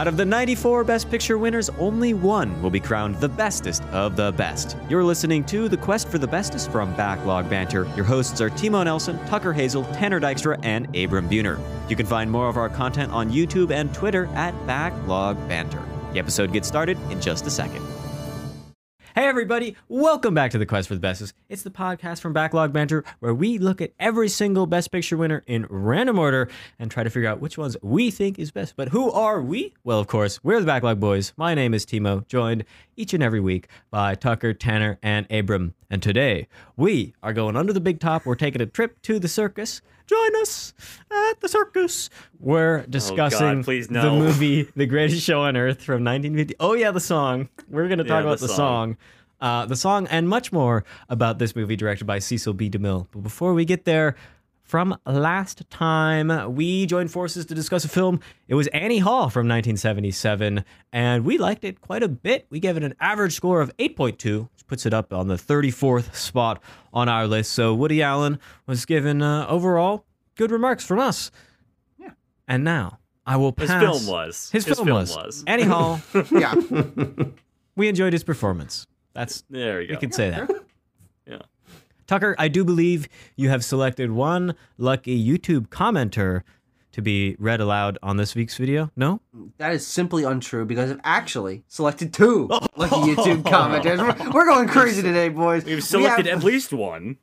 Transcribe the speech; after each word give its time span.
Out 0.00 0.08
of 0.08 0.16
the 0.16 0.24
94 0.24 0.82
Best 0.84 1.10
Picture 1.10 1.36
winners, 1.36 1.68
only 1.78 2.14
one 2.14 2.62
will 2.62 2.70
be 2.70 2.80
crowned 2.80 3.16
the 3.16 3.28
bestest 3.28 3.82
of 3.92 4.16
the 4.16 4.32
best. 4.32 4.74
You're 4.88 5.04
listening 5.04 5.44
to 5.44 5.68
The 5.68 5.76
Quest 5.76 6.08
for 6.08 6.16
the 6.16 6.26
Bestest 6.26 6.72
from 6.72 6.96
Backlog 6.96 7.50
Banter. 7.50 7.86
Your 7.94 8.06
hosts 8.06 8.40
are 8.40 8.48
Timo 8.48 8.82
Nelson, 8.82 9.18
Tucker 9.26 9.52
Hazel, 9.52 9.84
Tanner 9.92 10.18
Dykstra, 10.18 10.58
and 10.62 10.86
Abram 10.96 11.28
Buhner. 11.28 11.60
You 11.90 11.96
can 11.96 12.06
find 12.06 12.30
more 12.30 12.48
of 12.48 12.56
our 12.56 12.70
content 12.70 13.12
on 13.12 13.30
YouTube 13.30 13.72
and 13.72 13.92
Twitter 13.92 14.24
at 14.28 14.54
Backlog 14.66 15.36
Banter. 15.50 15.82
The 16.14 16.18
episode 16.18 16.50
gets 16.50 16.66
started 16.66 16.96
in 17.10 17.20
just 17.20 17.46
a 17.46 17.50
second. 17.50 17.84
Hey 19.12 19.26
everybody, 19.26 19.74
welcome 19.88 20.34
back 20.34 20.52
to 20.52 20.58
the 20.58 20.64
Quest 20.64 20.86
for 20.86 20.94
the 20.94 21.00
Bestest. 21.00 21.32
It's 21.48 21.64
the 21.64 21.70
podcast 21.70 22.20
from 22.20 22.32
Backlog 22.32 22.72
Banter 22.72 23.04
where 23.18 23.34
we 23.34 23.58
look 23.58 23.80
at 23.80 23.92
every 23.98 24.28
single 24.28 24.68
Best 24.68 24.92
Picture 24.92 25.16
winner 25.16 25.42
in 25.48 25.66
random 25.68 26.16
order 26.16 26.48
and 26.78 26.92
try 26.92 27.02
to 27.02 27.10
figure 27.10 27.28
out 27.28 27.40
which 27.40 27.58
ones 27.58 27.76
we 27.82 28.12
think 28.12 28.38
is 28.38 28.52
best. 28.52 28.74
But 28.76 28.90
who 28.90 29.10
are 29.10 29.42
we? 29.42 29.74
Well, 29.82 29.98
of 29.98 30.06
course, 30.06 30.38
we're 30.44 30.60
the 30.60 30.66
Backlog 30.66 31.00
Boys. 31.00 31.32
My 31.36 31.56
name 31.56 31.74
is 31.74 31.84
Timo, 31.84 32.24
joined 32.28 32.64
each 32.94 33.12
and 33.12 33.20
every 33.20 33.40
week 33.40 33.66
by 33.90 34.14
Tucker, 34.14 34.54
Tanner, 34.54 34.96
and 35.02 35.26
Abram. 35.28 35.74
And 35.90 36.00
today, 36.00 36.46
we 36.76 37.12
are 37.20 37.32
going 37.32 37.56
under 37.56 37.72
the 37.72 37.80
big 37.80 37.98
top. 37.98 38.24
We're 38.24 38.36
taking 38.36 38.62
a 38.62 38.66
trip 38.66 39.02
to 39.02 39.18
the 39.18 39.26
circus. 39.26 39.82
Join 40.10 40.42
us 40.42 40.74
at 41.08 41.40
the 41.40 41.48
circus. 41.48 42.10
We're 42.40 42.84
discussing 42.86 43.62
please 43.62 43.86
the 43.86 44.10
movie 44.10 44.68
The 44.74 44.86
Greatest 44.86 45.22
Show 45.22 45.42
on 45.42 45.56
Earth 45.56 45.82
from 45.84 46.02
1950. 46.02 46.56
Oh 46.58 46.74
yeah, 46.74 46.90
the 46.90 46.98
song. 46.98 47.48
We're 47.68 47.86
going 47.86 47.98
to 47.98 48.04
talk 48.04 48.24
Yeah, 48.24 48.28
about 48.28 48.40
the 48.40 48.48
the 48.48 48.52
song. 48.54 48.96
song 48.96 48.96
uh, 49.40 49.66
the 49.66 49.76
song, 49.76 50.08
and 50.08 50.28
much 50.28 50.50
more 50.52 50.84
about 51.08 51.38
this 51.38 51.54
movie 51.54 51.76
directed 51.76 52.06
by 52.06 52.18
Cecil 52.18 52.54
B. 52.54 52.68
DeMille. 52.68 53.06
But 53.12 53.22
before 53.22 53.54
we 53.54 53.64
get 53.64 53.84
there, 53.84 54.16
from 54.64 54.98
last 55.06 55.62
time, 55.70 56.54
we 56.54 56.86
joined 56.86 57.10
forces 57.10 57.46
to 57.46 57.54
discuss 57.54 57.84
a 57.84 57.88
film. 57.88 58.18
It 58.48 58.54
was 58.54 58.66
Annie 58.68 58.98
Hall 58.98 59.30
from 59.30 59.46
1977, 59.48 60.64
and 60.92 61.24
we 61.24 61.38
liked 61.38 61.64
it 61.64 61.80
quite 61.80 62.02
a 62.02 62.08
bit. 62.08 62.46
We 62.50 62.58
gave 62.60 62.76
it 62.76 62.82
an 62.84 62.94
average 63.00 63.34
score 63.34 63.60
of 63.60 63.74
8.2, 63.78 64.48
which 64.52 64.66
puts 64.66 64.86
it 64.86 64.92
up 64.92 65.12
on 65.12 65.28
the 65.28 65.36
34th 65.36 66.14
spot 66.14 66.62
on 66.92 67.08
our 67.08 67.26
list. 67.26 67.52
So 67.52 67.74
Woody 67.74 68.02
Allen 68.02 68.38
was 68.66 68.84
given 68.84 69.22
uh, 69.22 69.46
overall 69.48 70.04
good 70.36 70.50
remarks 70.50 70.84
from 70.84 70.98
us. 70.98 71.30
Yeah. 71.98 72.10
And 72.48 72.64
now 72.64 72.98
I 73.26 73.36
will 73.36 73.52
pass. 73.52 73.68
His 73.68 73.80
film 73.80 74.06
was. 74.06 74.50
His, 74.50 74.64
film, 74.66 74.88
was. 74.88 75.14
was. 75.14 75.44
Annie 75.46 75.64
Hall. 75.64 76.00
Yeah. 76.30 76.54
we 77.76 77.88
enjoyed 77.88 78.12
his 78.12 78.24
performance. 78.24 78.86
That's 79.14 79.44
There 79.50 79.80
you 79.80 79.88
go. 79.88 79.94
we 79.94 80.00
could 80.00 80.14
say 80.14 80.30
that. 80.30 80.50
Yeah. 81.26 81.42
Tucker, 82.08 82.34
I 82.38 82.48
do 82.48 82.64
believe 82.64 83.08
you 83.36 83.50
have 83.50 83.64
selected 83.64 84.10
one 84.10 84.56
lucky 84.78 85.24
YouTube 85.24 85.68
commenter 85.68 86.42
to 86.92 87.02
be 87.02 87.36
read 87.38 87.60
aloud 87.60 87.98
on 88.02 88.16
this 88.16 88.34
week's 88.34 88.56
video. 88.56 88.90
No? 88.96 89.20
That 89.58 89.72
is 89.72 89.86
simply 89.86 90.24
untrue 90.24 90.64
because 90.64 90.90
I've 90.90 91.00
actually 91.04 91.62
selected 91.68 92.12
two 92.12 92.48
lucky 92.76 93.14
YouTube 93.14 93.42
commenters. 93.42 93.98
We're, 93.98 94.30
we're 94.32 94.46
going 94.46 94.66
crazy 94.66 95.02
today, 95.02 95.28
boys. 95.28 95.64
We've 95.64 95.84
selected 95.84 96.24
we 96.24 96.30
have, 96.30 96.38
at 96.40 96.44
least 96.44 96.72
one. 96.72 97.18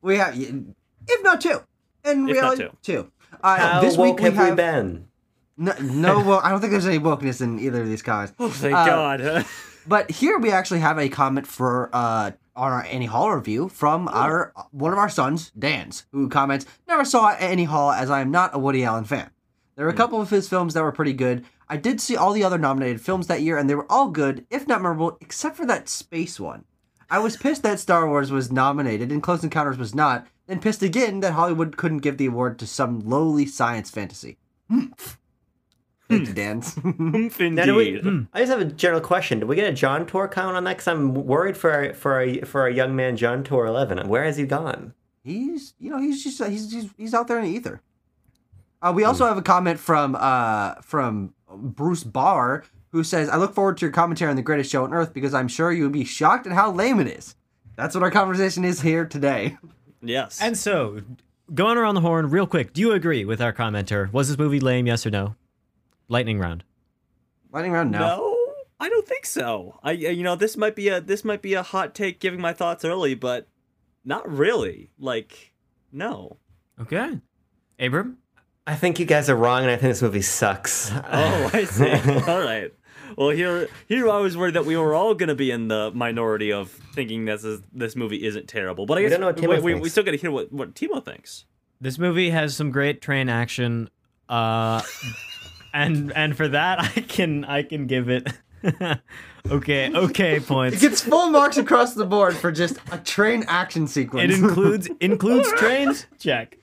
we 0.00 0.16
have, 0.16 0.34
if 0.38 1.22
not 1.22 1.42
two, 1.42 1.60
in 2.04 2.28
If 2.28 2.36
not 2.36 2.58
reality, 2.58 2.62
two. 2.64 2.70
two. 2.82 3.12
Uh, 3.42 3.56
How 3.56 3.80
this 3.80 3.96
woke 3.96 4.16
week 4.16 4.18
we 4.18 4.24
have 4.24 4.34
have 4.34 4.50
we 4.50 4.56
been? 4.56 5.08
no, 5.56 5.72
no 5.80 6.20
wo- 6.24 6.40
I 6.42 6.50
don't 6.50 6.60
think 6.60 6.70
there's 6.72 6.86
any 6.86 6.98
wokeness 6.98 7.40
in 7.40 7.58
either 7.58 7.82
of 7.82 7.88
these 7.88 8.02
comments. 8.02 8.32
Oh, 8.38 8.48
thank 8.48 8.74
Uh, 8.74 8.86
God. 8.86 9.46
But 9.84 10.12
here 10.12 10.38
we 10.38 10.52
actually 10.52 10.78
have 10.78 10.96
a 10.96 11.08
comment 11.08 11.44
for 11.48 11.90
uh 11.92 12.30
on 12.54 12.70
our 12.72 12.84
Annie 12.84 13.06
Hall 13.06 13.32
review 13.32 13.68
from 13.68 14.06
our 14.08 14.52
one 14.70 14.92
of 14.92 14.98
our 14.98 15.08
sons, 15.08 15.50
Dan's, 15.58 16.06
who 16.12 16.28
comments, 16.28 16.66
"Never 16.86 17.04
saw 17.04 17.30
Annie 17.30 17.64
Hall 17.64 17.90
as 17.90 18.08
I 18.08 18.20
am 18.20 18.30
not 18.30 18.54
a 18.54 18.60
Woody 18.60 18.84
Allen 18.84 19.04
fan. 19.04 19.30
There 19.74 19.84
were 19.86 19.90
a 19.90 19.96
couple 19.96 20.20
of 20.20 20.30
his 20.30 20.48
films 20.48 20.74
that 20.74 20.84
were 20.84 20.92
pretty 20.92 21.14
good. 21.14 21.44
I 21.68 21.78
did 21.78 22.00
see 22.00 22.14
all 22.14 22.32
the 22.32 22.44
other 22.44 22.58
nominated 22.58 23.00
films 23.00 23.26
that 23.26 23.42
year, 23.42 23.56
and 23.58 23.68
they 23.68 23.74
were 23.74 23.90
all 23.90 24.08
good, 24.10 24.46
if 24.50 24.68
not 24.68 24.82
memorable, 24.82 25.16
except 25.20 25.56
for 25.56 25.66
that 25.66 25.88
space 25.88 26.38
one. 26.38 26.64
I 27.10 27.18
was 27.18 27.36
pissed 27.36 27.64
that 27.64 27.80
Star 27.80 28.06
Wars 28.08 28.30
was 28.30 28.52
nominated 28.52 29.10
and 29.10 29.20
Close 29.22 29.42
Encounters 29.42 29.78
was 29.78 29.94
not, 29.96 30.28
then 30.46 30.60
pissed 30.60 30.82
again 30.82 31.20
that 31.20 31.32
Hollywood 31.32 31.76
couldn't 31.76 31.98
give 31.98 32.18
the 32.18 32.26
award 32.26 32.58
to 32.60 32.66
some 32.66 33.00
lowly 33.00 33.46
science 33.46 33.90
fantasy. 33.90 34.38
Thank 34.68 36.28
you, 36.28 36.34
Dan's. 36.34 36.76
Now, 37.40 37.76
we- 37.76 37.96
indeed. 37.98 38.26
I 38.34 38.40
just 38.40 38.50
have 38.52 38.60
a 38.60 38.66
general 38.66 39.00
question. 39.00 39.40
Do 39.40 39.46
we 39.46 39.56
get 39.56 39.68
a 39.68 39.72
John 39.72 40.06
Tour 40.06 40.28
count 40.28 40.56
on 40.56 40.64
that? 40.64 40.72
Because 40.76 40.88
I'm 40.88 41.14
worried 41.14 41.56
for 41.56 41.72
our, 41.72 41.94
for 41.94 42.14
our, 42.14 42.34
for 42.44 42.60
our 42.62 42.70
young 42.70 42.94
man 42.94 43.16
John 43.16 43.42
Tour 43.44 43.64
11. 43.66 44.08
Where 44.08 44.24
has 44.24 44.36
he 44.36 44.44
gone? 44.44 44.94
he's 45.24 45.74
you 45.78 45.88
know 45.88 45.98
he's 46.00 46.24
just 46.24 46.42
he's 46.42 46.72
he's, 46.72 46.90
he's 46.96 47.14
out 47.14 47.28
there 47.28 47.38
in 47.38 47.44
the 47.44 47.50
ether. 47.50 47.80
Uh, 48.82 48.92
we 48.92 49.04
also 49.04 49.24
have 49.24 49.38
a 49.38 49.42
comment 49.42 49.78
from 49.78 50.16
uh 50.18 50.74
from 50.82 51.32
Bruce 51.48 52.02
Barr 52.02 52.64
who 52.90 53.04
says, 53.04 53.28
"I 53.28 53.36
look 53.36 53.54
forward 53.54 53.76
to 53.78 53.86
your 53.86 53.92
commentary 53.92 54.30
on 54.30 54.36
the 54.36 54.42
greatest 54.42 54.72
show 54.72 54.82
on 54.82 54.92
earth 54.92 55.14
because 55.14 55.32
I'm 55.32 55.46
sure 55.46 55.70
you 55.72 55.84
would 55.84 55.92
be 55.92 56.04
shocked 56.04 56.46
at 56.48 56.52
how 56.52 56.72
lame 56.72 56.98
it 56.98 57.06
is." 57.06 57.36
That's 57.76 57.94
what 57.94 58.02
our 58.02 58.10
conversation 58.10 58.64
is 58.64 58.80
here 58.80 59.06
today. 59.06 59.56
Yes. 60.02 60.40
And 60.40 60.56
so, 60.58 61.00
going 61.54 61.78
around 61.78 61.94
the 61.94 62.00
horn 62.00 62.28
real 62.30 62.46
quick, 62.46 62.72
do 62.72 62.80
you 62.80 62.92
agree 62.92 63.24
with 63.24 63.40
our 63.40 63.52
commenter? 63.52 64.12
Was 64.12 64.28
this 64.28 64.38
movie 64.38 64.60
lame, 64.60 64.86
yes 64.86 65.06
or 65.06 65.10
no? 65.10 65.36
Lightning 66.08 66.38
round. 66.38 66.64
Lightning 67.52 67.72
round, 67.72 67.90
no. 67.90 67.98
no, 67.98 68.38
I 68.80 68.88
don't 68.88 69.06
think 69.06 69.26
so. 69.26 69.78
I, 69.82 69.90
I- 69.90 69.94
you 69.94 70.22
know, 70.22 70.34
this 70.36 70.56
might 70.56 70.74
be 70.74 70.88
a 70.88 71.00
this 71.00 71.24
might 71.24 71.42
be 71.42 71.54
a 71.54 71.62
hot 71.62 71.94
take, 71.94 72.18
giving 72.20 72.40
my 72.40 72.52
thoughts 72.52 72.84
early, 72.84 73.14
but 73.14 73.46
not 74.04 74.28
really. 74.30 74.90
Like, 74.98 75.52
no. 75.92 76.38
Okay. 76.80 77.20
Abram? 77.78 78.18
I 78.66 78.74
think 78.76 78.98
you 78.98 79.06
guys 79.06 79.28
are 79.28 79.36
wrong, 79.36 79.62
and 79.62 79.70
I 79.70 79.76
think 79.76 79.90
this 79.92 80.02
movie 80.02 80.22
sucks. 80.22 80.90
Oh, 80.92 81.50
I 81.52 81.64
see. 81.64 81.90
all 82.28 82.40
right. 82.40 82.72
Well, 83.16 83.30
here, 83.30 83.68
here 83.88 84.08
I 84.08 84.18
was 84.18 84.36
worried 84.36 84.54
that 84.54 84.64
we 84.64 84.76
were 84.76 84.94
all 84.94 85.14
going 85.14 85.28
to 85.28 85.34
be 85.34 85.50
in 85.50 85.68
the 85.68 85.90
minority 85.94 86.52
of 86.52 86.70
thinking 86.94 87.24
this 87.24 87.44
is 87.44 87.60
this 87.72 87.96
movie 87.96 88.24
isn't 88.24 88.48
terrible. 88.48 88.86
But 88.86 88.98
I 88.98 89.02
We 89.02 89.08
guess 89.08 89.18
don't 89.18 89.20
know 89.20 89.26
what 89.28 89.36
Timo 89.36 89.48
we, 89.48 89.54
we, 89.56 89.74
we 89.74 89.80
thinks. 89.80 89.90
still 89.92 90.04
got 90.04 90.10
to 90.12 90.16
hear 90.16 90.30
what 90.30 90.52
what 90.52 90.74
Timo 90.74 91.04
thinks. 91.04 91.44
This 91.80 91.98
movie 91.98 92.30
has 92.30 92.54
some 92.56 92.70
great 92.70 93.00
train 93.00 93.28
action. 93.28 93.90
Uh 94.28 94.82
and 95.74 96.12
and 96.14 96.36
for 96.36 96.48
that 96.48 96.78
I 96.80 97.00
can 97.00 97.44
I 97.44 97.62
can 97.62 97.86
give 97.86 98.08
it 98.08 98.28
okay, 99.50 99.92
okay 99.92 100.40
points. 100.40 100.76
It 100.76 100.80
gets 100.80 101.00
full 101.00 101.30
marks 101.30 101.56
across 101.56 101.94
the 101.94 102.04
board 102.06 102.36
for 102.36 102.52
just 102.52 102.78
a 102.92 102.98
train 102.98 103.44
action 103.48 103.86
sequence. 103.88 104.32
It 104.32 104.38
includes 104.38 104.88
includes 105.00 105.50
trains. 105.54 106.06
Check. 106.18 106.58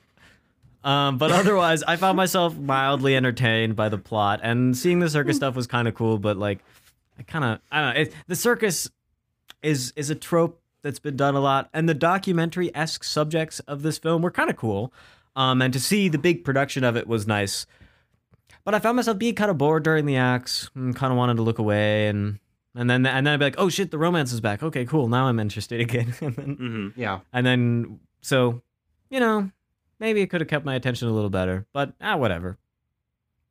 Um, 0.84 1.17
but 1.17 1.31
otherwise, 1.41 1.84
I 1.84 1.95
found 1.95 2.16
myself 2.17 2.57
mildly 2.57 3.16
entertained 3.16 3.75
by 3.75 3.90
the 3.90 3.97
plot, 3.97 4.40
and 4.44 4.78
seeing 4.78 5.00
the 5.00 5.09
circus 5.09 5.35
stuff 5.38 5.56
was 5.56 5.67
kind 5.67 5.88
of 5.88 5.95
cool. 5.95 6.17
But 6.19 6.38
like, 6.38 6.59
I 7.17 7.23
kind 7.23 7.44
of 7.45 7.59
I 7.72 7.81
don't 7.81 7.94
know. 7.95 8.01
It, 8.01 8.13
the 8.28 8.35
circus 8.35 8.90
is 9.62 9.91
is 9.95 10.09
a 10.09 10.16
trope 10.16 10.62
that's 10.81 11.00
been 11.00 11.17
done 11.17 11.35
a 11.35 11.40
lot, 11.41 11.69
and 11.73 11.90
the 11.90 11.94
documentary 11.94 12.73
esque 12.75 13.03
subjects 13.03 13.59
of 13.62 13.81
this 13.81 13.97
film 13.97 14.22
were 14.22 14.31
kind 14.31 14.50
of 14.50 14.56
cool. 14.56 14.94
Um, 15.35 15.62
and 15.62 15.72
to 15.73 15.79
see 15.79 16.07
the 16.09 16.17
big 16.17 16.44
production 16.44 16.84
of 16.84 16.96
it 16.97 17.07
was 17.07 17.28
nice. 17.28 17.66
But 18.66 18.73
I 18.75 18.79
found 18.79 18.96
myself 18.97 19.17
being 19.17 19.35
kind 19.35 19.50
of 19.51 19.57
bored 19.57 19.84
during 19.84 20.06
the 20.06 20.16
acts, 20.17 20.69
and 20.75 20.96
kind 20.96 21.11
of 21.11 21.17
wanted 21.17 21.35
to 21.38 21.44
look 21.44 21.59
away, 21.59 22.07
and 22.07 22.40
and 22.75 22.90
then 22.90 23.06
and 23.06 23.28
then 23.28 23.34
I'd 23.34 23.38
be 23.38 23.46
like, 23.46 23.56
oh 23.57 23.67
shit, 23.69 23.91
the 23.91 23.97
romance 23.97 24.31
is 24.31 24.40
back. 24.41 24.63
Okay, 24.63 24.85
cool. 24.85 25.07
Now 25.09 25.25
I'm 25.28 25.40
interested 25.40 25.81
again. 25.81 26.13
and 26.22 26.35
then 26.35 26.56
Mm-hmm. 26.57 27.00
yeah. 27.01 27.19
and 27.34 27.46
then, 27.46 28.00
so, 28.22 28.61
you 29.09 29.19
know, 29.19 29.50
maybe 30.00 30.22
it 30.22 30.28
could 30.28 30.42
have 30.42 30.48
kept 30.48 30.66
my 30.66 30.76
attention 30.76 31.08
a 31.08 31.12
little 31.12 31.30
better, 31.30 31.66
but 31.74 31.94
ah, 32.02 32.16
whatever. 32.18 32.58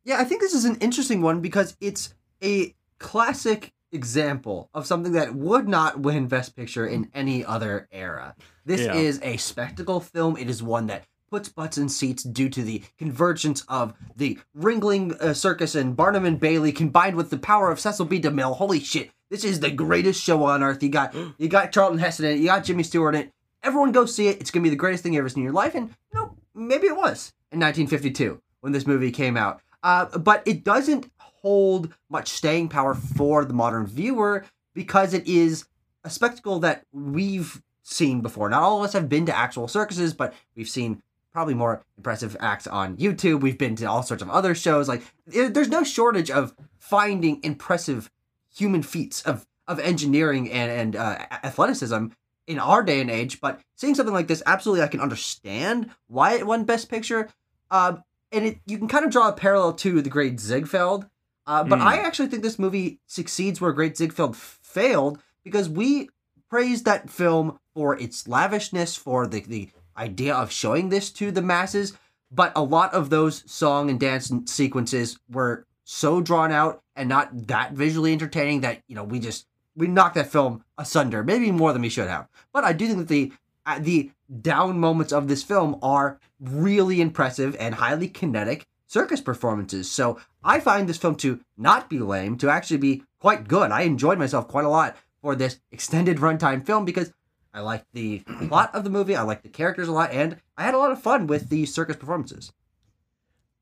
Yeah, 0.05 0.19
I 0.19 0.25
think 0.25 0.41
this 0.41 0.55
is 0.55 0.65
an 0.65 0.77
interesting 0.77 1.21
one 1.23 1.41
because 1.41 1.77
it's 1.81 2.15
a 2.43 2.75
classic 2.99 3.73
example 3.93 4.69
of 4.75 4.87
something 4.87 5.13
that 5.13 5.35
would 5.35 5.69
not 5.69 6.01
win 6.01 6.27
Best 6.29 6.57
Picture 6.57 6.87
in 6.87 7.11
any 7.15 7.45
other 7.45 7.89
era. 7.93 8.35
This 8.65 8.83
Yeah. 8.83 8.95
is 8.95 9.21
a 9.23 9.37
spectacle 9.39 10.01
film. 10.01 10.37
It 10.37 10.49
is 10.51 10.63
one 10.63 10.87
that 10.87 11.05
puts 11.31 11.49
butts 11.49 11.77
in 11.77 11.89
seats 11.91 12.23
due 12.23 12.49
to 12.49 12.63
the 12.63 12.83
convergence 12.97 13.63
of 13.69 13.93
the 14.17 14.39
Ringling 14.57 15.13
uh, 15.21 15.35
Circus 15.35 15.75
and 15.75 15.95
Barnum 15.97 16.25
and 16.25 16.41
Bailey 16.41 16.73
combined 16.73 17.17
with 17.17 17.29
the 17.31 17.39
power 17.39 17.71
of 17.71 17.79
Cecil 17.81 18.07
B. 18.07 18.19
DeMille. 18.21 18.57
Holy 18.57 18.81
shit! 18.81 19.11
This 19.31 19.45
is 19.45 19.61
the 19.61 19.71
greatest 19.71 20.23
show 20.23 20.45
on 20.45 20.63
earth. 20.63 20.83
You 20.83 20.89
got 20.89 21.15
you 21.39 21.49
got 21.49 21.71
Charlton 21.73 21.99
Heston 21.99 22.27
in 22.27 22.33
it. 22.33 22.41
You 22.41 22.47
got 22.47 22.65
Jimmy 22.65 22.83
Stewart 22.83 23.15
in 23.15 23.23
it. 23.23 23.33
Everyone 23.63 23.93
go 23.93 24.07
see 24.07 24.29
it. 24.29 24.41
It's 24.41 24.51
gonna 24.51 24.63
be 24.65 24.71
the 24.71 24.77
greatest 24.77 25.03
thing 25.03 25.13
you 25.13 25.19
ever 25.19 25.29
seen 25.29 25.41
in 25.43 25.45
your 25.45 25.53
life. 25.53 25.75
And 25.75 25.89
you 25.89 26.21
know, 26.21 26.35
maybe 26.59 26.87
it 26.87 26.97
was 26.97 27.33
in 27.53 27.61
1952 27.61 28.41
when 28.61 28.73
this 28.73 28.87
movie 28.87 29.11
came 29.11 29.37
out. 29.37 29.61
Uh, 29.83 30.07
but 30.19 30.43
it 30.47 30.65
doesn't 30.65 31.11
hold 31.19 31.95
much 32.11 32.29
staying 32.29 32.69
power 32.69 32.95
for 32.95 33.45
the 33.45 33.55
modern 33.55 33.87
viewer 33.87 34.45
because 34.75 35.15
it 35.15 35.27
is 35.27 35.67
a 36.05 36.11
spectacle 36.11 36.59
that 36.61 36.85
we've 36.93 37.63
seen 37.83 38.21
before. 38.21 38.49
Not 38.49 38.63
all 38.63 38.79
of 38.79 38.85
us 38.85 38.93
have 38.93 39.09
been 39.09 39.27
to 39.27 39.37
actual 39.37 39.69
circuses, 39.69 40.13
but 40.13 40.35
we've 40.57 40.69
seen 40.69 41.01
probably 41.33 41.55
more 41.55 41.85
impressive 41.97 42.37
acts 42.41 42.67
on 42.67 42.97
YouTube. 42.97 43.41
We've 43.41 43.57
been 43.59 43.77
to 43.77 43.85
all 43.85 44.03
sorts 44.03 44.23
of 44.23 44.31
other 44.31 44.55
shows. 44.55 44.89
Like 44.89 45.03
there- 45.27 45.49
there's 45.49 45.69
no 45.69 45.85
shortage 45.85 46.31
of 46.31 46.55
finding 46.79 47.41
impressive 47.45 48.11
human 48.55 48.83
feats 48.83 49.23
of 49.23 49.47
of 49.69 49.79
engineering 49.81 50.51
and 50.51 50.71
and 50.73 50.97
uh, 50.97 51.19
athleticism 51.45 52.07
in 52.49 52.59
our 52.59 52.83
day 52.83 53.01
and 53.01 53.11
age. 53.11 53.41
But 53.41 53.61
seeing 53.77 53.95
something 53.95 54.15
like 54.15 54.27
this, 54.27 54.43
absolutely, 54.47 54.83
I 54.83 54.89
can 54.89 55.01
understand 55.01 55.91
why 56.09 56.33
it 56.33 56.47
won 56.47 56.65
Best 56.65 56.89
Picture. 56.89 57.29
Um, 57.71 58.03
and 58.33 58.45
it 58.47 58.59
you 58.67 58.79
can 58.79 58.89
kind 58.89 59.05
of 59.05 59.13
draw 59.13 59.29
a 59.29 59.33
parallel 59.33 59.75
to 59.75 60.03
the 60.03 60.11
great 60.11 60.41
Ziegfeld. 60.41 61.07
Uh, 61.47 61.65
but 61.65 61.79
Hmm. 61.79 61.87
I 61.87 61.99
actually 61.99 62.29
think 62.29 62.43
this 62.43 62.59
movie 62.59 62.99
succeeds 63.07 63.61
where 63.61 63.73
Great 63.73 63.97
Ziegfeld 63.97 64.37
failed 64.37 65.19
because 65.45 65.67
we 65.69 66.11
praised 66.51 66.85
that 66.85 67.09
film 67.09 67.59
for 67.75 67.99
its 67.99 68.27
lavishness, 68.29 68.97
for 68.97 69.27
the, 69.27 69.41
the 69.41 69.71
idea 69.97 70.35
of 70.35 70.51
showing 70.53 70.91
this 70.91 71.11
to 71.13 71.31
the 71.31 71.41
masses. 71.41 71.95
But 72.31 72.53
a 72.55 72.63
lot 72.63 72.93
of 72.93 73.09
those 73.09 73.51
song 73.51 73.89
and 73.89 73.99
dance 73.99 74.31
sequences 74.45 75.19
were 75.31 75.65
so 75.85 76.21
drawn 76.21 76.53
out 76.53 76.83
and 76.95 77.09
not 77.09 77.47
that 77.47 77.73
visually 77.73 78.13
entertaining 78.13 78.61
that, 78.61 78.83
you 78.87 78.95
know, 78.95 79.05
we 79.05 79.19
just, 79.19 79.47
we 79.79 79.87
knocked 79.87 80.17
that 80.17 80.31
film 80.31 80.65
asunder, 80.77 81.23
maybe 81.23 81.51
more 81.53 81.73
than 81.73 81.83
we 81.83 81.89
should 81.89 82.09
have. 82.09 82.29
But 82.53 82.65
I 82.65 82.73
do 82.73 82.87
think 82.87 82.99
that 82.99 83.09
the, 83.09 83.33
uh, 83.65 83.79
the 83.79 84.11
down 84.41 84.79
moments 84.79 85.13
of 85.13 85.29
this 85.29 85.43
film 85.43 85.79
are 85.83 86.19
really 86.41 87.01
impressive 87.01 87.57
and 87.59 87.77
highly 87.77 88.09
kinetic 88.09 88.67
circus 88.87 89.21
performances. 89.21 89.91
So 89.91 90.19
I 90.43 90.61
find 90.61 90.89
this 90.89 90.99
film 90.99 91.15
to 91.17 91.41
not 91.57 91.89
be 91.89 92.01
lame, 92.01 92.37
to 92.39 92.51
actually 92.51 92.79
be 92.79 93.05
quite 93.21 93.47
good. 93.47 93.71
I 93.71 93.83
enjoyed 93.83 94.19
myself 94.19 94.49
quite 94.49 94.65
a 94.65 94.71
lot 94.71 94.97
for 95.23 95.37
this 95.37 95.61
extended 95.71 96.19
runtime 96.19 96.67
film 96.67 96.85
because 96.85 97.13
I 97.55 97.61
liked 97.61 97.87
the 97.93 98.21
plot 98.49 98.75
of 98.75 98.85
the 98.85 98.91
movie, 98.91 99.17
I 99.17 99.23
liked 99.23 99.43
the 99.43 99.49
characters 99.49 99.89
a 99.89 99.93
lot, 99.93 100.13
and 100.13 100.37
I 100.57 100.65
had 100.65 100.75
a 100.75 100.79
lot 100.79 100.93
of 100.93 101.01
fun 101.01 101.27
with 101.27 101.49
the 101.49 101.67
circus 101.67 101.97
performances. 101.97 102.53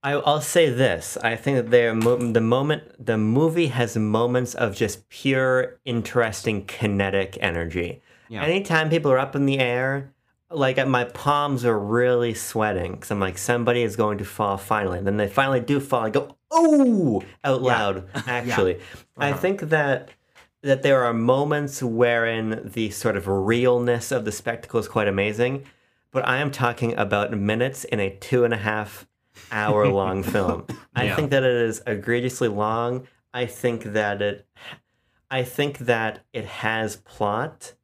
I, 0.07 0.13
I'll 0.13 0.41
say 0.41 0.71
this: 0.71 1.17
I 1.31 1.35
think 1.37 1.71
that 1.71 1.97
mo- 1.97 2.33
the 2.33 2.41
moment 2.41 2.83
the 3.05 3.19
movie 3.19 3.67
has 3.69 3.97
moments 3.97 4.55
of 4.55 4.75
just 4.83 5.09
pure, 5.09 5.79
interesting 5.85 6.65
kinetic 6.67 7.37
energy. 7.41 8.03
Yeah. 8.29 8.43
Anytime 8.45 8.89
people 8.91 9.11
are 9.11 9.19
up 9.19 9.35
in 9.35 9.47
the 9.47 9.59
air, 9.59 10.13
like 10.51 10.77
my 10.87 11.05
palms 11.05 11.65
are 11.65 11.79
really 11.79 12.35
sweating 12.35 12.93
because 12.93 13.11
I'm 13.11 13.19
like, 13.21 13.37
somebody 13.39 13.83
is 13.83 13.97
going 13.97 14.19
to 14.19 14.25
fall 14.25 14.57
finally. 14.59 14.99
And 14.99 15.07
then 15.07 15.17
they 15.17 15.29
finally 15.29 15.61
do 15.61 15.81
fall. 15.81 16.05
I 16.05 16.11
go, 16.11 16.37
oh, 16.53 17.23
out 17.43 17.63
loud. 17.63 18.09
Actually, 18.27 18.79
I 19.17 19.31
Uh-huh. 19.31 19.39
think 19.41 19.61
that 19.77 20.11
that 20.63 20.83
there 20.83 21.05
are 21.05 21.13
moments 21.15 21.83
wherein 21.83 22.71
the 22.75 22.91
sort 22.91 23.17
of 23.17 23.27
realness 23.29 24.11
of 24.13 24.25
the 24.25 24.33
spectacle 24.33 24.79
is 24.81 24.89
quite 24.89 25.09
amazing, 25.09 25.65
but 26.13 26.27
I 26.27 26.37
am 26.39 26.51
talking 26.51 26.97
about 26.97 27.33
minutes 27.37 27.85
in 27.85 27.99
a 28.01 28.11
two 28.11 28.45
and 28.45 28.55
a 28.55 28.63
half 28.71 29.07
hour 29.51 29.89
long 29.89 30.23
film. 30.23 30.67
I 30.95 31.05
Yeah. 31.05 31.17
think 31.17 31.31
that 31.31 31.43
it 31.43 31.57
is 31.57 31.83
egregiously 31.87 32.49
long. 32.49 33.07
I 33.35 33.47
think 33.47 33.85
that 33.85 34.23
it 34.23 34.47
I 35.31 35.43
think 35.43 35.79
that 35.79 36.21
it 36.33 36.45
has 36.45 36.97
plot 36.97 37.75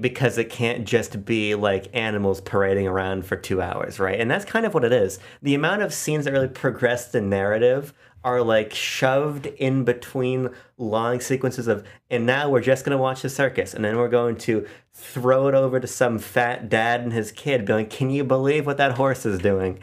because 0.00 0.38
it 0.38 0.50
can't 0.50 0.84
just 0.84 1.24
be 1.24 1.54
like 1.54 1.86
animals 1.94 2.40
parading 2.40 2.88
around 2.88 3.24
for 3.24 3.36
two 3.36 3.62
hours, 3.62 4.00
right? 4.00 4.18
And 4.18 4.28
that's 4.28 4.44
kind 4.44 4.66
of 4.66 4.74
what 4.74 4.82
it 4.84 4.92
is. 4.92 5.20
The 5.40 5.54
amount 5.54 5.82
of 5.82 5.94
scenes 5.94 6.24
that 6.24 6.32
really 6.32 6.48
progress 6.48 7.12
the 7.12 7.20
narrative 7.20 7.94
are 8.24 8.42
like 8.42 8.74
shoved 8.74 9.46
in 9.46 9.84
between 9.84 10.50
long 10.78 11.20
sequences 11.20 11.68
of, 11.68 11.84
and 12.10 12.26
now 12.26 12.48
we're 12.50 12.60
just 12.60 12.84
going 12.84 12.96
to 12.96 13.00
watch 13.00 13.22
the 13.22 13.28
circus, 13.28 13.72
and 13.72 13.84
then 13.84 13.96
we're 13.96 14.08
going 14.08 14.34
to 14.38 14.66
throw 14.92 15.46
it 15.46 15.54
over 15.54 15.78
to 15.78 15.86
some 15.86 16.18
fat 16.18 16.68
dad 16.68 17.02
and 17.02 17.12
his 17.12 17.30
kid, 17.30 17.64
going, 17.64 17.86
Can 17.86 18.10
you 18.10 18.24
believe 18.24 18.66
what 18.66 18.78
that 18.78 18.92
horse 18.92 19.24
is 19.24 19.38
doing? 19.38 19.78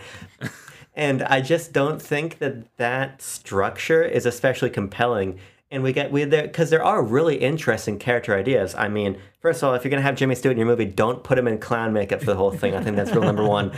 And 0.94 1.24
I 1.24 1.42
just 1.42 1.72
don't 1.72 2.02
think 2.02 2.40
that 2.40 2.76
that 2.78 3.22
structure 3.22 4.04
is 4.04 4.26
especially 4.26 4.70
compelling. 4.70 5.40
And 5.70 5.84
we 5.84 5.94
get 5.94 6.12
we 6.12 6.26
there 6.26 6.44
because 6.44 6.70
there 6.70 6.84
are 6.84 7.02
really 7.02 7.38
interesting 7.38 7.98
character 7.98 8.36
ideas. 8.36 8.76
I 8.76 8.90
mean, 8.90 9.18
first 9.40 9.64
of 9.64 9.70
all, 9.70 9.76
if 9.76 9.84
you're 9.86 9.90
gonna 9.90 10.02
have 10.02 10.16
Jimmy 10.16 10.36
Stewart 10.36 10.54
in 10.54 10.58
your 10.58 10.68
movie, 10.68 10.86
don't 10.86 11.24
put 11.24 11.38
him 11.38 11.48
in 11.48 11.60
clown 11.60 11.94
makeup 11.94 12.20
for 12.20 12.26
the 12.26 12.36
whole 12.36 12.52
thing. 12.52 12.76
I 12.76 12.84
think 12.84 12.98
that's 12.98 13.12
rule 13.12 13.24
number 13.24 13.48
one. 13.48 13.72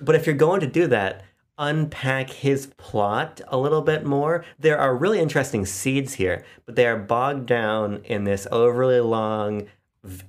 But 0.00 0.14
if 0.14 0.26
you're 0.26 0.36
going 0.36 0.60
to 0.60 0.66
do 0.66 0.86
that, 0.86 1.24
unpack 1.58 2.30
his 2.30 2.66
plot 2.78 3.40
a 3.48 3.58
little 3.58 3.82
bit 3.82 4.04
more. 4.04 4.44
There 4.58 4.78
are 4.78 4.96
really 4.96 5.18
interesting 5.18 5.66
seeds 5.66 6.14
here, 6.14 6.44
but 6.64 6.74
they 6.74 6.86
are 6.86 6.96
bogged 6.96 7.46
down 7.46 8.00
in 8.04 8.24
this 8.24 8.46
overly 8.50 9.00
long, 9.00 9.66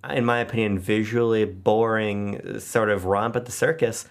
in 0.09 0.25
my 0.25 0.39
opinion, 0.39 0.77
visually 0.77 1.45
boring 1.45 2.59
sort 2.59 2.89
of 2.89 3.05
romp 3.05 3.37
at 3.37 3.45
the 3.45 3.51
circus 3.51 4.05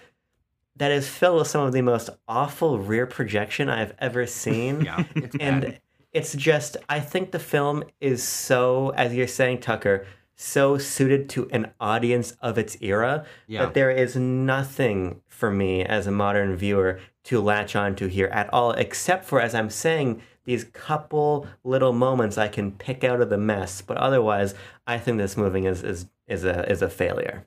that 0.81 0.91
is 0.91 1.07
filled 1.07 1.37
with 1.37 1.47
some 1.47 1.63
of 1.63 1.73
the 1.73 1.81
most 1.83 2.09
awful 2.27 2.79
rear 2.79 3.05
projection 3.05 3.69
I've 3.69 3.93
ever 3.99 4.25
seen. 4.25 4.81
Yeah, 4.85 5.03
it's 5.13 5.35
and 5.39 5.61
bad. 5.61 5.81
it's 6.11 6.33
just, 6.33 6.75
I 6.89 6.99
think 6.99 7.29
the 7.29 7.37
film 7.37 7.83
is 7.99 8.23
so, 8.23 8.89
as 8.97 9.13
you're 9.13 9.27
saying, 9.27 9.59
Tucker, 9.59 10.07
so 10.35 10.79
suited 10.79 11.29
to 11.29 11.47
an 11.51 11.69
audience 11.79 12.31
of 12.41 12.57
its 12.57 12.77
era 12.81 13.25
Yeah. 13.45 13.65
that 13.65 13.75
there 13.75 13.91
is 13.91 14.15
nothing 14.15 15.21
for 15.27 15.51
me 15.51 15.83
as 15.85 16.07
a 16.07 16.11
modern 16.11 16.55
viewer 16.55 16.99
to 17.25 17.39
latch 17.39 17.75
onto 17.75 18.07
here 18.07 18.29
at 18.29 18.51
all, 18.51 18.71
except 18.71 19.25
for, 19.25 19.39
as 19.39 19.53
I'm 19.53 19.69
saying, 19.69 20.19
these 20.45 20.63
couple 20.63 21.45
little 21.63 21.93
moments 21.93 22.39
I 22.39 22.47
can 22.47 22.71
pick 22.71 23.03
out 23.03 23.21
of 23.21 23.29
the 23.29 23.37
mess. 23.37 23.81
But 23.83 23.97
otherwise, 23.97 24.55
I 24.87 24.97
think 24.97 25.19
this 25.19 25.37
movie 25.37 25.67
is 25.67 25.83
is 25.83 26.07
is 26.27 26.43
a 26.43 26.67
is 26.71 26.81
a 26.81 26.89
failure. 26.89 27.45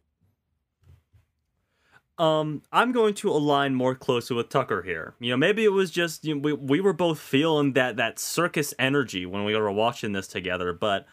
Um, 2.17 2.63
I'm 2.73 2.93
going 2.93 3.15
to 3.15 3.31
align 3.31 3.75
more 3.75 3.95
closely 3.95 4.37
with 4.37 4.49
Tucker 4.49 4.83
here. 4.83 5.15
You 5.19 5.31
know, 5.31 5.37
maybe 5.37 5.65
it 5.65 5.73
was 5.73 5.91
just 5.91 6.25
you 6.25 6.35
know, 6.35 6.41
we 6.41 6.53
we 6.53 6.81
were 6.81 6.93
both 6.93 7.19
feeling 7.19 7.73
that 7.73 7.97
that 7.97 8.19
circus 8.19 8.73
energy 8.79 9.27
when 9.27 9.45
we 9.45 9.57
were 9.57 9.73
watching 9.73 10.13
this 10.13 10.29
together, 10.29 10.73
but 10.73 11.07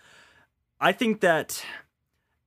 I 0.79 0.91
think 0.91 1.21
that 1.21 1.63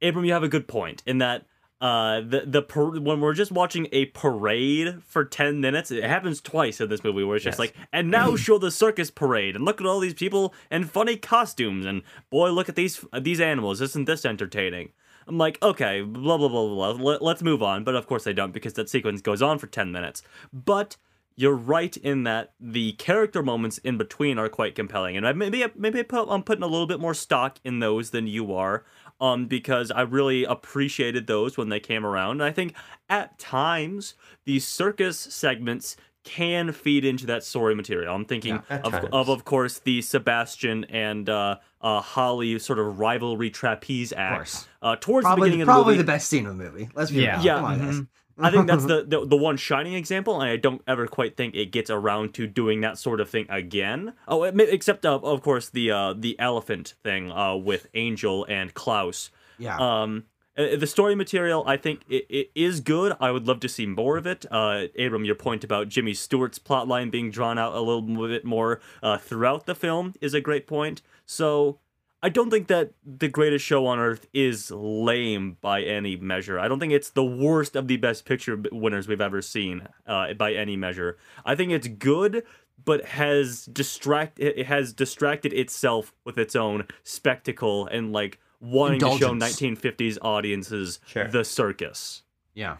Abram, 0.01 0.25
you 0.25 0.33
have 0.33 0.45
a 0.45 0.49
good 0.49 0.69
point 0.69 1.03
in 1.07 1.19
that 1.19 1.47
uh 1.81 2.21
the 2.21 2.45
the 2.47 2.63
par- 2.63 3.01
when 3.01 3.21
we're 3.21 3.35
just 3.35 3.51
watching 3.51 3.89
a 3.91 4.07
parade 4.07 5.03
for 5.05 5.25
10 5.25 5.61
minutes 5.61 5.91
it 5.91 6.05
happens 6.05 6.41
twice 6.41 6.81
in 6.81 6.89
this 6.89 7.03
movie 7.03 7.25
where 7.25 7.35
it's 7.35 7.45
just 7.45 7.59
like 7.59 7.75
and 7.93 8.13
now 8.13 8.37
show 8.37 8.59
the 8.59 8.71
circus 8.71 9.11
parade 9.11 9.57
and 9.57 9.65
look 9.65 9.81
at 9.81 9.87
all 9.87 9.99
these 9.99 10.15
people 10.15 10.55
in 10.71 10.85
funny 10.85 11.17
costumes 11.17 11.85
and 11.85 12.03
boy 12.31 12.51
look 12.51 12.69
at 12.69 12.77
these 12.77 13.05
these 13.21 13.41
animals. 13.41 13.81
Isn't 13.81 14.05
this 14.05 14.25
entertaining 14.25 14.93
I'm 15.27 15.39
like, 15.39 15.63
okay, 15.63 16.03
blah 16.03 16.37
blah 16.39 16.49
blah 16.49 16.69
blah. 16.69 16.93
blah. 16.95 17.11
Let, 17.13 17.23
let's 17.23 17.43
move 17.43 17.63
on. 17.63 17.85
But 17.85 17.95
of 17.95 18.07
course 18.07 18.25
they 18.25 18.33
don't 18.33 18.53
because 18.53 18.75
that 18.75 18.89
sequence 18.89 19.21
goes 19.21 19.43
on 19.43 19.59
for 19.59 19.67
ten 19.67 19.93
minutes. 19.93 20.23
But 20.53 20.97
you're 21.37 21.55
right 21.57 21.97
in 21.97 22.23
that 22.23 22.53
the 22.61 22.93
character 22.93 23.43
moments 23.43 23.79
in 23.79 23.99
between 23.99 24.39
are 24.39 24.49
quite 24.49 24.75
compelling, 24.75 25.17
and 25.17 25.27
I, 25.27 25.33
maybe 25.33 25.65
maybe 25.75 25.99
I 25.99 26.03
put, 26.03 26.29
I'm 26.29 26.45
putting 26.45 26.63
a 26.63 26.69
little 26.69 26.87
bit 26.87 27.01
more 27.01 27.15
stock 27.15 27.59
in 27.65 27.81
those 27.81 28.11
than 28.11 28.29
you 28.29 28.55
are, 28.55 28.85
um, 29.21 29.47
because 29.47 29.91
I 29.91 30.03
really 30.03 30.45
appreciated 30.45 31.27
those 31.27 31.57
when 31.57 31.71
they 31.71 31.81
came 31.81 32.07
around. 32.07 32.41
And 32.41 32.45
I 32.45 32.53
think 32.53 32.75
at 33.09 33.37
times 33.39 34.15
these 34.45 34.67
circus 34.67 35.19
segments 35.19 35.97
can 36.23 36.73
feed 36.73 37.05
into 37.05 37.27
that 37.27 37.45
story 37.45 37.75
material. 37.75 38.15
I'm 38.15 38.25
thinking 38.25 38.63
Yeah, 38.71 38.77
at 38.77 38.87
of, 38.87 38.95
of 39.13 39.29
of 39.29 39.45
course 39.45 39.81
the 39.81 40.03
Sebastian 40.03 40.85
and 40.85 41.29
uh, 41.29 41.57
uh, 41.85 42.01
Holly 42.01 42.59
sort 42.59 42.81
of 42.81 42.99
rivalry 42.99 43.51
trapeze 43.51 44.13
act 44.13 44.37
course. 44.37 44.67
uh, 44.83 44.97
towards 44.99 45.29
the 45.29 45.35
beginning 45.37 45.61
of 45.61 45.67
the 45.67 45.73
probably 45.73 45.97
the 45.97 46.03
best 46.05 46.29
scene 46.29 46.47
of 46.47 46.57
the 46.59 46.65
movie. 46.65 46.89
Let's 46.95 47.11
be 47.13 47.19
Yeah. 47.23 47.37
real. 47.37 47.45
Yeah, 47.45 47.55
Come 47.57 47.65
on, 47.65 47.79
guys. 47.79 47.95
mhm. 48.01 48.09
I 48.37 48.51
think 48.51 48.67
that's 48.67 48.85
the, 48.85 49.05
the 49.07 49.25
the 49.27 49.37
one 49.37 49.57
shining 49.57 49.95
example, 49.95 50.41
and 50.41 50.51
I 50.51 50.57
don't 50.57 50.83
ever 50.89 51.07
quite 51.07 51.37
think 51.37 51.55
it 51.55 51.71
gets 51.71 51.91
around 51.91 52.35
to 52.35 52.49
doing 52.49 52.81
that 52.81 52.99
sort 52.99 53.21
of 53.21 53.31
thing 53.31 53.47
again. 53.49 54.15
Oh, 54.27 54.43
it 54.43 54.59
except 54.59 55.07
uh, 55.07 55.21
of 55.23 55.43
course 55.43 55.69
the 55.71 55.93
uh, 55.93 56.15
the 56.19 56.35
elephant 56.41 56.95
thing 57.05 57.31
uh, 57.31 57.55
with 57.55 57.87
Angel 57.95 58.45
and 58.49 58.75
Klaus. 58.75 59.31
Yeah. 59.59 59.77
Um, 59.79 60.25
uh, 60.57 60.77
the 60.77 60.87
story 60.87 61.15
material, 61.15 61.65
I 61.67 61.77
think, 61.77 62.01
it, 62.09 62.27
it 62.29 62.51
is 62.55 62.81
good. 62.81 63.17
I 63.21 63.31
would 63.31 63.47
love 63.47 63.61
to 63.61 63.69
see 63.69 63.87
more 63.87 64.17
of 64.17 64.27
it. 64.27 64.47
Uh, 64.51 64.87
Abram, 64.99 65.25
your 65.25 65.35
point 65.35 65.65
about 65.65 65.89
Jimmy 65.89 66.15
Stewart's 66.15 66.59
plotline 66.59 67.11
being 67.11 67.31
drawn 67.31 67.59
out 67.59 67.75
a 67.75 67.81
little 67.81 68.03
bit 68.03 68.45
more 68.45 68.81
uh, 69.03 69.19
throughout 69.19 69.67
the 69.67 69.75
film 69.75 70.15
is 70.21 70.35
a 70.35 70.41
great 70.41 70.67
point. 70.67 71.03
So 71.27 71.81
I 72.23 72.29
don't 72.29 72.51
think 72.51 72.69
that 72.69 72.93
The 73.05 73.29
Greatest 73.29 73.65
Show 73.65 73.85
on 73.87 73.99
Earth 73.99 74.27
is 74.33 74.71
lame 74.71 75.59
by 75.61 75.83
any 75.83 76.17
measure. 76.17 76.59
I 76.59 76.69
don't 76.69 76.81
think 76.81 76.93
it's 76.93 77.11
the 77.11 77.25
worst 77.25 77.77
of 77.77 77.87
the 77.87 77.99
Best 77.99 78.25
Picture 78.25 78.59
winners 78.73 79.07
we've 79.07 79.21
ever 79.21 79.43
seen 79.43 79.89
uh, 80.07 80.33
by 80.33 80.55
any 80.55 80.75
measure. 80.77 81.19
I 81.45 81.55
think 81.55 81.73
it's 81.73 81.89
good, 81.89 82.45
but 82.83 83.05
has 83.05 83.67
distract 83.67 84.41
it 84.41 84.67
has 84.67 84.93
distracted 84.93 85.53
itself 85.53 86.15
with 86.25 86.39
its 86.39 86.57
own 86.57 86.87
spectacle 87.03 87.87
and 87.87 88.13
like 88.13 88.39
wanting 88.65 89.01
to 89.01 89.19
show 89.19 89.33
1950s 89.35 90.19
audiences 90.23 91.01
Sure. 91.07 91.29
the 91.29 91.45
circus. 91.45 92.23
yeah. 92.55 92.79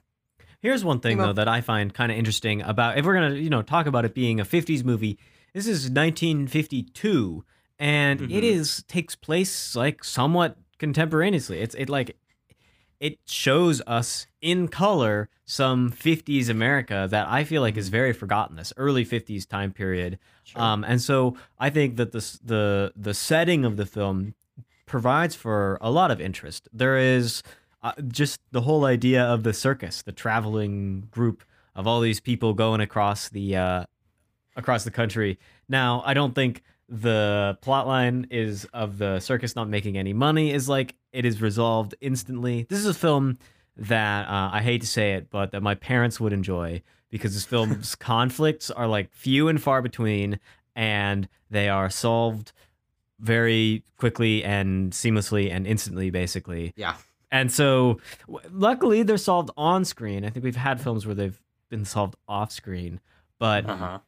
Here's 0.61 0.83
one 0.83 1.01
thing 1.01 1.19
though 1.19 1.35
that 1.35 1.47
I 1.47 1.61
find 1.61 1.93
kind 1.93 2.11
of 2.11 2.17
interesting 2.17 2.63
about 2.63 2.97
if 2.97 3.05
we're 3.05 3.13
gonna 3.15 3.35
you 3.35 3.51
know 3.51 3.61
talk 3.61 3.87
about 3.87 4.07
it 4.07 4.15
being 4.15 4.41
a 4.41 4.45
50s 4.47 4.83
movie. 4.83 5.19
This 5.53 5.67
is 5.67 5.91
1952, 5.91 7.45
and 7.79 8.21
it 8.23 8.29
Mhm. 8.31 8.43
is 8.43 8.83
takes 8.89 9.15
place 9.15 9.77
like 9.77 10.03
somewhat 10.05 10.57
contemporaneously. 10.79 11.59
It's 11.61 11.75
it 11.75 11.89
like 11.89 12.17
it 13.01 13.19
shows 13.27 13.83
us 13.87 14.27
in 14.41 14.69
color 14.69 15.29
some 15.45 15.91
50s 15.91 16.49
America 16.49 17.07
that 17.11 17.27
I 17.29 17.45
feel 17.45 17.61
like 17.61 17.77
is 17.77 17.89
very 17.91 18.13
forgotten. 18.15 18.57
This 18.57 18.73
early 18.79 19.05
50s 19.05 19.45
time 19.47 19.73
period, 19.73 20.19
um, 20.57 20.83
and 20.85 21.03
so 21.03 21.37
I 21.59 21.69
think 21.71 21.97
that 21.97 22.13
this 22.13 22.39
the 22.39 22.93
the 22.97 23.13
setting 23.15 23.65
of 23.65 23.77
the 23.77 23.87
film 23.87 24.35
provides 24.87 25.35
for 25.35 25.79
a 25.81 25.91
lot 25.91 26.11
of 26.11 26.21
interest. 26.21 26.69
There 26.73 26.97
is 26.97 27.43
uh, 27.83 27.93
just 28.09 28.41
the 28.51 28.63
whole 28.63 28.85
idea 28.85 29.23
of 29.23 29.43
the 29.43 29.53
circus, 29.53 30.03
the 30.03 30.13
traveling 30.13 31.09
group 31.11 31.45
of 31.75 31.87
all 31.87 32.01
these 32.01 32.21
people 32.21 32.55
going 32.55 32.81
across 32.81 33.29
the 33.29 33.57
uh, 33.57 33.85
across 34.57 34.85
the 34.85 34.91
country. 34.91 35.39
Now, 35.69 36.03
I 36.07 36.15
don't 36.15 36.35
think 36.35 36.63
the 36.89 37.59
plot 37.61 37.87
line 37.87 38.27
is 38.31 38.67
of 38.73 38.99
the 38.99 39.19
circus 39.21 39.57
not 39.57 39.69
making 39.69 39.97
any 39.97 40.13
money 40.13 40.53
is 40.53 40.69
like 40.69 40.95
it 41.13 41.25
is 41.25 41.41
resolved 41.41 41.95
instantly. 42.01 42.67
This 42.69 42.79
is 42.79 42.87
a 42.87 42.95
film 42.95 43.39
that 43.77 44.29
uh, 44.29 44.51
I 44.53 44.63
hate 44.63 44.83
to 44.83 44.87
say 44.87 45.15
it, 45.15 45.31
but 45.31 45.51
that 45.53 45.63
my 45.63 45.75
parents 45.75 46.21
would 46.21 46.33
enjoy 46.33 46.83
because 47.11 47.35
this 47.35 47.45
film's 47.45 47.95
conflicts 47.97 48.71
are 48.71 48.87
like 48.87 49.13
few 49.13 49.49
and 49.49 49.61
far 49.61 49.83
between, 49.83 50.39
and 50.77 51.29
they 51.51 51.69
are 51.69 51.91
solved 51.91 52.53
very 53.21 53.83
quickly 53.97 54.43
and 54.45 54.93
seamlessly 54.93 55.51
and 55.51 55.67
instantly, 55.67 56.11
basically. 56.11 56.73
Yeah. 56.77 56.97
And 57.31 57.51
so, 57.53 58.01
luckily, 58.53 59.03
they're 59.03 59.17
solved 59.19 59.51
on 59.57 59.85
screen. 59.85 60.25
I 60.25 60.31
think 60.31 60.45
we've 60.45 60.55
had 60.57 60.81
films 60.81 61.05
where 61.07 61.15
they've 61.15 61.41
been 61.69 61.85
solved 61.85 62.15
off 62.29 62.53
screen, 62.53 63.01
but 63.39 63.69
Uh 63.69 63.77
huh. 63.77 63.99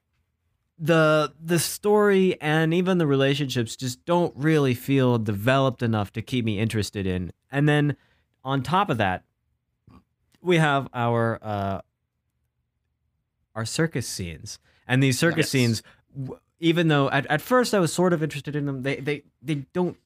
the 0.78 1.32
the 1.42 1.58
story 1.58 2.40
and 2.40 2.72
even 2.75 2.98
the 2.98 3.06
relationships 3.06 3.75
just 3.76 4.04
don't 4.04 4.32
really 4.36 4.75
feel 4.75 5.18
developed 5.18 5.82
enough 5.82 6.12
to 6.12 6.22
keep 6.22 6.44
me 6.44 6.58
interested 6.60 7.06
in. 7.06 7.32
And 7.50 7.68
then 7.68 7.96
on 8.44 8.62
top 8.62 8.90
of 8.90 8.98
that, 8.98 9.25
we 10.40 10.58
have 10.58 10.88
our 10.94 11.38
uh 11.42 11.80
our 13.54 13.64
circus 13.64 14.06
scenes. 14.06 14.58
And 14.86 15.02
these 15.02 15.18
circus 15.18 15.46
Yes. 15.46 15.50
scenes 15.50 15.82
w- 16.16 16.38
even 16.58 16.88
though 16.88 17.10
at, 17.10 17.26
at 17.26 17.40
first 17.40 17.75
I 17.75 17.78
was 17.78 17.92
sort 17.92 18.12
of 18.12 18.22
interested 18.22 18.56
in 18.56 18.66
them, 18.66 18.82
they 18.82 18.96
they 18.96 19.22
they 19.42 19.66
don't 19.72 19.96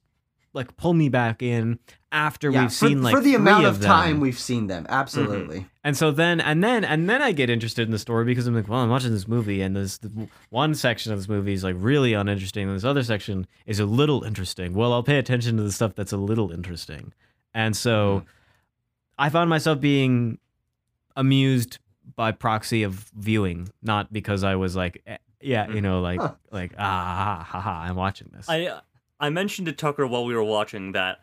like 0.52 0.76
pull 0.76 0.94
me 0.94 1.08
back 1.08 1.42
in 1.42 1.78
after 2.12 2.50
Yeah, 2.50 2.62
we've 2.62 2.70
for, 2.70 2.86
seen 2.86 3.02
like 3.02 3.14
for 3.14 3.20
the 3.20 3.34
amount 3.34 3.66
of 3.66 3.76
of 3.76 3.82
time 3.82 4.20
we've 4.20 4.38
seen 4.38 4.66
them, 4.66 4.86
absolutely. 4.88 5.58
Mm-hmm. 5.58 5.68
And 5.84 5.96
so 5.96 6.10
then, 6.10 6.40
and 6.40 6.62
then, 6.62 6.84
and 6.84 7.08
then 7.08 7.22
I 7.22 7.32
get 7.32 7.48
interested 7.48 7.82
in 7.82 7.92
the 7.92 7.98
story 7.98 8.24
because 8.24 8.46
I'm 8.46 8.54
like, 8.54 8.68
well, 8.68 8.80
I'm 8.80 8.90
watching 8.90 9.12
this 9.12 9.28
movie, 9.28 9.62
and 9.62 9.76
this 9.76 9.98
the 9.98 10.28
one 10.50 10.74
section 10.74 11.12
of 11.12 11.18
this 11.18 11.28
movie 11.28 11.52
is 11.52 11.64
like 11.64 11.76
really 11.78 12.14
uninteresting, 12.14 12.66
and 12.68 12.76
this 12.76 12.84
other 12.84 13.02
section 13.02 13.46
is 13.66 13.78
a 13.78 13.86
little 13.86 14.24
interesting. 14.24 14.74
Well, 14.74 14.92
I'll 14.92 15.02
pay 15.02 15.18
attention 15.18 15.56
to 15.56 15.62
the 15.62 15.72
stuff 15.72 15.94
that's 15.94 16.12
a 16.12 16.16
little 16.16 16.50
interesting, 16.50 17.12
and 17.54 17.76
so 17.76 18.18
mm-hmm. 18.18 18.28
I 19.18 19.28
found 19.28 19.48
myself 19.50 19.80
being 19.80 20.38
amused 21.16 21.78
by 22.16 22.32
proxy 22.32 22.82
of 22.82 23.10
viewing, 23.16 23.68
not 23.82 24.12
because 24.12 24.42
I 24.42 24.56
was 24.56 24.74
like, 24.74 25.02
yeah, 25.40 25.68
you 25.68 25.80
know, 25.80 26.00
like, 26.00 26.20
Huh. 26.20 26.34
like 26.50 26.72
ah, 26.78 27.44
ha, 27.44 27.44
ha, 27.48 27.60
ha, 27.60 27.82
I'm 27.82 27.96
watching 27.96 28.30
this. 28.32 28.46
I 28.48 28.80
I 29.18 29.30
mentioned 29.30 29.66
to 29.66 29.72
Tucker 29.72 30.06
while 30.06 30.24
we 30.24 30.34
were 30.34 30.44
watching 30.44 30.92
that 30.92 31.18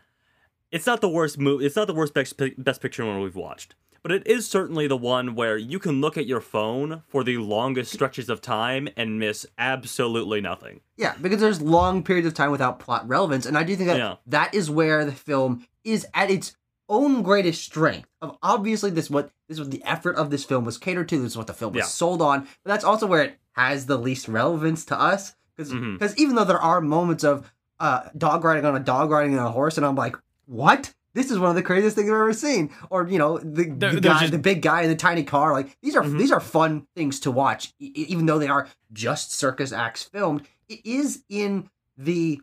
it's 0.71 0.85
not 0.85 1.01
the 1.01 1.09
worst 1.09 1.37
movie. 1.39 1.65
It's 1.65 1.75
not 1.75 1.87
the 1.87 1.93
worst 1.93 2.13
best, 2.13 2.35
best 2.57 2.81
picture 2.81 3.05
one 3.05 3.21
we've 3.21 3.35
watched, 3.35 3.75
but 4.03 4.11
it 4.11 4.27
is 4.27 4.45
certainly 4.47 4.85
the 4.85 4.97
one 4.97 5.33
where 5.33 5.57
you 5.57 5.79
can 5.79 6.01
look 6.01 6.17
at 6.17 6.25
your 6.27 6.41
phone 6.41 7.03
for 7.07 7.23
the 7.23 7.37
longest 7.37 7.93
stretches 7.93 8.29
of 8.29 8.41
time 8.41 8.89
and 8.97 9.17
miss 9.17 9.45
absolutely 9.57 10.41
nothing. 10.41 10.81
Yeah, 10.97 11.15
because 11.21 11.39
there's 11.39 11.61
long 11.61 12.03
periods 12.03 12.27
of 12.27 12.33
time 12.33 12.51
without 12.51 12.79
plot 12.79 13.07
relevance, 13.07 13.45
and 13.45 13.57
I 13.57 13.63
do 13.63 13.75
think 13.77 13.87
that 13.87 13.97
Yeah. 13.97 14.15
that 14.27 14.53
is 14.53 14.69
where 14.69 15.05
the 15.05 15.13
film 15.13 15.65
is 15.85 16.05
at 16.13 16.29
its 16.29 16.56
own 16.89 17.21
greatest 17.21 17.63
strength. 17.63 18.07
Of 18.21 18.37
obviously, 18.41 18.89
this 18.91 19.09
what 19.09 19.31
this 19.47 19.59
was 19.59 19.69
the 19.69 19.83
effort 19.83 20.15
of 20.15 20.29
this 20.29 20.43
film 20.43 20.65
was 20.65 20.77
catered 20.77 21.09
to. 21.09 21.17
This 21.21 21.31
is 21.31 21.37
what 21.37 21.47
the 21.47 21.53
film 21.53 21.73
was 21.73 21.79
Yeah. 21.79 21.85
sold 21.85 22.21
on, 22.21 22.41
but 22.41 22.71
that's 22.71 22.83
also 22.83 23.05
where 23.07 23.21
it 23.23 23.39
has 23.53 23.85
the 23.85 23.97
least 23.97 24.27
relevance 24.27 24.85
to 24.85 24.99
us. 24.99 25.35
Because 25.55 25.73
Mhm. 25.73 26.17
even 26.17 26.35
though 26.35 26.43
there 26.45 26.61
are 26.61 26.81
moments 26.81 27.23
of 27.23 27.51
uh, 27.79 28.09
dog 28.17 28.43
riding 28.43 28.65
on 28.65 28.75
a 28.75 28.79
dog 28.79 29.11
riding 29.11 29.37
on 29.37 29.45
a 29.45 29.51
horse, 29.51 29.77
and 29.77 29.85
I'm 29.85 29.95
like, 29.95 30.15
what? 30.47 30.93
This 31.13 31.29
is 31.29 31.37
one 31.37 31.49
of 31.51 31.55
the 31.55 31.61
craziest 31.61 31.95
things 31.95 32.09
I've 32.09 32.15
ever 32.15 32.33
seen. 32.33 32.71
Or 32.89 33.07
you 33.07 33.17
know, 33.19 33.37
the, 33.37 33.65
They're- 33.65 33.93
the 33.93 34.01
guy, 34.01 34.19
just- 34.21 34.31
the 34.31 34.39
big 34.39 34.61
guy 34.63 34.81
in 34.81 34.89
the 34.89 34.95
tiny 34.95 35.23
car. 35.23 35.53
Like 35.53 35.77
these 35.83 35.95
are 35.95 36.01
Mhm. 36.03 36.17
these 36.17 36.31
are 36.31 36.39
fun 36.39 36.87
things 36.95 37.19
to 37.21 37.29
watch, 37.31 37.73
e- 37.79 37.91
even 38.07 38.25
though 38.25 38.39
they 38.39 38.47
are 38.47 38.67
just 38.93 39.31
circus 39.31 39.71
acts 39.71 40.01
filmed. 40.03 40.41
It 40.69 40.83
is 40.85 41.23
in 41.29 41.69
the, 41.97 42.41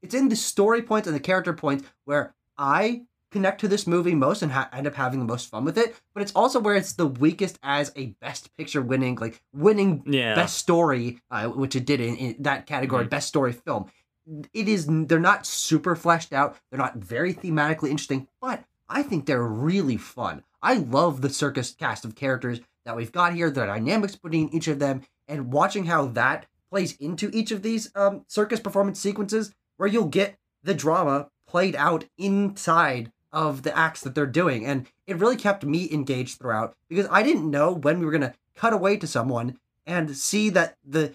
it's 0.00 0.14
in 0.14 0.28
the 0.28 0.36
story 0.36 0.82
points 0.82 1.06
and 1.08 1.14
the 1.16 1.20
character 1.20 1.52
points 1.52 1.84
where 2.04 2.34
I 2.56 3.02
connect 3.32 3.60
to 3.62 3.68
this 3.68 3.86
movie 3.86 4.14
most 4.14 4.42
and 4.42 4.52
ha- 4.52 4.68
end 4.72 4.86
up 4.86 4.94
having 4.94 5.18
the 5.18 5.24
most 5.24 5.50
fun 5.50 5.64
with 5.64 5.76
it. 5.78 5.96
But 6.14 6.22
it's 6.22 6.32
also 6.32 6.60
where 6.60 6.76
it's 6.76 6.92
the 6.92 7.06
weakest 7.06 7.58
as 7.62 7.90
a 7.96 8.06
Best 8.20 8.54
Picture 8.56 8.82
winning, 8.82 9.16
like 9.16 9.42
winning 9.52 10.02
Yeah. 10.06 10.34
best 10.34 10.58
story, 10.58 11.20
uh, 11.30 11.48
which 11.48 11.74
it 11.74 11.84
did 11.86 12.00
in, 12.00 12.16
in 12.16 12.36
that 12.42 12.66
category, 12.66 13.06
Mhm. 13.06 13.10
best 13.10 13.28
story 13.28 13.52
film. 13.52 13.86
It 14.54 14.68
is 14.68 14.86
they're 14.88 15.18
not 15.18 15.46
super 15.46 15.96
fleshed 15.96 16.32
out. 16.32 16.56
They're 16.70 16.78
not 16.78 16.96
very 16.98 17.34
thematically 17.34 17.88
interesting, 17.90 18.28
but 18.40 18.62
I 18.88 19.02
think 19.02 19.26
they're 19.26 19.42
really 19.42 19.96
fun. 19.96 20.44
I 20.62 20.74
love 20.74 21.22
the 21.22 21.30
circus 21.30 21.72
cast 21.76 22.04
of 22.04 22.14
characters 22.14 22.60
that 22.84 22.94
we've 22.96 23.10
got 23.10 23.34
here, 23.34 23.50
the 23.50 23.66
dynamics 23.66 24.14
between 24.14 24.48
each 24.50 24.68
of 24.68 24.78
them, 24.78 25.02
and 25.26 25.52
watching 25.52 25.86
how 25.86 26.06
that 26.06 26.46
plays 26.70 26.92
into 26.98 27.30
each 27.32 27.50
of 27.50 27.62
these 27.62 27.90
um, 27.96 28.24
circus 28.28 28.60
performance 28.60 29.00
sequences, 29.00 29.52
where 29.76 29.88
you'll 29.88 30.06
get 30.06 30.38
the 30.62 30.74
drama 30.74 31.28
played 31.48 31.74
out 31.74 32.04
inside 32.16 33.10
of 33.32 33.62
the 33.62 33.76
acts 33.76 34.02
that 34.02 34.14
they're 34.14 34.26
doing. 34.26 34.66
And 34.66 34.86
it 35.06 35.16
really 35.18 35.36
kept 35.36 35.64
me 35.64 35.90
engaged 35.92 36.38
throughout 36.38 36.74
because 36.88 37.06
I 37.10 37.22
didn't 37.22 37.50
know 37.50 37.72
when 37.72 37.98
we 37.98 38.04
were 38.06 38.12
going 38.12 38.20
to 38.22 38.34
cut 38.54 38.72
away 38.72 38.96
to 38.98 39.06
someone 39.06 39.58
and 39.86 40.16
see 40.16 40.50
that 40.50 40.76
the 40.84 41.14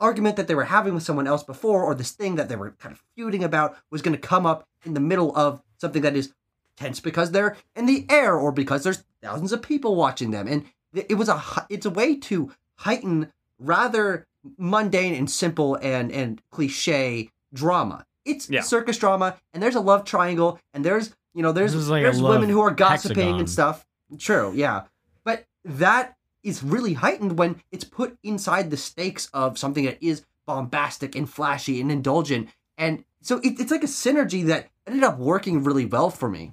argument 0.00 0.36
that 0.36 0.48
they 0.48 0.54
were 0.54 0.64
having 0.64 0.94
with 0.94 1.04
someone 1.04 1.28
else 1.28 1.44
before 1.44 1.84
or 1.84 1.94
this 1.94 2.10
thing 2.10 2.34
that 2.34 2.48
they 2.48 2.56
were 2.56 2.72
kind 2.72 2.92
of 2.92 3.02
feuding 3.14 3.44
about 3.44 3.76
was 3.90 4.02
going 4.02 4.14
to 4.14 4.20
come 4.20 4.44
up 4.44 4.66
in 4.84 4.94
the 4.94 5.00
middle 5.00 5.34
of 5.36 5.62
something 5.78 6.02
that 6.02 6.16
is 6.16 6.32
tense 6.76 6.98
because 6.98 7.30
they're 7.30 7.56
in 7.76 7.86
the 7.86 8.04
air 8.08 8.34
or 8.36 8.50
because 8.50 8.82
there's 8.82 9.04
thousands 9.22 9.52
of 9.52 9.62
people 9.62 9.94
watching 9.94 10.32
them 10.32 10.48
and 10.48 10.64
it 10.92 11.14
was 11.14 11.28
a 11.28 11.40
it's 11.70 11.86
a 11.86 11.90
way 11.90 12.16
to 12.16 12.50
heighten 12.78 13.30
rather 13.60 14.26
mundane 14.58 15.14
and 15.14 15.30
simple 15.30 15.76
and 15.76 16.10
and 16.10 16.42
cliche 16.50 17.30
drama 17.54 18.04
it's 18.24 18.50
Yeah. 18.50 18.62
circus 18.62 18.98
drama 18.98 19.36
and 19.54 19.62
there's 19.62 19.76
a 19.76 19.80
love 19.80 20.04
triangle 20.04 20.58
and 20.74 20.84
there's 20.84 21.14
you 21.34 21.42
know 21.42 21.52
there's 21.52 21.74
like 21.88 22.02
there's 22.02 22.20
women 22.22 22.48
who 22.48 22.60
are 22.60 22.70
gossiping 22.70 23.16
hexagon. 23.16 23.40
and 23.40 23.50
stuff 23.50 23.86
true 24.18 24.52
yeah 24.54 24.82
but 25.24 25.44
that 25.64 26.16
is 26.42 26.62
really 26.62 26.94
heightened 26.94 27.38
when 27.38 27.60
it's 27.70 27.84
put 27.84 28.18
inside 28.22 28.70
the 28.70 28.76
stakes 28.76 29.28
of 29.32 29.56
something 29.58 29.84
that 29.84 30.02
is 30.02 30.24
bombastic 30.46 31.14
and 31.14 31.30
flashy 31.30 31.80
and 31.80 31.90
indulgent. 31.92 32.48
And 32.76 33.04
so 33.20 33.38
it, 33.38 33.60
it's 33.60 33.70
like 33.70 33.84
a 33.84 33.86
synergy 33.86 34.44
that 34.46 34.68
ended 34.86 35.04
up 35.04 35.18
working 35.18 35.62
really 35.62 35.86
well 35.86 36.10
for 36.10 36.28
me. 36.28 36.52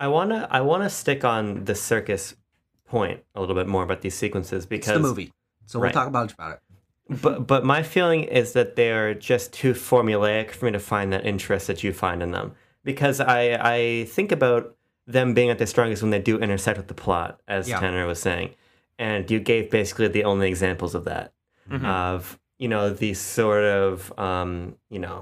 I 0.00 0.08
wanna 0.08 0.48
I 0.50 0.62
wanna 0.62 0.88
stick 0.88 1.24
on 1.24 1.64
the 1.66 1.74
circus 1.74 2.34
point 2.86 3.22
a 3.34 3.40
little 3.40 3.54
bit 3.54 3.66
more 3.66 3.82
about 3.82 4.00
these 4.00 4.14
sequences 4.14 4.64
It's 4.64 4.66
because 4.66 4.94
the 4.94 5.00
movie. 5.00 5.32
So 5.66 5.78
we'll 5.78 5.84
Right. 5.88 5.92
talk 5.94 6.08
about 6.08 6.32
about 6.32 6.52
it. 6.52 7.20
but 7.22 7.46
but 7.46 7.64
my 7.66 7.82
feeling 7.82 8.24
is 8.24 8.54
that 8.54 8.76
they're 8.76 9.12
just 9.12 9.52
too 9.52 9.74
formulaic 9.74 10.52
for 10.52 10.64
me 10.66 10.72
to 10.72 10.78
find 10.78 11.12
that 11.12 11.26
interest 11.26 11.66
that 11.66 11.84
you 11.84 11.92
find 11.92 12.22
in 12.22 12.30
them 12.30 12.54
because 12.90 13.20
I 13.20 13.40
I 13.76 14.04
think 14.16 14.30
about 14.32 14.62
them 15.06 15.34
being 15.34 15.50
at 15.50 15.58
their 15.60 15.66
strongest 15.74 16.00
when 16.02 16.10
they 16.10 16.18
do 16.30 16.34
intersect 16.46 16.76
with 16.80 16.88
the 16.88 16.94
plot 17.04 17.40
as 17.46 17.68
Yeah. 17.68 17.80
Tanner 17.80 18.06
was 18.06 18.20
saying 18.28 18.48
and 18.98 19.30
you 19.30 19.38
gave 19.40 19.70
basically 19.70 20.08
the 20.08 20.24
only 20.24 20.48
examples 20.54 20.94
of 20.98 21.04
that 21.04 21.32
Mhm. 21.70 21.84
of 21.84 22.38
you 22.58 22.68
know 22.72 22.84
the 23.04 23.12
sort 23.14 23.64
of 23.64 23.90
um 24.18 24.50
you 24.94 24.98
know 24.98 25.18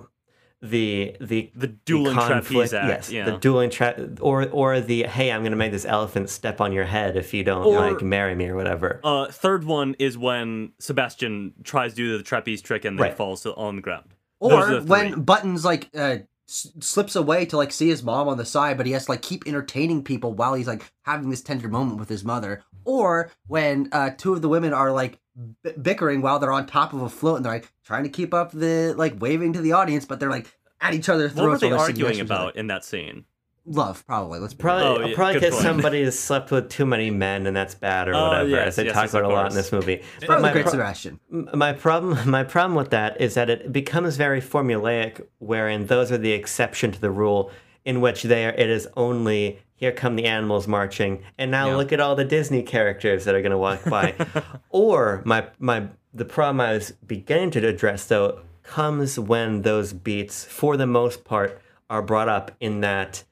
the 0.62 1.14
the 1.20 1.50
the 1.54 1.66
dueling 1.88 2.16
trapeze 2.16 2.72
act. 2.72 2.88
yes, 2.88 3.12
yeah. 3.12 3.24
the 3.30 3.36
dueling 3.44 3.70
tra- 3.70 4.08
or 4.20 4.48
or 4.50 4.80
the 4.80 5.02
hey, 5.04 5.30
I'm 5.32 5.42
gonna 5.44 5.54
make 5.64 5.70
this 5.78 5.84
elephant 5.84 6.30
step 6.30 6.60
on 6.60 6.72
your 6.72 6.86
head 6.96 7.16
if 7.16 7.34
you 7.34 7.44
don't 7.44 7.66
Or- 7.66 7.78
like 7.92 8.00
marry 8.02 8.34
me 8.34 8.46
or 8.48 8.56
whatever. 8.56 9.00
Uh, 9.04 9.26
third 9.44 9.62
one 9.64 9.94
is 9.98 10.16
when 10.16 10.72
Sebastian 10.78 11.52
tries 11.62 11.90
to 11.92 11.96
do 11.96 12.16
the 12.18 12.24
trapeze 12.24 12.62
trick 12.62 12.84
and 12.86 12.98
then 12.98 13.02
Right. 13.08 13.16
falls 13.16 13.44
on 13.46 13.76
the 13.76 13.82
ground. 13.82 14.06
Or 14.40 14.66
the 14.66 14.82
when. 14.82 15.20
Buttons 15.22 15.62
like 15.64 15.88
uh, 15.94 16.16
s- 16.48 16.68
slips 16.80 17.16
away 17.16 17.46
to 17.46 17.56
like 17.56 17.72
see 17.72 17.88
his 17.88 18.02
mom 18.02 18.28
on 18.28 18.38
the 18.38 18.44
side, 18.44 18.76
but 18.76 18.86
he 18.86 18.92
has 18.92 19.06
to 19.06 19.12
like 19.12 19.22
keep 19.22 19.46
entertaining 19.46 20.02
people 20.02 20.32
while 20.32 20.54
he's 20.54 20.66
like 20.66 20.90
having 21.02 21.30
this 21.30 21.42
tender 21.42 21.68
moment 21.68 21.98
with 22.00 22.08
his 22.08 22.24
mother. 22.24 22.62
Or 22.84 23.30
when 23.48 23.88
uh, 23.92 24.10
two 24.16 24.32
of 24.32 24.42
the 24.42 24.48
women 24.48 24.72
are 24.72 24.92
like 24.92 25.18
b- 25.64 25.72
bickering 25.80 26.22
while 26.22 26.38
they're 26.38 26.52
on 26.52 26.66
top 26.66 26.92
of 26.92 27.02
a 27.02 27.08
float 27.08 27.36
and 27.36 27.44
they're 27.44 27.52
like 27.54 27.72
trying 27.84 28.04
to 28.04 28.08
keep 28.10 28.32
up 28.32 28.52
the 28.52 28.94
like 28.96 29.20
waving 29.20 29.52
to 29.54 29.60
the 29.60 29.72
audience, 29.72 30.04
but 30.04 30.20
they're 30.20 30.30
like 30.30 30.46
at 30.80 30.94
each 30.94 31.08
other's 31.08 31.34
What 31.34 31.48
were 31.48 31.58
they 31.58 31.68
while 31.68 31.78
they're 31.78 31.86
sitting 31.86 32.04
arguing 32.04 32.18
next 32.18 32.18
to 32.18 32.24
each 32.24 32.30
other. 32.38 32.42
about 32.50 32.56
in 32.56 32.66
that 32.68 32.84
scene? 32.84 33.24
Love, 33.68 34.06
probably. 34.06 34.38
Let's 34.38 34.54
Probably, 34.54 35.04
Oh, 35.04 35.08
yeah, 35.08 35.14
probably 35.16 35.40
because 35.40 35.60
somebody 35.60 36.04
has 36.04 36.18
slept 36.18 36.50
with 36.52 36.68
too 36.70 36.86
many 36.86 37.10
men 37.10 37.46
and 37.46 37.56
that's 37.56 37.74
bad 37.74 38.08
or 38.08 38.14
Oh, 38.14 38.28
whatever, 38.28 38.48
yes, 38.48 38.66
as 38.68 38.76
they 38.76 38.84
yes, 38.84 38.94
talk 38.94 39.04
yes, 39.04 39.14
about 39.14 39.24
a 39.24 39.34
lot 39.34 39.50
in 39.50 39.56
this 39.56 39.72
movie. 39.72 40.02
Probably 40.20 40.26
But 40.28 40.40
my, 40.42 40.52
Great 40.52 40.62
pro- 40.64 40.70
Sebastian. 40.72 41.20
my 41.30 41.72
problem, 41.72 42.30
my 42.30 42.44
problem 42.44 42.76
with 42.76 42.90
that 42.90 43.20
is 43.20 43.34
that 43.34 43.50
it 43.50 43.72
becomes 43.72 44.16
very 44.16 44.40
formulaic, 44.40 45.20
wherein 45.38 45.86
those 45.86 46.12
are 46.12 46.18
the 46.18 46.32
exception 46.32 46.92
to 46.92 47.00
the 47.00 47.10
rule, 47.10 47.50
in 47.84 48.00
which 48.00 48.22
they 48.22 48.46
are, 48.46 48.50
it 48.52 48.68
is 48.70 48.86
only 48.96 49.58
here 49.74 49.92
come 49.92 50.16
the 50.16 50.24
animals 50.26 50.66
marching, 50.68 51.22
and 51.36 51.50
now 51.50 51.68
Yeah. 51.68 51.76
look 51.76 51.92
at 51.92 52.00
all 52.00 52.14
the 52.14 52.24
Disney 52.24 52.62
characters 52.62 53.24
that 53.24 53.34
are 53.34 53.42
going 53.42 53.50
to 53.52 53.58
walk 53.58 53.84
by. 53.84 54.14
or 54.70 55.22
my 55.24 55.48
my 55.58 55.88
the 56.14 56.24
problem 56.24 56.60
I 56.60 56.72
was 56.72 56.92
beginning 57.06 57.50
to 57.52 57.66
address 57.66 58.06
though 58.06 58.40
comes 58.62 59.18
when 59.18 59.62
those 59.62 59.92
beats, 59.92 60.44
for 60.44 60.76
the 60.76 60.86
most 60.86 61.24
part, 61.24 61.60
are 61.90 62.00
brought 62.02 62.28
up 62.28 62.52
in 62.58 62.80
that 62.80 63.22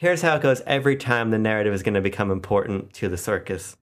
here's 0.00 0.22
how 0.22 0.34
it 0.34 0.40
goes 0.40 0.62
every 0.66 0.96
time 0.96 1.30
the 1.30 1.38
narrative 1.38 1.74
is 1.74 1.82
going 1.82 1.94
to 1.94 2.00
become 2.00 2.30
important 2.30 2.90
to 2.94 3.06
the 3.06 3.18
circus 3.18 3.76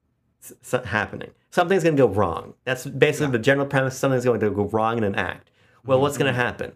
happening. 0.85 1.31
Something's 1.49 1.83
going 1.83 1.95
to 1.95 2.07
go 2.07 2.09
wrong. 2.09 2.55
That's 2.65 2.85
basically 2.85 3.31
the 3.31 3.39
general 3.39 3.65
premise. 3.65 3.97
Something's 3.97 4.25
going 4.25 4.41
to 4.41 4.51
go 4.51 4.65
wrong 4.65 4.97
in 4.97 5.05
an 5.05 5.15
act. 5.15 5.49
Well, 5.85 6.01
what's 6.01 6.17
going 6.17 6.31
to 6.31 6.37
mm-hmm. 6.37 6.45
happen? 6.45 6.73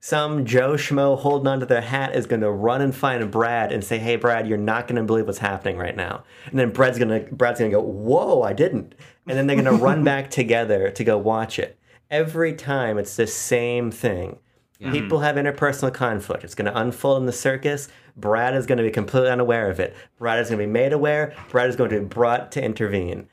Some 0.00 0.44
Joe 0.44 0.74
Schmo 0.74 1.18
holding 1.18 1.48
onto 1.48 1.64
their 1.64 1.80
hat 1.80 2.14
is 2.14 2.26
going 2.26 2.42
to 2.42 2.50
run 2.50 2.82
and 2.82 2.94
find 2.94 3.30
Brad 3.30 3.72
and 3.72 3.82
say, 3.82 3.96
"Hey, 3.96 4.16
Brad, 4.16 4.46
you're 4.46 4.58
not 4.58 4.86
going 4.86 4.96
to 4.96 5.02
believe 5.02 5.26
what's 5.26 5.38
happening 5.38 5.78
right 5.78 5.96
now." 5.96 6.24
And 6.44 6.58
then 6.58 6.72
Brad's 6.72 6.98
going 6.98 7.24
to 7.24 7.34
Brad's 7.34 7.58
going 7.58 7.70
to 7.70 7.76
go, 7.78 7.82
"Whoa, 7.82 8.42
I 8.42 8.52
didn't." 8.52 8.94
And 9.26 9.38
then 9.38 9.46
they're 9.46 9.56
going 9.56 9.78
to 9.78 9.82
run 9.82 10.04
back 10.12 10.28
together 10.28 10.90
to 10.90 11.04
go 11.04 11.16
watch 11.16 11.58
it. 11.58 11.78
Every 12.10 12.52
time 12.52 12.98
it's 12.98 13.16
the 13.16 13.26
same 13.26 13.90
thing. 13.90 14.40
People 14.80 15.20
have 15.20 15.36
interpersonal 15.36 15.94
conflict. 15.94 16.44
It's 16.44 16.54
going 16.54 16.70
to 16.70 16.78
unfold 16.78 17.18
in 17.20 17.26
the 17.26 17.32
circus. 17.32 17.88
Brad 18.16 18.54
is 18.54 18.66
going 18.66 18.76
to 18.78 18.84
be 18.84 18.90
completely 18.90 19.30
unaware 19.30 19.70
of 19.70 19.80
it. 19.80 19.96
Brad 20.18 20.38
is 20.40 20.48
going 20.50 20.58
to 20.58 20.66
be 20.66 20.70
made 20.70 20.92
aware. 20.92 21.34
Brad 21.50 21.70
is 21.70 21.76
going 21.76 21.88
to 21.90 22.00
be 22.00 22.04
brought 22.04 22.52
to 22.52 22.62
intervene. 22.62 23.28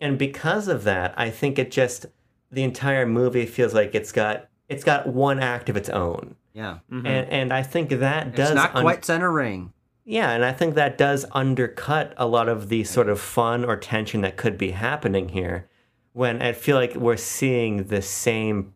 And 0.00 0.18
because 0.18 0.66
of 0.68 0.82
that, 0.84 1.14
I 1.16 1.30
think 1.30 1.58
it 1.58 1.70
just 1.70 2.06
the 2.50 2.64
entire 2.64 3.06
movie 3.06 3.46
feels 3.46 3.72
like 3.72 3.94
it's 3.94 4.10
got 4.12 4.48
it's 4.68 4.82
got 4.84 5.06
one 5.06 5.38
act 5.38 5.68
of 5.68 5.76
its 5.76 5.88
own. 5.88 6.34
Yeah. 6.54 6.78
Mm-hmm. 6.90 7.06
And 7.06 7.28
and 7.30 7.52
I 7.52 7.62
think 7.62 7.90
that 7.90 8.34
does 8.34 8.50
It's 8.50 8.56
not 8.56 8.74
un- 8.74 8.82
quite 8.82 9.04
center 9.04 9.30
ring. 9.30 9.72
yeah, 10.04 10.30
and 10.32 10.44
I 10.44 10.52
think 10.52 10.74
that 10.74 10.98
does 10.98 11.24
undercut 11.32 12.14
a 12.16 12.26
lot 12.26 12.48
of 12.48 12.68
the 12.68 12.82
sort 12.84 13.08
of 13.08 13.20
fun 13.20 13.64
or 13.64 13.76
tension 13.76 14.22
that 14.22 14.36
could 14.36 14.58
be 14.58 14.72
happening 14.72 15.28
here 15.28 15.68
when 16.14 16.42
I 16.42 16.52
feel 16.52 16.76
like 16.76 16.94
we're 16.96 17.16
seeing 17.16 17.84
the 17.84 18.02
same 18.02 18.72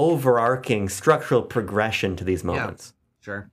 overarching 0.00 0.88
structural 0.88 1.42
progression 1.42 2.16
to 2.16 2.24
these 2.24 2.42
moments. 2.42 2.94
Yeah, 2.94 3.24
Sure. 3.24 3.50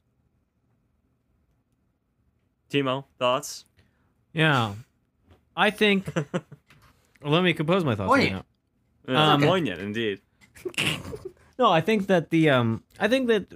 Timo, 2.69 3.05
thoughts? 3.19 3.65
Yeah. 4.33 4.73
I 5.55 5.69
think. 5.71 6.05
let 7.23 7.43
me 7.43 7.53
compose 7.53 7.83
my 7.83 7.95
thoughts 7.95 8.09
right 8.11 8.21
Poignant. 8.29 8.45
now. 9.07 9.13
Yeah, 9.13 9.33
Um, 9.33 9.41
poignant 9.41 9.81
indeed. 9.81 10.21
No, 11.59 11.71
I 11.71 11.81
think 11.81 12.05
that 12.05 12.29
the 12.29 12.51
um, 12.51 12.83
I 12.99 13.07
think 13.07 13.27
that 13.29 13.47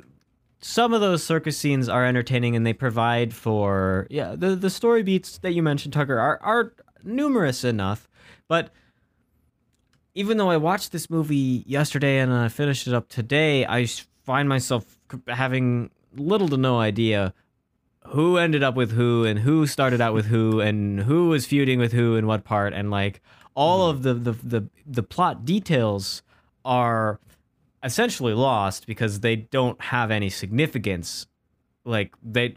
some 0.60 0.92
of 0.92 1.02
those 1.02 1.24
circus 1.24 1.56
scenes 1.56 1.88
are 1.88 2.04
entertaining 2.04 2.56
and 2.56 2.66
they 2.66 2.74
provide 2.74 3.32
for 3.32 4.08
yeah 4.10 4.34
the 4.36 4.56
the 4.56 4.72
story 4.72 5.04
beats 5.04 5.38
that 5.38 5.52
you 5.52 5.62
mentioned 5.62 5.94
Tucker 5.94 6.18
are 6.18 6.40
are 6.42 6.74
numerous 7.04 7.64
enough, 7.64 8.10
but 8.48 8.72
even 10.14 10.38
though 10.38 10.50
I 10.50 10.58
watched 10.58 10.92
this 10.92 11.10
movie 11.10 11.64
yesterday 11.66 12.20
and 12.20 12.34
I 12.34 12.50
finished 12.50 12.88
it 12.88 12.94
up 12.94 13.10
today, 13.10 13.66
I 13.66 13.88
find 14.24 14.50
myself 14.50 15.00
having 15.28 15.90
little 16.16 16.50
to 16.50 16.58
no 16.58 16.80
idea 16.80 17.34
who 18.08 18.38
ended 18.38 18.64
up 18.64 18.76
with 18.76 18.92
who 18.92 19.26
and 19.26 19.40
who 19.40 19.68
started 19.68 20.02
out 20.02 20.14
with 20.14 20.26
who 20.26 20.60
and 20.60 21.02
who 21.02 21.30
was 21.30 21.46
feuding 21.46 21.80
with 21.80 21.94
who 21.94 22.16
in 22.16 22.28
what 22.28 22.44
part. 22.44 22.74
And 22.74 22.92
like 22.92 23.22
all 23.56 23.86
hmm. 23.86 23.96
of 23.96 24.04
the 24.04 24.14
the 24.14 24.32
the, 24.32 24.70
the 24.86 25.04
plot 25.04 25.46
details 25.46 26.22
are 26.66 27.20
essentially 27.84 28.34
lost 28.34 28.86
because 28.88 29.22
they 29.22 29.36
don't 29.36 29.80
have 29.82 30.12
any 30.12 30.30
significance. 30.30 31.28
Like 31.86 32.14
they 32.22 32.56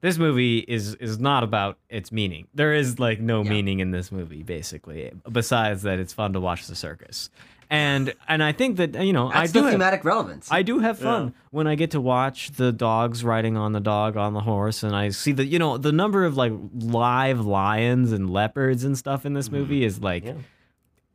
this 0.00 0.18
movie 0.18 0.58
is 0.60 0.94
is 0.96 1.18
not 1.18 1.42
about 1.42 1.78
its 1.88 2.10
meaning 2.12 2.46
there 2.54 2.74
is 2.74 2.98
like 2.98 3.20
no 3.20 3.42
Yeah. 3.42 3.50
meaning 3.50 3.80
in 3.80 3.90
this 3.90 4.10
movie 4.10 4.42
basically 4.42 5.10
besides 5.30 5.82
that 5.82 5.98
it's 5.98 6.12
fun 6.12 6.32
to 6.32 6.40
watch 6.40 6.66
the 6.66 6.74
circus 6.74 7.30
and 7.68 8.14
and 8.26 8.42
i 8.42 8.50
think 8.52 8.76
that 8.78 8.94
you 9.04 9.12
know 9.12 9.30
i 9.32 9.46
do 9.46 9.52
the 9.52 9.62
have, 9.62 9.72
thematic 9.72 10.04
relevance. 10.04 10.48
I 10.50 10.62
do 10.62 10.80
have 10.80 10.98
fun 10.98 11.26
Yeah. 11.26 11.32
when 11.50 11.66
I 11.68 11.74
get 11.76 11.92
to 11.92 12.00
watch 12.00 12.50
the 12.52 12.72
dogs 12.72 13.22
riding 13.22 13.56
on 13.56 13.72
the 13.72 13.80
dog 13.80 14.16
on 14.16 14.32
the 14.34 14.40
horse, 14.40 14.82
and 14.82 14.94
I 14.96 15.10
see 15.10 15.30
the 15.32 15.44
you 15.44 15.58
know 15.58 15.78
the 15.78 15.92
number 15.92 16.24
of 16.24 16.36
like 16.36 16.52
live 16.74 17.40
lions 17.46 18.10
and 18.10 18.28
leopards 18.30 18.82
and 18.84 18.98
stuff 18.98 19.24
in 19.24 19.34
this 19.34 19.48
mm-hmm. 19.48 19.58
movie 19.58 19.84
is 19.84 20.00
like 20.00 20.24
Yeah. 20.24 20.34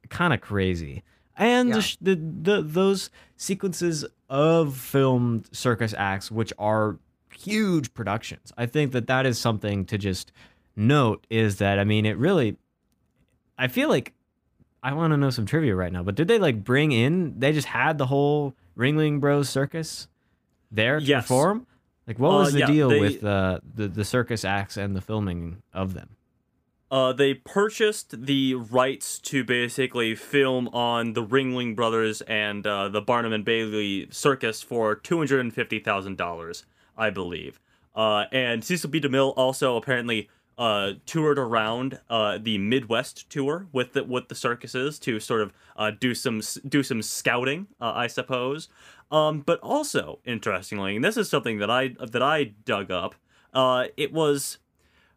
kind 0.10 0.34
of 0.34 0.40
crazy. 0.40 1.04
And 1.38 1.70
Yeah. 1.70 1.82
the, 2.02 2.16
the 2.16 2.22
the 2.56 2.62
those 2.62 3.10
sequences 3.36 4.06
of 4.30 4.78
filmed 4.78 5.50
circus 5.52 5.94
acts, 5.98 6.32
which 6.32 6.54
are 6.58 6.98
huge 7.46 7.94
productions, 7.94 8.52
I 8.58 8.66
think 8.66 8.92
that 8.94 9.08
that 9.08 9.26
is 9.26 9.38
something 9.38 9.86
to 9.86 9.98
just 9.98 10.32
note. 10.76 11.26
Is 11.30 11.58
that 11.58 11.80
I 11.80 11.84
mean, 11.84 12.06
it 12.06 12.18
really, 12.18 12.58
I 13.58 13.68
feel 13.68 13.90
like 13.90 14.14
I 14.84 14.94
want 14.94 15.12
to 15.14 15.18
know 15.18 15.30
some 15.30 15.46
trivia 15.46 15.76
right 15.76 15.92
now. 15.92 16.04
But 16.04 16.16
did 16.16 16.28
they 16.28 16.40
like 16.40 16.64
bring 16.64 16.92
in? 16.92 17.40
They 17.40 17.52
just 17.54 17.68
had 17.68 17.98
the 17.98 18.06
whole 18.08 18.54
Ringling 18.78 19.20
Bros 19.20 19.50
circus 19.50 20.08
there 20.72 21.00
to 21.00 21.06
Yes. 21.06 21.24
perform. 21.24 21.66
Like, 22.08 22.20
what 22.20 22.30
Uh, 22.30 22.38
was 22.40 22.54
the 22.54 22.60
yeah, 22.60 22.66
deal 22.68 22.90
they- 22.90 23.00
with 23.00 23.24
uh, 23.24 23.60
the 23.76 23.88
the 23.88 24.06
circus 24.06 24.46
acts 24.46 24.78
and 24.78 24.96
the 24.96 25.02
filming 25.02 25.64
of 25.74 25.94
them? 25.94 26.10
Uh, 26.92 27.12
they 27.12 27.34
purchased 27.34 28.26
the 28.28 28.54
rights 28.54 29.18
to 29.18 29.44
basically 29.44 30.14
film 30.14 30.68
on 30.68 31.14
the 31.14 31.26
Ringling 31.26 31.76
Brothers 31.76 32.22
and 32.22 32.66
uh, 32.68 32.88
the 32.90 33.02
Barnum 33.02 33.34
and 33.34 33.44
Bailey 33.44 34.08
circus 34.12 34.62
for 34.62 34.94
two 34.94 35.18
hundred 35.18 35.40
and 35.40 35.52
fifty 35.54 35.80
thousand 35.80 36.16
dollars, 36.18 36.64
I 36.98 37.10
believe. 37.10 37.60
Uh, 37.96 38.26
and 38.32 38.64
Cecil 38.64 38.90
B. 38.90 39.00
DeMille 39.00 39.34
also 39.38 39.78
apparently 39.78 40.30
uh, 40.58 40.94
toured 41.06 41.38
around 41.38 42.00
uh, 42.10 42.38
the 42.42 42.58
Midwest 42.58 43.30
tour 43.30 43.68
with 43.72 43.94
the 43.94 44.04
with 44.04 44.28
the 44.30 44.36
circuses 44.36 45.00
to 45.00 45.20
sort 45.20 45.42
of 45.42 45.54
uh, 45.76 45.92
do 45.92 46.14
some 46.16 46.42
do 46.68 46.84
some 46.84 47.02
scouting, 47.02 47.68
uh, 47.82 47.92
I 47.96 48.08
suppose. 48.08 48.70
Um, 49.12 49.42
but 49.42 49.60
also 49.60 50.20
interestingly, 50.26 50.96
and 50.96 51.06
this 51.06 51.18
is 51.18 51.30
something 51.30 51.60
that 51.60 51.70
I 51.70 51.90
that 52.00 52.22
I 52.24 52.46
dug 52.66 52.92
up. 52.92 53.16
Uh, 53.54 53.86
it 53.96 54.12
was 54.12 54.58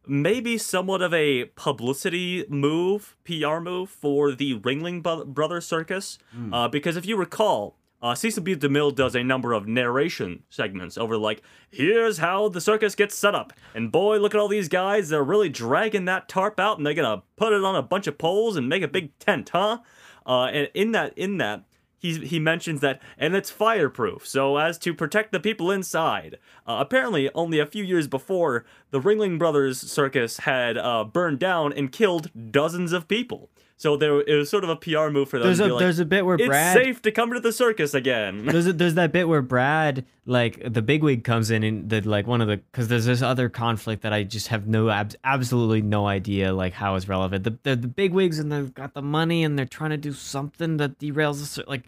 maybe 0.06 0.56
somewhat 0.58 1.02
of 1.02 1.12
a 1.12 1.46
publicity 1.56 2.44
move, 2.48 3.16
PR 3.24 3.58
move 3.58 3.90
for 3.90 4.32
the 4.32 4.58
Ringling 4.60 5.02
Bro- 5.02 5.26
Brothers 5.26 5.66
Circus, 5.66 6.18
uh, 6.52 6.68
because 6.68 6.96
if 6.96 7.04
you 7.06 7.16
recall, 7.16 7.76
uh, 8.02 8.14
Cecil 8.14 8.42
B. 8.42 8.54
DeMille 8.54 8.94
does 8.94 9.14
a 9.14 9.24
number 9.24 9.52
of 9.52 9.66
narration 9.66 10.42
segments 10.48 10.96
over 10.96 11.16
like, 11.16 11.42
here's 11.70 12.18
how 12.18 12.48
the 12.48 12.60
circus 12.60 12.94
gets 12.94 13.16
set 13.16 13.34
up, 13.34 13.52
and 13.74 13.92
boy, 13.92 14.18
look 14.18 14.34
at 14.34 14.40
all 14.40 14.48
these 14.48 14.68
guys, 14.68 15.08
they're 15.08 15.24
really 15.24 15.48
dragging 15.48 16.04
that 16.06 16.28
tarp 16.28 16.60
out, 16.60 16.78
and 16.78 16.86
they're 16.86 16.94
gonna 16.94 17.22
put 17.36 17.52
it 17.52 17.64
on 17.64 17.76
a 17.76 17.82
bunch 17.82 18.06
of 18.06 18.18
poles 18.18 18.56
and 18.56 18.68
make 18.68 18.82
a 18.82 18.88
big 18.88 19.16
tent, 19.18 19.50
huh? 19.50 19.78
Uh, 20.26 20.44
and 20.46 20.68
in 20.74 20.92
that, 20.92 21.16
in 21.16 21.38
that, 21.38 21.64
he 21.98 22.14
he 22.24 22.38
mentions 22.38 22.80
that 22.80 23.02
and 23.18 23.34
it's 23.34 23.50
fireproof 23.50 24.26
so 24.26 24.56
as 24.56 24.78
to 24.78 24.94
protect 24.94 25.32
the 25.32 25.40
people 25.40 25.70
inside 25.70 26.38
uh, 26.66 26.76
apparently 26.78 27.28
only 27.34 27.58
a 27.58 27.66
few 27.66 27.84
years 27.84 28.06
before 28.06 28.64
the 28.90 29.00
ringling 29.00 29.38
brothers 29.38 29.80
circus 29.80 30.38
had 30.38 30.78
uh, 30.78 31.04
burned 31.04 31.38
down 31.38 31.72
and 31.72 31.92
killed 31.92 32.30
dozens 32.52 32.92
of 32.92 33.08
people 33.08 33.50
so 33.78 33.96
there 33.96 34.20
it 34.20 34.34
was 34.34 34.50
sort 34.50 34.64
of 34.64 34.68
a 34.70 34.76
pr 34.76 35.08
move 35.08 35.28
for 35.30 35.38
them 35.38 35.46
There's 35.46 35.58
to 35.58 35.64
a 35.64 35.66
be 35.68 35.72
like, 35.72 35.80
there's 35.80 35.98
a 35.98 36.04
bit 36.04 36.26
where 36.26 36.34
it's 36.34 36.46
Brad 36.46 36.76
safe 36.76 37.00
to 37.02 37.10
come 37.10 37.32
to 37.32 37.40
the 37.40 37.52
circus 37.52 37.94
again 37.94 38.44
there's 38.52 38.66
a, 38.66 38.72
there's 38.74 38.94
that 38.94 39.12
bit 39.12 39.26
where 39.28 39.40
Brad 39.40 40.04
like 40.26 40.60
the 40.72 40.82
bigwig 40.82 41.24
comes 41.24 41.50
in 41.50 41.62
and 41.64 41.88
the 41.88 42.02
like 42.02 42.26
one 42.26 42.42
of 42.42 42.48
the 42.48 42.58
because 42.58 42.88
there's 42.88 43.06
this 43.06 43.22
other 43.22 43.48
conflict 43.48 44.02
that 44.02 44.12
I 44.12 44.24
just 44.24 44.48
have 44.48 44.66
no 44.66 44.90
abs- 44.90 45.16
absolutely 45.24 45.80
no 45.80 46.06
idea 46.06 46.52
like 46.52 46.74
how 46.74 46.96
is 46.96 47.08
relevant. 47.08 47.44
The 47.44 47.56
the, 47.62 47.76
the 47.76 47.88
bigwigs 47.88 48.38
and 48.38 48.52
they've 48.52 48.74
got 48.74 48.92
the 48.92 49.00
money 49.00 49.42
and 49.42 49.58
they're 49.58 49.64
trying 49.64 49.90
to 49.90 49.96
do 49.96 50.12
something 50.12 50.76
that 50.76 50.98
derails 50.98 51.54
the 51.56 51.64
like 51.66 51.84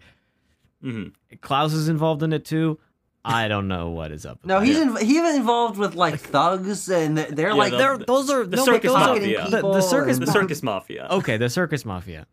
Mhm. 0.83 1.11
Klaus 1.41 1.73
is 1.73 1.87
involved 1.87 2.23
in 2.23 2.33
it 2.33 2.43
too. 2.43 2.79
I 3.23 3.47
don't 3.47 3.67
know 3.67 3.89
what 3.89 4.11
is 4.11 4.25
up. 4.25 4.39
with 4.41 4.47
no, 4.47 4.59
that. 4.59 4.65
he's 4.65 4.77
in, 4.79 4.95
he 4.97 5.17
even 5.17 5.35
involved 5.35 5.77
with 5.77 5.93
like 5.95 6.19
thugs, 6.19 6.89
and 6.89 7.17
they're, 7.17 7.31
they're 7.31 7.47
Yeah, 7.49 7.53
like 7.53 7.71
the- 7.71 7.77
they're 7.77 7.97
those 7.97 8.29
are 8.29 8.45
the 8.45 8.57
no, 8.57 8.65
circus 8.65 8.91
mafia. 8.91 9.49
the, 9.49 9.61
the 9.61 9.81
circus 9.81 10.17
the 10.19 10.27
circus 10.27 10.63
mafia 10.63 11.07
Okay, 11.11 11.37
the 11.37 11.49
circus 11.49 11.85
mafia. 11.85 12.25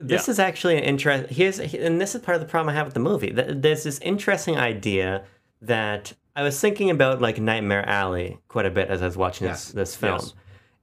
This 0.00 0.28
is 0.28 0.40
actually 0.40 0.76
an 0.78 0.82
interest. 0.84 1.30
Here's 1.30 1.60
and 1.60 2.00
this 2.00 2.14
is 2.16 2.22
part 2.22 2.34
of 2.34 2.40
the 2.40 2.48
problem 2.48 2.70
I 2.70 2.74
have 2.76 2.86
with 2.86 2.94
the 2.94 3.00
movie. 3.00 3.30
Th- 3.30 3.46
There's 3.50 3.84
this 3.84 4.00
interesting 4.00 4.56
idea 4.58 5.22
that 5.60 6.12
I 6.34 6.42
was 6.42 6.58
thinking 6.60 6.90
about, 6.90 7.20
like 7.20 7.38
Nightmare 7.38 7.88
Alley, 7.88 8.38
quite 8.48 8.66
a 8.66 8.70
bit 8.70 8.88
as 8.88 9.00
I 9.00 9.04
was 9.06 9.16
watching 9.16 9.46
Yes. 9.46 9.66
this 9.66 9.72
this 9.74 9.96
film. 9.96 10.18
Yes. 10.18 10.34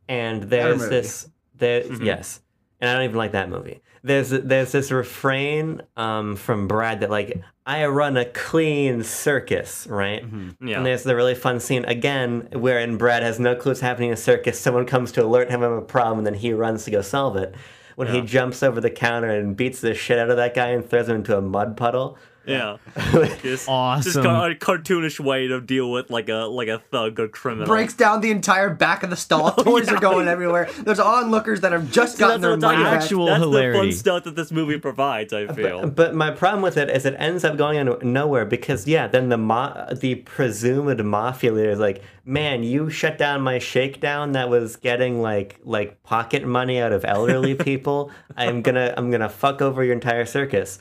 And 0.08 0.44
there's 0.44 0.88
this, 0.90 1.30
there, 1.56 1.86
yes, 2.02 2.42
and 2.80 2.90
I 2.90 2.94
don't 2.94 3.04
even 3.04 3.18
like 3.18 3.34
that 3.34 3.50
movie. 3.50 3.82
There's 4.04 4.30
there's 4.30 4.72
this 4.72 4.90
refrain 4.90 5.82
um, 5.98 6.36
from 6.38 6.68
Brad 6.70 7.02
that 7.02 7.10
like 7.10 7.42
I 7.70 7.86
run 7.86 8.18
a 8.18 8.26
clean 8.26 9.04
circus, 9.04 9.86
right? 9.88 10.26
Mm-hmm. 10.26 10.68
yeah 10.68 10.78
And 10.78 10.86
there's 10.88 11.04
the 11.04 11.16
really 11.16 11.36
fun 11.36 11.60
scene 11.60 11.86
again 11.86 12.50
wherein 12.52 12.98
Brad 12.98 13.22
has 13.22 13.40
no 13.40 13.56
clue 13.56 13.70
what's 13.70 13.80
happening 13.80 14.10
in 14.10 14.14
a 14.14 14.18
circus. 14.18 14.60
Someone 14.60 14.88
comes 14.88 15.12
to 15.12 15.24
alert 15.24 15.52
him 15.52 15.62
of 15.62 15.74
a 15.74 15.82
problem, 15.82 16.18
and 16.18 16.26
then 16.26 16.34
he 16.34 16.52
runs 16.52 16.86
to 16.86 16.92
go 16.92 17.04
solve 17.04 17.36
it. 17.36 17.54
When 17.96 18.08
he 18.08 18.22
jumps 18.22 18.64
over 18.64 18.82
the 18.82 18.90
counter 18.90 19.30
and 19.30 19.56
beats 19.56 19.82
the 19.82 19.94
shit 19.94 20.18
out 20.18 20.32
of 20.32 20.38
that 20.38 20.56
guy 20.56 20.70
and 20.70 20.90
throws 20.90 21.10
him 21.10 21.18
into 21.18 21.38
a 21.38 21.42
mud 21.42 21.78
puddle. 21.78 22.18
Yeah 22.50 22.78
just, 23.12 23.42
just 23.42 23.70
Awesome. 23.70 24.24
ca- 24.24 24.46
a 24.48 24.56
cartoonish 24.56 25.20
way 25.20 25.48
to 25.48 25.62
deal 25.62 25.92
with 25.92 26.10
like 26.10 26.30
a 26.30 26.46
like 26.48 26.68
a 26.68 26.80
thug 26.92 27.20
or 27.20 27.28
criminal 27.28 27.68
breaks 27.68 27.94
down 27.94 28.22
the 28.22 28.32
entire 28.32 28.70
back 28.70 29.04
of 29.04 29.10
the 29.10 29.16
stall. 29.16 29.52
Toys 29.64 29.88
are 29.90 30.00
going 30.00 30.28
everywhere. 30.28 30.70
There's 30.80 31.00
onlookers 31.00 31.62
that 31.62 31.72
have 31.72 31.92
just 31.92 32.18
So 32.18 32.28
gotten 32.28 32.42
their 32.42 32.52
that's 32.58 32.64
what 32.64 32.74
I'm 32.76 32.82
money 32.82 32.84
talking 32.84 32.98
back. 32.98 33.04
Actual 33.04 33.26
That's 33.26 33.74
the 33.74 33.80
fun 33.80 33.92
stuff 33.92 34.24
that 34.24 34.36
this 34.36 34.52
movie 34.52 34.78
provides. 34.80 35.34
I 35.34 35.48
feel. 35.48 35.82
But, 35.82 35.96
but 35.96 36.16
my 36.16 36.32
problem 36.32 36.62
with 36.62 36.78
it 36.78 36.90
is 36.90 37.06
it 37.06 37.16
ends 37.20 37.44
up 37.44 37.58
going 37.58 37.88
nowhere 38.02 38.46
because 38.46 38.88
yeah, 38.88 39.08
then 39.08 39.30
the 39.30 39.38
ma- 39.38 39.94
the 39.94 40.16
presumed 40.16 41.04
mafia 41.04 41.52
leader 41.52 41.70
is 41.70 41.80
like, 41.80 42.02
man, 42.26 42.64
you 42.64 42.90
shut 42.90 43.18
down 43.18 43.42
my 43.42 43.60
shakedown 43.60 44.32
that 44.34 44.50
was 44.50 44.76
getting 44.76 45.22
like 45.22 45.60
like 45.64 46.02
pocket 46.04 46.46
money 46.46 46.80
out 46.80 46.92
of 46.92 47.06
elderly 47.06 47.56
people. 47.70 48.12
I'm 48.36 48.62
gonna 48.62 48.94
I'm 48.98 49.12
gonna 49.12 49.30
fuck 49.30 49.62
over 49.62 49.84
your 49.84 49.94
entire 49.94 50.26
circus. 50.26 50.80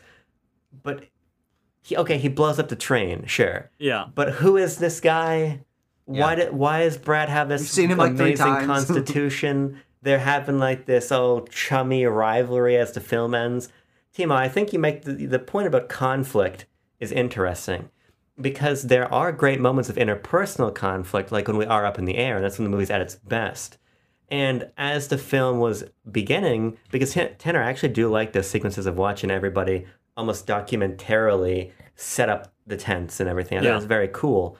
But 0.82 1.04
he, 1.88 1.96
okay, 1.96 2.18
he 2.18 2.28
blows 2.28 2.58
up 2.58 2.68
the 2.68 2.76
train, 2.76 3.24
sure. 3.24 3.70
Yeah. 3.78 4.08
But 4.14 4.34
who 4.34 4.58
is 4.58 4.76
this 4.76 5.00
guy? 5.00 5.64
Why 6.04 6.34
did 6.34 6.52
why 6.52 6.84
does 6.84 6.98
Brad 6.98 7.30
have 7.30 7.48
this 7.48 7.62
We've 7.62 7.70
seen 7.70 7.90
him, 7.90 7.96
like, 7.96 8.14
three 8.14 8.34
amazing 8.34 8.46
times. 8.46 8.66
constitution? 8.66 9.80
They're 10.02 10.18
having 10.18 10.58
like 10.58 10.84
this 10.84 11.10
oh 11.10 11.46
chummy 11.50 12.04
rivalry 12.04 12.76
as 12.76 12.92
the 12.92 13.00
film 13.00 13.34
ends. 13.34 13.70
Timo, 14.14 14.34
I 14.34 14.48
think 14.48 14.74
you 14.74 14.78
make 14.78 15.04
the, 15.04 15.26
the 15.26 15.38
point 15.38 15.66
about 15.66 15.88
conflict 15.88 16.66
is 17.00 17.10
interesting 17.10 17.88
because 18.38 18.82
there 18.82 19.12
are 19.12 19.32
great 19.32 19.58
moments 19.58 19.88
of 19.88 19.96
interpersonal 19.96 20.74
conflict, 20.74 21.32
like 21.32 21.48
when 21.48 21.56
we 21.56 21.64
are 21.64 21.86
up 21.86 21.98
in 21.98 22.04
the 22.04 22.16
air, 22.16 22.36
and 22.36 22.44
that's 22.44 22.58
when 22.58 22.64
the 22.64 22.70
movie's 22.70 22.90
at 22.90 23.00
its 23.00 23.14
best. 23.14 23.78
And 24.30 24.70
as 24.76 25.08
the 25.08 25.16
film 25.16 25.58
was 25.58 25.84
beginning, 26.10 26.76
because 26.90 27.14
Tan- 27.14 27.34
Tanner, 27.38 27.62
I 27.62 27.70
actually 27.70 27.94
do 27.94 28.10
like 28.10 28.32
the 28.32 28.42
sequences 28.42 28.84
of 28.84 28.98
watching 28.98 29.30
everybody 29.30 29.86
almost 30.18 30.46
documentarily 30.46 31.72
set 31.94 32.28
up 32.28 32.52
the 32.66 32.76
tents 32.76 33.20
and 33.20 33.28
everything. 33.28 33.56
I 33.58 33.62
thought 33.62 33.70
it 33.70 33.74
was 33.76 33.84
very 33.84 34.10
cool. 34.12 34.58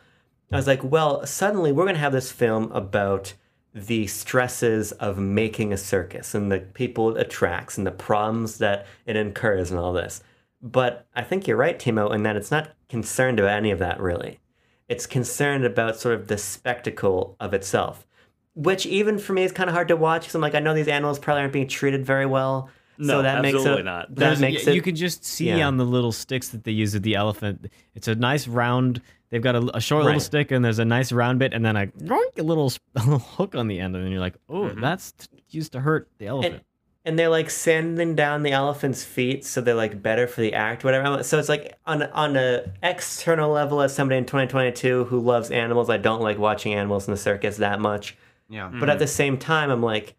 I 0.50 0.56
was 0.56 0.66
like, 0.66 0.82
well, 0.82 1.26
suddenly 1.26 1.72
we're 1.72 1.84
going 1.84 1.96
to 1.96 2.00
have 2.00 2.12
this 2.12 2.32
film 2.32 2.72
about 2.72 3.34
the 3.74 4.06
stresses 4.06 4.92
of 4.92 5.18
making 5.18 5.72
a 5.72 5.76
circus 5.76 6.34
and 6.34 6.50
the 6.50 6.60
people 6.60 7.14
it 7.14 7.20
attracts 7.20 7.76
and 7.76 7.86
the 7.86 7.90
problems 7.90 8.58
that 8.58 8.86
it 9.04 9.16
incurs 9.16 9.70
and 9.70 9.78
all 9.78 9.92
this. 9.92 10.22
But 10.62 11.06
I 11.14 11.22
think 11.22 11.46
you're 11.46 11.56
right, 11.56 11.78
Timo, 11.78 12.14
in 12.14 12.22
that 12.22 12.36
it's 12.36 12.50
not 12.50 12.70
concerned 12.88 13.38
about 13.38 13.58
any 13.58 13.70
of 13.70 13.78
that 13.80 14.00
really. 14.00 14.40
It's 14.88 15.06
concerned 15.06 15.64
about 15.64 15.96
sort 15.96 16.14
of 16.14 16.28
the 16.28 16.38
spectacle 16.38 17.36
of 17.38 17.52
itself, 17.52 18.06
which 18.54 18.86
even 18.86 19.18
for 19.18 19.34
me 19.34 19.44
is 19.44 19.52
kind 19.52 19.68
of 19.68 19.74
hard 19.74 19.88
to 19.88 19.96
watch 19.96 20.22
because 20.22 20.34
I'm 20.34 20.40
like, 20.40 20.54
I 20.54 20.60
know 20.60 20.72
these 20.72 20.88
animals 20.88 21.18
probably 21.18 21.42
aren't 21.42 21.52
being 21.52 21.68
treated 21.68 22.06
very 22.06 22.26
well. 22.26 22.70
No, 22.98 23.14
so 23.18 23.22
that 23.22 23.42
makes 23.42 23.54
absolutely 23.56 23.80
it, 23.82 23.84
not. 23.84 24.08
That 24.10 24.16
There's- 24.16 24.40
makes 24.40 24.66
y- 24.66 24.72
it. 24.72 24.74
you 24.74 24.82
can 24.82 24.96
just 24.96 25.24
see 25.24 25.48
yeah. 25.48 25.66
on 25.66 25.76
the 25.76 25.84
little 25.84 26.12
sticks 26.12 26.48
that 26.48 26.64
they 26.64 26.72
use 26.72 26.94
with 26.94 27.02
the 27.04 27.14
elephant. 27.14 27.70
It's 27.94 28.08
a 28.08 28.14
nice 28.14 28.48
round. 28.48 29.00
They've 29.30 29.42
got 29.42 29.54
a, 29.56 29.76
a 29.76 29.80
short 29.80 30.04
little 30.04 30.20
stick, 30.20 30.50
and 30.50 30.64
there's 30.64 30.78
a 30.78 30.84
nice 30.84 31.12
round 31.12 31.38
bit, 31.38 31.52
and 31.52 31.64
then 31.64 31.76
a, 31.76 31.86
yoink, 31.86 32.38
a 32.38 32.42
little 32.42 32.66
s- 32.66 32.80
a 32.96 33.00
little 33.00 33.18
hook 33.18 33.54
on 33.54 33.68
the 33.68 33.78
end, 33.78 33.94
and 33.94 34.04
then 34.04 34.10
you're 34.10 34.20
like, 34.20 34.36
oh, 34.48 34.62
Mhm. 34.70 34.80
that's 34.80 35.12
t- 35.12 35.28
used 35.50 35.72
to 35.72 35.80
hurt 35.80 36.08
the 36.18 36.26
elephant. 36.26 36.62
and 37.04 37.18
they're 37.18 37.28
like 37.28 37.48
sanding 37.48 38.14
down 38.14 38.42
the 38.42 38.50
elephant's 38.52 39.02
feet 39.04 39.42
so 39.44 39.60
they're 39.62 39.74
like 39.74 40.02
better 40.02 40.26
for 40.26 40.42
the 40.42 40.52
act 40.52 40.84
whatever 40.84 41.22
so 41.22 41.38
it's 41.38 41.48
like 41.48 41.74
on 41.86 42.02
on 42.02 42.36
a 42.36 42.70
external 42.82 43.50
level 43.50 43.80
as 43.80 43.94
somebody 43.94 44.18
in 44.18 44.26
2022 44.26 45.04
who 45.04 45.18
loves 45.18 45.50
animals 45.50 45.88
i 45.88 45.96
don't 45.96 46.20
like 46.20 46.36
watching 46.38 46.74
animals 46.74 47.06
in 47.08 47.12
the 47.12 47.16
circus 47.18 47.56
that 47.58 47.80
much 47.80 48.14
Yeah. 48.50 48.70
but 48.78 48.90
at 48.90 48.98
the 48.98 49.06
same 49.06 49.38
time 49.38 49.70
i'm 49.70 49.80
like 49.82 50.04
th- 50.06 50.16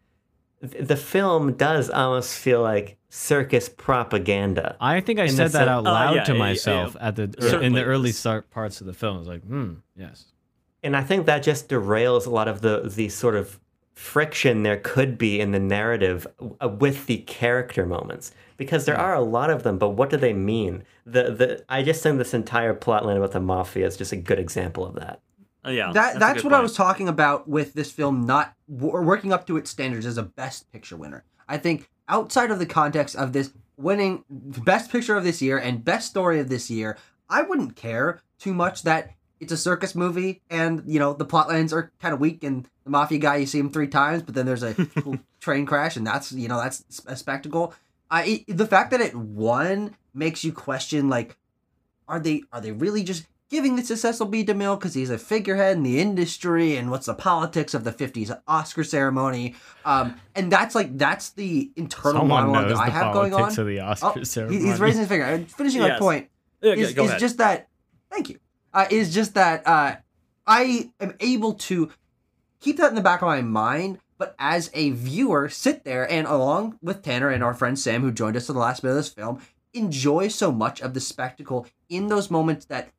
the 0.62 0.96
film 0.98 1.54
does 1.54 1.90
almost 1.90 2.36
feel 2.38 2.62
like 2.62 2.98
circus 3.10 3.70
propaganda 3.70 4.76
I 4.80 5.00
think 5.02 5.20
I 5.20 5.24
in 5.24 5.30
the 5.32 5.36
said 5.36 5.46
that 5.52 5.66
sen- 5.66 5.70
out 5.70 5.88
Uh, 5.88 5.92
loud 5.92 6.16
yeah, 6.16 6.24
to 6.26 6.34
myself 6.34 6.96
yeah. 7.00 7.08
at 7.08 7.16
the 7.16 7.34
er, 7.42 7.62
in 7.62 7.74
the 7.74 7.84
early 7.84 8.12
start 8.12 8.50
parts 8.52 8.82
of 8.82 8.88
the 8.88 8.94
film. 8.94 9.16
I 9.16 9.20
was 9.20 9.28
like, 9.28 9.44
hmm, 9.44 9.74
yes. 9.96 10.26
and 10.84 10.96
i 10.96 11.04
think 11.04 11.26
that 11.26 11.42
just 11.44 11.70
derails 11.70 12.26
a 12.26 12.30
lot 12.30 12.48
of 12.48 12.62
the 12.62 12.90
the 12.96 13.10
sort 13.10 13.36
of 13.36 13.60
friction 13.94 14.64
there 14.64 14.78
could 14.78 15.18
be 15.18 15.42
in 15.42 15.52
the 15.52 15.60
narrative 15.60 16.26
uh, 16.64 16.70
with 16.70 17.06
the 17.08 17.18
character 17.20 17.86
moments 17.86 18.32
because 18.56 18.86
there 18.86 18.98
are 18.98 19.14
a 19.14 19.22
lot 19.22 19.50
of 19.50 19.64
them 19.64 19.78
but 19.78 19.90
what 19.90 20.10
do 20.10 20.16
they 20.18 20.32
mean 20.34 20.84
the 21.06 21.24
the 21.32 21.64
i 21.68 21.84
just 21.84 22.02
think 22.02 22.18
this 22.18 22.34
entire 22.34 22.74
plotline 22.74 23.18
about 23.18 23.32
the 23.34 23.40
mafia 23.42 23.86
is 23.86 23.98
just 23.98 24.14
a 24.14 24.16
good 24.16 24.40
example 24.40 24.86
of 24.86 24.96
that 24.96 25.20
Uh, 25.66 25.72
yeah. 25.72 25.92
that 25.92 26.20
that's 26.20 26.42
good 26.42 26.46
what 26.46 26.54
I 26.54 26.62
was 26.62 26.74
talking 26.74 27.10
about 27.10 27.48
with 27.48 27.74
this 27.74 27.92
film 27.92 28.26
not 28.26 28.54
w- 28.74 29.04
working 29.04 29.34
up 29.34 29.46
to 29.48 29.58
its 29.58 29.70
standards 29.70 30.06
as 30.06 30.18
a 30.18 30.24
best 30.24 30.72
picture 30.72 30.96
winner. 30.96 31.26
I 31.48 31.58
think 31.58 31.90
outside 32.08 32.52
of 32.52 32.60
the 32.60 32.66
context 32.66 33.16
of 33.16 33.34
this 33.34 33.52
winning 33.78 34.24
best 34.30 34.92
picture 34.92 35.18
of 35.18 35.24
this 35.24 35.42
year 35.42 35.58
and 35.58 35.84
best 35.84 36.10
story 36.10 36.40
of 36.40 36.50
this 36.50 36.70
year, 36.70 36.98
I 37.30 37.42
wouldn't 37.42 37.76
care 37.76 38.22
too 38.40 38.54
much 38.54 38.84
that 38.84 39.12
it's 39.40 39.52
a 39.52 39.58
circus 39.58 39.96
movie 39.96 40.42
and 40.50 40.84
you 40.86 41.00
know 41.00 41.14
the 41.14 41.26
plot 41.26 41.48
lines 41.48 41.72
are 41.74 41.92
kind 42.00 42.14
of 42.14 42.20
weak 42.20 42.44
and 42.44 42.68
the 42.84 42.90
mafia 42.90 43.18
guy 43.18 43.38
you 43.38 43.46
see 43.46 43.60
him 43.60 43.70
three 43.70 43.88
times 43.88 44.22
but 44.22 44.36
then 44.36 44.46
there's 44.46 44.64
a 44.64 44.76
train 45.40 45.66
crash 45.66 45.96
and 45.96 46.06
that's 46.06 46.32
you 46.32 46.48
know 46.48 46.62
that's 46.62 46.84
a 47.06 47.16
spectacle. 47.16 47.74
I 48.12 48.44
the 48.48 48.66
fact 48.66 48.92
that 48.92 49.02
it 49.02 49.16
won 49.16 49.96
makes 50.14 50.44
you 50.44 50.52
question 50.52 51.10
like 51.10 51.38
are 52.08 52.20
they 52.20 52.44
are 52.52 52.62
they 52.62 52.72
really 52.72 53.04
just 53.04 53.26
giving 53.50 53.76
this 53.76 53.88
to 53.88 53.98
Cecil 53.98 54.28
B. 54.28 54.46
DeMille 54.46 54.80
because 54.80 54.94
he's 54.94 55.10
a 55.10 55.18
figurehead 55.18 55.78
in 55.78 55.84
the 55.84 56.00
industry 56.00 56.76
and 56.78 56.92
what's 56.92 57.08
the 57.08 57.14
politics 57.14 57.74
of 57.74 57.84
the 57.84 57.92
50s 57.92 58.38
Oscar 58.48 58.84
ceremony 58.84 59.56
um 59.86 60.16
and 60.36 60.52
that's 60.52 60.76
like 60.76 60.98
that's 60.98 61.32
the 61.32 61.72
internal 61.76 62.26
monologue 62.26 62.68
that 62.70 62.78
I 62.78 62.90
have 62.90 63.14
going 63.14 63.34
on 63.34 63.50
of 63.50 63.56
the 63.56 63.80
Oh, 63.82 63.86
Oscar 63.88 64.20
he- 64.20 64.26
ceremony. 64.26 64.66
he's 64.66 64.80
raising 64.80 65.00
his 65.02 65.10
finger 65.10 65.26
I'm 65.26 65.46
finishing 65.46 65.82
my 65.82 65.98
point 65.98 66.30
Yeah, 66.62 66.74
is, 66.74 66.94
go 66.94 67.04
is 67.04 67.10
ahead. 67.10 67.20
just 67.20 67.38
that 67.38 67.68
thank 68.12 68.30
you 68.30 68.40
uh, 68.74 68.86
is 68.92 69.14
just 69.14 69.34
that 69.34 69.66
uh, 69.68 69.96
i 70.46 70.92
am 71.00 71.16
able 71.20 71.54
to 71.54 71.90
keep 72.60 72.78
that 72.78 72.90
in 72.90 72.96
the 72.96 73.02
back 73.02 73.22
of 73.22 73.28
my 73.28 73.42
mind 73.42 74.00
but 74.20 74.36
as 74.38 74.70
a 74.74 74.92
viewer 74.92 75.48
sit 75.50 75.84
there 75.86 76.10
and 76.12 76.28
along 76.28 76.78
with 76.82 77.02
tanner 77.02 77.30
and 77.30 77.44
our 77.44 77.54
friend 77.54 77.80
sam 77.80 78.02
who 78.02 78.12
joined 78.12 78.36
us 78.38 78.46
for 78.48 78.54
the 78.54 78.60
last 78.60 78.82
bit 78.84 78.90
of 78.90 78.96
this 78.96 79.10
film 79.10 79.40
enjoy 79.74 80.28
so 80.28 80.52
much 80.52 80.82
of 80.82 80.94
the 80.94 81.00
spectacle 81.00 81.66
in 81.90 82.08
those 82.08 82.30
moments 82.32 82.66
that 82.66 82.90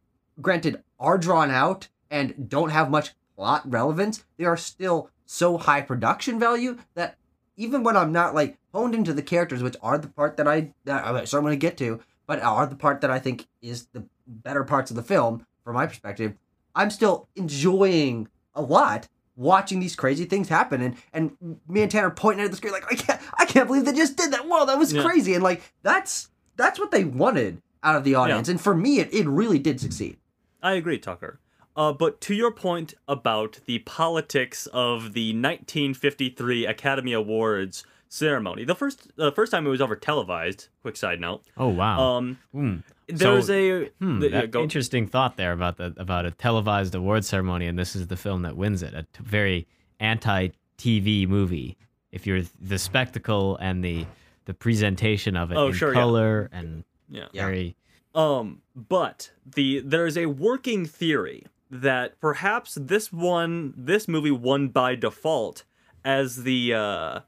granted 0.40 0.83
are 0.98 1.18
drawn 1.18 1.50
out 1.50 1.88
and 2.11 2.48
don't 2.48 2.70
have 2.70 2.90
much 2.90 3.11
plot 3.37 3.62
relevance 3.70 4.24
they 4.37 4.44
are 4.44 4.57
still 4.57 5.11
so 5.26 5.57
high 5.59 5.81
production 5.81 6.38
value 6.38 6.76
that 6.94 7.16
even 7.57 7.83
when 7.83 7.96
i'm 7.96 8.12
not 8.12 8.35
like 8.35 8.59
honed 8.74 8.94
into 8.94 9.12
the 9.12 9.22
characters 9.22 9.62
which 9.62 9.76
are 9.83 9.98
the 9.98 10.09
part 10.09 10.37
that 10.37 10.46
i 10.48 10.72
that 10.85 11.07
i'm 11.07 11.24
sure 11.26 11.38
i'm 11.38 11.44
going 11.44 11.53
to 11.59 11.66
get 11.66 11.76
to 11.76 12.00
but 12.26 12.40
are 12.42 12.64
the 12.64 12.76
part 12.76 13.00
that 13.00 13.11
I 13.11 13.18
think 13.18 13.48
is 13.61 13.88
the 13.92 14.05
better 14.24 14.62
parts 14.62 14.88
of 14.92 14.96
the 14.96 15.03
film 15.03 15.44
from 15.64 15.74
my 15.74 15.85
perspective. 15.85 16.35
I'm 16.76 16.88
still 16.88 17.29
enjoying 17.35 18.29
a 18.55 18.62
lot 18.62 19.09
watching 19.35 19.81
these 19.81 19.96
crazy 19.96 20.26
things 20.26 20.48
happen, 20.48 20.81
and 20.81 20.94
and 21.12 21.33
me 21.66 21.83
and 21.83 21.90
Tanner 21.90 22.11
pointing 22.11 22.44
at 22.44 22.53
the 22.53 22.57
screen 22.57 22.72
like 22.72 22.85
I 22.88 22.94
can't 22.94 23.20
I 23.37 23.44
can't 23.46 23.66
believe 23.66 23.85
they 23.85 23.92
just 23.92 24.16
did 24.16 24.33
that. 24.33 24.46
Whoa, 24.46 24.64
that 24.66 24.79
was 24.79 24.92
Yeah. 24.92 25.03
crazy, 25.03 25.35
and 25.35 25.42
like 25.42 25.61
that's 25.83 26.31
that's 26.55 26.79
what 26.79 26.92
they 26.92 27.03
wanted 27.03 27.61
out 27.83 27.96
of 27.96 28.05
the 28.05 28.14
audience, 28.14 28.48
and 28.48 28.61
for 28.61 28.76
me, 28.76 29.00
it, 29.00 29.12
it 29.12 29.26
really 29.26 29.59
did 29.59 29.81
succeed. 29.81 30.16
I 30.62 30.73
agree, 30.75 30.99
Tucker. 30.99 31.40
Uh, 31.77 31.92
but 31.92 32.20
to 32.23 32.35
your 32.35 32.51
point 32.51 32.94
about 33.09 33.61
the 33.66 33.79
politics 33.81 34.66
of 34.73 35.12
the 35.14 35.33
1953 35.33 36.66
Academy 36.66 37.12
Awards 37.12 37.85
ceremony, 38.09 38.64
the 38.64 38.75
first 38.75 39.09
the 39.16 39.31
first 39.33 39.53
time 39.53 39.66
it 39.66 39.70
was 39.70 39.81
ever 39.81 39.96
televised. 39.96 40.68
Quick 40.83 40.96
side 40.96 41.20
note. 41.20 41.42
oh 41.57 41.68
wow. 41.68 42.01
Um, 42.01 42.38
Hmm. 42.53 42.77
there's 43.07 43.46
So- 43.46 43.53
a 43.55 43.90
Hmm, 44.01 44.18
the- 44.20 44.31
yeah, 44.31 44.61
interesting 44.61 45.07
thought 45.07 45.37
there 45.37 45.53
about 45.53 45.77
the 45.77 45.94
about 45.96 46.27
a 46.27 46.33
televised 46.33 46.94
award 46.94 47.25
ceremony, 47.25 47.66
and 47.66 47.79
this 47.79 47.94
is 47.96 48.09
the 48.09 48.16
film 48.16 48.42
that 48.42 48.57
wins 48.57 48.83
it. 48.83 48.92
A 48.94 49.03
t- 49.05 49.09
very 49.23 49.66
anti-TV 50.01 51.27
movie. 51.29 51.77
If 52.12 52.27
you're 52.27 52.42
the 52.61 52.79
spectacle 52.79 53.57
and 53.59 53.85
the 53.85 54.07
the 54.46 54.55
presentation 54.55 55.37
of 55.37 55.53
it 55.53 55.57
Oh, 55.57 55.68
in 55.68 55.73
sure, 55.75 55.90
yeah. 55.94 56.01
color 56.01 56.49
and 56.53 56.83
yeah. 57.09 57.27
Yeah. 57.33 57.46
very 57.46 57.77
Um, 58.14 58.62
but 58.75 59.31
the 59.55 59.81
there 59.81 60.07
is 60.07 60.16
a 60.16 60.27
working 60.27 60.85
theory 60.87 61.46
that 61.70 62.20
perhaps 62.20 62.75
this 62.81 63.12
one 63.12 63.73
this 63.77 64.09
movie 64.09 64.31
won 64.33 64.68
by 64.68 64.96
default 64.96 65.64
as 66.05 66.42
the 66.42 66.75
uh, 66.75 67.20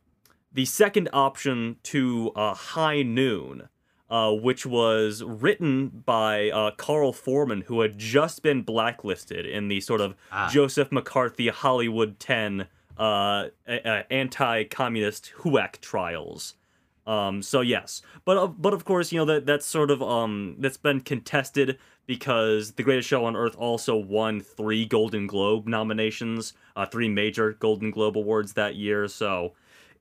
the 0.52 0.64
second 0.64 1.08
option 1.12 1.76
to 1.84 2.32
uh, 2.34 2.54
High 2.54 3.02
Noon, 3.02 3.68
uh, 4.10 4.32
which 4.32 4.66
was 4.66 5.22
written 5.22 5.88
by 6.04 6.50
uh, 6.50 6.72
Carl 6.72 7.12
Foreman, 7.12 7.62
who 7.62 7.80
had 7.82 7.96
just 7.98 8.42
been 8.42 8.62
blacklisted 8.62 9.46
in 9.46 9.68
the 9.68 9.80
sort 9.80 10.00
of 10.00 10.14
Ah. 10.32 10.50
Joseph 10.52 10.90
McCarthy 10.90 11.48
Hollywood 11.48 12.18
Ten 12.18 12.66
uh, 12.98 13.48
a- 13.66 13.88
a- 13.88 14.12
anti-communist 14.12 15.32
HUAC 15.42 15.80
trials. 15.80 16.54
Um, 17.06 17.42
so 17.42 17.60
yes, 17.60 18.02
but 18.24 18.36
of 18.36 18.62
but 18.62 18.72
of 18.72 18.84
course, 18.84 19.12
you 19.12 19.18
know 19.18 19.24
that 19.24 19.46
that's 19.46 19.66
sort 19.66 19.90
of 19.90 20.02
um 20.02 20.56
that's 20.58 20.76
been 20.76 21.00
contested 21.00 21.78
because 22.06 22.72
The 22.72 22.82
Greatest 22.82 23.08
Show 23.08 23.24
on 23.24 23.36
Earth 23.36 23.56
also 23.56 23.96
won 23.96 24.40
three 24.40 24.86
Golden 24.86 25.26
Globe 25.26 25.66
nominations, 25.66 26.52
uh, 26.76 26.86
three 26.86 27.08
major 27.08 27.52
Golden 27.54 27.90
Globe 27.90 28.16
awards 28.16 28.52
that 28.54 28.76
year. 28.76 29.08
So 29.08 29.52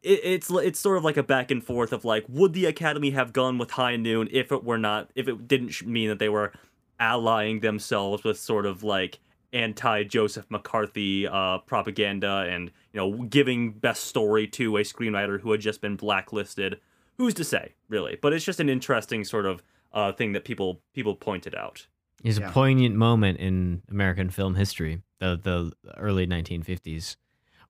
it, 0.03 0.19
it's 0.23 0.51
it's 0.51 0.79
sort 0.79 0.97
of 0.97 1.03
like 1.03 1.17
a 1.17 1.23
back 1.23 1.51
and 1.51 1.63
forth 1.63 1.93
of 1.93 2.05
like, 2.05 2.25
would 2.27 2.53
the 2.53 2.65
Academy 2.65 3.11
have 3.11 3.33
gone 3.33 3.57
with 3.57 3.71
High 3.71 3.95
Noon 3.95 4.27
if 4.31 4.51
it 4.51 4.63
were 4.63 4.77
not 4.77 5.11
if 5.15 5.27
it 5.27 5.47
didn't 5.47 5.85
mean 5.85 6.09
that 6.09 6.19
they 6.19 6.29
were 6.29 6.53
allying 6.99 7.61
themselves 7.61 8.23
with 8.23 8.37
sort 8.37 8.65
of 8.65 8.83
like 8.83 9.19
anti 9.53 10.03
Joseph 10.03 10.45
McCarthy 10.49 11.27
uh, 11.27 11.59
propaganda 11.59 12.47
and 12.49 12.71
you 12.93 12.99
know 12.99 13.23
giving 13.23 13.71
best 13.71 14.05
story 14.05 14.47
to 14.47 14.77
a 14.77 14.81
screenwriter 14.81 15.39
who 15.41 15.51
had 15.51 15.61
just 15.61 15.81
been 15.81 15.95
blacklisted. 15.95 16.79
Who's 17.17 17.33
to 17.35 17.43
say, 17.43 17.73
really? 17.89 18.17
But 18.21 18.33
it's 18.33 18.45
just 18.45 18.59
an 18.59 18.69
interesting 18.69 19.23
sort 19.23 19.45
of 19.45 19.61
uh, 19.93 20.11
thing 20.13 20.31
that 20.33 20.43
people 20.45 20.81
people 20.93 21.15
pointed 21.15 21.55
out. 21.55 21.87
is 22.23 22.37
Yeah. 22.39 22.49
a 22.49 22.51
poignant 22.51 22.95
moment 22.95 23.39
in 23.39 23.81
American 23.89 24.29
film 24.29 24.55
history, 24.55 25.01
the 25.19 25.37
the 25.41 25.71
early 25.97 26.25
1950s, 26.27 27.15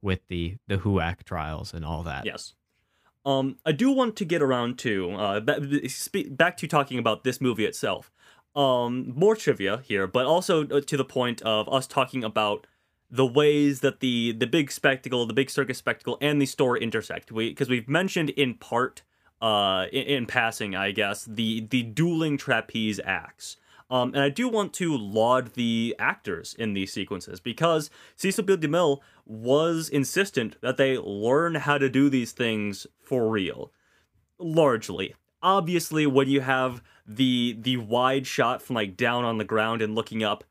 with 0.02 0.20
the 0.28 0.58
the 0.68 0.78
HUAC 0.78 1.24
trials 1.24 1.74
and 1.74 1.84
all 1.86 2.04
that. 2.04 2.26
Yes. 2.26 2.54
Um, 3.26 3.58
I 3.66 3.72
do 3.72 3.92
want 3.92 4.16
to 4.16 4.26
get 4.26 4.42
around 4.42 4.80
to 4.80 5.12
uh, 5.12 5.40
back 5.42 6.58
to 6.58 6.68
talking 6.68 6.98
about 7.00 7.24
this 7.24 7.40
movie 7.42 7.66
itself. 7.66 8.12
um, 8.56 9.14
more 9.16 9.36
trivia 9.36 9.82
here, 9.86 10.08
but 10.08 10.26
also 10.26 10.68
uh, 10.68 10.82
to 10.82 10.98
the 10.98 11.06
point 11.06 11.42
of 11.44 11.70
us 11.70 11.88
talking 11.88 12.24
about 12.24 12.68
the 13.10 13.26
ways 13.26 13.80
that 13.82 14.00
the 14.00 14.32
the 14.34 14.48
big 14.48 14.72
spectacle, 14.72 15.26
the 15.26 15.34
big 15.34 15.50
circus 15.50 15.78
spectacle, 15.78 16.18
and 16.20 16.42
the 16.42 16.46
story 16.46 16.82
intersect. 16.82 17.32
We 17.32 17.50
because 17.50 17.70
we've 17.70 17.88
mentioned 17.88 18.30
in 18.32 18.56
part, 18.56 19.04
uh, 19.42 19.86
in, 19.92 20.04
in 20.04 20.26
passing, 20.26 20.76
I 20.76 20.92
guess, 20.92 21.26
the 21.26 21.62
the 21.70 21.84
dueling 21.84 22.38
trapeze 22.38 23.00
acts. 23.04 23.58
Um, 23.90 24.14
and 24.14 24.24
I 24.24 24.30
do 24.30 24.48
want 24.48 24.72
to 24.76 24.96
laud 24.96 25.54
the 25.56 25.94
actors 26.00 26.56
in 26.58 26.74
these 26.74 26.94
sequences 26.94 27.42
because 27.42 27.90
Cecil 28.16 28.46
B. 28.46 28.56
DeMille 28.56 29.00
was 29.26 29.90
insistent 29.90 30.56
that 30.62 30.78
they 30.78 30.98
learn 30.98 31.56
how 31.56 31.78
to 31.78 31.90
do 31.90 32.10
these 32.10 32.32
things 32.32 32.88
for 33.02 33.30
real. 33.30 33.72
Largely. 34.40 35.16
Obviously, 35.44 36.06
when 36.06 36.30
you 36.30 36.42
have 36.42 36.82
the 37.06 37.58
the 37.60 37.78
wide 37.78 38.28
shot 38.28 38.62
from 38.62 38.76
like 38.76 38.96
down 38.96 39.24
on 39.26 39.38
the 39.40 39.44
ground 39.44 39.82
and 39.82 39.96
looking 39.96 40.24
up, 40.24 40.44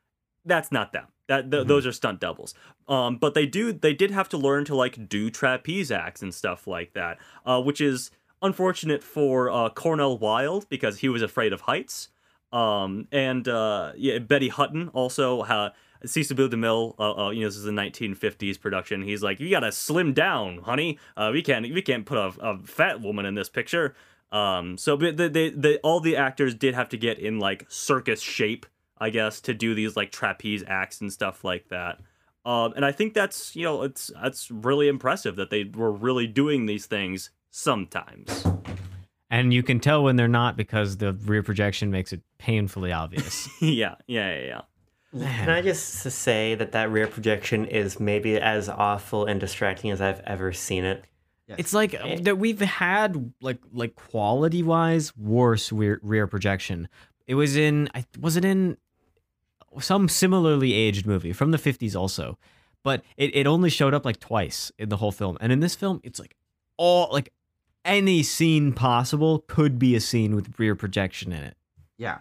that's 0.44 0.70
not 0.72 0.92
them. 0.92 1.06
That 1.28 1.50
th- 1.50 1.64
Mhm. 1.64 1.68
those 1.68 1.86
are 1.86 1.92
stunt 1.92 2.20
doubles. 2.20 2.54
Um, 2.88 3.16
but 3.16 3.34
they 3.34 3.46
do 3.46 3.72
they 3.72 3.94
did 3.94 4.10
have 4.10 4.28
to 4.30 4.36
learn 4.36 4.64
to 4.66 4.74
like 4.74 5.08
do 5.08 5.30
trapeze 5.30 5.90
acts 5.92 6.22
and 6.22 6.34
stuff 6.34 6.66
like 6.66 6.92
that, 6.94 7.18
uh, 7.46 7.62
which 7.62 7.80
is 7.80 8.10
unfortunate 8.42 9.02
for 9.02 9.50
uh, 9.50 9.68
Cornel 9.70 10.18
Wilde 10.18 10.68
because 10.68 10.98
he 10.98 11.08
was 11.08 11.22
afraid 11.22 11.52
of 11.52 11.62
heights. 11.62 12.08
Um, 12.52 13.06
and 13.12 13.46
uh, 13.46 13.92
yeah, 13.96 14.18
Betty 14.18 14.48
Hutton 14.48 14.88
also. 14.88 15.40
Uh, 15.42 15.70
Cecil 16.04 16.36
B. 16.36 16.48
DeMille, 16.48 16.94
uh, 16.98 17.26
uh, 17.26 17.30
you 17.30 17.42
know, 17.42 17.48
this 17.48 17.56
is 17.56 17.66
a 17.66 17.70
1950s 17.70 18.58
production. 18.58 19.02
He's 19.02 19.22
like, 19.22 19.38
"You 19.38 19.50
gotta 19.50 19.70
slim 19.70 20.12
down, 20.12 20.58
honey. 20.58 20.98
Uh, 21.16 21.30
we 21.32 21.42
can't, 21.42 21.62
we 21.74 21.82
can't 21.82 22.06
put 22.06 22.18
a, 22.18 22.32
a 22.40 22.58
fat 22.58 23.00
woman 23.00 23.26
in 23.26 23.34
this 23.34 23.48
picture." 23.48 23.94
Um, 24.32 24.78
so 24.78 24.96
they, 24.96 25.28
they, 25.28 25.50
they, 25.50 25.76
all 25.78 26.00
the 26.00 26.16
actors 26.16 26.54
did 26.54 26.74
have 26.74 26.88
to 26.90 26.96
get 26.96 27.18
in 27.18 27.38
like 27.38 27.66
circus 27.68 28.20
shape, 28.20 28.64
I 28.98 29.10
guess, 29.10 29.40
to 29.42 29.54
do 29.54 29.74
these 29.74 29.96
like 29.96 30.12
trapeze 30.12 30.64
acts 30.66 31.00
and 31.00 31.12
stuff 31.12 31.44
like 31.44 31.68
that. 31.68 32.00
Um, 32.44 32.72
and 32.76 32.84
I 32.84 32.92
think 32.92 33.12
that's 33.12 33.54
you 33.54 33.64
know, 33.64 33.82
it's 33.82 34.10
that's 34.22 34.50
really 34.50 34.88
impressive 34.88 35.36
that 35.36 35.50
they 35.50 35.64
were 35.64 35.92
really 35.92 36.26
doing 36.26 36.66
these 36.66 36.86
things 36.86 37.30
sometimes. 37.50 38.46
And 39.30 39.54
you 39.54 39.62
can 39.62 39.78
tell 39.78 40.02
when 40.02 40.16
they're 40.16 40.28
not 40.28 40.56
because 40.56 40.96
the 40.96 41.12
rear 41.12 41.42
projection 41.42 41.90
makes 41.90 42.12
it 42.12 42.20
painfully 42.38 42.92
obvious. 42.92 43.48
yeah, 43.60 43.94
yeah, 44.06 44.34
yeah, 44.34 44.44
yeah. 44.46 44.60
Can 45.12 45.50
I 45.50 45.60
just 45.60 46.10
say 46.10 46.54
that 46.54 46.72
that 46.72 46.90
rear 46.90 47.06
projection 47.06 47.64
is 47.66 47.98
maybe 47.98 48.38
as 48.38 48.68
awful 48.68 49.24
and 49.24 49.40
distracting 49.40 49.90
as 49.90 50.00
I've 50.00 50.20
ever 50.20 50.52
seen 50.52 50.84
it? 50.84 51.04
It's 51.58 51.74
like 51.74 51.92
that 52.22 52.38
we've 52.38 52.60
had 52.60 53.32
like 53.40 53.58
like 53.72 53.96
quality 53.96 54.62
wise 54.62 55.16
worse 55.16 55.72
rear, 55.72 55.98
rear 56.02 56.26
projection. 56.26 56.88
It 57.26 57.34
was 57.34 57.56
in 57.56 57.88
I 57.94 58.04
was 58.18 58.36
it 58.36 58.44
in 58.44 58.76
some 59.80 60.08
similarly 60.08 60.74
aged 60.74 61.06
movie 61.06 61.32
from 61.32 61.50
the 61.50 61.58
50s 61.58 61.96
also. 61.96 62.38
But 62.82 63.02
it, 63.16 63.34
it 63.34 63.46
only 63.46 63.68
showed 63.68 63.94
up 63.94 64.04
like 64.04 64.20
twice 64.20 64.72
in 64.78 64.88
the 64.88 64.96
whole 64.96 65.12
film. 65.12 65.36
And 65.40 65.52
in 65.52 65.60
this 65.60 65.74
film 65.74 66.00
it's 66.04 66.18
like 66.18 66.36
all 66.76 67.08
like 67.12 67.32
any 67.84 68.22
scene 68.22 68.72
possible 68.72 69.44
could 69.46 69.78
be 69.78 69.94
a 69.94 70.00
scene 70.00 70.34
with 70.34 70.58
rear 70.58 70.74
projection 70.74 71.32
in 71.32 71.42
it. 71.42 71.56
Yeah. 71.98 72.18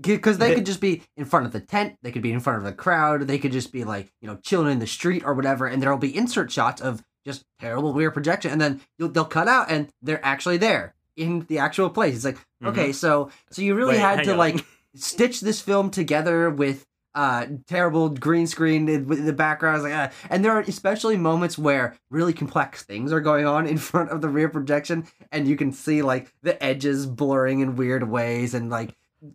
Because 0.00 0.38
they 0.38 0.54
could 0.54 0.66
just 0.66 0.80
be 0.80 1.02
in 1.16 1.24
front 1.24 1.46
of 1.46 1.52
the 1.52 1.60
tent, 1.60 1.96
they 2.02 2.12
could 2.12 2.22
be 2.22 2.32
in 2.32 2.40
front 2.40 2.58
of 2.58 2.64
the 2.64 2.72
crowd, 2.72 3.22
they 3.22 3.38
could 3.38 3.52
just 3.52 3.72
be 3.72 3.84
like, 3.84 4.12
you 4.20 4.28
know, 4.28 4.36
chilling 4.36 4.72
in 4.72 4.78
the 4.78 4.86
street 4.86 5.24
or 5.24 5.34
whatever, 5.34 5.66
and 5.66 5.82
there'll 5.82 5.98
be 5.98 6.16
insert 6.16 6.50
shots 6.50 6.80
of 6.80 7.02
just 7.24 7.44
terrible 7.60 7.92
rear 7.92 8.10
projection, 8.10 8.52
and 8.52 8.60
then 8.60 8.80
you'll, 8.98 9.08
they'll 9.08 9.24
cut 9.24 9.48
out 9.48 9.70
and 9.70 9.88
they're 10.00 10.24
actually 10.24 10.56
there 10.56 10.94
in 11.16 11.44
the 11.48 11.58
actual 11.58 11.90
place. 11.90 12.16
It's 12.16 12.24
like, 12.24 12.36
mm-hmm. 12.36 12.68
okay, 12.68 12.92
so 12.92 13.30
so 13.50 13.62
you 13.62 13.74
really 13.74 13.94
Wait, 13.94 14.00
had 14.00 14.24
to 14.24 14.32
on. 14.32 14.38
like 14.38 14.64
stitch 14.94 15.40
this 15.40 15.60
film 15.60 15.90
together 15.90 16.50
with 16.50 16.86
uh 17.14 17.46
terrible 17.66 18.08
green 18.08 18.46
screen 18.46 18.88
in 18.88 19.06
with 19.06 19.24
the 19.24 19.32
background 19.32 19.82
like 19.82 19.92
uh, 19.92 20.08
and 20.30 20.44
there 20.44 20.52
are 20.52 20.60
especially 20.60 21.16
moments 21.16 21.58
where 21.58 21.96
really 22.10 22.32
complex 22.32 22.82
things 22.84 23.12
are 23.12 23.20
going 23.20 23.46
on 23.46 23.66
in 23.72 23.76
front 23.78 24.10
of 24.10 24.20
the 24.20 24.28
rear 24.28 24.48
projection 24.48 25.04
and 25.32 25.48
you 25.48 25.56
can 25.56 25.72
see 25.72 26.02
like 26.02 26.32
the 26.42 26.62
edges 26.62 27.06
blurring 27.06 27.60
in 27.60 27.74
weird 27.76 28.08
ways 28.08 28.54
and 28.54 28.70
like 28.70 28.94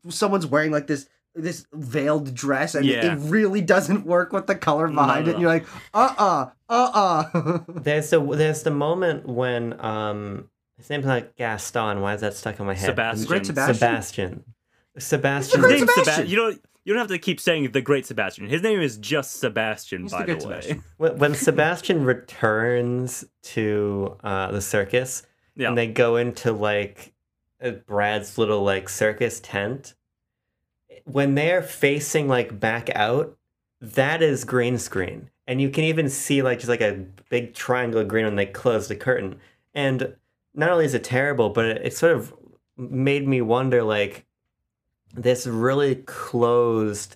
someone's 0.09 0.47
wearing 0.47 0.71
like 0.71 0.87
this 0.87 1.07
this 1.37 1.65
veiled 1.73 2.33
dress 2.33 2.75
and 2.75 2.85
Yeah. 2.85 3.13
it 3.13 3.17
really 3.23 3.59
doesn't 3.59 4.05
work 4.05 4.31
with 4.31 4.47
the 4.47 4.55
color 4.55 4.87
No, 4.87 4.95
behind 4.95 5.25
no, 5.25 5.31
it 5.31 5.33
and 5.33 5.41
you're 5.41 5.51
like 5.51 5.65
uh-uh 5.93 6.49
uh-uh 6.69 7.59
There's 7.67 8.09
the 8.09 8.21
there's 8.21 8.63
the 8.63 8.71
moment 8.71 9.27
when 9.27 9.77
um 9.83 10.49
his 10.77 10.89
name's 10.89 11.05
not 11.05 11.35
Gaston. 11.37 12.01
Why 12.01 12.13
is 12.15 12.21
that 12.21 12.33
stuck 12.35 12.59
in 12.59 12.65
my 12.65 12.73
head? 12.73 12.85
Sebastian. 12.87 13.27
Great 13.27 13.45
Sebastian. 13.45 13.75
Sebastian. 13.75 14.43
Sebastian. 14.97 15.61
Great 15.61 15.79
Sebastian. 15.79 16.05
Seba- 16.15 16.27
you 16.27 16.35
don't 16.35 16.61
you 16.85 16.93
don't 16.93 16.99
have 16.99 17.09
to 17.09 17.17
keep 17.19 17.39
saying 17.39 17.71
the 17.71 17.81
Great 17.81 18.05
Sebastian. 18.05 18.47
His 18.47 18.61
name 18.61 18.79
is 18.79 18.97
just 18.97 19.39
Sebastian, 19.39 20.03
He's 20.03 20.11
by 20.11 20.23
the 20.23 20.25
the, 20.25 20.33
Great 20.35 20.47
way. 20.47 20.61
Sebastian. 20.61 20.83
when, 20.97 21.17
when 21.17 21.33
Sebastian 21.35 22.05
returns 22.05 23.25
to 23.43 24.15
uh, 24.23 24.51
the 24.51 24.61
circus 24.61 25.23
Yeah. 25.55 25.69
and 25.69 25.77
they 25.77 25.87
go 25.87 26.15
into 26.15 26.51
like 26.51 27.13
uh, 27.61 27.71
Brad's 27.71 28.37
little 28.37 28.63
like 28.63 28.87
circus 28.87 29.39
tent, 29.39 29.95
when 31.05 31.35
they're 31.35 31.61
facing 31.63 32.27
like 32.27 32.59
back 32.59 32.89
out, 32.95 33.37
that 33.81 34.21
is 34.21 34.43
green 34.43 34.77
screen, 34.77 35.29
and 35.47 35.61
you 35.61 35.69
can 35.69 35.83
even 35.83 36.09
see 36.09 36.41
like 36.41 36.59
just 36.59 36.69
like 36.69 36.81
a 36.81 37.05
big 37.29 37.53
triangle 37.53 37.99
of 38.01 38.07
green 38.07 38.25
when 38.25 38.35
they 38.35 38.45
close 38.45 38.87
the 38.87 38.95
curtain. 38.95 39.39
And 39.73 40.15
not 40.53 40.69
only 40.69 40.85
is 40.85 40.93
it 40.93 41.03
terrible, 41.03 41.49
but 41.49 41.65
it, 41.65 41.81
it 41.87 41.93
sort 41.95 42.13
of 42.15 42.33
made 42.77 43.27
me 43.27 43.41
wonder 43.41 43.83
like 43.83 44.25
this 45.15 45.47
really 45.47 45.95
closed 45.95 47.15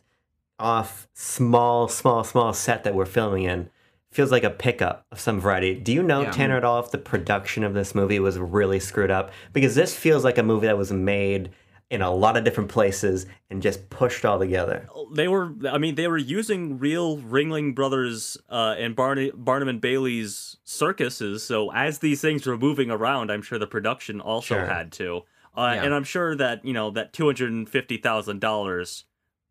off 0.58 1.08
small, 1.14 1.88
small, 1.88 2.24
small 2.24 2.54
set 2.54 2.84
that 2.84 2.94
we're 2.96 3.06
filming 3.06 3.44
in 3.44 3.70
feels 4.12 4.32
like 4.32 4.44
a 4.44 4.50
pickup 4.50 5.06
of 5.12 5.20
some 5.20 5.40
variety. 5.40 5.76
Do 5.76 5.94
you 5.94 6.02
know, 6.02 6.22
Yeah. 6.22 6.32
Tanner, 6.32 6.58
at 6.58 6.64
all 6.66 6.80
if 6.80 6.92
the 6.92 6.98
production 6.98 7.64
of 7.64 7.74
this 7.74 7.94
movie 7.94 8.20
was 8.20 8.40
really 8.40 8.80
screwed 8.80 9.12
up? 9.12 9.32
Because 9.54 9.76
this 9.76 9.96
feels 9.96 10.24
like 10.24 10.38
a 10.38 10.44
movie 10.44 10.66
that 10.68 10.78
was 10.78 10.92
made 10.92 11.52
in 11.92 12.02
a 12.02 12.12
lot 12.12 12.36
of 12.38 12.44
different 12.44 12.70
places 12.70 13.26
and 13.50 13.62
just 13.62 13.90
pushed 13.90 14.24
all 14.26 14.38
together. 14.40 14.88
they 15.16 15.28
were 15.28 15.52
i 15.72 15.80
mean 15.80 15.96
they 15.96 16.08
were 16.08 16.20
using 16.20 16.78
real 16.78 17.18
ringling 17.18 17.74
brothers 17.74 18.38
uh, 18.50 18.76
and 18.78 18.96
Barney, 18.96 19.32
barnum 19.34 19.68
and 19.68 19.82
bailey's 19.82 20.58
circuses 20.64 21.42
so 21.42 21.72
as 21.72 21.98
these 21.98 22.22
things 22.22 22.46
were 22.46 22.60
moving 22.60 22.92
around 22.92 23.32
i'm 23.32 23.42
sure 23.42 23.58
the 23.58 23.66
production 23.66 24.22
also 24.22 24.54
Sure. 24.54 24.66
had 24.68 24.92
to 24.92 25.24
uh, 25.60 25.74
Yeah. 25.74 25.84
and 25.84 25.94
i'm 25.94 26.04
sure 26.04 26.36
that 26.36 26.64
you 26.66 26.74
know 26.74 26.90
that 26.92 27.14
$250000 27.14 29.04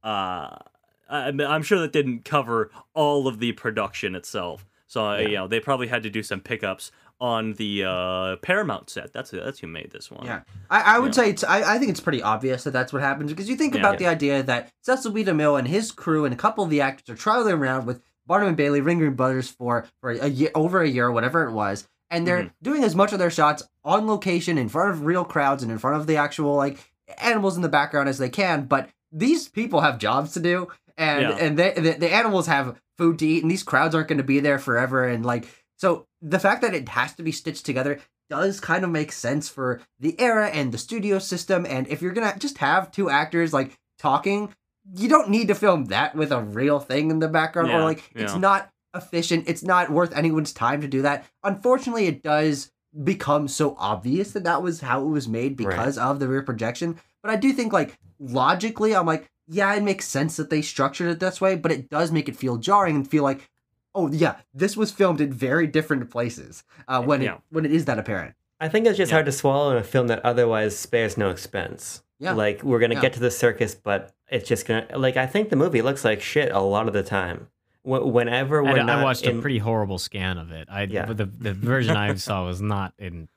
uh, 0.04 0.06
I- 0.06 0.62
i'm 1.10 1.62
sure 1.62 1.78
that 1.80 1.92
didn't 1.92 2.24
cover 2.24 2.70
all 2.94 3.26
of 3.28 3.38
the 3.38 3.52
production 3.52 4.14
itself 4.14 4.66
so 4.86 5.06
uh, 5.10 5.18
you 5.18 5.34
know 5.34 5.46
they 5.48 5.60
probably 5.60 5.88
had 5.88 6.02
to 6.04 6.10
do 6.10 6.22
some 6.22 6.40
pickups 6.40 6.90
on 7.20 7.54
the 7.54 7.82
uh, 7.84 8.36
paramount 8.36 8.88
set 8.90 9.12
that's 9.12 9.30
that's 9.32 9.58
who 9.58 9.66
made 9.66 9.90
this 9.90 10.08
one 10.10 10.24
Yeah, 10.24 10.42
I, 10.70 10.96
I 10.96 10.98
would 11.00 11.08
Yeah. 11.16 11.22
say 11.24 11.30
it's. 11.30 11.42
I, 11.42 11.74
I 11.74 11.78
think 11.78 11.90
it's 11.90 11.98
pretty 12.00 12.22
obvious 12.22 12.62
that 12.62 12.70
that's 12.70 12.92
what 12.92 13.02
happens 13.02 13.32
because 13.32 13.48
you 13.50 13.56
think 13.56 13.74
Yeah. 13.74 13.80
about 13.80 13.94
Yeah. 13.94 13.98
the 14.10 14.14
idea 14.14 14.42
that 14.44 14.70
Cecil 14.82 15.10
B. 15.10 15.24
DeMille 15.24 15.58
and 15.58 15.66
his 15.66 15.90
crew 15.90 16.24
and 16.24 16.32
a 16.32 16.36
couple 16.36 16.62
of 16.62 16.70
the 16.70 16.80
actors 16.80 17.12
are 17.12 17.18
traveling 17.18 17.54
around 17.54 17.86
with 17.86 18.02
Barnum 18.24 18.46
and 18.48 18.56
Bailey, 18.56 18.80
Ringling 18.80 19.16
Brothers 19.16 19.48
for 19.50 19.84
for 20.00 20.10
a 20.12 20.28
year, 20.28 20.50
over 20.54 20.80
a 20.80 20.88
year, 20.88 21.10
whatever 21.10 21.42
it 21.48 21.52
was, 21.52 21.88
and 22.10 22.26
they're 22.26 22.38
Mm-hmm. 22.44 22.62
doing 22.62 22.84
as 22.84 22.94
much 22.94 23.12
of 23.12 23.18
their 23.18 23.30
shots 23.30 23.62
on 23.84 24.06
location 24.06 24.58
in 24.58 24.68
front 24.68 24.90
of 24.90 25.04
real 25.04 25.24
crowds 25.24 25.62
and 25.62 25.70
in 25.72 25.78
front 25.78 25.96
of 26.00 26.06
the 26.06 26.16
actual 26.16 26.54
like 26.54 26.78
animals 27.18 27.56
in 27.56 27.62
the 27.62 27.68
background 27.68 28.08
as 28.08 28.18
they 28.18 28.28
can. 28.28 28.64
But 28.66 28.88
these 29.12 29.48
people 29.48 29.80
have 29.80 29.98
jobs 29.98 30.32
to 30.32 30.40
do, 30.40 30.68
and 30.96 31.22
Yeah. 31.22 31.36
and 31.36 31.58
they, 31.58 31.72
the 31.72 31.92
the 31.92 32.12
animals 32.12 32.46
have 32.46 32.78
food 32.96 33.18
to 33.20 33.26
eat, 33.26 33.42
and 33.42 33.50
these 33.50 33.62
crowds 33.62 33.94
aren't 33.94 34.08
going 34.08 34.18
to 34.18 34.24
be 34.24 34.40
there 34.40 34.58
forever, 34.58 35.04
and 35.06 35.24
like 35.24 35.46
so 35.76 36.06
the 36.20 36.38
fact 36.40 36.62
that 36.62 36.74
it 36.74 36.88
has 36.90 37.14
to 37.14 37.22
be 37.22 37.30
stitched 37.32 37.64
together 37.64 38.00
does 38.28 38.60
kind 38.60 38.84
of 38.84 38.90
make 38.90 39.10
sense 39.12 39.48
for 39.48 39.80
the 40.00 40.18
era 40.20 40.48
and 40.48 40.70
the 40.72 40.76
studio 40.78 41.18
system. 41.18 41.64
And 41.64 41.86
if 41.88 42.02
you're 42.02 42.12
gonna 42.12 42.34
just 42.38 42.58
have 42.58 42.90
two 42.90 43.08
actors 43.08 43.52
like 43.54 43.78
talking, 43.98 44.52
you 44.94 45.08
don't 45.08 45.30
need 45.30 45.48
to 45.48 45.54
film 45.54 45.86
that 45.86 46.14
with 46.14 46.30
a 46.32 46.42
real 46.42 46.78
thing 46.80 47.10
in 47.10 47.20
the 47.20 47.28
background, 47.28 47.70
or 47.70 47.78
Yeah, 47.78 47.84
like 47.84 48.10
it's 48.14 48.34
not 48.34 48.68
efficient. 48.98 49.44
It's 49.48 49.62
not 49.62 49.90
worth 49.90 50.14
anyone's 50.16 50.52
time 50.52 50.80
to 50.82 50.88
do 50.88 51.02
that. 51.02 51.24
Unfortunately, 51.44 52.06
it 52.06 52.22
does 52.22 52.70
become 53.04 53.48
so 53.48 53.76
obvious 53.78 54.32
that 54.32 54.44
that 54.44 54.62
was 54.62 54.80
how 54.80 55.02
it 55.02 55.08
was 55.08 55.28
made 55.28 55.56
because 55.56 55.96
of 55.98 56.20
the 56.20 56.28
rear 56.28 56.42
projection. 56.42 56.98
But 57.22 57.30
I 57.30 57.36
do 57.36 57.52
think 57.52 57.72
like 57.72 57.98
logically, 58.18 58.94
I'm 58.94 59.06
like, 59.06 59.30
yeah, 59.46 59.74
it 59.74 59.82
makes 59.82 60.06
sense 60.06 60.36
that 60.36 60.50
they 60.50 60.62
structured 60.62 61.08
it 61.10 61.20
this 61.20 61.40
way, 61.40 61.56
but 61.56 61.72
it 61.72 61.88
does 61.88 62.12
make 62.12 62.28
it 62.28 62.36
feel 62.36 62.56
jarring 62.56 62.96
and 62.96 63.08
feel 63.08 63.22
like, 63.22 63.48
oh 63.94 64.08
yeah, 64.10 64.36
this 64.52 64.76
was 64.76 64.90
filmed 64.92 65.20
in 65.20 65.32
very 65.32 65.66
different 65.66 66.10
places 66.10 66.64
uh, 66.86 67.02
when 67.02 67.22
Yeah. 67.22 67.34
it 67.34 67.40
when 67.50 67.64
it 67.64 67.72
is 67.72 67.84
that 67.86 67.98
apparent. 67.98 68.34
I 68.60 68.68
think 68.68 68.86
it's 68.86 68.96
just 68.98 69.10
Yeah. 69.10 69.16
hard 69.16 69.26
to 69.26 69.32
swallow 69.32 69.70
in 69.70 69.76
a 69.76 69.84
film 69.84 70.08
that 70.08 70.24
otherwise 70.24 70.76
spares 70.78 71.16
no 71.16 71.30
expense. 71.30 72.02
Yeah. 72.18 72.32
Like 72.32 72.62
we're 72.62 72.80
gonna 72.80 72.96
Yeah. 72.96 73.00
get 73.02 73.12
to 73.14 73.20
the 73.20 73.30
circus, 73.30 73.74
but 73.74 74.12
it's 74.28 74.48
just 74.48 74.66
gonna 74.66 74.86
like 74.96 75.16
I 75.16 75.26
think 75.26 75.48
the 75.50 75.56
movie 75.56 75.82
looks 75.82 76.04
like 76.04 76.20
shit 76.20 76.50
a 76.52 76.60
lot 76.60 76.88
of 76.88 76.94
the 76.94 77.02
time. 77.02 77.48
Wh- 77.88 78.06
Whenever 78.12 78.62
we're 78.62 78.76
And 78.76 78.86
not 78.86 78.98
I 79.00 79.02
watched 79.02 79.24
in, 79.24 79.38
a 79.38 79.40
pretty 79.40 79.58
horrible 79.58 79.98
scan 79.98 80.36
of 80.38 80.50
it. 80.52 80.68
I 80.70 80.82
Yeah. 80.84 81.06
the 81.06 81.24
the 81.26 81.54
version 81.54 81.96
I 81.96 82.14
saw 82.14 82.44
was 82.46 82.60
not 82.60 82.92
in 82.98 83.28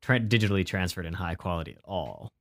tra- 0.00 0.20
digitally 0.20 0.64
transferred 0.64 1.06
in 1.06 1.14
high 1.14 1.34
quality 1.34 1.72
at 1.72 1.84
all. 1.84 2.32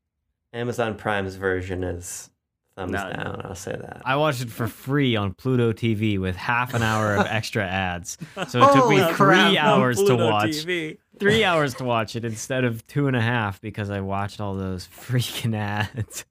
Amazon 0.53 0.95
Prime's 0.95 1.35
version 1.35 1.83
is 1.83 2.29
thumbs 2.75 2.91
No. 2.91 3.11
down. 3.11 3.41
I'll 3.43 3.55
say 3.55 3.71
that. 3.71 4.01
I 4.05 4.15
watched 4.17 4.41
it 4.41 4.49
for 4.51 4.67
free 4.67 5.15
on 5.15 5.33
Pluto 5.33 5.73
TV 5.73 6.19
with 6.19 6.35
half 6.35 6.73
an 6.75 6.83
hour 6.83 7.15
of 7.15 7.25
extra 7.25 7.65
ads. 7.65 8.17
So 8.47 8.61
it 8.63 8.73
took 8.73 8.89
me 8.89 8.97
three 8.97 9.13
crap. 9.13 9.57
hours 9.57 10.01
to 10.03 10.15
watch. 10.15 10.51
TV. 10.51 10.97
Three 11.19 11.43
hours 11.49 11.73
to 11.75 11.83
watch 11.83 12.15
it 12.15 12.23
instead 12.23 12.63
of 12.63 12.85
two 12.87 13.07
and 13.07 13.15
a 13.15 13.21
half 13.21 13.59
because 13.61 13.89
I 13.89 14.01
watched 14.01 14.39
all 14.39 14.53
those 14.55 14.87
freaking 14.95 15.55
ads. 15.55 16.23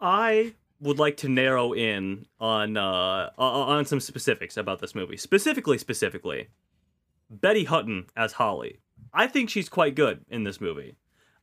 I 0.00 0.54
would 0.82 0.98
like 0.98 1.16
to 1.18 1.28
narrow 1.28 1.72
in 1.72 2.26
on 2.38 2.76
uh 2.76 3.30
on 3.38 3.84
some 3.86 4.00
specifics 4.00 4.56
about 4.56 4.80
this 4.80 4.94
movie. 4.94 5.16
Specifically, 5.16 5.78
specifically, 5.78 6.48
Betty 7.30 7.64
Hutton 7.64 8.06
as 8.16 8.32
Holly. 8.32 8.80
I 9.14 9.26
think 9.28 9.48
she's 9.48 9.68
quite 9.68 9.94
good 9.94 10.24
in 10.28 10.44
this 10.44 10.60
movie. 10.60 10.96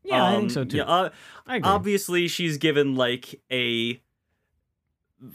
Yeah, 0.03 0.23
I 0.23 0.35
Um, 0.35 0.41
think 0.41 0.51
so 0.51 0.63
too. 0.65 0.77
Yeah, 0.77 0.83
uh, 0.83 1.09
I 1.47 1.59
obviously 1.63 2.27
she's 2.27 2.57
given 2.57 2.95
like 2.95 3.41
a 3.51 4.01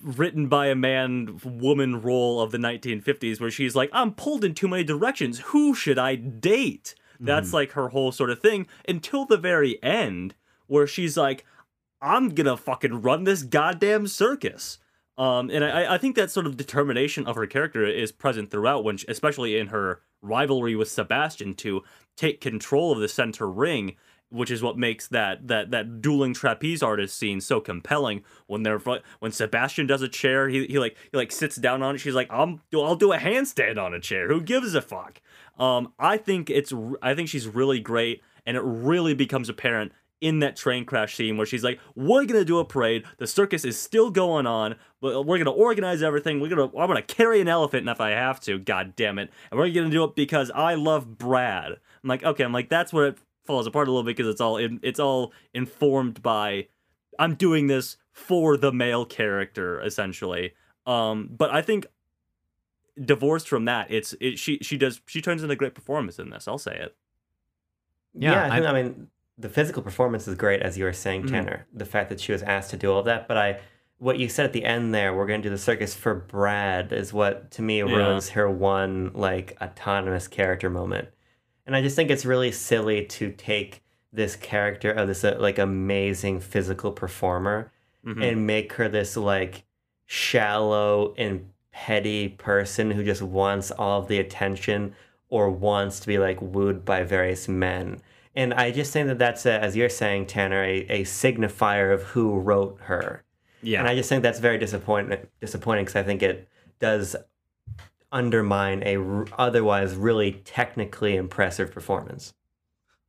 written 0.03 0.49
by 0.49 0.69
a 0.69 0.75
man 0.75 1.39
woman 1.45 2.01
role 2.01 2.41
of 2.41 2.51
the 2.53 2.59
1950s 2.59 3.39
where 3.39 3.51
she's 3.51 3.77
like 3.77 3.91
i'm 3.93 4.15
pulled 4.15 4.43
in 4.43 4.55
too 4.55 4.67
many 4.67 4.83
directions 4.83 5.41
who 5.49 5.75
should 5.75 5.99
i 5.99 6.15
date 6.15 6.95
that's 7.21 7.53
like 7.53 7.73
her 7.73 7.91
whole 7.91 8.11
sort 8.11 8.31
of 8.31 8.41
thing 8.41 8.67
until 8.89 9.27
the 9.27 9.37
very 9.37 9.83
end 9.83 10.35
where 10.69 10.87
she's 10.87 11.19
like 11.19 11.45
i'm 12.05 12.29
gonna 12.29 12.57
fucking 12.57 13.03
run 13.03 13.25
this 13.25 13.43
goddamn 13.43 14.07
circus 14.07 14.79
um, 15.17 15.49
and 15.51 15.65
I, 15.65 15.95
I 15.95 15.99
think 15.99 16.17
that 16.17 16.31
sort 16.31 16.47
of 16.47 16.57
determination 16.57 17.27
of 17.27 17.37
her 17.37 17.47
character 17.47 17.87
is 17.87 18.11
present 18.11 18.51
throughout, 18.51 18.83
when 18.83 18.97
she, 18.97 19.07
especially 19.09 19.57
in 19.57 19.69
her 19.69 20.01
rivalry 20.23 20.75
with 20.75 20.91
Sebastian 20.91 21.55
to 21.55 21.83
take 22.17 22.41
control 22.41 22.93
of 22.93 22.99
the 22.99 23.09
center 23.09 23.49
ring, 23.49 23.95
which 24.31 24.51
is 24.51 24.63
what 24.63 24.77
makes 24.77 25.07
that 25.09 25.47
that 25.47 25.71
that 25.71 26.01
dueling 26.01 26.35
trapeze 26.35 26.83
artist 26.83 27.17
scene 27.17 27.41
so 27.41 27.61
compelling. 27.61 28.25
When 28.47 28.65
they're 28.65 28.81
when 29.21 29.31
Sebastian 29.31 29.87
does 29.87 30.03
a 30.03 30.09
chair, 30.09 30.49
he, 30.49 30.67
he 30.67 30.79
like 30.81 30.97
he 31.13 31.17
like 31.17 31.31
sits 31.31 31.57
down 31.57 31.83
on 31.83 31.95
it. 31.95 31.99
She's 31.99 32.15
like, 32.15 32.29
I'm 32.31 32.61
I'll 32.75 32.97
do 32.97 33.13
a 33.13 33.19
handstand 33.19 33.79
on 33.79 33.95
a 33.95 34.01
chair. 34.01 34.27
Who 34.29 34.41
gives 34.41 34.75
a 34.75 34.83
fuck? 34.83 35.21
Um, 35.59 35.93
I 36.01 36.17
think 36.17 36.51
it's 36.51 36.73
I 37.01 37.15
think 37.15 37.29
she's 37.29 37.47
really 37.47 37.79
great, 37.79 38.23
and 38.45 38.57
it 38.57 38.63
really 38.65 39.15
becomes 39.15 39.49
apparent 39.49 39.93
in 40.25 40.39
that 40.41 40.57
train 40.57 40.85
crash 40.85 41.15
scene 41.15 41.37
where 41.37 41.47
she's 41.47 41.63
like, 41.63 41.79
"We're 41.95 42.25
gonna 42.25 42.45
do 42.45 42.59
a 42.59 42.65
parade. 42.65 43.05
The 43.19 43.27
circus 43.27 43.65
is 43.65 43.79
still 43.79 44.11
going 44.11 44.47
on, 44.47 44.77
but 45.01 45.25
we're 45.25 45.39
gonna 45.39 45.51
organize 45.53 46.03
everything. 46.03 46.41
We're 46.41 46.49
gonna 46.49 46.65
I'm 46.77 46.89
gonna 46.89 47.03
carry 47.03 47.41
an 47.41 47.49
elephant 47.49 47.89
if 47.89 48.01
I 48.01 48.11
have 48.11 48.41
to. 48.41 48.59
God 48.59 48.97
damn 48.97 49.19
it! 49.19 49.31
And 49.51 49.61
we're 49.61 49.71
gonna 49.71 49.91
do 49.91 50.05
it 50.05 50.15
because 50.17 50.51
I 50.53 50.75
love 50.75 51.19
Brad." 51.19 51.73
I'm 51.73 52.09
like, 52.09 52.25
okay, 52.25 52.45
I'm 52.45 52.53
like, 52.53 52.69
that's 52.69 52.93
where 52.93 53.07
it 53.09 53.19
falls 53.45 53.67
apart 53.67 53.89
a 53.89 53.91
little 53.91 54.03
bit 54.03 54.17
because 54.17 54.31
it's 54.31 54.41
all 54.41 54.57
in, 54.57 54.81
it's 54.83 54.99
all 55.01 55.33
informed 55.53 56.23
by 56.23 56.69
I'm 57.19 57.35
doing 57.35 57.67
this 57.67 57.97
for 58.13 58.57
the 58.57 58.73
male 58.73 59.05
character 59.05 59.81
essentially. 59.83 60.55
Um, 60.87 61.29
but 61.37 61.51
I 61.51 61.63
think 61.63 61.87
divorced 63.03 63.49
from 63.49 63.65
that, 63.67 63.91
it's 63.91 64.15
it 64.21 64.39
she 64.39 64.59
she 64.63 64.77
does 64.77 65.01
she 65.07 65.21
turns 65.21 65.43
in 65.43 65.51
a 65.51 65.57
great 65.57 65.75
performance 65.75 66.19
in 66.19 66.31
this. 66.31 66.47
I'll 66.49 66.59
say 66.59 66.77
it. 66.77 66.97
Yeah, 68.15 68.33
Yeah, 68.33 68.43
I, 68.43 68.47
I- 68.47 68.51
think, 68.61 68.67
I, 68.67 68.83
mean, 68.83 69.09
the 69.37 69.49
physical 69.49 69.83
performance 69.83 70.29
is 70.29 70.35
great, 70.37 70.63
as 70.63 70.79
you 70.79 70.85
were 70.85 70.93
saying, 70.93 71.25
Mhm. 71.25 71.29
Tanner. 71.31 71.67
The 71.73 71.85
fact 71.85 72.09
that 72.11 72.21
she 72.21 72.33
was 72.33 72.43
asked 72.43 72.71
to 72.71 72.77
do 72.77 72.93
all 72.93 73.03
that, 73.03 73.27
but 73.27 73.37
I, 73.37 73.61
what 73.99 74.19
you 74.19 74.29
said 74.29 74.45
at 74.47 74.53
the 74.53 74.65
end 74.65 74.95
there, 74.95 75.13
we're 75.15 75.27
going 75.27 75.43
to 75.43 75.49
do 75.49 75.55
the 75.55 75.59
circus 75.59 75.95
for 75.95 76.15
Brad, 76.15 76.93
is 76.93 77.13
what 77.13 77.51
to 77.53 77.63
me 77.63 77.79
Yeah. 77.79 77.85
ruins 77.97 78.31
her 78.31 78.49
one 78.49 79.11
like 79.15 79.57
autonomous 79.61 80.29
character 80.29 80.71
moment, 80.71 81.09
and 81.67 81.75
I 81.75 81.83
just 81.83 81.97
think 81.97 82.11
it's 82.11 82.25
really 82.25 82.53
silly 82.53 83.05
to 83.07 83.31
take 83.33 83.83
this 84.13 84.37
character 84.37 84.93
of 84.93 85.09
this 85.09 85.25
uh, 85.25 85.37
like 85.41 85.59
amazing 85.59 86.39
physical 86.41 86.93
performer 86.93 87.73
Mhm. 88.07 88.23
and 88.31 88.47
make 88.47 88.75
her 88.75 88.89
this 88.89 89.17
like 89.17 89.65
shallow 90.07 91.15
and 91.19 91.51
petty 91.73 92.29
person 92.29 92.93
who 92.93 93.03
just 93.03 93.23
wants 93.23 93.73
all 93.73 94.01
of 94.03 94.07
the 94.09 94.21
attention 94.21 94.95
or 95.29 95.51
wants 95.51 95.99
to 95.99 96.07
be 96.07 96.19
like 96.19 96.41
wooed 96.41 96.85
by 96.85 97.03
various 97.03 97.49
men. 97.49 98.01
And 98.35 98.53
I 98.55 98.71
just 98.73 98.93
think 98.93 99.07
that 99.09 99.19
that's, 99.19 99.47
a, 99.47 99.53
as 99.63 99.77
you're 99.77 99.89
saying, 99.89 100.27
Tanner, 100.27 100.63
a, 100.65 100.79
a 100.89 101.03
signifier 101.05 101.93
of 101.95 102.03
who 102.03 102.35
wrote 102.39 102.79
her. 102.83 103.23
yeah. 103.63 103.79
And 103.79 103.89
I 103.89 103.95
just 103.95 104.09
think 104.09 104.23
that's 104.23 104.41
very 104.41 104.59
disappointing. 104.59 105.19
Disappointing 105.41 105.85
because 105.85 105.97
I 105.97 106.03
think 106.03 106.23
it 106.23 106.49
does 106.81 107.15
undermine 108.13 108.83
a 108.85 108.97
r- 108.97 109.27
otherwise 109.39 109.95
really 109.95 110.33
technically 110.45 111.17
impressive 111.17 111.71
performance. 111.73 112.33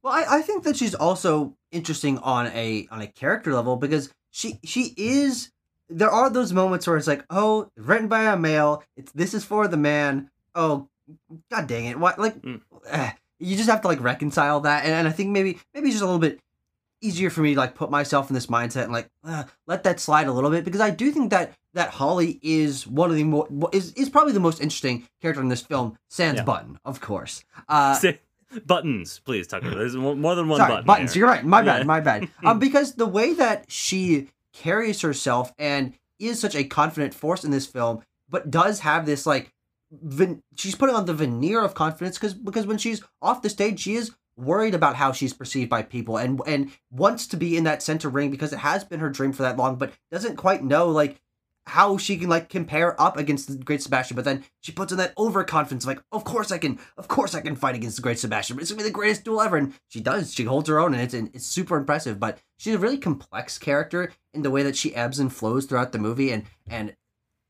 Well, 0.02 0.14
I, 0.14 0.38
I 0.38 0.42
think 0.42 0.64
that 0.64 0.76
she's 0.78 0.96
also 0.96 1.56
interesting 1.72 2.18
on 2.20 2.48
a 2.48 2.88
on 2.92 3.02
a 3.02 3.08
character 3.08 3.54
level 3.54 3.76
because 3.76 4.14
she 4.32 4.60
she 4.64 4.94
is 4.98 5.52
there 5.90 6.10
are 6.10 6.30
those 6.30 6.54
moments 6.54 6.88
where 6.88 6.98
it's 6.98 7.08
like, 7.08 7.26
oh, 7.30 7.70
written 7.76 8.08
by 8.08 8.24
a 8.24 8.38
male, 8.38 8.84
it's 8.96 9.12
this 9.12 9.34
is 9.34 9.44
for 9.44 9.68
the 9.68 9.78
man. 9.78 10.30
Oh, 10.56 10.90
god 11.52 11.68
dang 11.68 11.86
it. 11.86 12.00
What 12.00 12.20
like 12.20 12.40
Mm. 12.42 12.62
eh, 12.88 13.12
you 13.40 13.56
just 13.58 13.70
have 13.70 13.82
to 13.82 13.88
like 13.88 14.02
reconcile 14.02 14.62
that 14.62 14.84
and, 14.86 14.94
and 14.94 15.08
I 15.08 15.12
think 15.12 15.30
maybe 15.32 15.60
maybe 15.74 15.88
it's 15.88 15.96
just 15.96 16.04
a 16.04 16.06
little 16.06 16.20
bit 16.20 16.40
easier 17.02 17.30
for 17.30 17.42
me 17.42 17.54
to 17.54 17.60
like 17.60 17.76
put 17.76 17.92
myself 17.92 18.30
in 18.30 18.34
this 18.34 18.48
mindset 18.48 18.86
and 18.86 18.94
like 18.94 19.10
uh, 19.24 19.44
let 19.68 19.84
that 19.84 20.00
slide 20.00 20.28
a 20.28 20.32
little 20.32 20.50
bit 20.50 20.64
because 20.66 20.82
I 20.82 20.90
do 20.90 21.12
think 21.12 21.30
that 21.32 21.54
that 21.74 21.90
Holly 21.90 22.40
is 22.42 22.88
one 22.88 23.10
of 23.10 23.16
the 23.18 23.24
more 23.26 23.48
is 23.74 23.92
is 23.94 24.10
probably 24.10 24.34
the 24.34 24.40
most 24.40 24.62
interesting 24.62 25.08
character 25.22 25.42
in 25.42 25.50
this 25.50 25.62
film, 25.62 25.98
sans 26.10 26.38
Yeah. 26.38 26.44
Button, 26.44 26.80
of 26.86 27.02
course. 27.02 27.44
Uh 27.68 28.00
buttons, 28.66 29.20
please, 29.26 29.48
Tucker. 29.48 29.72
There's 29.72 29.96
more 29.96 30.36
than 30.36 30.48
one 30.48 30.60
Sorry, 30.60 30.72
button. 30.72 30.86
buttons. 30.86 31.16
You're 31.16 31.28
right. 31.28 31.44
My 31.44 31.60
Yeah. 31.60 31.66
bad. 31.80 31.88
My 31.88 32.00
bad. 32.00 32.30
um, 32.44 32.60
because 32.60 32.94
the 32.96 33.06
way 33.08 33.34
that 33.34 33.66
she 33.70 34.30
carries 34.54 35.02
herself 35.02 35.54
and 35.60 35.94
is 36.20 36.40
such 36.40 36.56
a 36.56 36.64
confident 36.64 37.14
force 37.14 37.44
in 37.44 37.52
this 37.52 37.66
film, 37.66 38.02
but 38.30 38.50
does 38.50 38.80
have 38.80 39.06
this 39.06 39.26
like, 39.26 39.52
she's 40.56 40.76
putting 40.76 40.96
on 40.96 41.06
the 41.06 41.14
veneer 41.14 41.62
of 41.62 41.74
confidence 41.74 42.18
because 42.18 42.34
because 42.34 42.68
when 42.68 42.78
she's 42.78 43.04
off 43.22 43.42
the 43.42 43.50
stage, 43.50 43.80
she 43.80 43.96
is 43.96 44.16
worried 44.38 44.76
about 44.76 44.96
how 44.96 45.12
she's 45.12 45.34
perceived 45.34 45.70
by 45.70 45.82
people 45.82 46.18
and 46.18 46.42
and 46.46 46.72
wants 46.92 47.28
to 47.28 47.38
be 47.38 47.56
in 47.56 47.64
that 47.64 47.82
center 47.82 48.10
ring 48.10 48.30
because 48.32 48.52
it 48.54 48.60
has 48.60 48.84
been 48.84 49.00
her 49.00 49.10
dream 49.10 49.32
for 49.32 49.44
that 49.44 49.58
long, 49.58 49.76
but 49.76 49.94
doesn't 50.12 50.36
quite 50.36 50.64
know 50.64 50.90
like 50.90 51.20
how 51.68 51.98
she 51.98 52.18
can 52.18 52.30
like 52.30 52.50
compare 52.50 53.00
up 53.02 53.18
against 53.18 53.48
the 53.48 53.56
great 53.64 53.82
Sebastian, 53.82 54.16
but 54.16 54.26
then 54.26 54.44
she 54.62 54.72
puts 54.72 54.92
in 54.92 54.98
that 55.00 55.14
overconfidence, 55.18 55.86
like, 55.86 56.02
of 56.12 56.24
course 56.24 56.52
I 56.52 56.58
can, 56.58 56.80
of 56.98 57.08
course 57.08 57.34
I 57.34 57.42
can 57.42 57.56
fight 57.56 57.76
against 57.76 57.96
the 57.96 58.04
great 58.04 58.20
Sebastian. 58.20 58.56
but 58.56 58.62
It's 58.62 58.72
gonna 58.72 58.84
be 58.84 58.90
the 58.90 58.94
greatest 58.94 59.24
duel 59.24 59.42
ever, 59.42 59.58
and 59.58 59.74
she 59.88 60.00
does. 60.00 60.34
She 60.34 60.44
holds 60.44 60.70
her 60.70 60.80
own, 60.80 60.94
and 60.94 61.02
it's 61.02 61.14
it's 61.14 61.46
super 61.46 61.76
impressive. 61.78 62.20
But 62.20 62.38
she's 62.58 62.76
a 62.76 62.80
really 62.80 62.98
complex 62.98 63.58
character 63.58 64.12
in 64.34 64.44
the 64.44 64.52
way 64.52 64.64
that 64.64 64.76
she 64.76 64.96
ebbs 64.96 65.20
and 65.20 65.34
flows 65.34 65.66
throughout 65.66 65.92
the 65.92 66.00
movie, 66.00 66.32
and 66.32 66.44
and 66.68 66.96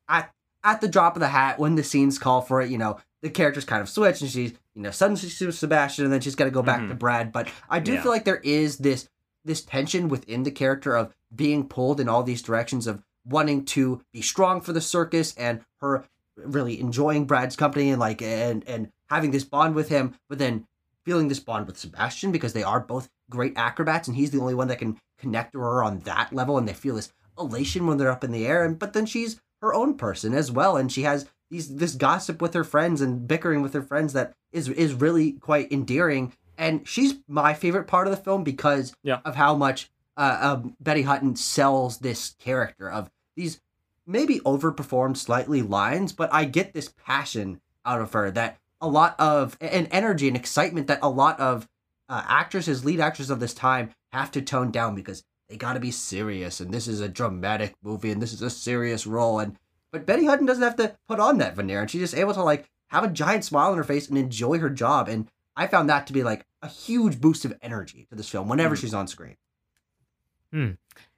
at 0.08 0.31
at 0.65 0.82
the 0.82 0.88
drop 0.89 1.15
of 1.15 1.19
the 1.21 1.28
hat 1.30 1.60
when 1.60 1.75
the 1.75 1.84
scenes 1.84 2.17
call 2.19 2.41
for 2.41 2.62
it, 2.62 2.69
you 2.69 2.78
know, 2.78 2.97
the 3.21 3.30
characters 3.30 3.63
kind 3.65 3.82
of 3.82 3.88
switch, 3.89 4.19
and 4.21 4.30
she's 4.30 4.51
you 4.73 4.82
know 4.82 4.91
suddenly 4.91 5.21
she's 5.21 5.39
with 5.39 5.56
Sebastian, 5.56 6.04
and 6.06 6.13
then 6.13 6.19
she's 6.21 6.36
got 6.36 6.45
to 6.45 6.51
go 6.51 6.62
back 6.62 6.82
Mhm. 6.82 6.89
to 6.89 6.95
Brad. 6.95 7.32
But 7.32 7.47
I 7.69 7.80
do 7.80 7.93
Yeah. 7.93 8.04
feel 8.04 8.12
like 8.12 8.25
there 8.25 8.41
is 8.43 8.80
this 8.80 9.08
this 9.45 9.62
tension 9.62 10.08
within 10.10 10.41
the 10.43 10.51
character 10.51 10.95
of 10.97 11.13
being 11.34 11.67
pulled 11.67 11.99
in 11.99 12.10
all 12.10 12.23
these 12.23 12.41
directions 12.41 12.88
of 12.88 13.04
wanting 13.23 13.63
to 13.65 14.01
be 14.12 14.21
strong 14.21 14.60
for 14.60 14.73
the 14.73 14.82
circus 14.82 15.34
and 15.38 15.62
her 15.82 16.04
really 16.36 16.80
enjoying 16.80 17.25
Brad's 17.25 17.56
company 17.56 17.89
and 17.91 17.99
like 17.99 18.21
and 18.21 18.63
and 18.67 18.91
having 19.10 19.32
this 19.32 19.43
bond 19.43 19.75
with 19.75 19.89
him, 19.89 20.15
but 20.30 20.39
then 20.39 20.65
feeling 21.06 21.28
this 21.28 21.39
bond 21.39 21.67
with 21.67 21.78
Sebastian 21.78 22.32
because 22.32 22.54
they 22.54 22.63
are 22.63 22.80
both 22.80 23.08
great 23.30 23.54
acrobats 23.56 24.08
and 24.08 24.17
he's 24.17 24.32
the 24.32 24.39
only 24.41 24.56
one 24.56 24.67
that 24.67 24.80
can 24.80 24.99
connect 25.19 25.54
to 25.54 25.60
her 25.60 25.84
on 25.84 25.99
that 25.99 26.34
level 26.34 26.58
and 26.58 26.67
they 26.67 26.73
feel 26.73 26.95
this 26.95 27.13
elation 27.38 27.86
when 27.86 27.97
they're 27.97 28.12
up 28.12 28.23
in 28.23 28.32
the 28.32 28.47
air 28.47 28.65
and 28.65 28.80
but 28.80 28.93
then 28.93 29.06
she's 29.06 29.39
her 29.61 29.73
own 29.73 29.95
person 29.95 30.33
as 30.33 30.51
well 30.51 30.77
and 30.77 30.91
she 30.91 31.03
has 31.03 31.27
these 31.49 31.75
this 31.75 31.95
gossip 31.95 32.41
with 32.41 32.53
her 32.53 32.63
friends 32.63 33.01
and 33.01 33.27
bickering 33.27 33.61
with 33.61 33.73
her 33.73 33.81
friends 33.81 34.13
that 34.13 34.33
is 34.51 34.69
is 34.69 34.93
really 34.93 35.33
quite 35.33 35.71
endearing 35.71 36.33
and 36.57 36.87
she's 36.87 37.15
my 37.27 37.53
favorite 37.53 37.88
part 37.88 38.07
of 38.07 38.11
the 38.11 38.21
film 38.21 38.43
because 38.43 38.95
Yeah. 39.03 39.19
of 39.25 39.36
how 39.36 39.55
much 39.55 39.91
uh, 40.17 40.38
um, 40.41 40.75
Betty 40.80 41.01
Hutton 41.01 41.36
sells 41.36 41.97
this 41.97 42.36
character 42.39 42.89
of 42.89 43.09
these 43.36 43.59
maybe 44.07 44.39
overperformed 44.41 45.17
slightly 45.17 45.61
lines, 45.61 46.13
but 46.13 46.32
I 46.34 46.45
get 46.45 46.73
this 46.73 46.93
passion 47.05 47.59
out 47.86 47.99
of 48.01 48.13
her 48.13 48.32
that 48.32 48.57
a 48.80 48.88
lot 48.88 49.19
of 49.19 49.57
and 49.59 49.88
energy 49.91 50.27
and 50.27 50.38
excitement 50.38 50.88
that 50.88 50.99
a 51.01 51.09
lot 51.09 51.39
of 51.39 51.67
uh, 52.07 52.23
actresses, 52.27 52.86
lead 52.86 52.99
actresses 52.99 53.30
of 53.32 53.39
this 53.39 53.53
time, 53.53 53.89
have 54.13 54.32
to 54.32 54.41
tone 54.41 54.71
down 54.71 54.95
because 54.95 55.23
they 55.49 55.57
got 55.57 55.73
to 55.73 55.79
be 55.79 55.91
serious 55.91 56.59
and 56.59 56.73
this 56.73 56.87
is 56.87 56.99
a 57.01 57.07
dramatic 57.09 57.75
movie 57.83 58.11
and 58.11 58.21
this 58.21 58.33
is 58.33 58.41
a 58.41 58.49
serious 58.49 59.05
role 59.07 59.39
and 59.39 59.57
but 59.91 60.05
Betty 60.05 60.25
Hutton 60.25 60.45
doesn't 60.45 60.63
have 60.63 60.75
to 60.77 60.95
put 61.07 61.19
on 61.19 61.37
that 61.37 61.55
veneer 61.55 61.81
and 61.81 61.89
she's 61.89 62.01
just 62.01 62.15
able 62.15 62.33
to 62.33 62.43
like 62.43 62.69
have 62.87 63.03
a 63.03 63.09
giant 63.09 63.45
smile 63.45 63.71
on 63.71 63.77
her 63.77 63.83
face 63.83 64.07
and 64.09 64.17
enjoy 64.17 64.59
her 64.59 64.69
job 64.69 65.07
and 65.07 65.29
I 65.55 65.67
found 65.67 65.89
that 65.89 66.05
to 66.07 66.13
be 66.13 66.23
like 66.23 66.45
a 66.61 66.67
huge 66.67 67.21
boost 67.21 67.45
of 67.45 67.53
energy 67.61 68.05
to 68.09 68.15
this 68.15 68.29
film 68.29 68.49
whenever 68.49 68.75
Mhm. 68.75 68.79
she's 68.81 68.93
on 68.93 69.07
screen. 69.07 69.35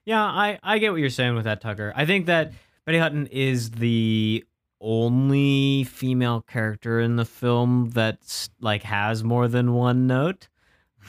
Yeah, 0.04 0.24
I, 0.24 0.58
I 0.62 0.78
get 0.78 0.90
what 0.90 1.00
you're 1.00 1.10
saying 1.10 1.34
with 1.36 1.44
that, 1.44 1.60
Tucker. 1.60 1.92
I 1.94 2.06
think 2.06 2.26
that 2.26 2.52
Betty 2.84 2.98
Hutton 2.98 3.26
is 3.28 3.70
the 3.70 4.44
only 4.80 5.84
female 5.84 6.40
character 6.42 6.98
in 7.00 7.16
the 7.16 7.24
film 7.24 7.90
that's 7.90 8.48
like 8.60 8.82
has 8.84 9.22
more 9.22 9.46
than 9.48 9.74
one 9.74 10.06
note. 10.06 10.48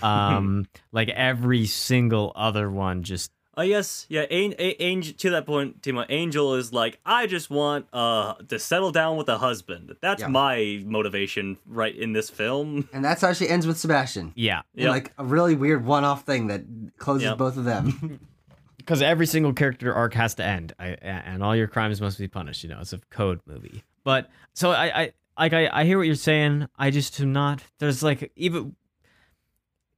Um, 0.01 0.67
like 0.91 1.09
every 1.09 1.65
single 1.65 2.31
other 2.35 2.69
one 2.69 3.03
just 3.03 3.31
Oh 3.57 3.61
yes, 3.61 4.05
yeah. 4.07 4.21
An- 4.21 4.53
A- 4.57 4.81
Angel 4.81 5.13
to 5.17 5.29
that 5.31 5.45
point, 5.45 5.81
Timo. 5.81 6.05
Angel 6.07 6.55
is 6.55 6.71
like, 6.71 6.97
I 7.05 7.27
just 7.27 7.49
want 7.49 7.87
uh 7.91 8.35
to 8.47 8.57
settle 8.57 8.91
down 8.93 9.17
with 9.17 9.27
a 9.27 9.37
husband. 9.37 9.95
That's 10.01 10.21
Yeah. 10.21 10.27
my 10.29 10.81
motivation, 10.85 11.57
right 11.65 11.93
in 11.93 12.13
this 12.13 12.29
film. 12.29 12.87
And 12.93 13.03
that's 13.03 13.21
how 13.21 13.33
she 13.33 13.49
ends 13.49 13.67
with 13.67 13.77
Sebastian. 13.77 14.31
Yeah, 14.35 14.61
Yep. 14.75 14.89
Like 14.89 15.13
a 15.17 15.25
really 15.25 15.55
weird 15.55 15.83
one-off 15.85 16.23
thing 16.23 16.47
that 16.47 16.63
closes 16.99 17.25
Yep. 17.27 17.37
both 17.37 17.57
of 17.57 17.65
them. 17.65 18.21
because 18.77 19.01
every 19.01 19.25
single 19.25 19.51
character 19.51 19.93
arc 19.93 20.13
has 20.13 20.35
to 20.35 20.45
end, 20.45 20.71
I, 20.79 20.87
and 21.01 21.43
all 21.43 21.53
your 21.55 21.67
crimes 21.67 21.99
must 21.99 22.17
be 22.17 22.29
punished. 22.29 22.63
You 22.63 22.69
know, 22.69 22.79
it's 22.79 22.93
a 22.93 22.99
code 23.09 23.41
movie. 23.45 23.83
But 24.05 24.29
so 24.53 24.71
I, 24.71 25.01
I 25.01 25.13
like 25.37 25.51
I, 25.53 25.69
I 25.71 25.83
hear 25.83 25.97
what 25.97 26.07
you're 26.07 26.15
saying. 26.15 26.67
I 26.77 26.91
just 26.91 27.19
am 27.19 27.33
not. 27.33 27.61
There's 27.79 28.01
like 28.01 28.31
even 28.37 28.75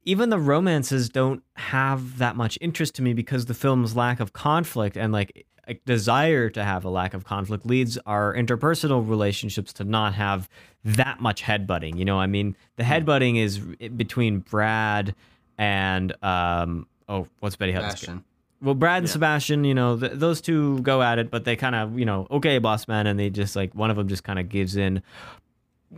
even 0.04 0.30
the 0.30 0.38
romances 0.38 1.08
don't 1.08 1.42
have 1.56 2.18
that 2.18 2.36
much 2.36 2.58
interest 2.60 2.94
to 2.96 3.02
me 3.02 3.12
because 3.14 3.46
the 3.46 3.54
film's 3.54 3.94
lack 3.96 4.20
of 4.20 4.32
conflict 4.32 4.96
and 4.96 5.12
like 5.12 5.46
a 5.68 5.74
desire 5.86 6.50
to 6.50 6.64
have 6.64 6.84
a 6.84 6.88
lack 6.90 7.14
of 7.14 7.24
conflict 7.24 7.64
leads 7.64 7.96
our 7.98 8.34
interpersonal 8.34 9.08
relationships 9.08 9.72
to 9.74 9.84
not 9.84 10.12
have 10.14 10.48
that 10.84 11.20
much 11.20 11.42
headbutting. 11.44 11.96
You 11.96 12.04
know, 12.04 12.18
I 12.18 12.26
mean, 12.26 12.56
the 12.76 12.82
headbutting 12.82 13.38
is 13.40 13.58
between 13.96 14.40
Brad 14.40 15.14
and 15.56 16.12
um 16.24 16.86
oh, 17.08 17.28
what's 17.40 17.54
Betty 17.56 17.72
Hutton's 17.72 18.00
Sebastian. 18.00 18.24
well, 18.60 18.74
Brad 18.74 18.98
and 18.98 19.06
Yeah. 19.06 19.12
Sebastian, 19.12 19.64
you 19.64 19.74
know, 19.74 19.96
th- 19.98 20.12
those 20.14 20.40
two 20.40 20.80
go 20.80 21.00
at 21.00 21.18
it, 21.20 21.30
but 21.30 21.44
they 21.44 21.54
kind 21.54 21.76
of, 21.76 21.96
you 21.96 22.04
know, 22.06 22.26
okay, 22.30 22.58
boss 22.58 22.88
man, 22.88 23.06
and 23.06 23.18
they 23.20 23.30
just 23.30 23.54
like 23.54 23.72
one 23.74 23.90
of 23.90 23.96
them 23.96 24.08
just 24.08 24.24
kind 24.24 24.40
of 24.40 24.48
gives 24.48 24.74
in. 24.76 25.00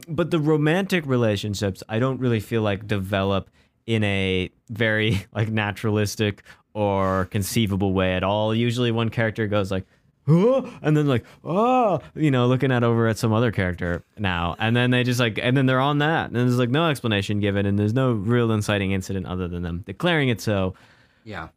But 0.09 0.31
the 0.31 0.41
romantic 0.41 1.07
relationships, 1.07 1.83
I 1.89 1.99
don't 2.01 2.19
really 2.19 2.41
feel 2.41 2.63
like 2.63 2.87
develop 2.87 3.49
in 3.87 4.05
a 4.05 4.51
very 4.71 5.27
like 5.35 5.49
naturalistic 5.49 6.43
or 6.75 7.27
conceivable 7.27 7.93
way 7.93 8.15
at 8.15 8.23
all. 8.25 8.55
Usually, 8.55 8.91
one 8.91 9.09
character 9.09 9.47
goes 9.47 9.71
like, 9.71 9.87
oh, 10.27 10.73
and 10.83 10.97
then 10.97 11.07
like, 11.07 11.25
oh, 11.45 12.01
you 12.15 12.31
know, 12.31 12.47
looking 12.47 12.73
at 12.73 12.83
over 12.83 13.07
at 13.07 13.19
some 13.19 13.33
other 13.33 13.53
character 13.53 14.03
now, 14.19 14.57
and 14.59 14.75
then 14.75 14.91
they 14.91 15.05
just 15.05 15.21
like, 15.21 15.39
and 15.41 15.57
then 15.57 15.67
they're 15.67 15.81
on 15.81 15.99
that, 15.99 16.27
and 16.27 16.37
there's 16.37 16.59
like 16.59 16.71
no 16.71 16.89
explanation 16.89 17.41
given, 17.41 17.67
and 17.67 17.79
there's 17.79 17.95
no 17.95 18.13
real 18.13 18.51
inciting 18.51 18.93
incident 18.93 19.27
other 19.27 19.49
than 19.49 19.63
them 19.63 19.83
declaring 19.87 20.29
it 20.29 20.41
so. 20.41 20.75
Yeah. 21.25 21.49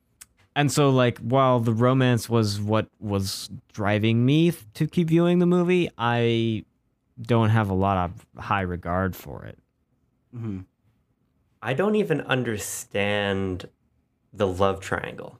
And 0.56 0.72
so, 0.72 0.90
like, 0.90 1.20
while 1.20 1.60
the 1.60 1.72
romance 1.72 2.28
was 2.28 2.60
what 2.60 2.88
was 3.00 3.48
driving 3.74 4.26
me 4.26 4.52
to 4.74 4.88
keep 4.88 5.10
viewing 5.10 5.38
the 5.38 5.46
movie, 5.46 5.92
I 6.00 6.66
don't 7.22 7.50
have 7.50 7.70
a 7.70 7.76
lot 7.76 7.98
of 8.10 8.26
high 8.42 8.62
regard 8.62 9.16
for 9.16 9.46
it. 9.46 9.60
hmm 10.34 10.62
I 11.62 11.74
don't 11.74 11.96
even 11.96 12.22
understand 12.22 13.68
the 14.34 14.48
love 14.48 14.80
triangle 14.80 15.40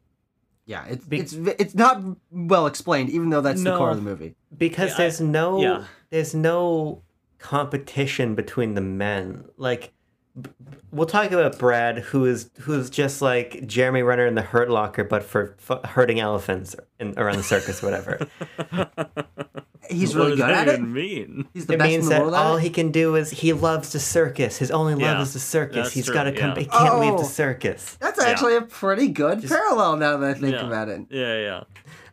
Yeah. 0.66 0.86
It's 0.90 1.06
Be- 1.06 1.20
it's 1.20 1.34
it's 1.34 1.76
not 1.76 2.02
well 2.32 2.66
explained, 2.68 3.10
even 3.10 3.30
though 3.30 3.42
that's 3.42 3.64
the 3.64 3.78
core 3.78 3.92
of 3.92 3.98
the 3.98 4.02
movie. 4.02 4.36
because 4.58 4.90
Yeah, 4.92 4.96
I- 4.96 4.98
there's 5.00 5.22
no 5.22 5.62
yeah. 5.62 5.84
there's 6.10 6.34
no 6.36 7.04
competition 7.40 8.34
between 8.36 8.74
the 8.74 8.82
men. 8.82 9.46
Like 9.58 9.94
b- 10.42 10.50
b- 10.70 10.78
we'll 10.92 11.06
talk 11.06 11.32
about 11.32 11.58
Brad, 11.60 12.00
who 12.00 12.26
is 12.26 12.50
who's 12.62 12.90
just 12.90 13.22
like 13.22 13.66
Jeremy 13.68 14.02
Renner 14.02 14.26
in 14.26 14.36
the 14.36 14.42
Hurt 14.42 14.70
Locker, 14.70 15.04
but 15.04 15.24
for 15.24 15.56
f- 15.70 15.86
hurting 15.92 16.20
elephants 16.20 16.76
in, 17.00 17.14
around 17.18 17.38
the 17.38 17.44
circus, 17.44 17.82
whatever. 17.84 18.28
He's 19.90 20.16
what 20.16 20.26
really 20.26 20.38
does 20.38 20.46
good 20.46 20.50
that 20.56 20.68
at 20.68 20.76
it. 20.76 20.82
mean? 20.82 21.48
He's 21.54 21.66
the 21.66 21.74
it 21.74 21.80
best 21.80 21.88
in 21.88 21.94
means 21.96 22.06
the 22.06 22.10
that 22.16 22.22
world 22.22 22.34
at 22.34 22.46
all 22.46 22.58
it. 22.58 22.62
he 22.64 22.70
can 22.70 22.92
do 22.92 23.16
is 23.16 23.30
he 23.32 23.54
loves 23.54 23.92
the 23.94 24.00
circus. 24.00 24.58
His 24.58 24.72
only 24.72 24.94
love 24.94 25.02
Yeah, 25.02 25.22
is 25.22 25.34
the 25.34 25.40
circus. 25.40 25.94
He's 25.94 26.10
got 26.10 26.24
to 26.24 26.32
come. 26.34 26.50
yeah. 26.56 26.60
He 26.60 26.66
can't 26.66 27.00
leave 27.00 27.14
Oh. 27.14 27.18
the 27.20 27.24
circus. 27.26 27.98
That's 28.00 28.22
Yeah. 28.22 28.30
actually 28.30 28.56
a 28.56 28.62
pretty 28.62 29.08
good 29.10 29.48
parallel 29.48 29.98
now 29.98 30.18
that 30.18 30.30
I 30.30 30.34
think 30.34 30.54
Yeah. 30.56 30.66
about 30.68 30.90
it. 30.90 31.02
Yeah, 31.10 31.40
yeah. 31.40 31.64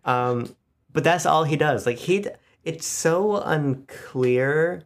Um, 0.05 0.55
but 0.93 1.05
that's 1.05 1.27
all 1.27 1.45
he 1.45 1.57
does. 1.57 1.87
Like 1.87 1.99
he, 1.99 2.27
it's 2.65 2.87
so 2.87 3.37
unclear 3.39 4.85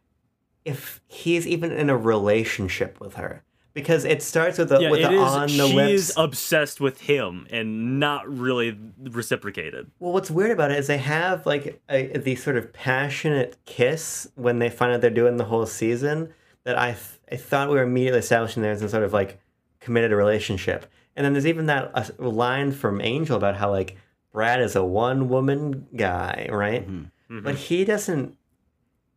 if 0.65 1.01
he's 1.07 1.47
even 1.47 1.73
in 1.73 1.89
a 1.91 1.97
relationship 1.97 3.01
with 3.01 3.15
her 3.15 3.43
because 3.75 4.05
it 4.05 4.23
starts 4.23 4.59
with 4.59 4.71
the 4.71 4.81
yeah, 4.81 4.91
with 4.91 5.01
it 5.01 5.11
the 5.11 5.15
is. 5.15 5.21
on 5.21 5.43
the 5.43 5.69
she 5.69 5.75
lips. 5.75 5.93
is 5.93 6.15
obsessed 6.17 6.81
with 6.81 7.01
him 7.03 7.47
and 7.51 8.01
not 8.01 8.29
really 8.29 8.77
reciprocated. 9.03 9.91
well, 9.99 10.13
what's 10.13 10.31
weird 10.31 10.51
about 10.51 10.71
it 10.71 10.79
is 10.79 10.87
they 10.87 10.99
have 10.99 11.47
like 11.47 11.81
a, 11.89 12.19
the 12.19 12.35
sort 12.37 12.57
of 12.57 12.73
passionate 12.73 13.57
kiss 13.67 14.29
when 14.35 14.59
they 14.59 14.71
find 14.71 14.93
out 14.93 15.01
they're 15.01 15.11
doing 15.11 15.37
the 15.37 15.45
whole 15.45 15.67
season. 15.67 16.33
That 16.65 16.79
I 16.79 16.93
th- 16.93 17.21
I 17.33 17.37
thought 17.37 17.69
we 17.69 17.77
were 17.77 17.83
immediately 17.83 18.19
establishing 18.19 18.63
there 18.63 18.73
as 18.73 18.83
a 18.83 18.89
sort 18.89 19.05
of 19.05 19.13
like 19.13 19.41
committed 19.81 20.13
a 20.13 20.17
relationship. 20.17 20.87
And 21.15 21.25
then 21.25 21.33
there's 21.33 21.47
even 21.47 21.67
that 21.67 21.91
uh, 21.95 22.05
line 22.19 22.73
from 22.73 23.01
Angel 23.01 23.37
about 23.37 23.57
how 23.57 23.71
like 23.71 23.97
Brad 24.33 24.61
is 24.61 24.77
a 24.77 24.85
one 24.85 25.29
woman 25.29 25.87
guy, 25.97 26.49
right? 26.51 26.89
Mm-hmm. 26.89 27.41
But 27.41 27.57
he 27.57 27.85
doesn't 27.85 28.37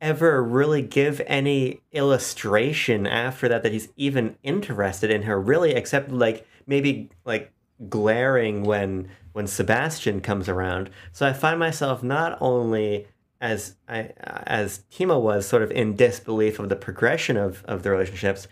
ever 0.01 0.43
really 0.43 0.81
give 0.81 1.21
any 1.27 1.79
illustration 1.91 3.05
after 3.05 3.47
that 3.47 3.63
that 3.63 3.71
he's 3.71 3.89
even 3.95 4.35
interested 4.43 5.11
in 5.11 5.21
her 5.21 5.39
really 5.39 5.71
except 5.71 6.11
like 6.11 6.45
maybe 6.65 7.09
like 7.23 7.51
glaring 7.87 8.63
when 8.63 9.07
when 9.33 9.47
Sebastian 9.47 10.19
comes 10.19 10.49
around. 10.49 10.89
So 11.13 11.25
I 11.25 11.33
find 11.33 11.59
myself 11.59 12.03
not 12.03 12.37
only 12.41 13.07
as 13.39 13.75
I 13.87 14.11
as 14.19 14.83
Timo 14.91 15.21
was 15.21 15.47
sort 15.47 15.63
of 15.63 15.71
in 15.71 15.95
disbelief 15.95 16.59
of 16.59 16.69
the 16.69 16.75
progression 16.75 17.37
of 17.37 17.63
of 17.65 17.83
the 17.83 17.91
relationships, 17.91 18.47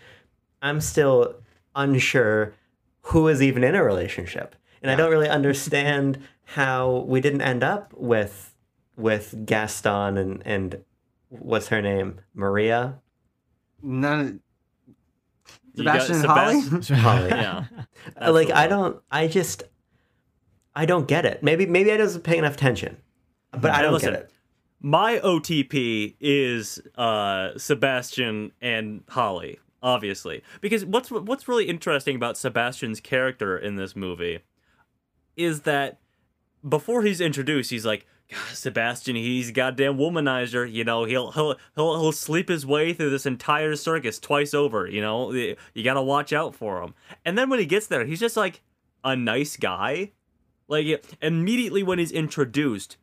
I'm 0.62 0.80
still 0.80 1.34
unsure 1.74 2.54
who 3.02 3.28
is 3.28 3.42
even 3.42 3.64
in 3.64 3.74
a 3.74 3.84
relationship. 3.84 4.54
And 4.82 4.90
I 4.90 4.96
don't 4.96 5.10
really 5.10 5.28
understand 5.28 6.18
how 6.44 7.04
we 7.06 7.20
didn't 7.20 7.42
end 7.42 7.62
up 7.62 7.92
with 7.94 8.54
with 8.96 9.46
Gaston 9.46 10.16
and 10.16 10.42
and 10.44 10.84
what's 11.30 11.68
her 11.68 11.80
name? 11.80 12.20
Maria? 12.34 13.00
None. 13.82 14.40
You 15.74 15.84
Sebastian 15.84 16.16
and 16.16 16.24
Holly. 16.26 16.60
Holly. 17.00 17.28
yeah. 17.30 17.64
That's 18.16 18.32
like 18.32 18.50
I 18.50 18.66
don't 18.66 19.00
I 19.10 19.28
just 19.28 19.62
I 20.74 20.84
don't 20.84 21.08
get 21.08 21.24
it. 21.24 21.42
Maybe 21.42 21.66
maybe 21.66 21.92
I 21.92 21.96
wasn't 21.96 22.24
paying 22.24 22.40
enough 22.40 22.54
attention. 22.54 22.98
But 23.52 23.70
I 23.70 23.82
don't 23.82 23.94
listen, 23.94 24.12
get 24.12 24.22
it. 24.22 24.32
My 24.80 25.18
OTP 25.18 26.16
is 26.20 26.80
uh, 26.96 27.50
Sebastian 27.58 28.52
and 28.60 29.02
Holly, 29.08 29.58
obviously, 29.82 30.42
because 30.60 30.84
what's 30.84 31.10
what's 31.10 31.48
really 31.48 31.64
interesting 31.68 32.16
about 32.16 32.36
Sebastian's 32.36 33.00
character 33.00 33.58
in 33.58 33.76
this 33.76 33.96
movie 33.96 34.40
is 35.36 35.62
that 35.62 35.98
before 36.66 37.02
he's 37.02 37.20
introduced, 37.20 37.70
he's 37.70 37.86
like, 37.86 38.06
"God, 38.06 38.19
Sebastian, 38.52 39.16
he's 39.16 39.48
a 39.48 39.52
goddamn 39.52 39.96
womanizer. 39.96 40.70
You 40.70 40.84
know, 40.84 41.04
he'll 41.04 41.32
he'll 41.32 41.56
he'll 41.74 42.00
he'll 42.00 42.12
sleep 42.12 42.48
his 42.48 42.64
way 42.64 42.92
through 42.92 43.10
this 43.10 43.26
entire 43.26 43.76
circus 43.76 44.18
twice 44.18 44.54
over. 44.54 44.86
You 44.86 45.00
know, 45.00 45.32
you 45.32 45.82
gotta 45.82 46.02
watch 46.02 46.32
out 46.32 46.54
for 46.54 46.82
him. 46.82 46.94
And 47.24 47.36
then 47.36 47.50
when 47.50 47.58
he 47.58 47.66
gets 47.66 47.86
there, 47.86 48.04
he's 48.04 48.20
just 48.20 48.36
like 48.36 48.62
a 49.04 49.16
nice 49.16 49.56
guy. 49.56 50.12
Like 50.68 51.04
immediately 51.20 51.82
when 51.82 51.98
he's 51.98 52.12
introduced, 52.12 52.96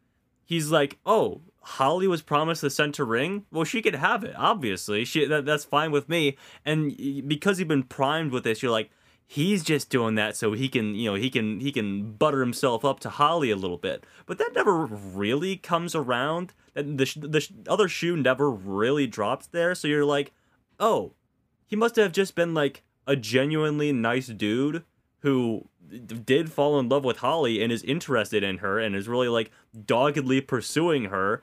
he's 0.45 0.71
like, 0.71 0.97
"Oh, 1.05 1.41
Holly 1.61 2.07
was 2.07 2.21
promised 2.21 2.61
the 2.61 2.69
center 2.69 3.03
ring. 3.03 3.45
Well, 3.51 3.65
she 3.65 3.81
could 3.81 3.95
have 3.95 4.23
it. 4.23 4.35
Obviously, 4.37 5.03
she 5.03 5.25
that, 5.25 5.45
that's 5.45 5.65
fine 5.65 5.91
with 5.91 6.07
me." 6.07 6.37
And 6.63 6.95
because 7.27 7.59
you've 7.59 7.67
been 7.67 7.83
primed 7.83 8.31
with 8.31 8.45
this, 8.45 8.61
you're 8.63 8.71
like, 8.71 8.89
he's 9.27 9.63
just 9.63 9.89
doing 9.89 10.15
that 10.15 10.35
so 10.35 10.53
he 10.53 10.69
can, 10.69 10.95
you 10.95 11.11
know, 11.11 11.15
he 11.15 11.29
can 11.29 11.59
he 11.59 11.71
can 11.71 12.13
butter 12.13 12.39
himself 12.39 12.83
up 12.83 12.99
to 13.01 13.09
Holly 13.09 13.51
a 13.51 13.55
little 13.55 13.77
bit. 13.77 14.05
But 14.25 14.37
that 14.39 14.53
never 14.55 14.85
really 14.85 15.57
comes 15.57 15.93
around. 15.93 16.53
That 16.73 16.97
the 16.97 17.05
the 17.27 17.47
other 17.67 17.87
shoe 17.87 18.15
never 18.15 18.49
really 18.49 19.05
drops 19.05 19.47
there. 19.47 19.75
So 19.75 19.87
you're 19.87 20.05
like, 20.05 20.31
"Oh, 20.79 21.13
he 21.67 21.75
must 21.75 21.97
have 21.97 22.13
just 22.13 22.33
been 22.33 22.53
like 22.53 22.83
a 23.05 23.15
genuinely 23.15 23.91
nice 23.91 24.27
dude 24.27 24.83
who 25.19 25.67
did 26.25 26.51
fall 26.51 26.79
in 26.79 26.89
love 26.89 27.03
with 27.03 27.17
Holly 27.17 27.61
and 27.61 27.71
is 27.71 27.83
interested 27.83 28.43
in 28.43 28.57
her 28.59 28.79
and 28.79 28.95
is 28.95 29.07
really 29.07 29.29
like 29.29 29.51
doggedly 29.85 30.41
pursuing 30.41 31.05
her. 31.05 31.41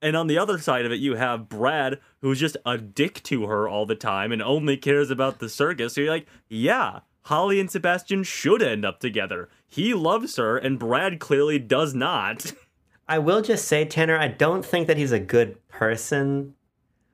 And 0.00 0.16
on 0.16 0.28
the 0.28 0.38
other 0.38 0.58
side 0.58 0.86
of 0.86 0.92
it, 0.92 1.00
you 1.00 1.16
have 1.16 1.48
Brad, 1.48 1.98
who's 2.20 2.38
just 2.38 2.56
a 2.64 2.78
dick 2.78 3.22
to 3.24 3.46
her 3.46 3.68
all 3.68 3.86
the 3.86 3.96
time 3.96 4.30
and 4.30 4.40
only 4.40 4.76
cares 4.76 5.10
about 5.10 5.38
the 5.38 5.48
circus. 5.48 5.94
So 5.94 6.02
you're 6.02 6.10
like, 6.10 6.28
yeah, 6.48 7.00
Holly 7.28 7.60
and 7.60 7.70
Sebastian 7.70 8.22
should 8.22 8.62
end 8.62 8.86
up 8.86 9.00
together. 9.00 9.50
He 9.66 9.92
loves 9.92 10.36
her, 10.36 10.56
and 10.56 10.78
Brad 10.78 11.20
clearly 11.20 11.58
does 11.58 11.92
not. 11.92 12.54
I 13.08 13.18
will 13.18 13.42
just 13.42 13.68
say, 13.68 13.84
Tanner, 13.84 14.16
I 14.16 14.28
don't 14.28 14.64
think 14.64 14.86
that 14.86 14.96
he's 14.96 15.12
a 15.12 15.18
good 15.18 15.58
person, 15.68 16.54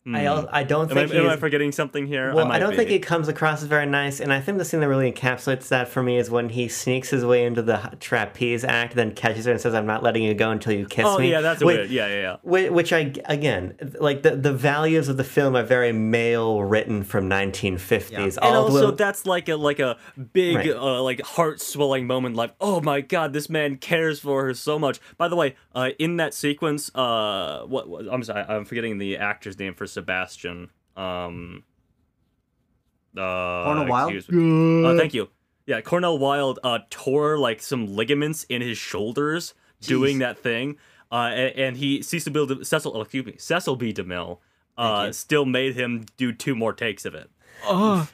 I 0.07 0.27
I 0.53 0.65
don't 0.65 0.91
Am 0.91 0.99
I, 0.99 1.07
think 1.07 1.15
am 1.15 1.31
I 1.31 1.37
forgetting 1.37 1.73
something 1.73 2.07
here? 2.07 2.35
Well, 2.35 2.45
I, 2.45 2.49
might 2.49 2.59
don't 2.59 2.73
be. 2.73 2.77
think 2.77 2.91
it 2.91 2.99
comes 3.03 3.27
across 3.29 3.63
as 3.63 3.69
very 3.69 3.87
nice, 3.87 4.21
and 4.21 4.35
I 4.35 4.41
think 4.41 4.59
the 4.59 4.65
scene 4.67 4.81
that 4.81 4.89
really 4.89 5.11
encapsulates 5.11 5.69
that 5.69 5.89
for 5.89 6.03
me 6.03 6.19
is 6.19 6.31
when 6.31 6.51
he 6.51 6.69
sneaks 6.69 7.09
his 7.09 7.25
way 7.25 7.47
into 7.47 7.63
the 7.63 7.93
trapeze 8.01 8.65
act, 8.65 8.97
then 8.97 9.13
catches 9.15 9.47
her 9.47 9.53
and 9.53 9.61
says, 9.61 9.73
"I'm 9.75 9.87
not 9.87 10.03
letting 10.03 10.23
you 10.23 10.35
go 10.35 10.51
until 10.51 10.75
you 10.75 10.85
kiss 10.85 11.07
Oh 11.07 11.19
me." 11.19 11.29
Oh 11.29 11.31
yeah, 11.31 11.41
that's 11.41 11.63
Whi- 11.63 11.73
weird. 11.75 11.91
Yeah, 11.91 12.09
yeah, 12.09 12.37
yeah. 12.45 12.69
Which 12.69 12.93
I 12.93 13.15
again 13.25 13.79
like 13.99 14.23
the 14.23 14.37
the 14.37 14.53
values 14.53 15.09
of 15.09 15.17
the 15.17 15.25
film 15.25 15.57
are 15.57 15.63
very 15.63 15.93
male 15.93 16.63
written 16.63 17.03
from 17.03 17.27
1950s. 17.31 18.11
Yeah. 18.13 18.47
And 18.47 18.57
also, 18.57 18.91
the- 18.91 18.97
that's 18.97 19.25
like 19.25 19.49
a 19.49 19.57
like 19.57 19.79
a 19.79 19.97
big 20.35 20.57
Right. 20.57 20.71
uh, 20.71 21.03
like 21.03 21.23
heart 21.23 21.63
swelling 21.63 22.07
moment. 22.07 22.37
Like, 22.37 22.55
oh 22.61 22.83
my 22.83 23.01
god, 23.01 23.33
this 23.33 23.49
man 23.49 23.79
cares 23.79 24.21
for 24.21 24.45
her 24.45 24.53
so 24.53 24.79
much. 24.79 25.01
By 25.17 25.29
the 25.29 25.37
way, 25.37 25.57
uh, 25.75 25.91
in 25.99 26.19
that 26.19 26.35
sequence, 26.35 26.95
uh, 26.95 27.63
what, 27.67 27.89
what 27.89 28.07
I'm 28.13 28.23
sorry, 28.23 28.45
I'm 28.47 28.67
forgetting 28.67 28.99
the 28.99 29.17
actor's 29.17 29.59
name 29.59 29.73
for 29.73 29.87
Sebastian. 29.95 30.71
Um, 30.97 31.65
uh, 33.17 33.65
Cornel 33.65 33.87
Wilde? 33.87 34.15
excuse 34.15 34.31
me. 34.31 34.85
Uh, 34.87 34.97
thank 34.97 35.15
you. 35.15 35.29
Yeah, 35.67 35.81
Cornel 35.81 36.19
Wilde 36.19 36.59
uh, 36.63 36.81
tore 36.91 37.39
like 37.39 37.63
some 37.63 37.87
ligaments 37.97 38.45
in 38.45 38.61
his 38.61 38.77
shoulders 38.77 39.55
doing 39.81 40.19
that 40.19 40.39
thing, 40.39 40.77
uh, 41.11 41.31
and, 41.33 41.57
and 41.59 41.77
he 41.77 42.03
Cecil 42.03 42.33
B. 42.33 42.47
De- 42.47 42.65
Cecil, 42.65 42.93
oh, 42.95 43.01
excuse 43.01 43.25
me, 43.25 43.35
Cecil 43.39 43.77
B. 43.77 43.93
DeMille 43.93 44.39
uh, 44.77 45.11
still 45.13 45.45
made 45.47 45.75
him 45.75 46.05
do 46.17 46.33
two 46.33 46.55
more 46.55 46.73
takes 46.73 47.05
of 47.07 47.15
it. 47.15 47.31
Oh, 47.65 48.07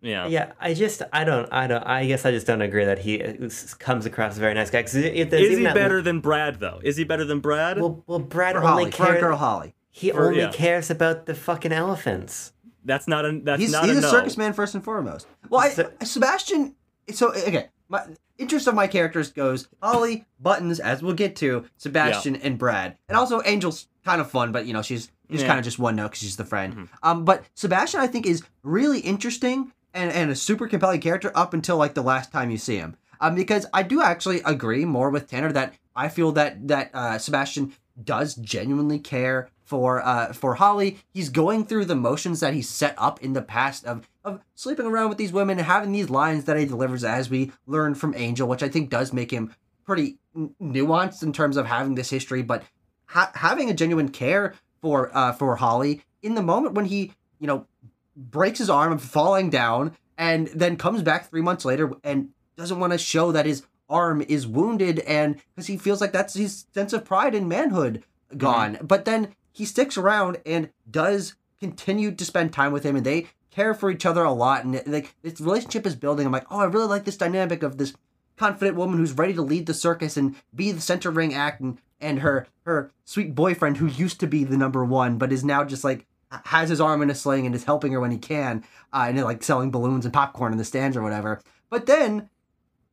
Yeah. 0.00 0.26
yeah, 0.26 0.52
I 0.58 0.74
just 0.74 1.02
I 1.12 1.22
don't 1.24 1.48
I 1.52 1.66
don't 1.68 1.84
I 1.86 2.06
guess 2.06 2.24
I 2.26 2.32
just 2.32 2.46
don't 2.48 2.62
agree 2.62 2.84
that 2.84 2.98
he 3.00 3.22
uh, 3.22 3.48
comes 3.78 4.04
across 4.06 4.32
as 4.32 4.38
a 4.38 4.40
very 4.40 4.54
nice 4.54 4.70
guy. 4.70 4.82
'Cause 4.82 4.96
it- 4.96 5.14
it- 5.14 5.30
there's 5.30 5.50
Is 5.50 5.58
he 5.58 5.64
that- 5.64 5.74
better 5.74 6.02
than 6.02 6.18
Brad 6.20 6.58
though? 6.58 6.80
Is 6.82 6.96
he 6.96 7.04
better 7.04 7.24
than 7.24 7.38
Brad? 7.40 7.78
Well, 7.80 8.02
well, 8.08 8.18
Brad 8.18 8.56
For 8.56 8.64
only 8.64 8.84
Holly, 8.84 8.90
for 8.90 9.02
our 9.02 9.08
cares. 9.10 9.20
girl 9.20 9.36
Holly. 9.36 9.74
He 9.94 10.10
For- 10.10 10.26
only 10.28 10.40
yeah. 10.40 10.50
cares 10.50 10.90
about 10.90 11.26
the 11.26 11.34
fucking 11.34 11.70
elephants. 11.72 12.52
that's 12.84 13.06
not 13.06 13.24
a 13.24 13.38
that's 13.44 13.60
He's, 13.62 13.70
not 13.72 13.84
he's 13.84 13.94
a, 13.96 13.98
a 13.98 14.00
no. 14.02 14.10
circus 14.10 14.36
man 14.36 14.52
first 14.54 14.74
and 14.74 14.82
foremost. 14.82 15.26
Well, 15.48 15.60
I, 15.60 15.68
So- 15.68 15.92
Sebastian. 16.02 16.74
So 17.12 17.32
okay, 17.32 17.68
my 17.88 18.04
interest 18.38 18.66
of 18.66 18.74
my 18.74 18.86
characters 18.88 19.30
goes 19.30 19.68
Holly, 19.82 20.24
Buttons, 20.40 20.80
as 20.80 21.02
we'll 21.02 21.14
get 21.14 21.36
to, 21.36 21.64
Sebastian, 21.76 22.36
and 22.36 22.58
Brad, 22.58 22.96
and 23.08 23.16
also 23.16 23.40
Angel's 23.40 23.86
kind 24.04 24.20
of 24.20 24.30
fun, 24.30 24.50
but 24.50 24.66
you 24.66 24.72
know 24.72 24.82
she's 24.82 25.10
she's 25.30 25.42
Yeah. 25.42 25.46
kind 25.48 25.58
of 25.58 25.64
just 25.64 25.78
one 25.78 25.94
note 25.96 26.08
because 26.08 26.20
she's 26.20 26.36
the 26.36 26.44
friend. 26.44 26.88
Um, 27.02 27.24
but 27.24 27.44
Sebastian, 27.54 28.00
I 28.00 28.06
think, 28.06 28.26
is 28.26 28.42
really 28.62 29.00
interesting 29.00 29.72
and 29.94 30.10
and 30.10 30.30
a 30.30 30.34
super 30.36 30.66
compelling 30.66 31.00
character 31.00 31.30
up 31.34 31.52
until 31.54 31.76
like 31.76 31.94
the 31.94 32.02
last 32.02 32.32
time 32.32 32.50
you 32.50 32.58
see 32.58 32.76
him. 32.76 32.96
Um, 33.20 33.34
because 33.36 33.66
I 33.72 33.82
do 33.84 34.02
actually 34.02 34.40
agree 34.44 34.84
more 34.84 35.10
with 35.10 35.28
Tanner 35.28 35.52
that 35.52 35.74
I 35.94 36.08
feel 36.08 36.32
that 36.32 36.66
that 36.68 36.90
uh, 36.94 37.18
Sebastian 37.18 37.74
does 38.02 38.34
genuinely 38.36 38.98
care 38.98 39.48
for 39.72 40.06
uh 40.06 40.34
for 40.34 40.56
Holly. 40.56 40.98
He's 41.14 41.30
going 41.30 41.64
through 41.64 41.86
the 41.86 41.96
motions 41.96 42.40
that 42.40 42.52
he's 42.52 42.68
set 42.68 42.94
up 42.98 43.22
in 43.22 43.32
the 43.32 43.40
past 43.40 43.86
of 43.86 44.06
of 44.22 44.42
sleeping 44.54 44.84
around 44.84 45.08
with 45.08 45.16
these 45.16 45.32
women 45.32 45.56
and 45.56 45.66
having 45.66 45.92
these 45.92 46.10
lines 46.10 46.44
that 46.44 46.58
he 46.58 46.66
delivers 46.66 47.04
as 47.04 47.30
we 47.30 47.52
learn 47.66 47.94
from 47.94 48.14
Angel, 48.14 48.46
which 48.46 48.62
I 48.62 48.68
think 48.68 48.90
does 48.90 49.14
make 49.14 49.30
him 49.30 49.54
pretty 49.86 50.18
n- 50.36 50.54
nuanced 50.60 51.22
in 51.22 51.32
terms 51.32 51.56
of 51.56 51.64
having 51.64 51.94
this 51.94 52.10
history, 52.10 52.42
but 52.42 52.64
ha- 53.06 53.32
having 53.34 53.70
a 53.70 53.74
genuine 53.74 54.10
care 54.10 54.52
for 54.82 55.10
uh 55.16 55.32
for 55.32 55.56
Holly 55.56 56.02
in 56.22 56.34
the 56.34 56.42
moment 56.42 56.74
when 56.74 56.84
he 56.84 57.14
you 57.38 57.46
know 57.46 57.66
breaks 58.14 58.58
his 58.58 58.68
arm 58.68 58.92
and 58.92 59.00
falling 59.00 59.48
down 59.48 59.96
and 60.18 60.48
then 60.48 60.76
comes 60.76 61.02
back 61.02 61.30
three 61.30 61.40
months 61.40 61.64
later 61.64 61.92
and 62.04 62.28
doesn't 62.58 62.78
want 62.78 62.92
to 62.92 62.98
show 62.98 63.32
that 63.32 63.46
his 63.46 63.62
arm 63.88 64.20
is 64.28 64.46
wounded 64.46 64.98
and 65.00 65.40
because 65.54 65.66
he 65.66 65.78
feels 65.78 66.02
like 66.02 66.12
that's 66.12 66.34
his 66.34 66.66
sense 66.74 66.92
of 66.92 67.06
pride 67.06 67.34
and 67.34 67.48
manhood 67.48 68.04
gone 68.36 68.76
but 68.82 69.06
then 69.06 69.34
he 69.52 69.64
sticks 69.64 69.96
around 69.96 70.38
and 70.44 70.70
does 70.90 71.34
continue 71.60 72.10
to 72.12 72.24
spend 72.24 72.52
time 72.52 72.72
with 72.72 72.84
him 72.84 72.96
and 72.96 73.06
they 73.06 73.28
care 73.50 73.74
for 73.74 73.90
each 73.90 74.06
other 74.06 74.24
a 74.24 74.32
lot 74.32 74.64
and 74.64 74.82
like 74.86 75.14
this 75.22 75.40
relationship 75.40 75.86
is 75.86 75.94
building. 75.94 76.26
I'm 76.26 76.32
like 76.32 76.46
oh 76.50 76.60
i 76.60 76.64
really 76.64 76.86
like 76.86 77.04
this 77.04 77.16
dynamic 77.16 77.62
of 77.62 77.78
this 77.78 77.94
confident 78.36 78.76
woman 78.76 78.98
who's 78.98 79.12
ready 79.12 79.34
to 79.34 79.42
lead 79.42 79.66
the 79.66 79.74
circus 79.74 80.16
and 80.16 80.34
be 80.54 80.72
the 80.72 80.80
center 80.80 81.10
ring 81.10 81.34
act 81.34 81.60
and 81.60 81.78
and 82.00 82.20
her 82.20 82.46
her 82.64 82.90
sweet 83.04 83.34
boyfriend 83.34 83.76
who 83.76 83.86
used 83.86 84.18
to 84.20 84.26
be 84.26 84.42
the 84.42 84.56
number 84.56 84.84
one 84.84 85.18
but 85.18 85.32
is 85.32 85.44
now 85.44 85.62
just 85.62 85.84
like 85.84 86.06
has 86.46 86.70
his 86.70 86.80
arm 86.80 87.02
in 87.02 87.10
a 87.10 87.14
sling 87.14 87.46
and 87.46 87.54
is 87.54 87.64
helping 87.64 87.92
her 87.92 88.00
when 88.00 88.10
he 88.10 88.18
can 88.18 88.64
uh, 88.92 89.04
and 89.08 89.22
like 89.22 89.42
selling 89.42 89.70
balloons 89.70 90.04
and 90.04 90.14
popcorn 90.14 90.52
in 90.52 90.58
the 90.58 90.64
stands 90.64 90.96
or 90.96 91.02
whatever. 91.02 91.40
But 91.68 91.86
then 91.86 92.30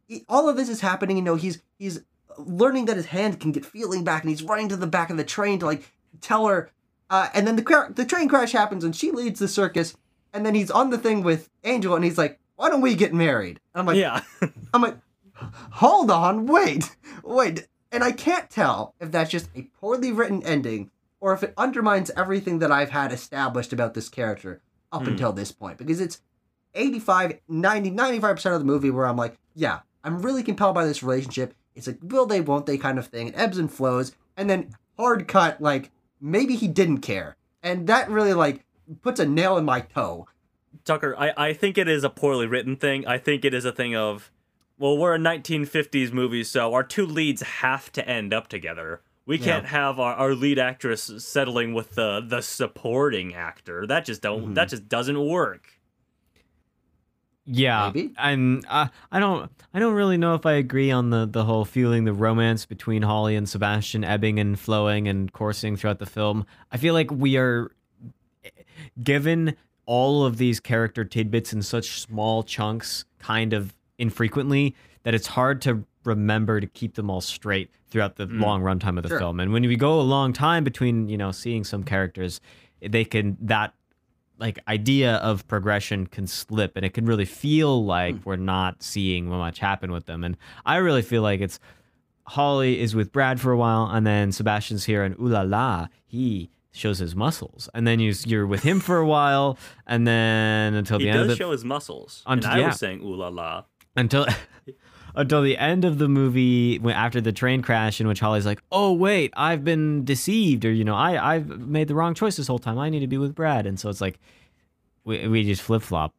he- 0.07 0.26
all 0.28 0.49
of 0.49 0.57
this 0.57 0.70
is 0.70 0.82
happening 0.82 1.16
you 1.16 1.24
know 1.24 1.36
he's 1.36 1.62
he's 1.78 2.01
learning 2.38 2.86
that 2.86 2.97
his 2.97 3.07
hand 3.07 3.39
can 3.39 3.51
get 3.51 3.66
feeling 3.66 4.03
back 4.03 4.24
and 4.24 4.30
he's 4.30 4.43
running 4.43 4.70
to 4.70 4.76
the 4.78 4.88
back 4.88 5.10
of 5.10 5.18
the 5.18 5.24
train 5.24 5.60
to 5.60 5.66
like 5.66 5.89
tell 6.22 6.47
her 6.47 6.70
uh, 7.10 7.28
and 7.34 7.47
then 7.47 7.55
the 7.55 7.62
cra- 7.64 7.91
the 7.93 8.05
train 8.05 8.28
crash 8.28 8.51
happens 8.51 8.84
and 8.84 8.95
she 8.95 9.12
leads 9.12 9.39
the 9.39 9.47
circus 9.47 9.95
and 10.34 10.45
then 10.45 10.55
he's 10.55 10.70
on 10.72 10.89
the 10.89 10.97
thing 10.97 11.24
with 11.24 11.49
angel 11.64 11.95
and 11.95 12.03
he's 12.05 12.18
like 12.18 12.39
why 12.55 12.70
don't 12.70 12.82
we 12.82 12.95
get 12.95 13.14
married 13.14 13.60
i'm 13.76 13.86
like 13.86 13.97
yeah. 13.97 14.22
I'm 14.74 14.82
like, 14.82 14.97
hold 15.72 16.12
on, 16.12 16.45
wait, 16.45 16.95
wait. 17.24 17.68
And 17.91 18.03
I 18.03 18.12
can't 18.12 18.49
tell 18.49 18.93
if 18.99 19.12
that's 19.12 19.32
just 19.32 19.49
a 19.55 19.64
poorly 19.80 20.12
written 20.12 20.43
ending 20.43 20.91
or 21.20 21.34
if 21.34 21.41
it 21.43 21.53
undermines 21.57 22.12
everything 22.16 22.60
that 22.60 22.72
I've 22.72 22.91
had 22.91 23.12
established 23.12 23.74
about 23.74 23.93
this 23.95 24.10
character 24.10 24.62
up 24.91 25.03
Hmm. 25.03 25.10
until 25.10 25.34
this 25.34 25.51
point. 25.51 25.78
Because 25.80 25.99
it's 25.99 26.22
85, 26.76 27.39
90, 27.47 27.91
95% 27.91 28.53
of 28.53 28.60
the 28.60 28.66
movie 28.66 28.91
where 28.91 29.07
I'm 29.07 29.18
like, 29.18 29.38
yeah, 29.55 29.80
I'm 30.03 30.22
really 30.22 30.43
compelled 30.43 30.76
by 30.76 30.86
this 30.86 31.01
relationship. 31.01 31.55
It's 31.76 31.88
a 31.88 31.97
will 32.01 32.26
they, 32.26 32.41
won't 32.41 32.66
they 32.68 32.78
kind 32.78 32.99
of 32.99 33.07
thing. 33.07 33.30
It 33.30 33.36
ebbs 33.38 33.57
and 33.57 33.72
flows. 33.72 34.12
And 34.38 34.49
then 34.49 34.76
hard 34.97 35.28
cut, 35.28 35.62
like, 35.62 35.89
maybe 36.22 36.55
he 36.55 36.67
didn't 36.67 36.99
care. 36.99 37.36
And 37.63 37.88
that 37.88 38.09
really, 38.09 38.34
like, 38.34 38.65
puts 39.01 39.20
a 39.20 39.26
nail 39.26 39.57
in 39.57 39.65
my 39.65 39.82
toe. 39.82 40.28
Tucker, 40.86 41.15
I, 41.17 41.34
I 41.36 41.53
think 41.53 41.78
it 41.78 41.88
is 41.88 42.03
a 42.03 42.09
poorly 42.09 42.47
written 42.47 42.76
thing. 42.76 43.05
I 43.05 43.17
think 43.17 43.43
it 43.45 43.53
is 43.53 43.65
a 43.65 43.72
thing 43.72 43.95
of, 43.95 44.32
well, 44.78 44.97
we're 44.97 45.15
a 45.15 45.20
1950s 45.20 46.11
movie, 46.13 46.43
so 46.43 46.74
our 46.74 46.84
two 46.84 47.05
leads 47.05 47.41
have 47.41 47.91
to 47.93 48.07
end 48.07 48.34
up 48.34 48.47
together. 48.47 49.01
We 49.26 49.38
can't 49.38 49.65
have 49.67 49.99
our, 49.99 50.15
our 50.15 50.34
lead 50.34 50.57
actress 50.57 51.03
settling 51.17 51.76
with 51.76 51.93
the 51.93 52.20
the 52.20 52.41
supporting 52.41 53.36
actor. 53.36 53.86
That 53.86 54.03
just 54.05 54.24
don't 54.24 54.47
Mhm. 54.47 54.55
that 54.55 54.70
just 54.70 54.89
doesn't 54.89 55.24
work. 55.24 55.79
Yeah, 57.52 57.91
Maybe. 57.93 58.14
and 58.20 58.64
uh, 58.70 58.88
I 59.12 59.20
don't, 59.20 59.52
I 59.74 59.80
don't 59.80 59.95
really 59.95 60.18
know 60.18 60.36
if 60.36 60.45
I 60.45 60.54
agree 60.54 60.91
on 60.91 61.10
the 61.10 61.26
the 61.26 61.45
whole 61.45 61.66
feeling 61.66 62.04
the 62.06 62.14
romance 62.14 62.66
between 62.68 63.02
Holly 63.02 63.36
and 63.36 63.50
Sebastian 63.50 64.04
ebbing 64.04 64.39
and 64.39 64.60
flowing 64.60 65.08
and 65.08 65.32
coursing 65.34 65.76
throughout 65.76 65.97
the 65.97 66.06
film. 66.06 66.45
I 66.72 66.78
feel 66.78 66.93
like 66.93 67.10
we 67.10 67.38
are 67.38 67.72
given 69.02 69.56
all 69.86 70.26
of 70.26 70.38
these 70.38 70.60
character 70.60 71.04
tidbits 71.04 71.52
in 71.52 71.62
such 71.62 72.00
small 72.02 72.43
chunks, 72.43 73.06
kind 73.18 73.54
of 73.54 73.74
infrequently, 73.97 74.76
that 75.04 75.14
it's 75.16 75.28
hard 75.28 75.62
to 75.64 75.84
remember 76.06 76.60
to 76.62 76.68
keep 76.68 76.95
them 76.95 77.10
all 77.10 77.22
straight 77.22 77.70
throughout 77.89 78.16
the 78.18 78.28
Mm. 78.28 78.41
long 78.41 78.62
runtime 78.62 78.97
of 78.97 79.04
the 79.04 79.10
Sure. 79.10 79.20
film. 79.20 79.39
And 79.39 79.52
when 79.52 79.64
we 79.64 79.76
go 79.76 80.00
a 80.00 80.04
long 80.04 80.34
time 80.34 80.64
between, 80.64 81.10
you 81.10 81.18
know, 81.18 81.32
seeing 81.32 81.64
some 81.64 81.84
characters, 81.84 82.39
they 82.82 83.04
can 83.04 83.38
that 83.41 83.74
like 84.40 84.60
idea 84.68 85.16
of 85.18 85.48
progression 85.48 86.08
can 86.08 86.26
slip 86.26 86.76
and 86.76 86.86
it 86.86 86.94
can 86.94 87.06
really 87.06 87.26
feel 87.26 87.86
like 87.86 88.16
hmm. 88.16 88.22
we're 88.24 88.36
not 88.36 88.82
seeing 88.82 89.28
much 89.28 89.60
happen 89.60 89.92
with 89.92 90.06
them 90.06 90.24
and 90.24 90.38
i 90.66 90.78
really 90.78 91.02
feel 91.02 91.22
like 91.22 91.42
it's 91.42 91.60
holly 92.24 92.80
is 92.80 92.96
with 92.96 93.12
brad 93.12 93.40
for 93.40 93.52
a 93.52 93.58
while 93.58 93.90
and 93.92 94.08
then 94.08 94.32
sebastian's 94.32 94.86
here 94.86 95.04
and 95.04 95.16
ooh 95.20 95.28
la 95.28 95.42
la 95.42 95.88
he 96.06 96.50
shows 96.72 97.00
his 97.00 97.16
muscles 97.16 97.70
and 97.74 97.86
then 97.86 98.00
you, 98.00 98.14
you're 98.26 98.48
with 98.48 98.64
him 98.64 98.80
for 98.80 98.98
a 98.98 99.06
while 99.06 99.58
and 99.88 100.08
then 100.08 100.74
until 100.74 101.00
He 101.00 101.06
the 101.06 101.12
end 101.12 101.20
of 101.22 101.28
does 101.30 101.38
show 101.38 101.52
his 101.52 101.66
muscles. 101.66 102.24
Unt- 102.26 102.46
and 102.46 102.54
I 102.54 102.60
yeah. 102.60 102.68
was 102.68 102.80
saying 102.80 103.02
ooh 103.02 103.16
la 103.16 103.30
la. 103.30 103.64
until 103.96 104.26
until 105.16 105.41
the 105.41 105.57
end 105.57 105.86
of 105.86 105.97
the 105.97 106.07
movie 106.07 106.80
when 106.80 106.95
after 106.95 107.22
the 107.22 107.32
train 107.32 107.62
crash 107.62 107.99
in 107.99 108.07
which 108.07 108.20
Holly's 108.20 108.45
like, 108.45 108.62
"Oh 108.72 108.93
wait, 108.93 109.34
I've 109.36 109.64
been 109.64 110.05
deceived 110.05 110.66
or 110.66 110.72
you 110.72 110.84
know, 110.84 110.95
I 110.95 111.36
I've 111.36 111.47
made 111.47 111.88
the 111.88 111.95
wrong 111.95 112.14
choice 112.14 112.38
this 112.38 112.47
whole 112.47 112.60
time. 112.60 112.78
I 112.78 112.89
need 112.89 112.99
to 113.01 113.07
be 113.07 113.18
with 113.18 113.36
Brad." 113.36 113.66
And 113.66 113.80
so 113.80 113.89
it's 113.89 114.01
like 114.01 114.20
we 115.03 115.28
we 115.28 115.43
just 115.43 115.62
flip-flop. 115.62 116.14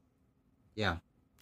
Yeah. 0.75 0.97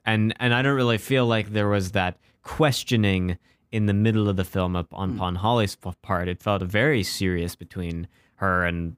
And 0.05 0.34
and 0.40 0.55
I 0.55 0.62
don't 0.62 0.76
really 0.76 0.99
feel 0.99 1.26
like 1.26 1.53
there 1.53 1.68
was 1.68 1.92
that 1.92 2.16
questioning 2.42 3.38
in 3.70 3.86
the 3.86 3.94
middle 3.94 4.28
of 4.28 4.36
the 4.36 4.44
film 4.44 4.74
up 4.74 4.86
on, 4.92 5.16
upon 5.16 5.34
Holly's 5.34 5.76
part. 5.76 6.28
It 6.28 6.42
felt 6.42 6.62
very 6.62 7.03
serious 7.03 7.55
between 7.55 8.09
her 8.36 8.64
and 8.64 8.96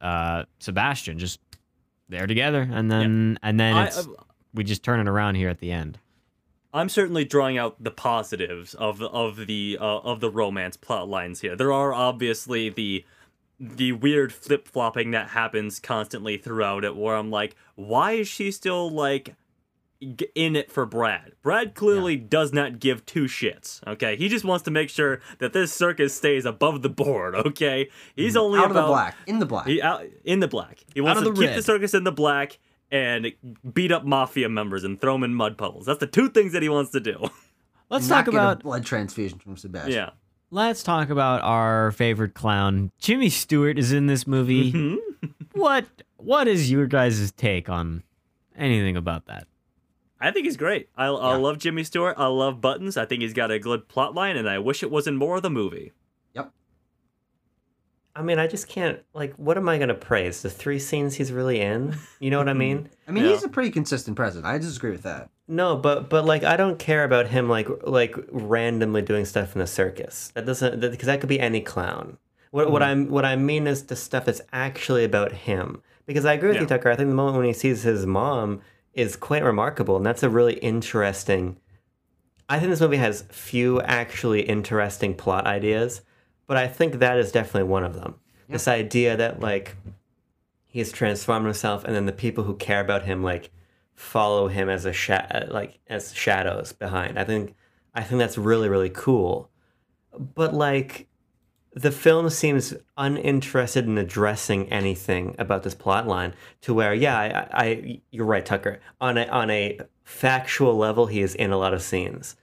uh 0.00 0.44
Sebastian 0.58 1.18
just 1.18 1.40
they're 2.08 2.26
together 2.26 2.68
and 2.70 2.90
then 2.90 3.38
and 3.42 3.58
then 3.58 3.74
I, 3.74 3.86
it's 3.86 4.06
we 4.52 4.64
just 4.64 4.82
turn 4.82 5.00
it 5.00 5.08
around 5.08 5.36
here 5.36 5.48
at 5.48 5.58
the 5.58 5.72
end. 5.72 5.98
I'm 6.76 6.90
certainly 6.90 7.24
drawing 7.24 7.56
out 7.56 7.82
the 7.82 7.90
positives 7.90 8.74
of 8.74 8.98
the 8.98 9.06
of 9.08 9.46
the 9.46 9.78
uh, 9.80 9.84
of 9.84 10.20
the 10.20 10.30
romance 10.30 10.76
plot 10.76 11.08
lines 11.08 11.40
here. 11.40 11.56
There 11.56 11.72
are 11.72 11.94
obviously 11.94 12.68
the 12.68 13.04
the 13.58 13.92
weird 13.92 14.32
flip 14.34 14.68
flopping 14.68 15.12
that 15.12 15.30
happens 15.30 15.80
constantly 15.80 16.36
throughout 16.36 16.84
it, 16.84 16.94
where 16.94 17.16
I'm 17.16 17.30
like, 17.30 17.56
why 17.76 18.12
is 18.12 18.28
she 18.28 18.50
still 18.50 18.90
like 18.90 19.34
in 20.34 20.56
it 20.56 20.70
for 20.70 20.84
Brad. 20.84 21.32
Brad 21.42 21.74
clearly 21.74 22.16
does 22.16 22.52
not 22.52 22.78
give 22.78 23.06
two 23.06 23.24
shits. 23.24 23.80
Okay, 23.86 24.16
he 24.16 24.28
just 24.28 24.44
wants 24.44 24.62
to 24.64 24.70
make 24.70 24.90
sure 24.90 25.20
that 25.38 25.54
this 25.54 25.72
circus 25.72 26.14
stays 26.14 26.44
above 26.44 26.82
the 26.82 26.90
board. 26.90 27.34
Okay, 27.46 27.88
he's 28.16 28.36
only 28.36 28.58
Mm-hmm. 28.58 28.64
Out 28.64 28.76
of 28.76 28.76
the 28.76 28.86
black, 28.88 29.16
in 29.26 29.38
the 29.38 29.46
black. 29.46 29.66
He 29.66 29.80
out 29.80 30.04
in 30.24 30.40
the 30.40 30.48
black. 30.48 30.80
He 30.92 31.00
wants 31.00 31.22
to 31.22 31.32
keep 31.32 31.48
red. 31.48 31.56
the 31.56 31.62
circus 31.62 31.94
in 31.94 32.04
the 32.04 32.12
black 32.12 32.58
and 32.90 33.32
beat 33.74 33.90
up 33.92 34.04
mafia 34.04 34.48
members 34.48 34.84
and 34.84 35.00
throw 35.00 35.14
them 35.14 35.24
in 35.24 35.34
mud 35.34 35.56
puddles. 35.58 35.86
That's 35.86 36.00
the 36.00 36.06
two 36.06 36.28
things 36.28 36.52
that 36.52 36.62
he 36.62 36.68
wants 36.68 36.90
to 36.92 37.00
do. 37.00 37.28
Let's 37.90 38.08
Not 38.08 38.24
talk 38.24 38.24
get 38.26 38.34
a 38.34 38.36
about 38.38 38.62
blood 38.62 38.84
transfusion 38.84 39.38
from 39.38 39.56
Sebastian. 39.56 39.92
yeah. 39.92 40.10
let's 40.50 40.82
talk 40.82 41.08
about 41.08 41.40
our 41.42 41.92
favorite 41.92 42.34
clown. 42.34 42.90
Jimmy 42.98 43.28
Stewart 43.28 43.78
is 43.78 43.92
in 43.92 44.06
this 44.06 44.26
movie. 44.26 44.72
Mhm. 44.72 44.96
what 45.52 45.86
what 46.16 46.48
is 46.48 46.68
your 46.70 46.86
guys' 46.88 47.30
take 47.36 47.68
on 47.68 48.02
anything 48.56 48.96
about 48.96 49.26
that? 49.26 49.46
I 50.20 50.30
think 50.32 50.46
he's 50.46 50.56
great. 50.56 50.88
I, 50.96 51.06
I 51.06 51.36
love 51.36 51.58
Jimmy 51.58 51.84
Stewart. 51.84 52.16
I 52.18 52.26
love 52.26 52.60
Buttons. 52.60 52.96
I 52.96 53.04
think 53.06 53.22
he's 53.22 53.34
got 53.34 53.50
a 53.52 53.58
good 53.60 53.86
plot 53.86 54.14
line, 54.14 54.36
and 54.36 54.48
I 54.48 54.58
wish 54.58 54.82
it 54.82 54.90
was 54.90 55.06
in 55.06 55.16
more 55.16 55.36
of 55.36 55.42
the 55.42 55.50
movie. 55.50 55.92
Yep. 56.34 56.50
I 58.16 58.22
mean, 58.22 58.38
I 58.38 58.46
just 58.46 58.66
can't 58.66 58.98
like. 59.12 59.34
What 59.34 59.58
am 59.58 59.68
I 59.68 59.78
gonna 59.78 59.94
praise? 59.94 60.40
The 60.40 60.48
three 60.48 60.78
scenes 60.78 61.14
he's 61.14 61.32
really 61.32 61.60
in. 61.60 61.96
You 62.18 62.30
know 62.30 62.38
what 62.38 62.48
I 62.48 62.52
mm-hmm. 62.52 62.58
mean? 62.58 62.88
I 63.06 63.12
mean, 63.12 63.24
Yeah. 63.24 63.32
he's 63.32 63.44
a 63.44 63.48
pretty 63.48 63.70
consistent 63.70 64.16
president. 64.16 64.46
I 64.46 64.56
disagree 64.56 64.90
with 64.90 65.02
that. 65.02 65.28
No, 65.46 65.76
but 65.76 66.08
but 66.08 66.24
like 66.24 66.42
I 66.42 66.56
don't 66.56 66.78
care 66.78 67.04
about 67.04 67.28
him 67.28 67.48
like 67.48 67.68
like 67.86 68.16
randomly 68.30 69.02
doing 69.02 69.26
stuff 69.26 69.54
in 69.54 69.60
the 69.60 69.66
circus. 69.66 70.32
That 70.34 70.46
doesn't 70.46 70.80
because 70.80 71.06
that 71.06 71.20
could 71.20 71.28
be 71.28 71.38
any 71.38 71.60
clown. 71.60 72.16
What 72.50 72.70
what 72.70 72.80
mm-hmm. 72.82 72.90
I'm 72.90 73.10
what 73.10 73.24
I 73.26 73.36
mean 73.36 73.66
is 73.66 73.84
the 73.84 73.96
stuff 73.96 74.24
that's 74.24 74.40
actually 74.52 75.04
about 75.04 75.32
him. 75.32 75.82
Because 76.06 76.24
I 76.24 76.32
agree 76.32 76.50
with 76.50 76.60
you, 76.60 76.66
Tucker. 76.66 76.90
I 76.90 76.96
think 76.96 77.10
the 77.10 77.14
moment 77.16 77.36
when 77.36 77.46
he 77.46 77.52
sees 77.52 77.82
his 77.82 78.06
mom 78.06 78.60
is 78.94 79.16
quite 79.16 79.42
remarkable, 79.42 79.96
and 79.96 80.06
that's 80.06 80.22
a 80.22 80.30
really 80.30 80.54
interesting. 80.54 81.58
I 82.48 82.58
think 82.58 82.70
this 82.70 82.80
movie 82.80 82.96
has 82.96 83.24
few 83.30 83.82
actually 83.82 84.42
interesting 84.42 85.14
plot 85.14 85.46
ideas, 85.46 86.02
but 86.46 86.56
I 86.56 86.68
think 86.68 86.98
that 86.98 87.18
is 87.18 87.32
definitely 87.32 87.68
one 87.68 87.84
of 87.84 87.94
them. 87.94 88.16
This 88.48 88.68
idea 88.68 89.16
that 89.16 89.40
like 89.40 89.76
he's 90.66 90.92
transformed 90.92 91.46
himself, 91.46 91.84
and 91.84 91.94
then 91.94 92.06
the 92.06 92.12
people 92.12 92.44
who 92.44 92.54
care 92.54 92.80
about 92.80 93.04
him 93.04 93.22
like 93.22 93.50
follow 93.94 94.48
him 94.48 94.68
as 94.68 94.84
a 94.84 94.92
sha- 94.92 95.46
like 95.48 95.78
as 95.88 96.14
shadows 96.14 96.72
behind. 96.72 97.18
I 97.18 97.24
think 97.24 97.54
I 97.94 98.02
think 98.02 98.18
that's 98.18 98.38
really 98.38 98.68
really 98.68 98.90
cool. 98.90 99.50
But 100.16 100.54
like 100.54 101.08
the 101.76 101.92
film 101.92 102.30
seems 102.30 102.72
uninterested 102.96 103.86
in 103.86 103.98
addressing 103.98 104.72
anything 104.72 105.36
about 105.38 105.62
this 105.62 105.74
plot 105.74 106.06
line 106.06 106.34
to 106.62 106.72
where 106.72 106.94
yeah 106.94 107.18
I, 107.18 107.26
I, 107.26 107.64
I 107.64 108.00
you're 108.10 108.24
right 108.24 108.44
Tucker 108.44 108.80
on 109.00 109.18
a 109.18 109.26
on 109.26 109.50
a 109.50 109.78
factual 110.02 110.76
level 110.76 111.06
he 111.06 111.20
is 111.20 111.34
in 111.34 111.52
a 111.52 111.58
lot 111.58 111.74
of 111.74 111.82
scenes 111.82 112.36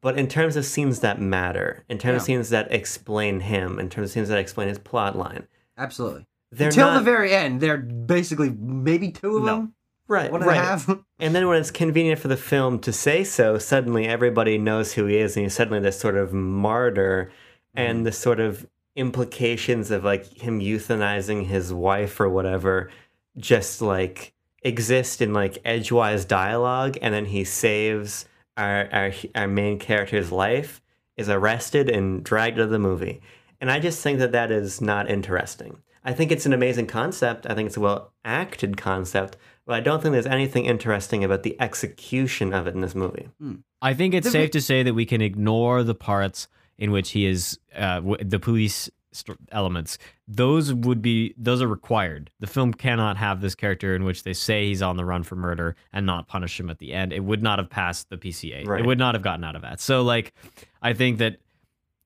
but 0.00 0.18
in 0.18 0.26
terms 0.26 0.56
of 0.56 0.64
scenes 0.64 1.00
that 1.00 1.20
matter 1.20 1.84
in 1.88 1.98
terms 1.98 2.16
of 2.16 2.22
scenes 2.22 2.50
that 2.50 2.70
explain 2.72 3.40
him 3.40 3.78
in 3.78 3.88
terms 3.88 4.10
of 4.10 4.12
scenes 4.12 4.28
that 4.28 4.38
explain 4.38 4.68
his 4.68 4.78
plot 4.78 5.16
line 5.16 5.46
Absolutely. 5.80 6.26
Until 6.58 6.88
not 6.88 6.98
the 6.98 7.04
very 7.04 7.32
end, 7.32 7.60
they're 7.60 7.78
basically 7.78 8.50
maybe 8.50 9.10
two 9.10 9.38
of 9.38 9.44
No. 9.44 9.56
them. 9.56 9.74
right 10.08 10.30
What 10.30 10.42
right 10.42 10.58
I 10.58 10.62
have. 10.64 11.00
And 11.18 11.34
then 11.34 11.48
when 11.48 11.58
it's 11.58 11.70
convenient 11.70 12.20
for 12.20 12.28
the 12.28 12.36
film 12.36 12.78
to 12.80 12.92
say 12.92 13.24
so, 13.24 13.56
suddenly 13.58 14.06
everybody 14.06 14.58
knows 14.58 14.92
who 14.92 15.06
he 15.06 15.16
is, 15.16 15.36
and 15.36 15.44
he's 15.44 15.54
suddenly 15.54 15.80
this 15.80 15.98
sort 15.98 16.16
of 16.16 16.32
martyr, 16.32 17.30
and 17.74 17.98
mm-hmm. 17.98 18.04
the 18.04 18.12
sort 18.12 18.40
of 18.40 18.66
implications 18.96 19.90
of 19.90 20.04
like 20.04 20.26
him 20.42 20.60
euthanizing 20.60 21.46
his 21.46 21.72
wife 21.72 22.20
or 22.20 22.28
whatever 22.28 22.90
just 23.38 23.80
like 23.80 24.32
exist 24.62 25.22
in 25.22 25.32
like 25.32 25.58
edgewise 25.64 26.24
dialogue, 26.24 26.98
and 27.00 27.14
then 27.14 27.26
he 27.26 27.44
saves 27.44 28.26
our 28.60 28.88
our 28.92 29.12
our 29.34 29.48
main 29.48 29.78
character's 29.78 30.30
life, 30.30 30.80
is 31.16 31.28
arrested 31.28 31.88
and 31.90 32.22
dragged 32.24 32.58
out 32.58 32.64
of 32.64 32.70
the 32.70 32.78
movie, 32.78 33.20
and 33.60 33.70
I 33.70 33.78
just 33.80 34.02
think 34.02 34.18
that 34.18 34.32
that 34.32 34.50
is 34.50 34.80
not 34.80 35.10
interesting. 35.10 35.78
I 36.04 36.12
think 36.14 36.32
it's 36.32 36.46
an 36.46 36.52
amazing 36.54 36.86
concept. 36.86 37.46
I 37.46 37.54
think 37.54 37.66
it's 37.66 37.76
a 37.76 37.80
well 37.80 38.12
acted 38.24 38.76
concept, 38.76 39.36
but 39.66 39.74
I 39.74 39.80
don't 39.80 40.00
think 40.02 40.12
there's 40.12 40.26
anything 40.26 40.64
interesting 40.64 41.24
about 41.24 41.42
the 41.42 41.56
execution 41.60 42.52
of 42.52 42.66
it 42.66 42.74
in 42.74 42.80
this 42.80 42.94
movie. 42.94 43.28
I 43.82 43.94
think 43.94 44.14
it's 44.14 44.30
safe 44.30 44.50
to 44.52 44.60
say 44.60 44.82
that 44.82 44.94
we 44.94 45.04
can 45.06 45.20
ignore 45.20 45.82
the 45.82 45.94
parts 45.94 46.48
in 46.78 46.90
which 46.90 47.10
he 47.10 47.26
is 47.26 47.58
uh, 47.76 47.96
w- 47.96 48.16
the 48.24 48.38
police 48.38 48.88
st- 48.88 48.94
elements. 49.52 49.98
Those 50.28 50.72
would 50.72 51.02
be 51.02 51.34
those 51.36 51.62
are 51.62 51.68
required. 51.68 52.30
The 52.40 52.46
film 52.46 52.72
cannot 52.72 53.16
have 53.16 53.40
this 53.40 53.54
character 53.54 53.94
in 53.94 54.04
which 54.04 54.22
they 54.22 54.32
say 54.32 54.66
he's 54.66 54.82
on 54.82 54.96
the 54.96 55.04
run 55.04 55.22
for 55.22 55.36
murder 55.36 55.76
and 55.92 56.06
not 56.06 56.28
punish 56.28 56.58
him 56.58 56.70
at 56.70 56.78
the 56.78 56.92
end. 56.92 57.12
It 57.12 57.24
would 57.24 57.42
not 57.42 57.58
have 57.58 57.70
passed 57.70 58.10
the 58.10 58.16
PCA. 58.16 58.66
Right. 58.66 58.80
It 58.80 58.86
would 58.86 58.98
not 58.98 59.14
have 59.14 59.22
gotten 59.22 59.44
out 59.44 59.56
of 59.56 59.62
that. 59.62 59.80
So 59.80 60.02
like, 60.02 60.34
I 60.82 60.92
think 60.92 61.18
that 61.18 61.38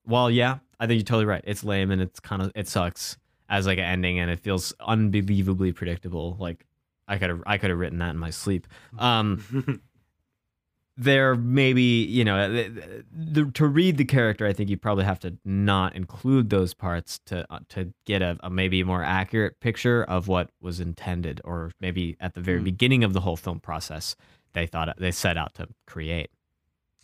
while 0.05 0.31
yeah, 0.31 0.59
I 0.81 0.87
think 0.87 0.99
you're 0.99 1.05
totally 1.05 1.27
right. 1.27 1.45
It's 1.47 1.65
lame 1.65 1.91
and 1.91 2.01
it's 2.01 2.21
kind 2.21 2.43
of 2.43 2.53
it 2.55 2.69
sucks 2.69 3.17
as 3.49 3.67
like 3.67 3.79
an 3.79 3.85
ending 3.85 4.19
and 4.19 4.31
it 4.31 4.41
feels 4.41 4.73
unbelievably 4.81 5.73
predictable. 5.73 6.37
Like 6.39 6.65
I 7.07 7.19
could 7.19 7.31
have 7.31 7.43
I 7.47 7.59
could 7.59 7.71
have 7.71 7.79
written 7.79 7.99
that 7.99 8.11
in 8.11 8.19
my 8.19 8.31
sleep. 8.31 8.67
Um, 8.99 9.83
there 10.97 11.35
maybe 11.35 11.83
you 11.83 12.25
know 12.25 12.53
the, 12.53 13.05
the, 13.13 13.45
to 13.53 13.67
read 13.67 13.97
the 13.97 14.05
character 14.05 14.47
i 14.47 14.53
think 14.53 14.71
you 14.71 14.77
probably 14.77 15.05
have 15.05 15.19
to 15.19 15.37
not 15.45 15.95
include 15.97 16.51
those 16.51 16.73
parts 16.73 17.19
to 17.27 17.45
uh, 17.53 17.59
to 17.69 17.93
get 18.07 18.23
a, 18.23 18.37
a 18.45 18.51
maybe 18.51 18.83
more 18.85 19.03
accurate 19.03 19.59
picture 19.61 20.05
of 20.05 20.29
what 20.29 20.51
was 20.61 20.79
intended 20.81 21.41
or 21.45 21.73
maybe 21.81 22.17
at 22.21 22.35
the 22.35 22.41
very 22.41 22.59
Hmm. 22.59 22.65
beginning 22.65 23.03
of 23.03 23.13
the 23.13 23.21
whole 23.21 23.37
film 23.37 23.59
process 23.59 24.15
they 24.53 24.67
thought 24.67 24.97
they 24.99 25.11
set 25.11 25.37
out 25.37 25.53
to 25.55 25.67
create 25.87 26.31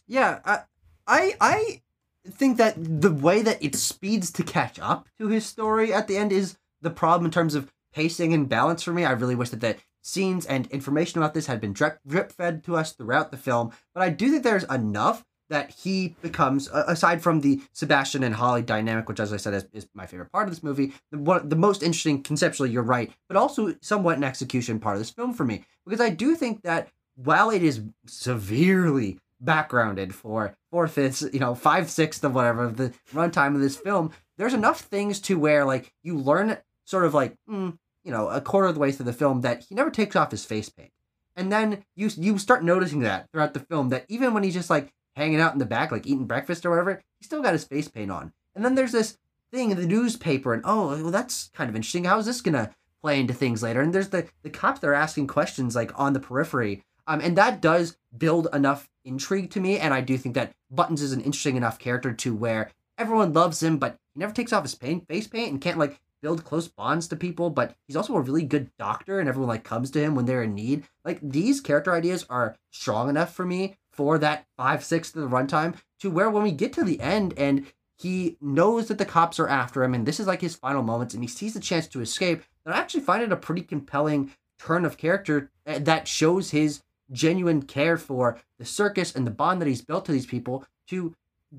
Yeah, 0.06 0.40
I, 0.44 0.60
I, 1.06 1.34
I 1.40 1.82
think 2.28 2.56
that 2.58 2.74
the 2.78 3.12
way 3.12 3.42
that 3.42 3.62
it 3.62 3.74
speeds 3.74 4.30
to 4.32 4.42
catch 4.42 4.78
up 4.78 5.08
to 5.18 5.28
his 5.28 5.46
story 5.46 5.92
at 5.92 6.08
the 6.08 6.16
end 6.16 6.32
is 6.32 6.58
the 6.80 6.90
problem 6.90 7.26
in 7.26 7.30
terms 7.30 7.54
of 7.54 7.72
pacing 7.92 8.32
and 8.32 8.48
balance 8.48 8.82
for 8.82 8.92
me. 8.92 9.04
I 9.04 9.12
really 9.12 9.34
wish 9.34 9.50
that 9.50 9.60
that 9.60 9.78
scenes 10.02 10.46
and 10.46 10.66
information 10.68 11.18
about 11.18 11.34
this 11.34 11.46
had 11.46 11.60
been 11.60 11.72
drip, 11.72 11.98
fed 12.32 12.64
to 12.64 12.76
us 12.76 12.92
throughout 12.92 13.30
the 13.30 13.36
film, 13.36 13.72
but 13.94 14.02
I 14.02 14.10
do 14.10 14.30
think 14.30 14.42
there's 14.42 14.64
enough 14.64 15.24
that 15.50 15.70
he 15.70 16.14
becomes, 16.22 16.68
aside 16.72 17.20
from 17.20 17.40
the 17.40 17.60
Sebastian 17.72 18.22
and 18.22 18.36
Holly 18.36 18.62
dynamic, 18.62 19.08
which, 19.08 19.18
as 19.18 19.32
I 19.32 19.36
said, 19.36 19.52
is, 19.52 19.66
is 19.72 19.88
my 19.94 20.06
favorite 20.06 20.30
part 20.30 20.46
of 20.46 20.54
this 20.54 20.62
movie, 20.62 20.92
the, 21.10 21.18
one, 21.18 21.48
the 21.48 21.56
most 21.56 21.82
interesting 21.82 22.22
conceptually, 22.22 22.70
you're 22.70 22.84
right, 22.84 23.10
but 23.28 23.36
also 23.36 23.74
somewhat 23.82 24.16
an 24.16 24.24
execution 24.24 24.78
part 24.78 24.94
of 24.94 25.00
this 25.00 25.10
film 25.10 25.34
for 25.34 25.44
me, 25.44 25.64
because 25.84 26.00
I 26.00 26.10
do 26.10 26.36
think 26.36 26.62
that 26.62 26.88
while 27.16 27.50
it 27.50 27.64
is 27.64 27.82
severely 28.06 29.18
backgrounded 29.40 30.14
for 30.14 30.54
four 30.70 30.86
fifths, 30.86 31.22
you 31.32 31.40
know, 31.40 31.54
five 31.54 31.90
sixths 31.90 32.22
of 32.22 32.34
whatever 32.34 32.68
the 32.68 32.92
runtime 33.12 33.54
of 33.54 33.60
this 33.60 33.76
film, 33.76 34.12
there's 34.38 34.54
enough 34.54 34.80
things 34.80 35.20
to 35.20 35.38
where 35.38 35.64
like 35.64 35.92
you 36.02 36.16
learn 36.16 36.58
sort 36.84 37.04
of 37.04 37.12
like, 37.12 37.34
mm, 37.50 37.76
you 38.04 38.10
know, 38.10 38.28
a 38.28 38.40
quarter 38.40 38.68
of 38.68 38.74
the 38.74 38.80
way 38.80 38.92
through 38.92 39.06
the 39.06 39.12
film 39.12 39.42
that 39.42 39.64
he 39.64 39.74
never 39.74 39.90
takes 39.90 40.16
off 40.16 40.30
his 40.30 40.44
face 40.44 40.68
paint, 40.68 40.92
and 41.36 41.52
then 41.52 41.84
you 41.94 42.10
you 42.16 42.38
start 42.38 42.64
noticing 42.64 43.00
that 43.00 43.30
throughout 43.30 43.54
the 43.54 43.60
film 43.60 43.88
that 43.90 44.04
even 44.08 44.34
when 44.34 44.42
he's 44.42 44.54
just 44.54 44.70
like 44.70 44.92
hanging 45.16 45.40
out 45.40 45.52
in 45.52 45.58
the 45.58 45.66
back, 45.66 45.90
like 45.92 46.06
eating 46.06 46.26
breakfast 46.26 46.64
or 46.64 46.70
whatever, 46.70 47.02
he 47.18 47.24
still 47.24 47.42
got 47.42 47.52
his 47.52 47.64
face 47.64 47.88
paint 47.88 48.10
on, 48.10 48.32
and 48.54 48.64
then 48.64 48.74
there's 48.74 48.92
this 48.92 49.18
thing 49.52 49.70
in 49.70 49.76
the 49.76 49.86
newspaper, 49.86 50.54
and 50.54 50.62
oh, 50.64 50.88
well, 51.02 51.10
that's 51.10 51.50
kind 51.54 51.68
of 51.68 51.76
interesting. 51.76 52.04
How's 52.04 52.26
this 52.26 52.40
gonna 52.40 52.70
play 53.02 53.20
into 53.20 53.34
things 53.34 53.62
later? 53.62 53.80
And 53.80 53.94
there's 53.94 54.10
the 54.10 54.28
the 54.42 54.50
cops 54.50 54.80
that 54.80 54.88
are 54.88 54.94
asking 54.94 55.26
questions 55.26 55.74
like 55.74 55.98
on 55.98 56.12
the 56.12 56.20
periphery 56.20 56.84
um, 57.10 57.20
and 57.20 57.36
that 57.36 57.60
does 57.60 57.96
build 58.16 58.46
enough 58.52 58.88
intrigue 59.04 59.50
to 59.50 59.60
me, 59.60 59.78
and 59.80 59.92
I 59.92 60.00
do 60.00 60.16
think 60.16 60.36
that 60.36 60.52
Buttons 60.70 61.02
is 61.02 61.12
an 61.12 61.20
interesting 61.20 61.56
enough 61.56 61.76
character 61.76 62.12
to 62.12 62.34
where 62.36 62.70
everyone 62.96 63.32
loves 63.32 63.60
him, 63.60 63.78
but 63.78 63.96
he 64.14 64.20
never 64.20 64.32
takes 64.32 64.52
off 64.52 64.62
his 64.62 64.76
paint, 64.76 65.08
face 65.08 65.26
paint 65.26 65.50
and 65.50 65.60
can't 65.60 65.76
like 65.76 65.98
build 66.22 66.44
close 66.44 66.68
bonds 66.68 67.08
to 67.08 67.16
people. 67.16 67.50
But 67.50 67.74
he's 67.86 67.96
also 67.96 68.16
a 68.16 68.20
really 68.20 68.42
good 68.42 68.70
doctor, 68.78 69.20
and 69.20 69.28
everyone 69.28 69.48
like 69.48 69.64
comes 69.64 69.90
to 69.92 70.00
him 70.00 70.14
when 70.14 70.26
they're 70.26 70.42
in 70.42 70.54
need. 70.54 70.84
Like 71.04 71.18
these 71.22 71.60
character 71.60 71.94
ideas 71.94 72.26
are 72.28 72.56
strong 72.70 73.08
enough 73.08 73.34
for 73.34 73.44
me 73.44 73.76
for 73.90 74.18
that 74.18 74.46
five 74.56 74.84
sixths 74.84 75.14
of 75.14 75.22
the 75.22 75.36
runtime 75.36 75.74
to 76.00 76.10
where 76.10 76.30
when 76.30 76.42
we 76.42 76.52
get 76.52 76.72
to 76.74 76.84
the 76.84 77.00
end 77.00 77.34
and 77.36 77.66
he 77.98 78.38
knows 78.40 78.88
that 78.88 78.96
the 78.96 79.04
cops 79.04 79.38
are 79.38 79.48
after 79.48 79.84
him, 79.84 79.92
and 79.92 80.06
this 80.06 80.18
is 80.18 80.26
like 80.26 80.40
his 80.40 80.56
final 80.56 80.82
moments, 80.82 81.12
and 81.12 81.22
he 81.22 81.28
sees 81.28 81.52
the 81.52 81.60
chance 81.60 81.86
to 81.88 82.00
escape. 82.00 82.42
That 82.64 82.74
I 82.74 82.78
actually 82.78 83.02
find 83.02 83.22
it 83.22 83.32
a 83.32 83.36
pretty 83.36 83.60
compelling 83.60 84.32
turn 84.58 84.86
of 84.86 84.96
character 84.96 85.50
uh, 85.66 85.78
that 85.80 86.08
shows 86.08 86.50
his 86.50 86.82
genuine 87.12 87.62
care 87.62 87.96
for 87.98 88.38
the 88.58 88.64
circus 88.64 89.14
and 89.14 89.26
the 89.26 89.30
bond 89.30 89.60
that 89.60 89.68
he's 89.68 89.82
built 89.82 90.04
to 90.06 90.12
these 90.12 90.26
people 90.26 90.64
to 90.88 91.14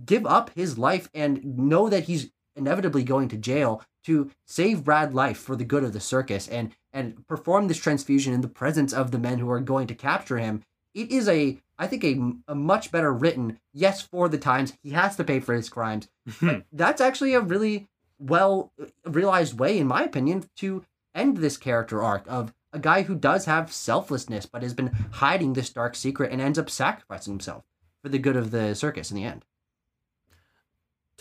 give 0.05 0.25
up 0.25 0.49
his 0.55 0.77
life 0.77 1.09
and 1.13 1.57
know 1.57 1.89
that 1.89 2.05
he's 2.05 2.31
inevitably 2.55 3.03
going 3.03 3.27
to 3.29 3.37
jail 3.37 3.83
to 4.03 4.31
save 4.47 4.83
Brad 4.83 5.13
life 5.13 5.37
for 5.37 5.55
the 5.55 5.63
good 5.63 5.83
of 5.83 5.93
the 5.93 5.99
circus 5.99 6.47
and 6.47 6.73
and 6.93 7.25
perform 7.27 7.67
this 7.67 7.77
transfusion 7.77 8.33
in 8.33 8.41
the 8.41 8.47
presence 8.47 8.91
of 8.91 9.11
the 9.11 9.19
men 9.19 9.39
who 9.39 9.49
are 9.49 9.61
going 9.61 9.87
to 9.87 9.95
capture 9.95 10.37
him. 10.37 10.63
It 10.93 11.11
is 11.11 11.27
a 11.27 11.59
I 11.77 11.87
think 11.87 12.03
a, 12.03 12.51
a 12.51 12.55
much 12.55 12.91
better 12.91 13.13
written 13.13 13.59
yes 13.73 14.01
for 14.01 14.29
the 14.29 14.37
times 14.37 14.73
he 14.83 14.91
has 14.91 15.15
to 15.15 15.23
pay 15.23 15.39
for 15.39 15.53
his 15.53 15.69
crimes. 15.69 16.09
But 16.41 16.65
that's 16.71 17.01
actually 17.01 17.33
a 17.33 17.41
really 17.41 17.87
well 18.19 18.71
uh, 18.81 18.85
realized 19.05 19.59
way 19.59 19.79
in 19.79 19.87
my 19.87 20.03
opinion 20.03 20.45
to 20.57 20.85
end 21.15 21.37
this 21.37 21.57
character 21.57 22.01
arc 22.01 22.25
of 22.27 22.53
a 22.73 22.79
guy 22.79 23.01
who 23.01 23.15
does 23.15 23.45
have 23.45 23.73
selflessness, 23.73 24.45
but 24.45 24.63
has 24.63 24.73
been 24.73 24.91
hiding 25.11 25.53
this 25.53 25.69
dark 25.69 25.95
secret 25.95 26.31
and 26.31 26.39
ends 26.39 26.57
up 26.57 26.69
sacrificing 26.69 27.33
himself 27.33 27.63
for 28.01 28.09
the 28.09 28.19
good 28.19 28.37
of 28.37 28.51
the 28.51 28.73
circus 28.75 29.11
in 29.11 29.17
the 29.17 29.25
end. 29.25 29.45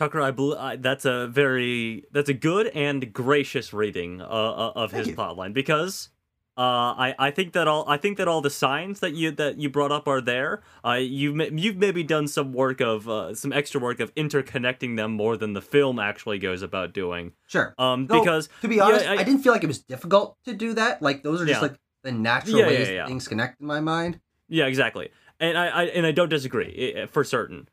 Tucker, 0.00 0.22
I 0.22 0.30
believe 0.30 0.80
that's 0.80 1.04
a 1.04 1.26
very 1.26 2.06
that's 2.10 2.30
a 2.30 2.34
good 2.34 2.68
and 2.68 3.12
gracious 3.12 3.74
reading 3.74 4.22
uh, 4.22 4.24
uh, 4.24 4.72
of 4.74 4.92
Thank 4.92 4.98
his 5.00 5.08
you. 5.08 5.14
plotline 5.14 5.52
because 5.52 6.08
uh, 6.56 6.96
I 6.96 7.14
I 7.18 7.30
think 7.30 7.52
that 7.52 7.68
all 7.68 7.84
I 7.86 7.98
think 7.98 8.16
that 8.16 8.26
all 8.26 8.40
the 8.40 8.48
signs 8.48 9.00
that 9.00 9.12
you 9.14 9.30
that 9.32 9.58
you 9.58 9.68
brought 9.68 9.92
up 9.92 10.08
are 10.08 10.22
there. 10.22 10.62
Uh, 10.82 10.92
you've 10.92 11.36
you've 11.52 11.76
maybe 11.76 12.02
done 12.02 12.28
some 12.28 12.54
work 12.54 12.80
of 12.80 13.10
uh, 13.10 13.34
some 13.34 13.52
extra 13.52 13.78
work 13.78 14.00
of 14.00 14.14
interconnecting 14.14 14.96
them 14.96 15.12
more 15.12 15.36
than 15.36 15.52
the 15.52 15.60
film 15.60 15.98
actually 15.98 16.38
goes 16.38 16.62
about 16.62 16.94
doing. 16.94 17.32
Sure. 17.46 17.74
Um, 17.76 18.06
Though, 18.06 18.20
because 18.20 18.48
to 18.62 18.68
be 18.68 18.76
yeah, 18.76 18.84
honest, 18.84 19.06
I- 19.06 19.16
I, 19.16 19.22
didn't 19.22 19.42
feel 19.42 19.52
like 19.52 19.64
it 19.64 19.68
was 19.68 19.80
difficult 19.80 20.38
to 20.46 20.54
do 20.54 20.72
that. 20.72 21.02
Like 21.02 21.22
those 21.22 21.42
are 21.42 21.46
just 21.46 21.60
Yeah. 21.60 21.68
like 21.68 21.76
the 22.04 22.12
natural 22.12 22.56
Yeah, 22.60 22.64
yeah, 22.70 22.78
ways 22.78 22.88
yeah. 22.88 23.06
things 23.06 23.28
connect 23.28 23.60
in 23.60 23.66
my 23.66 23.80
mind. 23.80 24.18
Yeah, 24.48 24.64
exactly. 24.64 25.10
And 25.38 25.58
I, 25.58 25.66
I 25.66 25.82
and 25.84 26.06
I 26.06 26.12
don't 26.12 26.30
disagree 26.30 27.06
for 27.10 27.22
certain. 27.22 27.68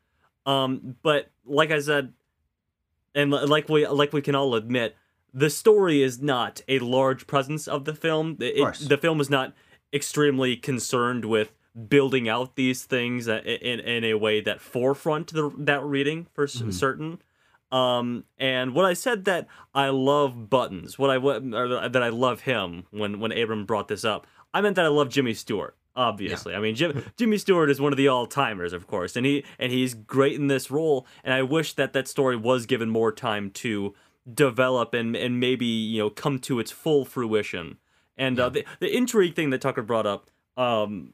Um, 0.48 0.96
but 1.04 1.30
like 1.46 1.70
I 1.72 1.80
said, 1.80 2.14
and 3.14 3.32
like 3.32 3.70
we 3.70 3.86
like 3.88 4.14
we 4.14 4.22
can 4.22 4.34
all 4.36 4.56
admit, 4.56 4.96
the 5.34 5.50
story 5.50 6.02
is 6.02 6.22
not 6.22 6.62
a 6.68 6.80
large 6.80 7.28
presence 7.28 7.68
of 7.68 7.86
the 7.86 7.94
film. 7.94 8.38
It- 8.40 8.58
course. 8.58 8.80
the 8.80 8.98
film 8.98 9.20
is 9.22 9.30
not 9.30 9.54
extremely 9.94 10.56
concerned 10.56 11.26
with 11.26 11.52
building 11.90 12.28
out 12.28 12.56
these 12.56 12.86
things 12.86 13.28
in 13.28 13.80
in 13.80 14.04
a 14.04 14.16
way 14.16 14.42
that 14.42 14.60
forefront 14.62 15.32
the, 15.34 15.52
that 15.58 15.84
reading 15.84 16.26
for 16.34 16.46
s 16.46 16.56
Mhm. 16.62 16.74
certain. 16.74 17.22
Um, 17.72 18.24
and 18.40 18.74
when 18.74 18.86
I 18.86 18.94
said 18.94 19.26
that 19.26 19.48
I 19.76 19.90
love 19.90 20.50
Buttons, 20.50 20.98
what 20.98 21.10
I 21.12 21.18
that 21.20 22.02
I 22.04 22.10
love 22.10 22.42
him 22.42 22.86
when 22.92 23.20
when 23.20 23.32
Abram 23.32 23.66
brought 23.66 23.90
this 23.90 24.04
up, 24.06 24.26
I 24.54 24.62
meant 24.62 24.76
that 24.78 24.86
I 24.86 24.90
love 24.90 25.10
Jimmy 25.10 25.34
Stewart. 25.34 25.76
Obviously, 25.98 26.54
I 26.54 26.60
mean 26.60 26.76
Jim, 26.76 27.04
Jimmy 27.18 27.38
Stewart 27.40 27.70
is 27.70 27.82
one 27.82 27.92
of 27.92 27.98
the 27.98 28.08
all 28.08 28.28
timers, 28.28 28.72
of 28.72 28.86
course, 28.88 29.16
and 29.16 29.26
he 29.26 29.44
and 29.60 29.72
he's 29.72 29.94
great 29.96 30.36
in 30.36 30.48
this 30.48 30.70
role. 30.72 31.06
And 31.24 31.34
I 31.34 31.42
wish 31.42 31.74
that 31.74 31.92
that 31.94 32.08
story 32.08 32.36
was 32.38 32.66
given 32.68 32.90
more 32.90 33.12
time 33.12 33.50
to 33.52 33.96
develop 34.32 34.94
and 34.94 35.16
and 35.16 35.40
maybe 35.40 35.66
you 35.66 36.00
know 36.04 36.10
come 36.10 36.38
to 36.40 36.60
its 36.60 36.72
full 36.72 37.04
fruition. 37.04 37.78
And 38.16 38.40
uh, 38.40 38.50
the 38.50 38.64
the 38.80 38.96
intrigue 38.96 39.36
thing 39.36 39.50
that 39.50 39.62
Tucker 39.62 39.82
brought 39.82 40.06
up, 40.06 40.30
um, 40.56 41.14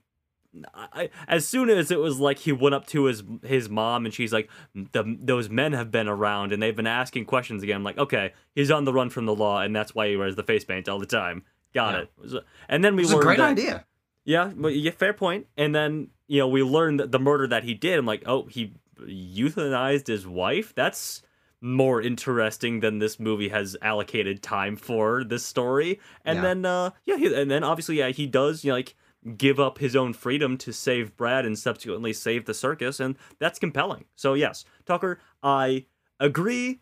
I, 0.74 1.10
as 1.28 1.48
soon 1.48 1.70
as 1.70 1.90
it 1.90 2.00
was 2.00 2.20
like 2.20 2.40
he 2.40 2.52
went 2.52 2.76
up 2.76 2.86
to 2.88 3.06
his 3.06 3.24
his 3.44 3.70
mom 3.70 4.06
and 4.06 4.14
she's 4.14 4.32
like, 4.34 4.50
the, 4.76 5.18
those 5.20 5.50
men 5.50 5.74
have 5.74 5.92
been 5.92 6.08
around 6.08 6.52
and 6.52 6.62
they've 6.62 6.76
been 6.76 6.88
asking 6.88 7.26
questions 7.26 7.64
again. 7.64 7.78
I'm 7.78 7.84
like, 7.84 7.98
okay, 7.98 8.34
he's 8.54 8.70
on 8.72 8.84
the 8.86 8.94
run 8.94 9.10
from 9.10 9.26
the 9.26 9.36
law 9.36 9.62
and 9.62 9.76
that's 9.76 9.96
why 9.96 10.10
he 10.10 10.16
wears 10.18 10.36
the 10.36 10.44
face 10.44 10.64
paint 10.64 10.88
all 10.88 11.00
the 11.00 11.06
time. 11.06 11.44
Got 11.74 11.94
Yeah. 11.96 12.00
it. 12.02 12.04
It 12.18 12.22
was 12.22 12.34
a- 12.36 12.44
And 12.70 12.84
then 12.86 12.96
we 12.96 13.02
It's 13.04 13.12
a 13.12 13.16
learned 13.16 13.26
great 13.26 13.38
that- 13.40 13.52
idea. 13.52 13.86
Yeah, 14.26 14.52
well, 14.56 14.72
yeah, 14.72 14.92
fair 14.92 15.14
point. 15.14 15.48
And 15.58 15.74
then 15.74 16.10
you 16.28 16.40
know 16.40 16.48
we 16.48 16.64
learned 16.64 17.00
that 17.00 17.12
the 17.12 17.20
murder 17.20 17.48
that 17.48 17.64
he 17.64 17.74
did. 17.74 18.00
I'm 18.00 18.06
like, 18.06 18.24
oh, 18.26 18.46
he 18.48 18.74
euthanized 19.00 20.08
his 20.08 20.26
wife. 20.28 20.74
That's 20.76 21.22
more 21.62 22.02
interesting 22.02 22.82
than 22.82 23.00
this 23.00 23.20
movie 23.20 23.50
has 23.50 23.78
allocated 23.82 24.44
time 24.44 24.76
for 24.76 25.24
this 25.24 25.46
story. 25.46 26.00
And 26.26 26.38
Yeah. 26.38 26.42
then 26.42 26.66
uh, 26.66 26.90
yeah, 27.06 27.18
he, 27.18 27.34
and 27.34 27.50
then 27.50 27.64
obviously 27.64 27.98
yeah, 28.00 28.10
he 28.10 28.28
does 28.28 28.64
you 28.66 28.72
know, 28.72 28.76
like 28.76 28.96
give 29.38 29.60
up 29.60 29.78
his 29.78 29.96
own 29.96 30.12
freedom 30.14 30.58
to 30.58 30.74
save 30.74 31.16
Brad 31.16 31.46
and 31.46 31.58
subsequently 31.58 32.12
save 32.12 32.46
the 32.46 32.54
circus, 32.54 33.00
and 33.00 33.16
that's 33.40 33.60
compelling. 33.60 34.04
So 34.16 34.34
yes, 34.34 34.66
Tucker, 34.86 35.20
I 35.42 35.86
agree. 36.20 36.82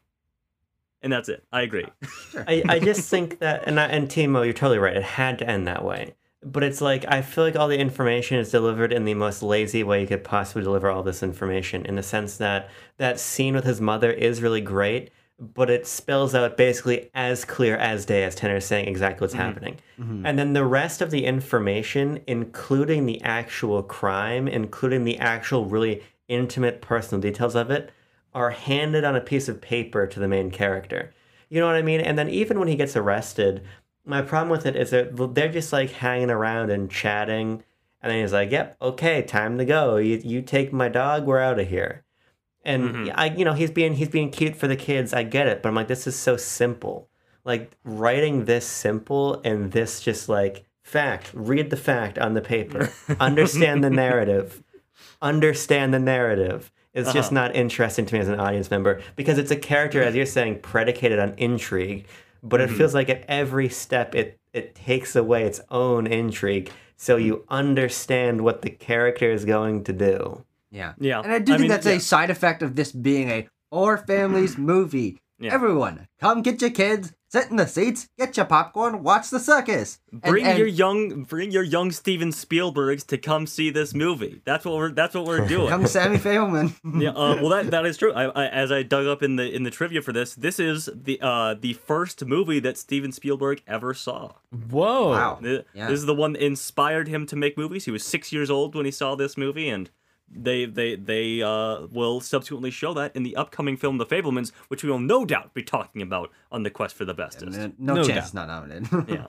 And 1.03 1.11
that's 1.11 1.29
it. 1.29 1.43
I 1.51 1.61
agree. 1.61 1.85
I, 2.47 2.63
I 2.69 2.79
just 2.79 3.09
think 3.09 3.39
that, 3.39 3.63
and 3.67 3.79
I, 3.79 3.85
and 3.87 4.07
Timo, 4.07 4.43
you're 4.43 4.53
totally 4.53 4.77
right. 4.77 4.95
It 4.95 5.01
had 5.03 5.39
to 5.39 5.49
end 5.49 5.67
that 5.67 5.83
way. 5.83 6.13
But 6.43 6.63
it's 6.63 6.81
like 6.81 7.05
I 7.07 7.21
feel 7.21 7.43
like 7.43 7.55
all 7.55 7.67
the 7.67 7.77
information 7.77 8.37
is 8.37 8.49
delivered 8.49 8.91
in 8.91 9.05
the 9.05 9.13
most 9.13 9.43
lazy 9.43 9.83
way 9.83 10.01
you 10.01 10.07
could 10.07 10.23
possibly 10.23 10.63
deliver 10.63 10.89
all 10.89 11.03
this 11.03 11.21
information. 11.21 11.85
In 11.85 11.95
the 11.95 12.03
sense 12.03 12.37
that 12.37 12.69
that 12.97 13.19
scene 13.19 13.53
with 13.53 13.63
his 13.63 13.79
mother 13.79 14.11
is 14.11 14.41
really 14.41 14.61
great, 14.61 15.11
but 15.41 15.69
it 15.69 15.87
spells 15.87 16.35
out 16.35 16.55
basically 16.55 17.09
as 17.15 17.45
clear 17.45 17.75
as 17.75 18.05
day 18.05 18.23
as 18.23 18.35
Tanner 18.35 18.57
is 18.57 18.65
saying 18.65 18.87
exactly 18.87 19.23
what's 19.23 19.33
mm-hmm. 19.33 19.43
happening. 19.43 19.77
Mm-hmm. 19.99 20.25
And 20.25 20.37
then 20.37 20.53
the 20.53 20.65
rest 20.65 21.01
of 21.01 21.09
the 21.09 21.25
information, 21.25 22.21
including 22.27 23.05
the 23.05 23.21
actual 23.21 23.81
crime, 23.81 24.47
including 24.47 25.03
the 25.03 25.17
actual 25.17 25.65
really 25.65 26.03
intimate 26.27 26.81
personal 26.81 27.21
details 27.21 27.55
of 27.55 27.71
it, 27.71 27.91
are 28.33 28.51
handed 28.51 29.03
on 29.03 29.15
a 29.15 29.21
piece 29.21 29.49
of 29.49 29.61
paper 29.61 30.07
to 30.07 30.19
the 30.19 30.27
main 30.27 30.51
character. 30.51 31.13
You 31.49 31.59
know 31.59 31.65
what 31.65 31.75
I 31.75 31.81
mean? 31.81 32.01
And 32.01 32.17
then 32.17 32.29
even 32.29 32.59
when 32.59 32.67
he 32.67 32.75
gets 32.75 32.95
arrested, 32.95 33.63
my 34.05 34.21
problem 34.21 34.49
with 34.49 34.65
it 34.65 34.75
is 34.75 34.89
that 34.91 35.15
they're 35.35 35.51
just 35.51 35.71
like 35.71 35.91
hanging 35.91 36.29
around 36.31 36.71
and 36.71 36.89
chatting. 36.89 37.63
And 38.01 38.11
then 38.11 38.21
he's 38.21 38.33
like, 38.33 38.51
yep, 38.51 38.77
okay, 38.81 39.21
time 39.21 39.57
to 39.59 39.65
go. 39.65 39.97
You, 39.97 40.19
you 40.23 40.41
take 40.41 40.73
my 40.73 40.89
dog, 40.89 41.25
we're 41.25 41.39
out 41.39 41.59
of 41.59 41.67
here. 41.67 42.03
And 42.65 42.83
Mhm. 42.95 43.13
I, 43.15 43.25
you 43.27 43.45
know, 43.45 43.53
he's 43.53 43.71
being 43.71 43.93
he's 43.93 44.09
being 44.09 44.29
cute 44.31 44.55
for 44.55 44.67
the 44.67 44.75
kids. 44.75 45.13
I 45.13 45.23
get 45.23 45.47
it, 45.47 45.61
but 45.61 45.69
I'm 45.69 45.75
like, 45.75 45.87
this 45.87 46.07
is 46.07 46.15
so 46.15 46.37
simple. 46.37 47.09
Like 47.43 47.71
writing 47.83 48.45
this 48.45 48.65
simple 48.65 49.41
and 49.43 49.71
this 49.71 49.99
just 49.99 50.29
like 50.29 50.65
fact. 50.83 51.31
Read 51.33 51.69
the 51.69 51.77
fact 51.77 52.17
on 52.19 52.33
the 52.33 52.41
paper. 52.41 52.91
Understand 53.19 53.83
the 53.83 53.89
narrative. 53.89 54.63
Understand 55.21 55.93
the 55.93 55.99
narrative. 55.99 56.71
It's 56.93 57.13
just 57.13 57.31
Uh-huh. 57.31 57.47
not 57.47 57.55
interesting 57.55 58.05
to 58.05 58.13
me 58.13 58.19
as 58.19 58.27
an 58.27 58.39
audience 58.39 58.69
member 58.69 59.01
because 59.15 59.37
it's 59.37 59.51
a 59.51 59.55
character, 59.55 60.03
as 60.03 60.13
you're 60.15 60.25
saying, 60.25 60.59
predicated 60.59 61.19
on 61.19 61.33
intrigue. 61.37 62.05
But 62.43 62.61
it 62.61 62.69
Mhm. 62.69 62.77
feels 62.77 62.93
like 62.93 63.09
at 63.09 63.23
every 63.27 63.69
step, 63.69 64.15
it 64.15 64.37
it 64.53 64.75
takes 64.75 65.15
away 65.15 65.43
its 65.43 65.61
own 65.69 66.05
intrigue, 66.07 66.69
so 66.97 67.15
you 67.15 67.45
understand 67.47 68.41
what 68.41 68.61
the 68.63 68.69
character 68.69 69.31
is 69.31 69.45
going 69.45 69.83
to 69.85 69.93
do. 69.93 70.43
Yeah. 70.71 70.93
yeah. 70.99 71.21
And 71.21 71.31
I 71.31 71.39
do 71.39 71.53
think 71.53 71.61
mean, 71.61 71.69
that's 71.69 71.85
yeah. 71.85 71.93
a 71.93 71.99
side 71.99 72.29
effect 72.29 72.61
of 72.61 72.75
this 72.75 72.91
being 72.91 73.29
a 73.29 73.47
for 73.69 73.97
families 73.97 74.57
movie. 74.57 75.19
Yeah. 75.41 75.53
Everyone, 75.53 76.07
come 76.19 76.41
get 76.41 76.61
your 76.61 76.69
kids, 76.69 77.13
sit 77.29 77.49
in 77.49 77.55
the 77.55 77.65
seats, 77.65 78.07
get 78.19 78.37
your 78.37 78.45
popcorn, 78.45 79.01
watch 79.03 79.29
the 79.29 79.39
circus. 79.39 79.99
Bring 80.11 80.45
and 80.45 80.57
your 80.57 80.67
young, 80.67 81.23
bring 81.23 81.49
your 81.51 81.63
young 81.63 81.91
Steven 81.91 82.29
Spielbergs 82.29 83.05
to 83.07 83.17
come 83.17 83.47
see 83.47 83.69
this 83.71 83.93
movie. 83.93 84.41
That's 84.45 84.63
what 84.65 84.75
we're. 84.75 84.91
That's 84.91 85.15
what 85.15 85.25
we're 85.25 85.47
doing. 85.47 85.69
Come 85.69 85.87
Sammy 85.87 86.17
Fabelman. 86.25 86.73
yeah, 87.01 87.09
uh, 87.09 87.37
well, 87.41 87.49
that 87.49 87.71
that 87.71 87.85
is 87.85 87.97
true. 87.97 88.13
I, 88.13 88.25
I, 88.25 88.47
as 88.47 88.71
I 88.71 88.83
dug 88.83 89.07
up 89.07 89.23
in 89.23 89.35
the 89.35 89.49
in 89.53 89.63
the 89.63 89.71
trivia 89.71 90.01
for 90.01 90.13
this, 90.13 90.35
this 90.35 90.59
is 90.59 90.89
the 90.93 91.17
uh 91.21 91.55
the 91.59 91.73
first 91.73 92.23
movie 92.25 92.59
that 92.59 92.77
Steven 92.77 93.11
Spielberg 93.11 93.61
ever 93.67 93.93
saw. 93.93 94.33
Whoa. 94.69 95.09
Wow. 95.09 95.39
Th- 95.41 95.65
Yeah. 95.73 95.87
This 95.87 95.99
is 95.99 96.05
the 96.05 96.13
one 96.15 96.33
that 96.33 96.45
inspired 96.45 97.07
him 97.07 97.25
to 97.27 97.35
make 97.35 97.57
movies. 97.57 97.85
He 97.85 97.91
was 97.91 98.03
six 98.03 98.31
years 98.31 98.51
old 98.51 98.75
when 98.75 98.85
he 98.85 98.91
saw 98.91 99.15
this 99.15 99.37
movie, 99.37 99.69
and 99.69 99.89
they 100.33 100.65
they 100.65 100.95
they 100.95 101.41
uh 101.41 101.87
will 101.91 102.21
subsequently 102.21 102.71
show 102.71 102.93
that 102.93 103.15
in 103.15 103.23
the 103.23 103.35
upcoming 103.35 103.75
film 103.77 103.97
The 103.97 104.05
Fabelmans, 104.05 104.51
which 104.69 104.83
we 104.83 104.89
will 104.89 104.99
no 104.99 105.25
doubt 105.25 105.53
be 105.53 105.63
talking 105.63 106.01
about 106.01 106.31
on 106.51 106.63
the 106.63 106.69
quest 106.69 106.95
for 106.95 107.05
the 107.05 107.13
bestest. 107.13 107.57
no, 107.57 107.71
no 107.77 107.93
No 107.95 108.03
chance 108.03 108.31
doubt. 108.31 108.47
not 108.47 108.67
nominated. 108.69 109.09
yeah. 109.09 109.27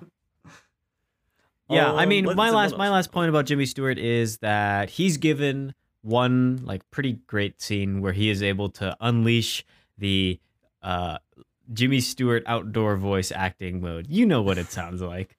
Yeah, 1.70 1.92
I 1.92 2.02
Um, 2.02 2.08
mean, 2.08 2.24
let's- 2.26 2.36
my 2.36 2.50
last 2.50 2.76
my 2.76 2.88
last 2.90 3.12
point 3.12 3.28
about 3.30 3.46
Jimmy 3.46 3.66
Stewart 3.66 3.98
is 3.98 4.38
that 4.38 4.90
he's 4.90 5.16
given 5.16 5.74
one 6.02 6.60
like 6.64 6.88
pretty 6.90 7.14
great 7.26 7.60
scene 7.62 8.00
where 8.00 8.12
he 8.12 8.28
is 8.28 8.42
able 8.42 8.68
to 8.70 8.96
unleash 9.00 9.64
the 9.96 10.38
uh, 10.82 11.18
Jimmy 11.72 12.00
Stewart 12.00 12.42
outdoor 12.46 12.96
voice 12.96 13.30
acting 13.32 13.80
mode. 13.80 14.06
You 14.08 14.26
know 14.26 14.42
what 14.42 14.58
it 14.58 14.70
sounds 14.70 15.00
like. 15.00 15.38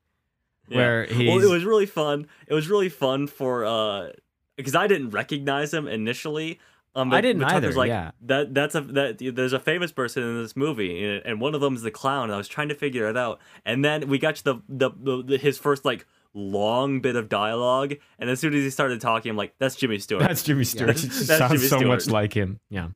Yeah. 0.70 0.78
Where 0.78 1.06
he's 1.06 1.28
Well, 1.30 1.42
it 1.44 1.50
was 1.54 1.66
really 1.66 1.86
fun. 1.86 2.28
It 2.48 2.54
was 2.54 2.70
really 2.70 2.90
fun 2.90 3.28
for 3.28 3.66
uh 3.66 4.10
because 4.56 4.76
I 4.76 4.88
didn't 4.88 5.12
recognize 5.12 5.74
him 5.74 5.88
initially. 5.88 6.60
Um, 6.96 7.12
I 7.12 7.22
didn't 7.22 7.44
either, 7.44 7.72
Like, 7.74 7.88
yeah. 7.88 8.12
that 8.22 8.54
that's 8.54 8.76
a 8.76 8.82
that 8.82 9.18
there's 9.36 9.54
a 9.54 9.60
famous 9.60 9.92
person 9.92 10.22
in 10.22 10.42
this 10.44 10.56
movie, 10.56 11.04
and, 11.04 11.26
and 11.26 11.42
one 11.42 11.56
of 11.56 11.62
them 11.62 11.74
is 11.76 11.82
the 11.82 11.90
clown. 11.90 12.26
And 12.26 12.34
I 12.34 12.38
was 12.38 12.48
trying 12.48 12.70
to 12.70 12.76
figure 12.76 13.10
it 13.10 13.18
out, 13.18 13.40
and 13.66 13.84
then 13.84 14.08
we 14.08 14.20
got 14.20 14.36
to 14.36 14.44
the 14.44 14.56
the, 14.70 14.90
the, 14.96 15.24
the 15.24 15.38
his 15.38 15.58
first 15.58 15.86
like 15.86 16.06
long 16.36 17.00
bit 17.02 17.16
of 17.16 17.30
dialogue, 17.30 17.96
and 18.20 18.30
as 18.30 18.40
soon 18.40 18.54
as 18.54 18.64
he 18.64 18.70
started 18.70 19.02
talking, 19.02 19.32
I'm 19.32 19.36
like, 19.38 19.56
that's 19.58 19.76
Jimmy 19.76 19.98
Stewart. 19.98 20.22
that's 20.22 20.44
Jimmy 20.44 20.64
Stewart. 20.66 20.96
That's- 20.96 21.04
that's 21.28 21.40
sounds 21.40 21.54
Jimmy 21.68 21.68
so 21.68 21.88
much 21.88 22.08
like 22.08 22.34
him. 22.34 22.60
Yeah. 22.70 22.90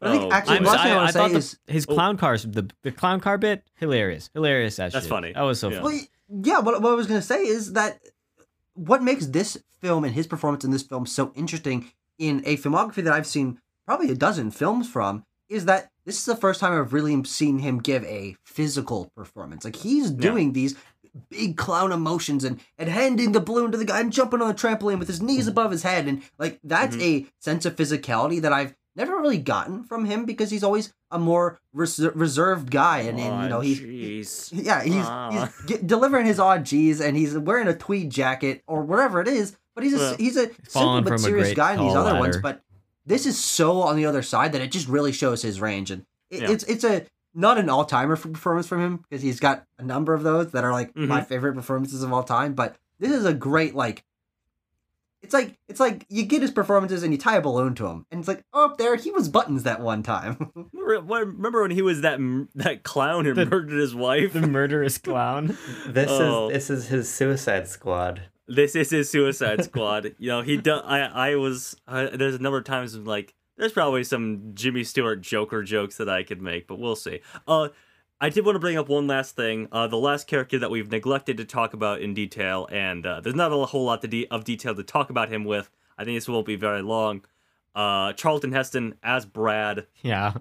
I 0.00 0.10
think 0.10 0.24
Oh, 0.24 0.32
actually- 0.32 0.56
I'm, 0.56 0.64
one 0.64 0.78
thing 0.78 0.86
I 0.86 0.90
I, 0.90 0.96
wanna 0.96 1.08
I 1.08 1.12
thought 1.12 1.26
say 1.28 1.32
the, 1.32 1.38
is- 1.38 1.58
his 1.68 1.86
Oh. 1.88 1.94
clown 1.94 2.16
cars, 2.16 2.42
the 2.42 2.68
the 2.82 2.90
clown 2.90 3.20
car 3.20 3.38
bit, 3.38 3.62
hilarious, 3.76 4.30
hilarious. 4.34 4.76
That 4.76 4.92
That's 4.92 5.04
shit. 5.04 5.10
funny. 5.10 5.32
That 5.32 5.42
was 5.42 5.60
so 5.60 5.70
Yeah. 5.70 5.80
funny. 5.80 6.08
Well, 6.28 6.42
yeah, 6.44 6.58
what, 6.58 6.82
what 6.82 6.90
I 6.92 6.94
was 6.96 7.06
going 7.06 7.20
to 7.20 7.26
say 7.26 7.44
is 7.46 7.74
that 7.74 8.00
what 8.74 9.02
makes 9.02 9.26
this 9.26 9.62
film 9.80 10.04
and 10.04 10.14
his 10.14 10.26
performance 10.26 10.64
in 10.64 10.70
this 10.70 10.82
film 10.82 11.06
so 11.06 11.32
interesting 11.34 11.90
in 12.18 12.42
a 12.44 12.56
filmography 12.56 13.02
that 13.04 13.12
I've 13.12 13.26
seen 13.26 13.60
probably 13.86 14.10
a 14.10 14.14
dozen 14.14 14.50
films 14.50 14.88
from 14.88 15.24
is 15.48 15.64
that 15.66 15.90
this 16.04 16.18
is 16.18 16.24
the 16.24 16.36
first 16.36 16.60
time 16.60 16.78
I've 16.78 16.92
really 16.92 17.22
seen 17.24 17.58
him 17.58 17.78
give 17.78 18.04
a 18.04 18.36
physical 18.44 19.10
performance. 19.16 19.64
Like 19.64 19.76
he's 19.76 20.10
doing 20.10 20.52
these 20.52 20.76
big 21.28 21.56
clown 21.56 21.92
emotions 21.92 22.42
and 22.42 22.58
and 22.78 22.88
handing 22.88 23.32
the 23.32 23.40
balloon 23.40 23.70
to 23.70 23.78
the 23.78 23.84
guy 23.84 24.00
and 24.00 24.12
jumping 24.12 24.40
on 24.40 24.48
the 24.48 24.54
trampoline 24.54 24.98
with 24.98 25.08
his 25.08 25.20
knees 25.20 25.40
mm-hmm. 25.42 25.50
above 25.50 25.70
his 25.70 25.82
head. 25.82 26.06
And 26.06 26.22
like 26.38 26.58
that's 26.64 26.96
mm-hmm. 26.96 27.26
a 27.26 27.32
sense 27.38 27.66
of 27.66 27.76
physicality 27.76 28.40
that 28.40 28.52
I've 28.52 28.74
never 28.96 29.16
really 29.18 29.38
gotten 29.38 29.84
from 29.84 30.04
him 30.04 30.24
because 30.24 30.50
he's 30.50 30.62
always 30.64 30.92
a 31.10 31.18
more 31.18 31.60
res- 31.72 31.98
reserved 32.14 32.70
guy, 32.70 32.98
and, 33.00 33.18
and 33.18 33.42
you 33.44 33.48
know 33.48 33.60
he's 33.60 34.52
yeah 34.52 34.82
he's, 34.82 35.04
Ah. 35.04 35.30
he's 35.30 35.66
get, 35.66 35.86
delivering 35.86 36.26
his 36.26 36.38
odd 36.38 36.64
G's, 36.64 37.00
and 37.00 37.16
he's 37.16 37.36
wearing 37.36 37.68
a 37.68 37.74
tweed 37.76 38.10
jacket 38.10 38.62
or 38.66 38.82
whatever 38.82 39.20
it 39.20 39.28
is. 39.28 39.56
But 39.74 39.84
he's 39.84 39.94
a 39.94 39.98
Yeah. 40.10 40.16
he's 40.18 40.36
a 40.36 40.50
simple 40.68 41.02
but 41.02 41.18
serious 41.20 41.54
guy 41.54 41.74
in 41.74 41.80
these 41.80 41.94
other 41.94 42.18
ones. 42.18 42.36
But 42.38 42.62
this 43.06 43.26
is 43.26 43.38
so 43.38 43.80
on 43.82 43.96
the 43.96 44.06
other 44.06 44.22
side 44.22 44.52
that 44.52 44.60
it 44.62 44.70
just 44.70 44.88
really 44.88 45.12
shows 45.12 45.42
his 45.42 45.60
range, 45.60 45.90
and 45.90 46.04
it, 46.30 46.42
Yeah. 46.42 46.50
it's 46.50 46.64
it's 46.64 46.84
a 46.84 47.06
not 47.34 47.56
an 47.58 47.70
all 47.70 47.86
timer 47.86 48.16
performance 48.16 48.66
from 48.66 48.80
him 48.82 48.96
because 48.98 49.22
he's 49.22 49.40
got 49.40 49.64
a 49.78 49.82
number 49.82 50.12
of 50.12 50.22
those 50.22 50.50
that 50.52 50.64
are 50.64 50.72
like 50.72 50.90
Mm-hmm. 50.90 51.08
my 51.08 51.22
favorite 51.22 51.54
performances 51.54 52.02
of 52.02 52.12
all 52.12 52.22
time. 52.22 52.52
But 52.54 52.76
this 52.98 53.12
is 53.12 53.24
a 53.24 53.32
great 53.34 53.74
like. 53.74 54.04
It's 55.22 55.32
like 55.32 55.56
it's 55.68 55.78
like 55.80 56.04
you 56.08 56.24
get 56.24 56.42
his 56.42 56.50
performances 56.50 57.02
and 57.02 57.12
you 57.12 57.18
tie 57.18 57.36
a 57.36 57.40
balloon 57.40 57.74
to 57.76 57.86
him, 57.86 58.06
and 58.10 58.18
it's 58.20 58.28
like, 58.28 58.44
oh, 58.52 58.74
there 58.76 58.96
he 58.96 59.10
was 59.12 59.28
buttons 59.28 59.62
that 59.62 59.80
one 59.80 60.02
time. 60.02 60.50
Remember, 60.74 61.14
remember 61.24 61.62
when 61.62 61.70
he 61.70 61.80
was 61.82 62.00
that 62.00 62.18
that 62.56 62.82
clown 62.82 63.24
who 63.24 63.32
The- 63.34 63.46
murdered 63.46 63.70
his 63.78 63.94
wife? 63.94 64.32
the 64.32 64.46
murderous 64.46 64.98
clown. 64.98 65.56
This 65.86 66.10
Oh. 66.10 66.48
is 66.48 66.52
this 66.54 66.70
is 66.70 66.88
his 66.88 67.08
Suicide 67.12 67.68
Squad. 67.68 68.22
This 68.48 68.74
is 68.74 68.90
his 68.90 69.08
Suicide 69.08 69.64
Squad. 69.64 70.14
you 70.18 70.28
know, 70.28 70.42
he 70.42 70.56
do, 70.56 70.72
I 70.74 71.30
I 71.30 71.34
was 71.36 71.76
uh, 71.86 72.08
there's 72.12 72.34
a 72.34 72.38
number 72.40 72.58
of 72.58 72.64
times 72.64 72.94
when, 72.96 73.04
like 73.06 73.34
there's 73.56 73.72
probably 73.72 74.02
some 74.04 74.50
Jimmy 74.54 74.82
Stewart 74.82 75.20
Joker 75.22 75.62
jokes 75.62 75.96
that 75.98 76.08
I 76.08 76.24
could 76.24 76.42
make, 76.42 76.66
but 76.66 76.78
we'll 76.80 76.96
see. 76.96 77.20
Uh 77.46 77.68
I 78.22 78.28
did 78.28 78.46
want 78.46 78.54
to 78.54 78.60
bring 78.60 78.78
up 78.78 78.88
one 78.88 79.06
last 79.08 79.34
thing. 79.34 79.66
Uh, 79.72 79.88
the 79.88 79.96
last 79.98 80.28
character 80.28 80.58
that 80.60 80.70
we've 80.70 80.90
neglected 80.90 81.36
to 81.38 81.44
talk 81.44 81.74
about 81.74 82.00
in 82.00 82.14
detail, 82.14 82.68
and 82.70 83.04
uh, 83.04 83.20
there's 83.20 83.34
not 83.34 83.52
a 83.52 83.66
whole 83.66 83.84
lot 83.84 84.00
to 84.02 84.08
de- 84.08 84.28
of 84.28 84.44
detail 84.44 84.74
to 84.76 84.82
talk 84.84 85.10
about 85.10 85.28
him 85.28 85.44
with. 85.44 85.68
I 85.98 86.04
think 86.04 86.16
this 86.16 86.28
won't 86.28 86.46
be 86.46 86.54
very 86.56 86.82
long. 86.82 87.24
Uh, 87.74 88.12
Charlton 88.12 88.52
Heston 88.52 88.94
as 89.02 89.26
Brad. 89.26 89.86
Yeah. 90.02 90.34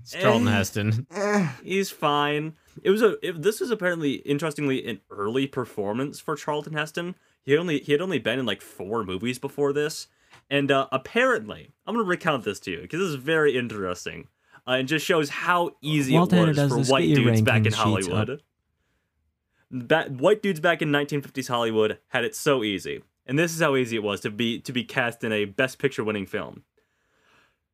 It's 0.00 0.12
Charlton 0.12 0.48
Eh. 0.48 0.52
Heston. 0.52 1.06
Eh, 1.14 1.48
He's 1.62 1.90
fine. 1.90 2.54
It 2.82 2.90
was 2.90 3.02
a. 3.02 3.16
It, 3.26 3.42
this 3.42 3.60
was 3.60 3.70
apparently, 3.70 4.14
interestingly, 4.14 4.86
an 4.86 5.00
early 5.10 5.46
performance 5.46 6.20
for 6.20 6.34
Charlton 6.34 6.72
Heston. 6.72 7.14
He 7.44 7.56
only 7.58 7.80
he 7.80 7.92
had 7.92 8.00
only 8.00 8.18
been 8.18 8.38
in 8.38 8.46
like 8.46 8.60
four 8.62 9.04
movies 9.04 9.38
before 9.38 9.72
this, 9.72 10.06
and 10.48 10.70
uh, 10.70 10.86
apparently, 10.92 11.72
I'm 11.86 11.94
gonna 11.94 12.06
recount 12.06 12.44
this 12.44 12.60
to 12.60 12.70
you 12.70 12.80
because 12.82 13.00
this 13.00 13.08
is 13.10 13.14
very 13.16 13.56
interesting. 13.56 14.28
Uh, 14.68 14.72
and 14.72 14.86
just 14.86 15.06
shows 15.06 15.30
how 15.30 15.70
easy 15.80 16.12
While 16.12 16.24
it 16.30 16.58
was 16.58 16.86
for 16.86 16.92
white 16.92 17.14
dudes 17.14 17.40
back 17.40 17.64
in 17.64 17.72
Hollywood. 17.72 18.42
White 19.70 20.42
dudes 20.42 20.60
back 20.60 20.82
in 20.82 20.90
1950s 20.90 21.48
Hollywood 21.48 21.98
had 22.08 22.24
it 22.24 22.34
so 22.36 22.62
easy, 22.62 23.02
and 23.26 23.38
this 23.38 23.54
is 23.54 23.60
how 23.60 23.76
easy 23.76 23.96
it 23.96 24.02
was 24.02 24.20
to 24.20 24.30
be 24.30 24.60
to 24.60 24.72
be 24.72 24.84
cast 24.84 25.24
in 25.24 25.32
a 25.32 25.46
Best 25.46 25.78
Picture 25.78 26.04
winning 26.04 26.26
film. 26.26 26.64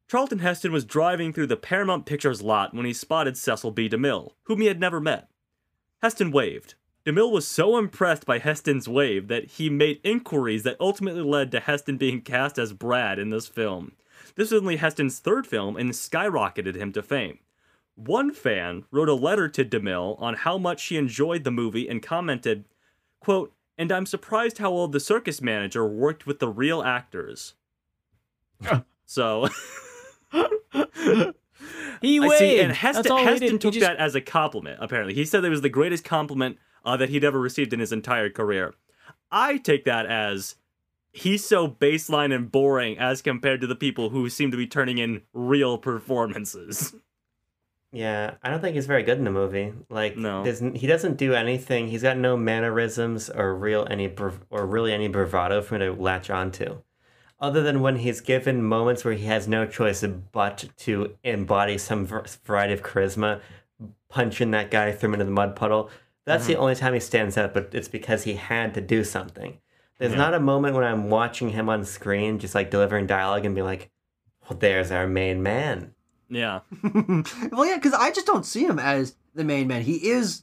Charlton 0.07 0.39
Heston 0.39 0.71
was 0.71 0.85
driving 0.85 1.33
through 1.33 1.49
the 1.49 1.57
Paramount 1.57 2.07
Pictures 2.07 2.43
lot 2.43 2.75
when 2.75 2.87
he 2.87 2.93
spotted 2.93 3.37
Cecil 3.37 3.73
B. 3.73 3.89
DeMille, 3.89 4.33
whom 4.45 4.61
he 4.61 4.67
had 4.67 4.79
never 4.79 5.01
met. 5.01 5.29
Heston 6.03 6.31
waved. 6.31 6.75
DeMille 7.05 7.33
was 7.33 7.47
so 7.47 7.77
impressed 7.77 8.25
by 8.25 8.39
Heston's 8.39 8.89
wave 8.89 9.29
that 9.29 9.45
he 9.53 9.69
made 9.69 10.01
inquiries 10.05 10.63
that 10.63 10.77
ultimately 10.79 11.23
led 11.23 11.51
to 11.51 11.61
Heston 11.61 11.97
being 11.97 12.21
cast 12.21 12.59
as 12.59 12.73
Brad 12.73 13.19
in 13.19 13.31
this 13.31 13.47
film. 13.47 13.93
This 14.35 14.51
was 14.51 14.61
only 14.63 14.77
Heston's 14.77 15.19
third 15.19 15.47
film 15.47 15.77
and 15.77 15.91
skyrocketed 15.91 16.75
him 16.75 16.93
to 16.93 17.03
fame. 17.03 17.39
One 17.97 18.33
fan 18.33 18.85
wrote 18.91 19.09
a 19.09 19.15
letter 19.15 19.49
to 19.49 19.65
DeMille 19.65 20.21
on 20.21 20.35
how 20.35 20.59
much 20.59 20.81
she 20.81 20.97
enjoyed 20.97 21.45
the 21.45 21.51
movie 21.51 21.89
and 21.89 22.03
commented, 22.03 22.65
quote, 23.21 23.53
and 23.79 23.93
I'm 23.93 24.07
surprised 24.07 24.59
how 24.59 24.73
well 24.73 24.89
the 24.89 25.01
circus 25.01 25.41
manager 25.41 25.87
worked 25.87 26.27
with 26.27 26.39
the 26.39 26.49
real 26.49 26.83
actors. 26.83 27.55
so 29.05 29.49
He 32.01 32.21
I 32.21 32.39
see, 32.39 32.61
and 32.61 32.73
Heston, 32.73 33.03
That's 33.03 33.11
all 33.11 33.19
he 33.19 33.25
Heston 33.25 33.41
did. 33.47 33.53
He 33.53 33.59
took 33.59 33.75
just- 33.75 33.87
that 33.87 33.97
as 33.97 34.15
a 34.15 34.21
compliment. 34.21 34.79
Apparently, 34.81 35.15
he 35.15 35.25
said 35.25 35.45
it 35.45 35.49
was 35.49 35.63
the 35.63 35.69
greatest 35.69 36.05
compliment 36.05 36.59
uh, 36.85 36.97
that 36.97 37.09
he'd 37.09 37.25
ever 37.25 37.41
received 37.41 37.73
in 37.73 37.81
his 37.81 37.93
entire 37.93 38.29
career. 38.29 38.75
I 39.31 39.59
take 39.59 39.85
that 39.85 40.07
as 40.07 40.57
he's 41.15 41.45
so 41.47 41.69
baseline 41.69 42.35
and 42.35 42.51
boring 42.51 42.99
as 42.99 43.23
compared 43.23 43.61
to 43.61 43.67
the 43.67 43.77
people 43.77 44.11
who 44.11 44.29
seem 44.29 44.51
to 44.51 44.57
be 44.57 44.67
turning 44.67 44.99
in 44.99 45.23
real 45.33 45.79
performances. 45.79 46.95
Yeah, 47.93 48.35
I 48.43 48.51
don't 48.51 48.61
think 48.61 48.75
he's 48.75 48.89
very 48.89 49.05
good 49.05 49.19
in 49.19 49.25
the 49.25 49.31
movie. 49.31 49.73
Like, 49.89 50.17
No. 50.17 50.43
he 50.43 50.87
doesn't 50.89 51.17
do 51.17 51.33
anything. 51.33 51.87
He's 51.87 52.03
got 52.03 52.19
no 52.19 52.37
mannerisms 52.37 53.31
or 53.31 53.55
real 53.55 53.87
any 53.89 54.13
or 54.51 54.67
really 54.67 54.93
any 54.93 55.07
bravado 55.07 55.63
for 55.63 55.79
me 55.79 55.87
to 55.87 55.93
latch 55.93 56.29
onto, 56.29 56.79
other 57.39 57.63
than 57.63 57.81
when 57.81 57.99
he's 57.99 58.21
given 58.21 58.65
moments 58.65 59.05
where 59.05 59.15
he 59.15 59.27
has 59.27 59.47
no 59.47 59.65
choice 59.65 60.05
but 60.33 60.65
to 60.79 61.17
embody 61.23 61.79
some 61.79 62.05
variety 62.05 62.73
of 62.75 62.83
charisma, 62.83 63.41
punching 64.09 64.51
that 64.51 64.73
guy, 64.73 64.91
throw 64.91 65.11
him 65.11 65.15
into 65.15 65.27
the 65.27 65.31
mud 65.31 65.55
puddle. 65.55 65.89
That's 66.25 66.47
the 66.47 66.55
mm-hmm. 66.55 66.63
only 66.63 66.75
time 66.75 66.95
he 66.95 67.01
stands 67.01 67.39
out, 67.39 67.55
but 67.55 67.69
it's 67.73 67.87
because 67.87 68.25
he 68.25 68.35
had 68.35 68.75
to 68.75 68.81
do 68.81 69.05
something. 69.05 69.59
There's 69.99 70.13
Yeah. 70.13 70.19
not 70.19 70.35
a 70.35 70.41
moment 70.41 70.75
when 70.75 70.85
I'm 70.85 71.09
watching 71.11 71.51
him 71.51 71.69
on 71.69 71.85
screen, 71.85 72.39
just 72.39 72.55
like 72.55 72.71
delivering 72.71 73.07
dialogue 73.07 73.45
and 73.47 73.55
be 73.55 73.63
like, 73.63 73.91
"Well, 74.49 74.59
there's 74.59 74.91
our 74.91 75.07
main 75.07 75.43
man." 75.43 75.95
Yeah, 76.29 76.61
well, 77.53 77.67
yeah, 77.67 77.77
because 77.77 77.93
I 77.93 78.11
just 78.11 78.27
don't 78.27 78.47
see 78.47 78.65
him 78.65 78.79
as 78.79 79.15
the 79.35 79.45
main 79.45 79.69
man. 79.69 79.83
He 79.83 80.09
is 80.11 80.43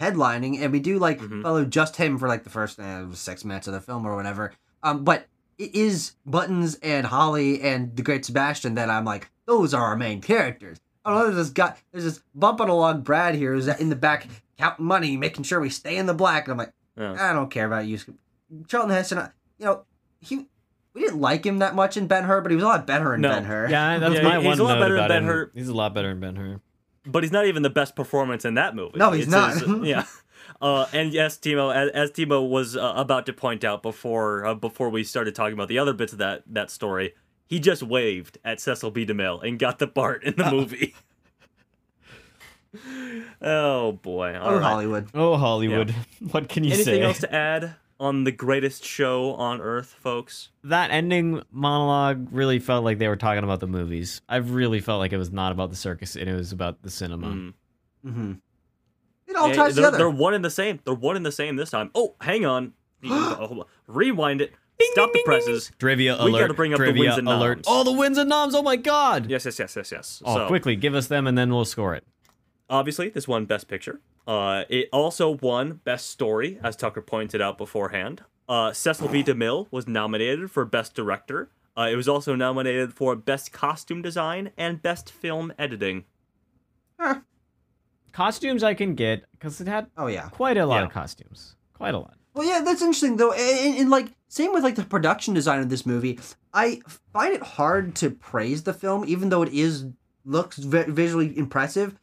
headlining, 0.00 0.60
and 0.60 0.72
we 0.72 0.80
do 0.80 0.98
like 0.98 1.20
Mhm. 1.20 1.42
follow 1.42 1.64
just 1.64 1.96
him 1.96 2.18
for 2.18 2.28
like 2.28 2.44
the 2.44 2.50
first 2.50 2.78
uh, 2.80 3.12
six 3.14 3.44
minutes 3.44 3.66
of 3.66 3.74
the 3.74 3.80
film 3.80 4.06
or 4.06 4.16
whatever. 4.16 4.52
Um, 4.82 5.04
but 5.04 5.26
it 5.58 5.74
is 5.74 6.12
Buttons 6.24 6.76
and 6.82 7.06
Holly 7.06 7.60
and 7.62 7.94
the 7.96 8.02
Great 8.02 8.24
Sebastian 8.24 8.74
that 8.76 8.90
I'm 8.90 9.04
like, 9.04 9.28
those 9.46 9.74
are 9.74 9.82
our 9.84 9.96
main 9.96 10.20
characters. 10.20 10.78
I 11.04 11.10
don't 11.10 11.18
know. 11.18 11.24
There's 11.26 11.46
this 11.48 11.50
guy. 11.52 11.74
There's 11.92 12.04
this 12.04 12.20
bumping 12.34 12.68
along 12.68 13.02
Brad 13.02 13.34
here 13.34 13.52
who's 13.54 13.66
in 13.66 13.88
the 13.88 13.96
back 13.96 14.26
counting 14.56 14.86
money, 14.86 15.16
making 15.16 15.44
sure 15.44 15.58
we 15.60 15.70
stay 15.70 15.96
in 15.96 16.06
the 16.06 16.14
black. 16.14 16.44
And 16.44 16.52
I'm 16.52 16.58
like, 16.58 16.72
yeah. 16.96 17.30
I 17.30 17.32
don't 17.32 17.50
care 17.50 17.66
about 17.66 17.86
you, 17.86 17.98
Charlton 18.68 18.90
Heston. 18.94 19.18
uh, 19.18 19.28
You 19.58 19.66
know, 19.66 19.84
he 20.20 20.46
we 20.94 21.02
didn't 21.02 21.20
like 21.20 21.44
him 21.46 21.58
that 21.58 21.74
much 21.74 21.96
in 21.96 22.06
Ben 22.06 22.24
Hur, 22.24 22.40
but 22.40 22.50
he 22.50 22.56
was 22.56 22.64
a 22.64 22.68
lot 22.68 22.86
better 22.86 23.14
in 23.14 23.20
No. 23.20 23.28
Ben 23.30 23.44
Hur. 23.44 23.68
Yeah, 23.68 23.98
that's 23.98 24.14
Yeah, 24.14 24.22
my 24.22 24.36
he's 24.38 24.44
one 24.46 24.58
a 24.58 24.62
lot 24.64 24.74
note 24.74 24.80
better 24.80 24.96
in 24.96 25.08
Ben-Hur. 25.08 25.50
He's 25.54 25.68
a 25.68 25.74
lot 25.74 25.94
better 25.94 26.10
in 26.10 26.20
Ben 26.20 26.36
Hur. 26.36 26.60
but 27.06 27.22
he's 27.22 27.32
not 27.32 27.46
even 27.46 27.62
the 27.62 27.70
best 27.70 27.94
performance 27.94 28.44
in 28.44 28.54
that 28.54 28.74
movie. 28.74 28.98
No, 28.98 29.12
he's 29.12 29.24
It's 29.24 29.30
not. 29.32 29.52
his- 29.54 29.62
yeah. 29.88 30.04
Uh, 30.60 30.86
and 30.92 31.12
yes, 31.12 31.38
Timo, 31.38 31.72
as, 31.74 31.90
as 31.90 32.10
Timo 32.10 32.48
was 32.48 32.76
uh, 32.76 32.92
about 32.96 33.26
to 33.26 33.32
point 33.32 33.62
out 33.64 33.82
before 33.82 34.44
uh, 34.44 34.54
before 34.54 34.88
we 34.90 35.04
started 35.04 35.34
talking 35.34 35.52
about 35.52 35.68
the 35.68 35.78
other 35.78 35.92
bits 35.92 36.12
of 36.12 36.18
that 36.18 36.42
that 36.48 36.70
story, 36.70 37.14
he 37.46 37.60
just 37.60 37.82
waved 37.82 38.38
at 38.44 38.60
Cecil 38.60 38.90
B. 38.90 39.06
DeMille 39.06 39.40
and 39.46 39.58
got 39.58 39.78
the 39.78 39.86
part 39.86 40.24
in 40.24 40.34
the 40.36 40.50
movie. 40.50 40.96
oh 43.42 43.92
boy! 43.92 44.36
All 44.38 44.50
Oh, 44.50 44.54
right. 44.54 44.62
Hollywood. 44.62 45.08
Oh, 45.14 45.36
Hollywood. 45.36 45.94
What 46.32 46.48
can 46.48 46.64
you 46.64 46.72
Anything 46.72 46.84
say? 46.84 46.90
Anything 47.02 47.08
else 47.08 47.18
to 47.20 47.34
add 47.34 47.74
on 48.00 48.24
the 48.24 48.30
greatest 48.32 48.84
show 48.84 49.34
on 49.34 49.60
earth, 49.60 49.96
folks? 50.00 50.50
that 50.64 50.90
ending 50.90 51.42
monologue 51.50 52.28
really 52.30 52.58
felt 52.58 52.84
like 52.84 52.98
they 52.98 53.08
were 53.08 53.16
talking 53.16 53.42
about 53.44 53.60
the 53.60 53.66
movies. 53.66 54.20
I 54.28 54.36
really 54.36 54.80
felt 54.80 54.98
like 55.00 55.12
it 55.12 55.16
was 55.18 55.32
not 55.32 55.50
about 55.52 55.70
the 55.70 55.76
circus 55.76 56.14
and 56.16 56.28
it 56.28 56.34
was 56.34 56.52
about 56.52 56.82
the 56.82 56.90
cinema. 56.90 57.26
Mm. 57.28 57.54
Mm-hmm. 58.06 58.32
It 59.26 59.36
all 59.36 59.48
Yeah, 59.48 59.54
ties 59.54 59.74
they're, 59.74 59.84
together. 59.86 59.98
they're 59.98 60.10
one 60.10 60.34
and 60.34 60.44
the 60.44 60.50
same. 60.50 60.80
They're 60.84 60.94
one 60.94 61.16
and 61.16 61.24
the 61.26 61.32
same 61.32 61.56
this 61.56 61.70
time. 61.70 61.90
Oh, 61.94 62.14
hang 62.20 62.44
on. 62.46 62.72
Oh, 63.04 63.64
Rewind 63.86 64.40
it. 64.40 64.52
Stop 64.92 65.12
the 65.12 65.22
presses. 65.24 65.72
Trivia 65.78 66.14
We 66.14 66.20
alert. 66.20 66.32
We 66.32 66.38
gotta 66.40 66.54
bring 66.54 66.72
up 66.74 66.78
the 66.78 66.92
wins 66.92 67.18
and 67.18 67.28
alert. 67.28 67.58
noms. 67.58 67.66
Oh, 67.68 67.82
the 67.84 67.92
wins 67.92 68.16
and 68.18 68.28
noms. 68.28 68.54
Oh 68.54 68.62
my 68.62 68.76
god. 68.76 69.28
Yes, 69.28 69.44
yes, 69.44 69.58
yes, 69.58 69.74
yes, 69.76 69.90
yes. 69.92 70.22
Oh, 70.24 70.34
so, 70.36 70.46
quickly, 70.46 70.76
give 70.76 70.94
us 70.94 71.08
them 71.08 71.26
and 71.26 71.36
then 71.36 71.50
we'll 71.52 71.64
score 71.64 71.94
it. 71.96 72.04
Obviously, 72.70 73.08
this 73.08 73.26
won 73.28 73.44
Best 73.46 73.68
Picture. 73.68 74.00
Uh, 74.26 74.64
it 74.68 74.88
also 74.92 75.30
won 75.30 75.80
Best 75.84 76.10
Story, 76.10 76.58
as 76.62 76.76
Tucker 76.76 77.00
pointed 77.02 77.40
out 77.40 77.56
beforehand. 77.58 78.22
Uh, 78.48 78.72
Cecil 78.72 79.08
B. 79.08 79.22
DeMille 79.22 79.66
was 79.70 79.86
nominated 79.88 80.50
for 80.50 80.64
Best 80.64 80.94
Director. 80.94 81.50
Uh, 81.76 81.88
it 81.90 81.96
was 81.96 82.08
also 82.08 82.34
nominated 82.34 82.92
for 82.92 83.14
Best 83.14 83.52
Costume 83.52 84.02
Design 84.02 84.50
and 84.56 84.82
Best 84.82 85.10
Film 85.10 85.52
Editing. 85.58 86.04
Costumes 88.12 88.62
I 88.64 88.74
can 88.74 88.94
get 88.94 89.24
because 89.32 89.60
it 89.60 89.68
had 89.68 89.86
oh 89.96 90.06
yeah. 90.08 90.28
quite 90.30 90.56
a 90.56 90.66
lot 90.66 90.78
Yeah. 90.80 90.86
of 90.86 90.90
costumes. 90.92 91.54
Quite 91.74 91.94
a 91.94 91.98
lot. 91.98 92.14
Well, 92.34 92.46
yeah, 92.48 92.62
that's 92.64 92.82
interesting 92.82 93.16
though, 93.16 93.32
and, 93.32 93.78
and 93.78 93.90
like 93.90 94.08
same 94.28 94.52
with 94.52 94.64
like 94.64 94.74
the 94.74 94.84
production 94.84 95.34
design 95.34 95.60
of 95.60 95.68
this 95.68 95.86
movie. 95.86 96.18
I 96.52 96.80
find 97.12 97.34
it 97.34 97.42
hard 97.42 97.94
to 97.96 98.10
praise 98.10 98.64
the 98.64 98.72
film, 98.72 99.04
even 99.06 99.28
though 99.28 99.42
it 99.42 99.52
is 99.52 99.86
looks 100.24 100.58
vi- 100.58 100.84
visually 100.88 101.36
impressive. 101.38 101.94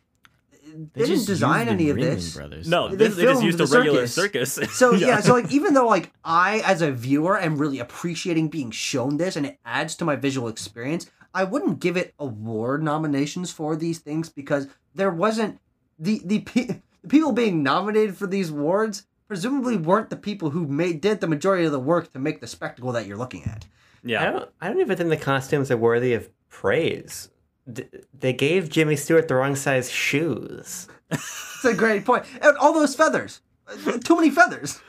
They, 0.94 1.06
didn't 1.06 1.26
design 1.26 1.68
any 1.68 1.90
of 1.90 1.98
Ringling 1.98 2.02
this. 2.16 2.36
Brothers. 2.36 2.68
No, 2.68 2.90
They 2.90 2.96
this, 2.96 3.16
they 3.16 3.24
just 3.24 3.42
filmed 3.42 3.46
used 3.46 3.62
a 3.62 3.78
regular 3.78 4.08
circus. 4.08 4.54
circus. 4.54 4.74
So 4.78 4.94
yeah. 4.94 5.20
so 5.22 5.34
like 5.34 5.52
even 5.52 5.74
though 5.74 5.88
like 5.88 6.12
I 6.24 6.60
as 6.66 6.82
a 6.82 6.92
viewer 6.92 7.40
am 7.40 7.58
really 7.58 7.80
appreciating 7.80 8.50
being 8.50 8.72
shown 8.72 9.18
this 9.18 9.36
and 9.36 9.46
it 9.46 9.60
adds 9.66 9.96
to 9.96 10.06
my 10.06 10.16
visual 10.16 10.48
experience, 10.48 11.10
I 11.34 11.44
wouldn't 11.44 11.80
give 11.80 11.98
it 11.98 12.14
award 12.20 12.84
nominations 12.84 13.52
for 13.52 13.76
these 13.76 14.00
things 14.00 14.30
because 14.30 14.68
there 14.94 15.12
wasn't 15.12 15.60
the 16.00 16.22
the, 16.26 16.40
pe- 16.42 16.66
the 17.02 17.08
people 17.08 17.32
being 17.32 17.64
nominated 17.64 18.18
for 18.18 18.28
these 18.28 18.50
awards 18.50 19.06
presumably 19.28 19.76
weren't 19.78 20.10
the 20.10 20.16
people 20.16 20.52
who 20.52 20.68
made 20.68 21.02
did 21.02 21.20
the 21.22 21.28
majority 21.28 21.66
of 21.66 21.72
the 21.72 21.80
work 21.80 22.12
to 22.14 22.20
make 22.20 22.42
the 22.42 22.48
spectacle 22.48 22.92
that 22.92 23.06
you're 23.08 23.18
looking 23.18 23.44
at. 23.46 23.66
Yeah, 24.04 24.22
I 24.22 24.24
yeah. 24.26 24.32
don't. 24.32 24.50
I 24.62 24.68
don't 24.70 24.80
even 24.82 24.98
think 24.98 25.10
the 25.10 25.18
costumes 25.18 25.72
are 25.72 25.78
worthy 25.78 26.14
of 26.14 26.30
praise. 26.50 27.30
D- 27.72 27.86
they 28.14 28.34
gave 28.34 28.70
Jimmy 28.70 28.96
Stewart 28.96 29.28
the 29.28 29.36
wrong 29.36 29.56
size 29.56 29.90
shoes. 29.92 30.88
It's 31.12 31.66
a 31.66 31.74
great 31.74 32.06
point. 32.06 32.26
And 32.42 32.58
all 32.58 32.74
those 32.74 32.96
feathers. 32.96 33.42
Uh, 33.68 33.98
Too 33.98 34.16
many 34.16 34.30
feathers. 34.30 34.80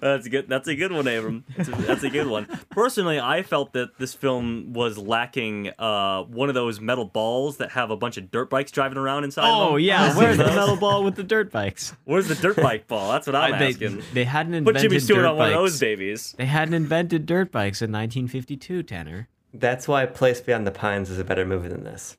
That's 0.00 0.26
a 0.26 0.28
good. 0.30 0.48
That's 0.48 0.66
a 0.66 0.74
good 0.74 0.90
one, 0.90 1.06
Abram. 1.06 1.44
That's 1.56 1.68
a, 1.68 1.72
that's 1.72 2.02
a 2.02 2.10
good 2.10 2.26
one. 2.26 2.46
Personally, 2.70 3.20
I 3.20 3.44
felt 3.44 3.72
that 3.74 3.96
this 3.98 4.12
film 4.12 4.72
was 4.72 4.98
lacking 4.98 5.70
uh, 5.78 6.24
one 6.24 6.48
of 6.48 6.56
those 6.56 6.80
metal 6.80 7.04
balls 7.04 7.58
that 7.58 7.70
have 7.70 7.92
a 7.92 7.96
bunch 7.96 8.16
of 8.16 8.32
dirt 8.32 8.50
bikes 8.50 8.72
driving 8.72 8.98
around 8.98 9.22
inside. 9.22 9.44
Oh 9.48 9.72
them. 9.74 9.80
yeah, 9.80 10.16
where's 10.16 10.36
the 10.36 10.46
metal 10.46 10.76
ball 10.76 11.04
with 11.04 11.14
the 11.14 11.22
dirt 11.22 11.52
bikes? 11.52 11.94
Where's 12.06 12.26
the 12.26 12.34
dirt 12.34 12.56
bike 12.56 12.88
ball? 12.88 13.12
That's 13.12 13.28
what 13.28 13.36
I'm 13.36 13.56
they, 13.60 13.68
asking. 13.68 14.02
they 14.12 14.24
hadn't 14.24 14.52
Put 14.64 14.70
invented 14.76 14.82
Jimmy 14.82 14.98
Stewart 14.98 15.20
dirt 15.20 15.26
on 15.28 15.36
one 15.36 15.48
of 15.50 15.54
those 15.54 15.72
bikes. 15.74 15.80
babies. 15.80 16.34
They 16.36 16.46
hadn't 16.46 16.74
invented 16.74 17.26
dirt 17.26 17.52
bikes 17.52 17.82
in 17.82 17.92
1952, 17.92 18.82
Tanner. 18.82 19.28
That's 19.52 19.86
why 19.86 20.06
Place 20.06 20.40
Beyond 20.40 20.66
the 20.66 20.72
Pines 20.72 21.08
is 21.08 21.20
a 21.20 21.24
better 21.24 21.44
movie 21.46 21.68
than 21.68 21.84
this. 21.84 22.16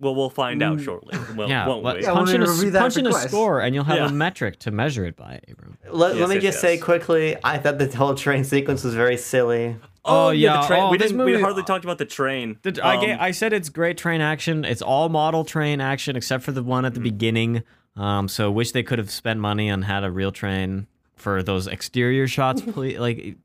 Well, 0.00 0.14
we'll 0.14 0.30
find 0.30 0.62
out 0.62 0.80
shortly. 0.80 1.18
Well, 1.36 1.48
yeah, 1.48 1.66
won't 1.68 1.84
we? 1.84 2.02
Yeah, 2.02 2.12
punch 2.14 2.28
we'll 2.28 2.36
in 2.36 2.42
a, 2.42 2.50
review 2.50 2.70
that 2.70 2.80
punch 2.80 2.96
in 2.96 3.06
a 3.06 3.12
score, 3.12 3.60
and 3.60 3.74
you'll 3.74 3.84
have 3.84 3.98
Yeah. 3.98 4.08
a 4.08 4.12
metric 4.12 4.58
to 4.60 4.70
measure 4.70 5.04
it 5.04 5.14
by, 5.14 5.40
Abram. 5.48 5.76
Let, 5.90 6.12
Yes, 6.16 6.20
let 6.20 6.28
me 6.30 6.34
yes, 6.36 6.42
just 6.44 6.60
say 6.60 6.78
quickly, 6.78 7.36
I 7.44 7.58
thought 7.58 7.78
the 7.78 7.86
whole 7.94 8.14
train 8.14 8.42
sequence 8.44 8.82
was 8.82 8.94
very 8.94 9.16
silly. 9.18 9.76
Oh, 10.04 10.30
yeah, 10.30 10.62
the 10.62 10.66
train. 10.68 10.82
oh, 10.84 10.90
we 10.90 10.96
didn't. 10.96 11.18
We 11.18 11.32
movie- 11.32 11.42
hardly 11.42 11.62
talked 11.64 11.84
about 11.84 11.98
the 11.98 12.06
train. 12.06 12.58
The, 12.62 12.80
I, 12.82 12.96
Um, 12.96 13.04
ga- 13.04 13.18
I 13.20 13.30
said 13.32 13.52
it's 13.52 13.68
great 13.68 13.98
train 13.98 14.22
action. 14.22 14.64
It's 14.64 14.80
all 14.80 15.10
model 15.10 15.44
train 15.44 15.82
action 15.82 16.16
except 16.16 16.42
for 16.44 16.52
the 16.52 16.62
one 16.62 16.86
at 16.86 16.94
the 16.94 17.00
beginning. 17.00 17.62
Um, 17.96 18.26
so 18.26 18.50
wish 18.50 18.72
they 18.72 18.82
could 18.82 18.98
have 18.98 19.10
spent 19.10 19.38
money 19.40 19.68
on 19.68 19.82
had 19.82 20.02
a 20.04 20.10
real 20.10 20.32
train 20.32 20.86
for 21.16 21.42
those 21.42 21.66
exterior 21.66 22.26
shots. 22.26 22.62
Please, 22.72 22.98
like 22.98 23.36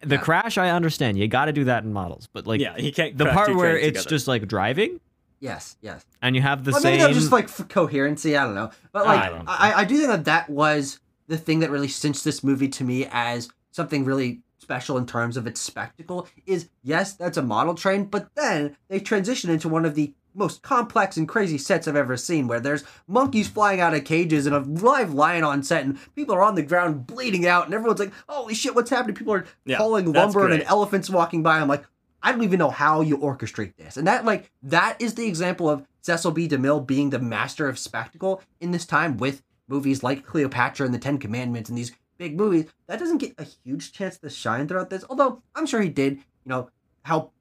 the 0.00 0.18
crash, 0.18 0.58
I 0.58 0.70
understand. 0.70 1.16
You 1.18 1.28
got 1.28 1.44
to 1.44 1.52
do 1.52 1.62
that 1.64 1.84
in 1.84 1.92
models, 1.92 2.28
but 2.32 2.44
like 2.46 2.60
yeah, 2.60 2.74
he 2.76 2.90
can't. 2.90 3.16
the 3.16 3.26
part 3.26 3.54
where 3.54 3.78
it's 3.78 4.00
together. 4.00 4.08
just 4.10 4.26
like 4.26 4.48
driving 4.48 4.98
Yes, 5.40 5.76
yes. 5.80 6.04
and 6.22 6.36
you 6.36 6.42
have 6.42 6.64
the 6.64 6.72
Well, 6.72 6.80
same. 6.80 6.92
maybe 6.92 7.02
that 7.02 7.08
was 7.08 7.18
just 7.18 7.32
like 7.32 7.48
for 7.48 7.64
coherency. 7.64 8.36
I 8.36 8.44
don't 8.44 8.54
know, 8.54 8.70
but 8.92 9.06
like 9.06 9.32
I 9.32 9.42
I, 9.46 9.72
I, 9.80 9.84
do 9.84 9.96
think 9.96 10.08
that 10.10 10.26
that 10.26 10.50
was 10.50 11.00
the 11.28 11.38
thing 11.38 11.60
that 11.60 11.70
really 11.70 11.88
cinched 11.88 12.24
this 12.24 12.44
movie 12.44 12.68
to 12.68 12.84
me 12.84 13.06
as 13.10 13.48
something 13.70 14.04
really 14.04 14.42
special 14.58 14.98
in 14.98 15.06
terms 15.06 15.36
of 15.38 15.46
its 15.46 15.58
spectacle. 15.60 16.28
Is 16.46 16.68
yes, 16.82 17.14
that's 17.14 17.38
a 17.38 17.42
model 17.42 17.74
train, 17.74 18.04
but 18.04 18.28
then 18.34 18.76
they 18.88 19.00
transition 19.00 19.50
into 19.50 19.68
one 19.68 19.86
of 19.86 19.94
the 19.94 20.12
most 20.32 20.62
complex 20.62 21.16
and 21.16 21.26
crazy 21.28 21.58
sets 21.58 21.88
I've 21.88 21.96
ever 21.96 22.16
seen, 22.16 22.46
where 22.46 22.60
there's 22.60 22.84
monkeys 23.08 23.48
flying 23.48 23.80
out 23.80 23.94
of 23.94 24.04
cages 24.04 24.46
and 24.46 24.54
a 24.54 24.60
live 24.60 25.12
lion 25.12 25.42
on 25.42 25.62
set, 25.62 25.84
and 25.84 25.98
people 26.14 26.34
are 26.34 26.42
on 26.42 26.54
the 26.54 26.62
ground 26.62 27.06
bleeding 27.06 27.46
out, 27.46 27.64
and 27.64 27.74
everyone's 27.74 27.98
like, 27.98 28.12
"Holy 28.28 28.54
shit, 28.54 28.74
what's 28.74 28.90
happening?" 28.90 29.16
People 29.16 29.32
are 29.34 29.46
Yeah, 29.64 29.78
hauling 29.78 30.12
lumber 30.12 30.40
and 30.46 30.58
great. 30.60 30.70
elephants 30.70 31.08
walking 31.10 31.42
by. 31.42 31.58
I'm 31.58 31.66
like, 31.66 31.84
I 32.22 32.32
don't 32.32 32.42
even 32.42 32.58
know 32.58 32.70
how 32.70 33.00
you 33.00 33.18
orchestrate 33.18 33.76
this. 33.76 33.96
And 33.96 34.06
that 34.06 34.24
like 34.24 34.50
that 34.62 35.00
is 35.00 35.14
the 35.14 35.26
example 35.26 35.68
of 35.68 35.86
Cecil 36.02 36.32
B. 36.32 36.48
DeMille 36.48 36.86
being 36.86 37.10
the 37.10 37.18
master 37.18 37.68
of 37.68 37.78
spectacle 37.78 38.42
in 38.60 38.70
this 38.70 38.86
time 38.86 39.16
with 39.16 39.42
movies 39.68 40.02
like 40.02 40.26
Cleopatra 40.26 40.86
and 40.86 40.94
the 40.94 40.98
Ten 40.98 41.18
Commandments 41.18 41.68
and 41.68 41.78
these 41.78 41.92
big 42.18 42.36
movies. 42.36 42.66
That 42.86 42.98
doesn't 42.98 43.18
get 43.18 43.34
a 43.38 43.46
huge 43.64 43.92
chance 43.92 44.18
to 44.18 44.30
shine 44.30 44.68
throughout 44.68 44.90
this, 44.90 45.04
although 45.08 45.42
I'm 45.54 45.66
sure 45.66 45.80
he 45.80 45.88
did, 45.88 46.16
you 46.16 46.22
know, 46.46 46.70
help 47.02 47.32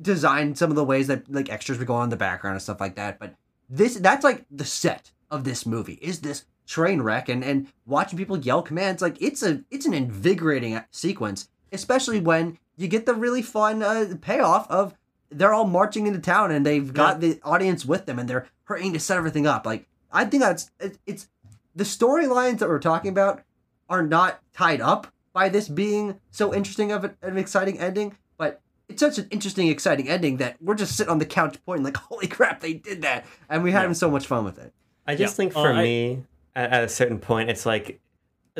design 0.00 0.54
some 0.54 0.70
of 0.70 0.76
the 0.76 0.84
ways 0.84 1.08
that 1.08 1.30
like 1.32 1.50
extras 1.50 1.78
would 1.78 1.88
go 1.88 1.94
on 1.94 2.04
in 2.04 2.10
the 2.10 2.16
background 2.16 2.54
and 2.54 2.62
stuff 2.62 2.80
like 2.80 2.96
that. 2.96 3.18
But 3.18 3.34
this 3.68 3.96
that's 3.96 4.24
like 4.24 4.44
the 4.50 4.64
set 4.64 5.12
of 5.30 5.44
this 5.44 5.66
movie 5.66 5.98
is 6.00 6.20
this 6.20 6.44
train 6.66 7.02
wreck 7.02 7.28
and 7.28 7.42
and 7.42 7.68
watching 7.86 8.18
people 8.18 8.38
yell 8.38 8.62
commands 8.62 9.00
like 9.00 9.20
it's 9.20 9.42
a 9.42 9.64
it's 9.70 9.86
an 9.86 9.94
invigorating 9.94 10.78
sequence 10.90 11.48
especially 11.72 12.20
when 12.20 12.58
you 12.78 12.88
get 12.88 13.06
the 13.06 13.14
really 13.14 13.42
fun 13.42 13.82
uh, 13.82 14.14
payoff 14.20 14.70
of 14.70 14.94
they're 15.30 15.52
all 15.52 15.66
marching 15.66 16.06
into 16.06 16.18
town 16.20 16.50
and 16.50 16.64
they've 16.64 16.92
got 16.94 17.20
the 17.20 17.38
audience 17.44 17.84
with 17.84 18.06
them 18.06 18.18
and 18.18 18.28
they're 18.30 18.46
hurrying 18.64 18.92
to 18.94 19.00
set 19.00 19.16
everything 19.18 19.46
up. 19.46 19.66
Like 19.66 19.86
i 20.10 20.24
think 20.24 20.42
that's 20.42 20.70
it, 20.80 20.98
it's 21.06 21.28
the 21.76 21.84
storylines 21.84 22.58
that 22.60 22.68
we're 22.68 22.78
talking 22.78 23.10
about 23.10 23.42
are 23.90 24.02
not 24.02 24.40
tied 24.54 24.80
up 24.80 25.06
by 25.34 25.48
this 25.50 25.68
being 25.68 26.18
so 26.30 26.54
interesting 26.54 26.90
of 26.92 27.04
an, 27.04 27.14
an 27.20 27.36
exciting 27.36 27.78
ending 27.78 28.16
but 28.38 28.60
it's 28.88 29.00
such 29.00 29.18
an 29.18 29.26
interesting 29.30 29.68
exciting 29.68 30.08
ending 30.08 30.38
that 30.38 30.56
we're 30.62 30.74
just 30.74 30.96
sitting 30.96 31.10
on 31.10 31.18
the 31.18 31.26
couch 31.26 31.58
pointing 31.66 31.84
like 31.84 31.96
holy 32.08 32.26
crap 32.26 32.60
they 32.60 32.72
did 32.72 33.02
that. 33.02 33.26
And 33.50 33.62
we 33.62 33.70
having 33.72 33.92
so 33.94 34.10
much 34.10 34.26
fun 34.26 34.44
with 34.44 34.58
it. 34.58 34.72
I 35.06 35.14
just 35.14 35.34
Yeah. 35.34 35.36
think 35.36 35.56
Uh, 35.56 35.62
for 35.62 35.72
I- 35.72 35.82
me, 35.82 36.24
at, 36.56 36.72
at 36.72 36.84
a 36.84 36.88
certain 36.88 37.18
point, 37.18 37.50
it's 37.50 37.66
like 37.66 38.00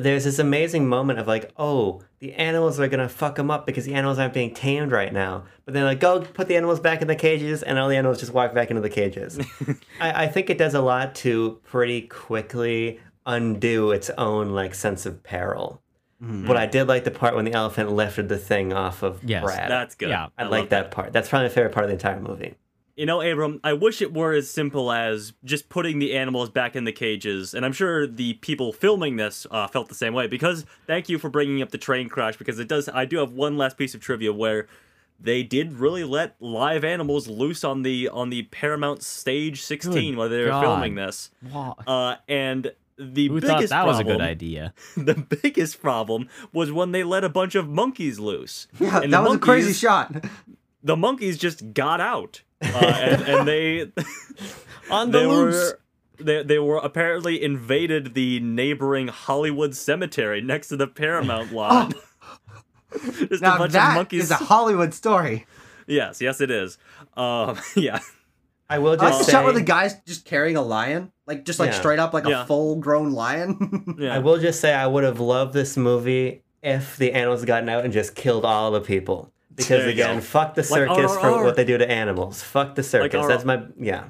there's 0.02 0.24
this 0.24 0.38
amazing 0.38 0.88
moment 0.88 1.18
of 1.18 1.26
like, 1.26 1.52
oh, 1.56 2.02
the 2.20 2.32
animals 2.34 2.78
are 2.80 2.88
gonna 2.88 3.08
fuck 3.08 3.36
them 3.36 3.50
up 3.50 3.66
because 3.66 3.84
the 3.84 3.94
animals 3.94 4.18
aren't 4.18 4.34
being 4.34 4.54
tamed 4.54 4.92
right 4.92 5.12
now. 5.12 5.44
But 5.64 5.74
then 5.74 5.84
like, 5.84 6.00
go 6.00 6.20
put 6.20 6.48
the 6.48 6.56
animals 6.56 6.80
back 6.80 7.02
in 7.02 7.08
the 7.08 7.16
cages, 7.16 7.62
and 7.62 7.78
all 7.78 7.88
the 7.88 7.96
animals 7.96 8.20
just 8.20 8.32
walk 8.32 8.54
back 8.54 8.70
into 8.70 8.82
the 8.82 8.90
cages. 8.90 9.38
I, 10.00 10.24
I 10.24 10.26
think 10.28 10.50
it 10.50 10.58
does 10.58 10.74
a 10.74 10.80
lot 10.80 11.14
to 11.16 11.60
pretty 11.64 12.02
quickly 12.02 13.00
undo 13.26 13.90
its 13.90 14.10
own 14.10 14.50
like 14.50 14.74
sense 14.74 15.06
of 15.06 15.22
peril. 15.22 15.82
Mm-hmm. 16.22 16.46
But 16.46 16.56
I 16.56 16.66
did 16.66 16.88
like 16.88 17.04
the 17.04 17.10
part 17.12 17.36
when 17.36 17.44
the 17.44 17.52
elephant 17.52 17.92
lifted 17.92 18.28
the 18.28 18.38
thing 18.38 18.72
off 18.72 19.02
of 19.02 19.22
Yes, 19.22 19.44
Brad. 19.44 19.70
That's 19.70 19.94
good. 19.94 20.08
Yeah, 20.08 20.28
I, 20.36 20.42
love 20.42 20.50
like 20.50 20.68
that 20.70 20.90
part. 20.90 21.12
That's 21.12 21.28
probably 21.28 21.48
my 21.48 21.54
favorite 21.54 21.72
part 21.72 21.84
of 21.84 21.90
the 21.90 21.94
entire 21.94 22.20
movie. 22.20 22.56
You 22.98 23.06
know, 23.06 23.20
Abram, 23.22 23.60
I 23.62 23.74
wish 23.74 24.02
it 24.02 24.12
were 24.12 24.32
as 24.34 24.50
simple 24.50 24.90
as 24.90 25.32
just 25.44 25.68
putting 25.68 26.00
the 26.00 26.16
animals 26.16 26.50
back 26.50 26.74
in 26.74 26.82
the 26.82 26.90
cages, 26.92 27.54
and 27.54 27.64
I'm 27.64 27.72
sure 27.72 28.08
the 28.08 28.34
people 28.34 28.72
filming 28.72 29.14
this 29.16 29.46
uh, 29.52 29.68
felt 29.68 29.88
the 29.88 29.94
same 29.94 30.14
way. 30.14 30.26
Because 30.26 30.66
thank 30.88 31.08
you 31.08 31.16
for 31.16 31.30
bringing 31.30 31.62
up 31.62 31.70
the 31.70 31.78
train 31.78 32.08
crash, 32.08 32.36
because 32.36 32.58
it 32.58 32.66
does. 32.66 32.88
I 32.88 33.04
do 33.04 33.18
have 33.18 33.30
one 33.32 33.56
last 33.56 33.76
piece 33.78 33.94
of 33.94 34.00
trivia 34.00 34.32
where 34.32 34.66
they 35.20 35.44
did 35.44 35.74
really 35.74 36.02
let 36.02 36.34
live 36.40 36.82
animals 36.84 37.28
loose 37.28 37.62
on 37.62 37.82
the 37.82 38.08
on 38.08 38.30
the 38.30 38.42
Paramount 38.50 39.04
Stage 39.04 39.62
16 39.62 39.92
Good 39.92 40.18
while 40.18 40.28
they 40.28 40.42
were 40.42 40.48
God. 40.48 40.60
filming 40.60 40.96
this, 40.96 41.30
Wow. 41.52 41.76
uh, 41.86 42.16
and 42.28 42.72
the 42.98 43.28
Who 43.28 43.40
biggest 43.40 43.68
thought 43.68 43.68
that 43.68 43.86
was 43.86 44.00
a 44.00 44.04
good 44.04 44.20
idea? 44.20 44.74
the 44.96 45.14
biggest 45.14 45.80
problem 45.80 46.28
was 46.52 46.72
when 46.72 46.90
they 46.90 47.04
let 47.04 47.22
a 47.22 47.28
bunch 47.28 47.54
of 47.54 47.68
monkeys 47.68 48.18
loose. 48.18 48.66
yeah 48.80 49.00
And 49.02 49.12
that 49.12 49.22
the 49.22 49.28
was 49.28 49.36
a 49.36 49.38
crazy 49.38 49.72
shot 49.72 50.24
The 50.82 50.96
monkeys 50.96 51.38
just 51.38 51.74
got 51.74 52.00
out, 52.00 52.42
and, 52.60 53.22
and 53.22 53.48
they 53.48 53.92
On 54.90 55.10
the 55.10 55.18
they 55.20 55.26
loose. 55.26 55.54
were 55.54 55.80
they, 56.24 56.42
they 56.42 56.58
were 56.58 56.78
apparently 56.78 57.42
invaded 57.42 58.14
the 58.14 58.40
neighboring 58.40 59.08
Hollywood 59.08 59.74
cemetery 59.76 60.40
next 60.40 60.68
to 60.68 60.76
the 60.76 60.86
Paramount 60.86 61.52
lot. 61.52 61.94
Just 63.04 63.42
a 63.42 63.44
now 63.44 63.58
bunch 63.58 63.74
of 63.74 63.94
monkeys. 63.94 64.24
is 64.24 64.30
a 64.30 64.36
hollywood 64.36 64.94
story 64.94 65.46
yes, 65.86 66.20
yes, 66.22 66.40
it 66.40 66.50
is. 66.50 66.78
Um, 67.16 67.58
yeah, 67.76 67.98
I 68.70 68.78
will 68.78 68.92
I 68.92 68.96
just 68.96 69.02
like 69.02 69.18
the 69.18 69.24
say, 69.24 69.32
shot 69.32 69.44
where 69.44 69.52
the 69.52 69.60
guy's 69.62 69.94
just 70.06 70.24
carrying 70.24 70.56
a 70.56 70.62
lion, 70.62 71.12
like 71.26 71.44
just 71.44 71.58
like 71.58 71.70
Yeah. 71.72 71.78
straight 71.78 71.98
up 71.98 72.12
like 72.14 72.26
Yeah. 72.26 72.42
a 72.42 72.46
full 72.46 72.76
grown 72.76 73.12
lion. 73.12 73.94
yeah. 73.98 74.14
I 74.14 74.18
will 74.20 74.38
just 74.38 74.60
say 74.60 74.72
I 74.74 74.86
would 74.86 75.04
have 75.04 75.20
loved 75.20 75.52
this 75.52 75.76
movie 75.76 76.42
if 76.62 76.96
the 76.96 77.12
animals 77.12 77.40
had 77.40 77.46
gotten 77.46 77.68
out 77.68 77.84
and 77.84 77.92
just 77.92 78.14
killed 78.14 78.44
all 78.46 78.70
the 78.70 78.80
people. 78.80 79.32
Because 79.58 79.68
There 79.68 79.88
again, 79.88 80.16
go. 80.16 80.20
fuck 80.22 80.54
the 80.54 80.62
circus 80.62 81.12
RRR. 81.12 81.20
for 81.20 81.42
what 81.44 81.56
they 81.56 81.64
do 81.64 81.76
to 81.76 81.90
animals. 81.90 82.42
Fuck 82.42 82.74
the 82.76 82.82
circus. 82.82 83.20
RRR. 83.24 83.28
That's 83.28 83.44
my 83.44 83.62
yeah. 83.78 84.04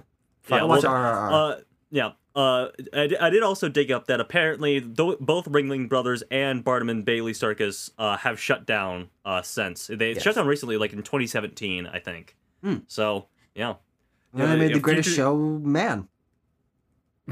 yeah, 0.48 0.62
Watch 0.62 0.82
well, 0.84 0.92
RRR. 0.92 1.32
uh, 1.58 1.60
yeah. 1.90 2.10
Uh, 2.36 2.68
I, 2.94 3.10
I 3.20 3.30
did 3.30 3.42
also 3.42 3.68
dig 3.68 3.90
up 3.90 4.06
that 4.06 4.20
apparently 4.20 4.78
tho- 4.78 5.16
both 5.18 5.46
Ringling 5.46 5.88
Brothers 5.88 6.22
and 6.30 6.62
Barnum 6.62 6.88
and 6.88 7.04
Bailey 7.04 7.34
Circus 7.34 7.90
uh, 7.98 8.16
have 8.18 8.38
shut 8.38 8.64
down 8.64 9.08
uh, 9.24 9.42
since 9.42 9.88
they 9.88 10.12
Yes. 10.12 10.22
shut 10.22 10.36
down 10.36 10.46
recently, 10.46 10.76
like 10.76 10.92
in 10.92 11.02
2017, 11.02 11.86
I 11.88 11.98
think. 11.98 12.36
Hmm. 12.62 12.76
So 12.86 13.26
yeah, 13.56 13.74
and 14.32 14.42
then 14.42 14.48
yeah, 14.50 14.54
they 14.54 14.60
made 14.68 14.74
the 14.76 14.80
greatest 14.80 15.08
future- 15.08 15.22
show 15.22 15.36
man. 15.36 16.06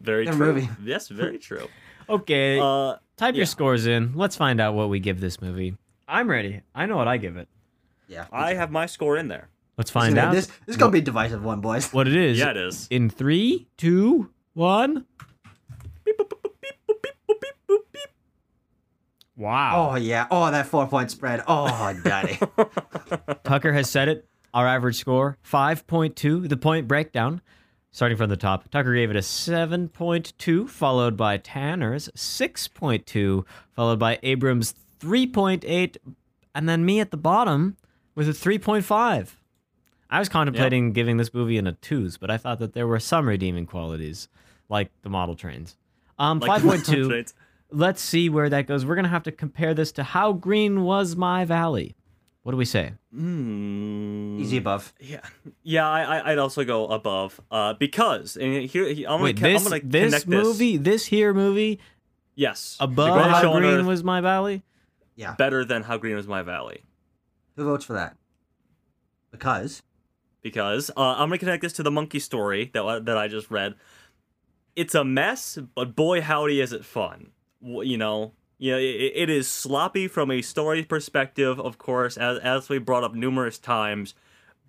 very 0.00 0.24
Their 0.24 0.34
true. 0.34 0.46
movie. 0.54 0.68
Yes, 0.84 1.08
very 1.08 1.38
true. 1.38 1.68
Okay, 2.08 2.58
Uh, 2.58 2.96
type 3.16 3.34
yeah. 3.34 3.38
your 3.38 3.46
scores 3.46 3.86
in. 3.86 4.12
Let's 4.14 4.34
find 4.36 4.60
out 4.60 4.74
what 4.74 4.88
we 4.90 4.98
give 4.98 5.20
this 5.20 5.40
movie. 5.40 5.76
I'm 6.12 6.28
ready. 6.28 6.60
I 6.74 6.84
know 6.86 6.96
what 6.98 7.08
I 7.08 7.16
give 7.16 7.36
it. 7.38 7.48
Yeah, 8.06 8.26
I 8.30 8.52
have 8.54 8.70
my 8.70 8.84
score 8.86 9.16
in 9.16 9.28
there. 9.28 9.48
Let's 9.78 9.90
find 9.90 10.14
gonna- 10.14 10.28
out 10.28 10.34
This, 10.34 10.46
this 10.66 10.74
is 10.74 10.76
gonna 10.76 10.92
be 10.92 10.98
a 10.98 11.02
divisive 11.02 11.42
one, 11.42 11.60
boys. 11.62 11.90
what 11.92 12.06
it 12.06 12.14
is. 12.14 12.38
Yeah, 12.38 12.50
it 12.50 12.58
is. 12.58 12.86
In 12.90 13.08
three, 13.08 13.66
two, 13.78 14.30
one. 14.52 15.06
Beep, 16.04 16.18
boop, 16.18 16.28
boop, 16.28 16.42
boop, 16.42 16.52
beep, 16.60 16.74
boop, 16.86 16.96
beep, 17.02 17.14
boop, 17.26 17.40
beep, 17.40 17.54
boop, 17.66 17.78
beep. 17.92 18.02
Wow. 19.36 19.92
Oh 19.92 19.96
yeah. 19.96 20.26
Oh 20.30 20.50
that 20.50 20.66
four 20.66 20.86
point 20.86 21.10
spread. 21.10 21.42
Oh 21.48 21.94
daddy. 22.04 22.38
Tucker 23.44 23.72
has 23.72 23.88
said 23.90 24.08
it. 24.08 24.28
Our 24.52 24.66
average 24.66 24.96
score, 24.98 25.38
5.2. 25.50 26.46
The 26.46 26.58
point 26.58 26.86
breakdown, 26.86 27.40
starting 27.90 28.18
from 28.18 28.28
the 28.28 28.36
top. 28.36 28.70
Tucker 28.70 28.94
gave 28.94 29.08
it 29.08 29.16
a 29.16 29.20
7.2, 29.20 30.68
followed 30.68 31.16
by 31.16 31.38
Tanner's 31.38 32.10
6.2, 32.14 33.46
followed 33.74 33.98
by 33.98 34.18
Abrams' 34.22 34.74
3.8, 35.02 35.96
and 36.54 36.68
then 36.68 36.84
me 36.84 37.00
at 37.00 37.10
the 37.10 37.16
bottom 37.16 37.76
with 38.14 38.28
a 38.28 38.32
3.5. 38.32 39.30
I 40.10 40.18
was 40.18 40.28
contemplating 40.28 40.92
giving 40.92 41.16
this 41.16 41.32
movie 41.32 41.56
in 41.56 41.66
a 41.66 41.72
twos, 41.72 42.18
but 42.18 42.30
I 42.30 42.36
thought 42.36 42.58
that 42.58 42.74
there 42.74 42.86
were 42.86 43.00
some 43.00 43.26
redeeming 43.26 43.66
qualities, 43.66 44.28
like 44.68 44.90
the 45.02 45.08
model 45.08 45.34
trains. 45.34 45.76
Um, 46.18 46.38
Like- 46.38 46.62
5.2. 46.62 47.32
Let's 47.74 48.02
see 48.02 48.28
where 48.28 48.50
that 48.50 48.66
goes. 48.66 48.84
We're 48.84 48.96
gonna 48.96 49.08
have 49.08 49.22
to 49.22 49.32
compare 49.32 49.72
this 49.72 49.92
to 49.92 50.02
How 50.02 50.34
Green 50.34 50.82
Was 50.82 51.16
My 51.16 51.46
Valley. 51.46 51.96
What 52.42 52.52
do 52.52 52.58
we 52.58 52.66
say? 52.66 52.92
Hmm. 53.14 54.38
Easy 54.38 54.58
above. 54.58 54.92
Yeah, 55.00 55.20
yeah. 55.62 55.88
I, 55.88 56.02
I 56.18 56.32
I'd 56.32 56.38
also 56.38 56.64
go 56.64 56.86
above. 56.88 57.40
Uh, 57.50 57.72
because 57.72 58.36
and 58.36 58.64
here 58.68 58.86
I'm 58.88 59.04
gonna, 59.04 59.22
Wait, 59.24 59.36
co- 59.38 59.44
this 59.44 59.64
I'm 59.64 59.70
gonna 59.70 59.82
this 59.84 60.04
connect 60.10 60.28
this. 60.28 60.44
movie, 60.44 60.76
this 60.76 61.06
here 61.06 61.32
movie, 61.32 61.78
Yes. 62.34 62.76
Above 62.78 63.18
How 63.30 63.58
Green 63.58 63.64
Earth, 63.72 63.86
Was 63.86 64.04
My 64.04 64.20
Valley. 64.20 64.62
Yeah. 65.16 65.34
better 65.36 65.64
than 65.64 65.82
How 65.84 65.96
Green 65.98 66.16
Was 66.16 66.26
My 66.26 66.42
Valley. 66.42 66.84
Who 67.56 67.64
votes 67.64 67.84
for 67.84 67.92
that? 67.92 68.16
Because 69.30 69.82
because 70.42 70.90
uh, 70.96 71.00
I'm 71.00 71.28
gonna 71.28 71.38
connect 71.38 71.62
this 71.62 71.72
to 71.74 71.82
the 71.82 71.90
monkey 71.90 72.18
story 72.18 72.70
that 72.74 72.82
I- 72.84 72.98
that 73.00 73.16
I 73.16 73.28
just 73.28 73.50
read. 73.50 73.74
It's 74.74 74.94
a 74.94 75.04
mess, 75.04 75.58
but 75.74 75.94
boy 75.94 76.20
howdy 76.22 76.60
is 76.60 76.72
it 76.72 76.84
fun. 76.84 77.30
You 77.60 77.96
know, 77.98 78.32
yeah, 78.58 78.76
it, 78.76 79.12
it 79.14 79.30
is 79.30 79.48
sloppy 79.48 80.08
from 80.08 80.30
a 80.30 80.42
story 80.42 80.82
perspective, 80.84 81.60
of 81.60 81.78
course, 81.78 82.16
as 82.16 82.38
as 82.38 82.68
we 82.68 82.78
brought 82.78 83.04
up 83.04 83.14
numerous 83.14 83.58
times. 83.58 84.14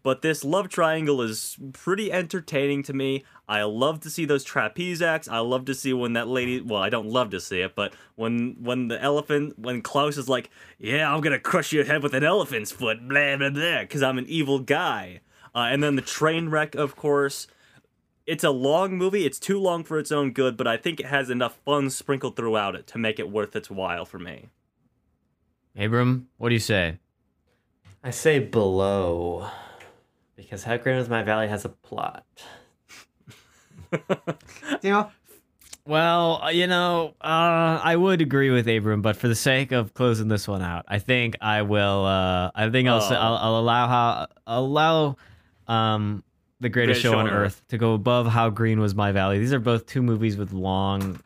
But 0.03 0.21
this 0.21 0.43
love 0.43 0.67
triangle 0.67 1.21
is 1.21 1.57
pretty 1.71 2.11
entertaining 2.11 2.83
to 2.83 2.93
me. 2.93 3.23
I 3.47 3.63
love 3.63 4.01
to 4.01 4.09
see 4.09 4.25
those 4.25 4.43
trapeze 4.43 5.01
acts. 5.01 5.29
I 5.29 5.39
love 5.39 5.63
to 5.65 5.73
see 5.73 5.93
when 5.93 6.11
that 6.13 6.27
lady. 6.27 6.59
Well, 6.59 6.81
I 6.81 6.89
don't 6.89 7.07
love 7.07 7.29
to 7.29 7.39
see 7.39 7.61
it, 7.61 7.73
but 7.73 7.93
when 8.15 8.57
when 8.59 8.89
the 8.89 9.01
elephant, 9.01 9.57
when 9.57 9.81
Klaus 9.81 10.17
is 10.17 10.27
like, 10.27 10.49
"Yeah, 10.77 11.11
I'm 11.11 11.21
gonna 11.21 11.39
crush 11.39 11.71
your 11.71 11.85
head 11.85 12.03
with 12.03 12.13
an 12.13 12.23
elephant's 12.23 12.71
foot," 12.71 13.07
blah 13.07 13.37
blah 13.37 13.49
blah, 13.49 13.81
because 13.81 14.03
I'm 14.03 14.17
an 14.17 14.27
evil 14.27 14.59
guy. 14.59 15.21
Uh, 15.55 15.67
and 15.71 15.81
then 15.81 15.95
the 15.95 16.01
train 16.01 16.49
wreck, 16.49 16.75
of 16.75 16.97
course. 16.97 17.47
It's 18.25 18.43
a 18.43 18.51
long 18.51 18.97
movie. 18.97 19.25
It's 19.25 19.39
too 19.39 19.59
long 19.59 19.83
for 19.83 19.99
its 19.99 20.11
own 20.11 20.31
good, 20.31 20.57
but 20.57 20.67
I 20.67 20.77
think 20.77 20.99
it 20.99 21.05
has 21.05 21.29
enough 21.29 21.59
fun 21.65 21.89
sprinkled 21.89 22.35
throughout 22.35 22.75
it 22.75 22.87
to 22.87 22.97
make 22.97 23.19
it 23.19 23.29
worth 23.29 23.55
its 23.55 23.69
while 23.69 24.05
for 24.05 24.19
me. 24.19 24.49
Abram, 25.77 26.27
what 26.37 26.49
do 26.49 26.55
you 26.55 26.59
say? 26.59 26.99
I 28.03 28.11
say 28.11 28.39
below 28.39 29.49
because 30.35 30.63
How 30.63 30.77
Green 30.77 30.97
Was 30.97 31.09
My 31.09 31.23
Valley 31.23 31.47
has 31.47 31.65
a 31.65 31.69
plot. 31.69 32.25
you 33.91 34.89
know, 34.91 35.11
Well, 35.85 36.41
uh, 36.43 36.49
you 36.49 36.67
know, 36.67 37.13
uh, 37.21 37.79
I 37.83 37.95
would 37.95 38.21
agree 38.21 38.49
with 38.49 38.67
Abram, 38.67 39.01
but 39.01 39.15
for 39.15 39.27
the 39.27 39.35
sake 39.35 39.71
of 39.71 39.93
closing 39.93 40.27
this 40.27 40.47
one 40.47 40.61
out, 40.61 40.85
I 40.87 40.99
think 40.99 41.35
I 41.41 41.61
will. 41.61 42.05
Uh, 42.05 42.51
I 42.55 42.69
think 42.69 42.87
I'll, 42.87 43.01
say, 43.01 43.15
Oh. 43.15 43.19
I'll 43.19 43.35
I'll 43.37 43.59
allow 43.59 43.87
how 43.87 44.27
I'll 44.47 44.65
allow 44.65 45.17
um, 45.67 46.23
the 46.59 46.69
greatest, 46.69 47.01
show, 47.01 47.17
on 47.17 47.29
Earth 47.29 47.61
to 47.69 47.77
go 47.77 47.93
above 47.93 48.27
How 48.27 48.49
Green 48.49 48.79
Was 48.79 48.95
My 48.95 49.11
Valley. 49.11 49.39
These 49.39 49.53
are 49.53 49.59
both 49.59 49.85
two 49.85 50.01
movies 50.01 50.37
with 50.37 50.53
long 50.53 51.19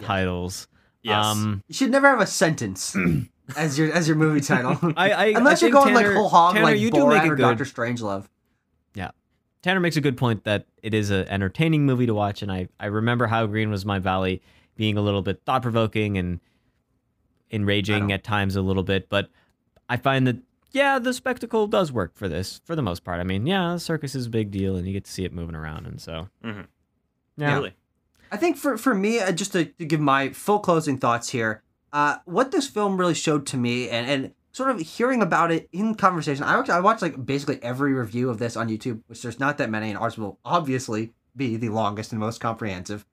titles. 0.00 0.66
Yes. 1.02 1.24
Um, 1.24 1.62
you 1.68 1.74
should 1.74 1.90
never 1.90 2.08
have 2.08 2.20
a 2.20 2.26
sentence 2.26 2.96
as 3.56 3.78
your 3.78 3.92
as 3.92 4.08
your 4.08 4.16
movie 4.16 4.40
title. 4.40 4.78
I, 4.96 5.10
I 5.12 5.24
Unless 5.26 5.62
I 5.62 5.66
you're 5.66 5.74
think 5.74 5.84
going 5.84 5.94
like 5.94 6.04
Tanner- 6.06 6.16
whole 6.16 6.28
hog 6.28 6.54
Tanner, 6.54 6.66
like 6.66 6.80
you 6.80 6.90
do 6.90 7.06
make 7.06 7.22
a 7.22 7.26
or 7.32 7.36
good 7.36 7.42
Doctor 7.42 7.64
Strangelove. 7.64 8.26
Tanner 9.62 9.80
makes 9.80 9.96
a 9.96 10.00
good 10.00 10.16
point 10.16 10.44
that 10.44 10.66
it 10.82 10.94
is 10.94 11.10
an 11.10 11.28
entertaining 11.28 11.84
movie 11.84 12.06
to 12.06 12.14
watch, 12.14 12.42
and 12.42 12.50
I, 12.50 12.68
I 12.78 12.86
remember 12.86 13.26
how 13.26 13.46
Green 13.46 13.70
was 13.70 13.84
my 13.84 13.98
valley 13.98 14.40
being 14.76 14.96
a 14.96 15.02
little 15.02 15.20
bit 15.22 15.42
thought 15.44 15.62
provoking 15.62 16.16
and 16.16 16.40
enraging 17.50 18.12
at 18.12 18.24
times 18.24 18.56
a 18.56 18.62
little 18.62 18.82
bit, 18.82 19.08
but 19.08 19.28
I 19.88 19.96
find 19.96 20.26
that 20.26 20.36
yeah, 20.72 21.00
the 21.00 21.12
spectacle 21.12 21.66
does 21.66 21.90
work 21.90 22.14
for 22.14 22.28
this 22.28 22.60
for 22.64 22.76
the 22.76 22.82
most 22.82 23.02
part. 23.02 23.18
I 23.18 23.24
mean, 23.24 23.44
yeah, 23.44 23.72
the 23.72 23.80
circus 23.80 24.14
is 24.14 24.26
a 24.26 24.30
big 24.30 24.50
deal, 24.52 24.76
and 24.76 24.86
you 24.86 24.92
get 24.92 25.04
to 25.04 25.10
see 25.10 25.24
it 25.24 25.32
moving 25.32 25.56
around, 25.56 25.86
and 25.86 26.00
so 26.00 26.28
Mhm. 26.44 26.66
yeah, 27.36 27.54
Really. 27.54 27.74
I 28.32 28.36
think 28.36 28.56
for 28.56 28.78
for 28.78 28.94
me, 28.94 29.18
uh, 29.18 29.32
just 29.32 29.52
to, 29.52 29.64
to 29.64 29.84
give 29.84 30.00
my 30.00 30.30
full 30.30 30.60
closing 30.60 30.96
thoughts 30.96 31.30
here, 31.30 31.62
uh, 31.92 32.18
what 32.24 32.52
this 32.52 32.68
film 32.68 32.96
really 32.96 33.14
showed 33.14 33.46
to 33.46 33.56
me, 33.56 33.88
and 33.90 34.08
and 34.08 34.34
sort 34.52 34.70
of 34.70 34.80
hearing 34.80 35.22
about 35.22 35.50
it 35.52 35.68
in 35.72 35.94
conversation. 35.94 36.44
I 36.44 36.56
watched, 36.56 36.70
I 36.70 36.80
watched 36.80 37.02
like 37.02 37.24
basically 37.24 37.62
every 37.62 37.92
review 37.92 38.30
of 38.30 38.38
this 38.38 38.56
on 38.56 38.68
YouTube, 38.68 39.02
which 39.06 39.22
there's 39.22 39.38
not 39.40 39.58
that 39.58 39.70
many, 39.70 39.90
and 39.90 39.98
ours 39.98 40.18
will 40.18 40.38
obviously 40.44 41.12
be 41.36 41.56
the 41.56 41.68
longest 41.68 42.12
and 42.12 42.18
most 42.20 42.40
comprehensive. 42.40 43.06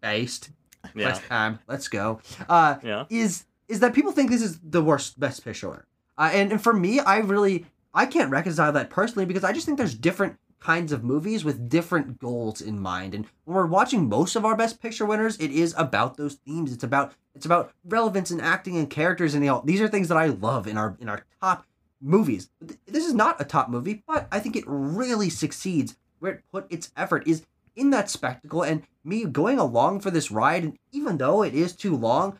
Based 0.00 0.50
Yeah. 0.94 1.08
last 1.08 1.22
time, 1.24 1.58
let's 1.68 1.88
go. 1.88 2.20
Uh, 2.48 2.76
Yeah. 2.82 3.04
is 3.10 3.44
is 3.68 3.80
that 3.80 3.94
people 3.94 4.10
think 4.12 4.30
this 4.30 4.42
is 4.42 4.58
the 4.64 4.82
worst 4.82 5.20
best 5.20 5.44
picture, 5.44 5.86
uh, 6.18 6.30
and 6.32 6.50
and 6.52 6.62
for 6.62 6.72
me, 6.72 6.98
I 7.00 7.18
really 7.18 7.66
I 7.94 8.06
can't 8.06 8.30
reconcile 8.30 8.72
that 8.72 8.90
personally 8.90 9.26
because 9.26 9.44
I 9.44 9.52
just 9.52 9.66
think 9.66 9.78
there's 9.78 9.94
different 9.94 10.36
kinds 10.60 10.92
of 10.92 11.02
movies 11.02 11.44
with 11.44 11.68
different 11.68 12.18
goals 12.18 12.60
in 12.60 12.78
mind. 12.78 13.14
And 13.14 13.26
when 13.44 13.56
we're 13.56 13.66
watching 13.66 14.08
most 14.08 14.36
of 14.36 14.44
our 14.44 14.56
best 14.56 14.80
picture 14.80 15.06
winners, 15.06 15.38
it 15.38 15.50
is 15.50 15.74
about 15.76 16.16
those 16.16 16.34
themes. 16.34 16.72
It's 16.72 16.84
about 16.84 17.14
it's 17.34 17.46
about 17.46 17.72
relevance 17.84 18.30
and 18.30 18.40
acting 18.40 18.76
and 18.76 18.90
characters 18.90 19.34
and 19.34 19.44
know, 19.44 19.62
these 19.64 19.80
are 19.80 19.88
things 19.88 20.08
that 20.08 20.18
I 20.18 20.26
love 20.26 20.66
in 20.66 20.76
our 20.76 20.96
in 21.00 21.08
our 21.08 21.24
top 21.40 21.64
movies. 22.00 22.50
This 22.86 23.06
is 23.06 23.14
not 23.14 23.40
a 23.40 23.44
top 23.44 23.68
movie, 23.68 24.02
but 24.06 24.28
I 24.30 24.38
think 24.38 24.56
it 24.56 24.64
really 24.66 25.30
succeeds 25.30 25.96
where 26.18 26.32
it 26.32 26.44
put 26.52 26.66
its 26.70 26.92
effort 26.96 27.26
is 27.26 27.44
in 27.76 27.90
that 27.90 28.10
spectacle 28.10 28.62
and 28.62 28.82
me 29.04 29.24
going 29.24 29.58
along 29.58 30.00
for 30.00 30.10
this 30.10 30.30
ride 30.30 30.64
and 30.64 30.78
even 30.92 31.16
though 31.16 31.42
it 31.42 31.54
is 31.54 31.74
too 31.74 31.96
long, 31.96 32.38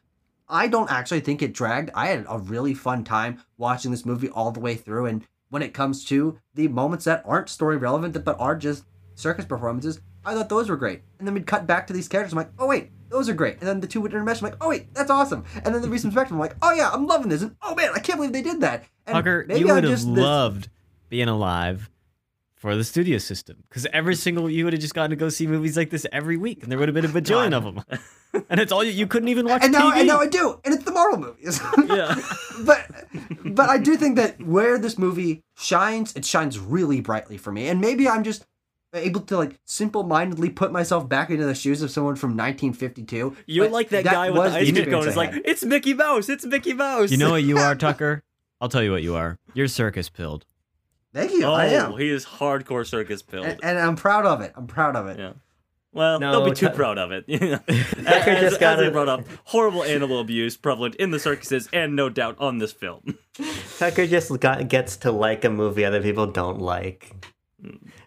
I 0.48 0.66
don't 0.66 0.90
actually 0.90 1.20
think 1.20 1.40
it 1.40 1.54
dragged. 1.54 1.90
I 1.94 2.08
had 2.08 2.26
a 2.28 2.38
really 2.38 2.74
fun 2.74 3.04
time 3.04 3.40
watching 3.56 3.90
this 3.90 4.04
movie 4.04 4.28
all 4.28 4.50
the 4.50 4.60
way 4.60 4.74
through. 4.74 5.06
And 5.06 5.26
when 5.50 5.62
it 5.62 5.74
comes 5.74 6.04
to 6.06 6.38
the 6.54 6.68
moments 6.68 7.04
that 7.04 7.22
aren't 7.26 7.48
story 7.48 7.76
relevant 7.76 8.24
but 8.24 8.40
are 8.40 8.56
just 8.56 8.84
circus 9.14 9.44
performances, 9.44 10.00
I 10.24 10.34
thought 10.34 10.48
those 10.48 10.68
were 10.68 10.76
great. 10.76 11.02
And 11.18 11.26
then 11.26 11.34
we'd 11.34 11.46
cut 11.46 11.66
back 11.66 11.86
to 11.86 11.92
these 11.92 12.08
characters. 12.08 12.32
I'm 12.32 12.38
like, 12.38 12.52
oh 12.58 12.66
wait, 12.66 12.90
those 13.08 13.28
are 13.28 13.34
great. 13.34 13.58
And 13.58 13.68
then 13.68 13.80
the 13.80 13.86
two 13.86 14.00
would 14.00 14.12
intermesh. 14.12 14.42
I'm 14.42 14.50
like, 14.50 14.62
oh 14.62 14.68
wait, 14.68 14.94
that's 14.94 15.10
awesome. 15.10 15.44
And 15.64 15.74
then 15.74 15.82
the 15.82 15.88
recent 15.88 16.12
spectrum. 16.12 16.40
I'm 16.40 16.48
like, 16.48 16.56
oh 16.62 16.72
yeah, 16.72 16.90
I'm 16.90 17.06
loving 17.06 17.28
this. 17.28 17.42
And 17.42 17.56
oh 17.62 17.74
man, 17.74 17.90
I 17.94 17.98
can't 17.98 18.18
believe 18.18 18.32
they 18.32 18.42
did 18.42 18.60
that. 18.62 18.84
And 19.06 19.14
Tucker, 19.14 19.44
maybe 19.46 19.60
you 19.60 19.66
would 19.66 19.84
have 19.84 20.04
loved 20.04 20.68
being 21.08 21.28
alive 21.28 21.90
for 22.60 22.76
the 22.76 22.84
studio 22.84 23.16
system 23.16 23.56
because 23.68 23.86
every 23.90 24.14
single 24.14 24.50
you 24.50 24.64
would 24.64 24.74
have 24.74 24.82
just 24.82 24.92
gotten 24.92 25.08
to 25.10 25.16
go 25.16 25.30
see 25.30 25.46
movies 25.46 25.78
like 25.78 25.88
this 25.88 26.06
every 26.12 26.36
week, 26.36 26.62
and 26.62 26.70
there 26.70 26.78
would 26.78 26.88
have 26.88 26.94
been 26.94 27.06
a 27.06 27.08
bajillion 27.08 27.54
of 27.54 27.64
them. 27.64 27.82
and 28.50 28.60
it's 28.60 28.70
all 28.70 28.84
you, 28.84 28.92
you 28.92 29.06
couldn't 29.06 29.28
even 29.28 29.46
watch 29.46 29.62
And 29.64 29.72
now, 29.72 29.90
TV. 29.90 30.00
and 30.00 30.06
now 30.08 30.18
I 30.20 30.26
do, 30.26 30.60
and 30.62 30.74
it's 30.74 30.84
the 30.84 30.92
Marvel 30.92 31.18
movies. 31.18 31.58
Yeah. 31.88 32.14
but 32.66 32.86
but 33.46 33.70
I 33.70 33.78
do 33.78 33.96
think 33.96 34.16
that 34.16 34.42
where 34.42 34.76
this 34.78 34.98
movie 34.98 35.42
shines, 35.56 36.14
it 36.14 36.26
shines 36.26 36.58
really 36.58 37.00
brightly 37.00 37.38
for 37.38 37.50
me. 37.50 37.66
And 37.68 37.80
maybe 37.80 38.06
I'm 38.06 38.22
just 38.24 38.44
able 38.92 39.20
to 39.22 39.38
like 39.38 39.56
simple-mindedly 39.64 40.50
put 40.50 40.70
myself 40.70 41.08
back 41.08 41.30
into 41.30 41.46
the 41.46 41.54
shoes 41.54 41.80
of 41.80 41.90
someone 41.90 42.16
from 42.16 42.30
1952. 42.36 43.36
You're 43.46 43.64
But 43.66 43.72
like 43.72 43.88
that, 43.90 44.04
guy 44.04 44.28
with 44.30 44.52
the 44.52 44.58
ice 44.58 44.70
cream 44.70 44.74
cone. 44.74 44.82
experience 44.82 45.06
It's 45.06 45.16
like, 45.16 45.32
it's 45.46 45.64
Mickey 45.64 45.94
Mouse. 45.94 46.28
It's 46.28 46.44
Mickey 46.44 46.74
Mouse. 46.74 47.10
you 47.10 47.16
know 47.16 47.30
what 47.30 47.42
you 47.42 47.56
are, 47.56 47.74
Tucker? 47.74 48.22
I'll 48.60 48.68
tell 48.68 48.82
you 48.82 48.90
what 48.92 49.02
you 49.02 49.14
are. 49.14 49.38
You're 49.54 49.68
circus 49.68 50.08
pilled. 50.10 50.44
Thank 51.12 51.32
you. 51.32 51.44
Oh, 51.44 51.52
I 51.52 51.66
am. 51.66 51.96
he 51.98 52.08
is 52.08 52.24
hardcore 52.24 52.86
circus 52.86 53.20
pilled. 53.22 53.46
And, 53.46 53.58
and 53.64 53.78
I'm 53.78 53.96
proud 53.96 54.26
of 54.26 54.40
it. 54.42 54.52
I'm 54.56 54.66
proud 54.66 54.94
of 54.96 55.06
it. 55.08 55.18
Yeah. 55.18 55.32
Well, 55.92 56.20
No, 56.20 56.30
don't 56.32 56.44
be 56.50 56.54
too 56.54 56.68
t- 56.68 56.74
proud 56.74 56.98
of 56.98 57.10
it. 57.10 57.24
as, 57.28 58.40
just 58.40 58.60
gotta- 58.60 58.82
they 58.84 58.90
brought 58.90 59.08
up, 59.08 59.24
horrible 59.44 59.82
animal 59.82 60.20
abuse 60.20 60.56
prevalent 60.56 60.94
in 60.96 61.10
the 61.10 61.18
circuses, 61.18 61.68
and 61.72 61.96
no 61.96 62.08
doubt 62.08 62.36
on 62.38 62.58
this 62.58 62.72
film. 62.72 63.16
Tucker 63.78 64.06
just 64.06 64.38
got, 64.38 64.68
gets 64.68 64.96
to 64.98 65.10
like 65.10 65.44
a 65.44 65.50
movie 65.50 65.84
other 65.84 66.00
people 66.00 66.26
don't 66.28 66.60
like. 66.60 67.12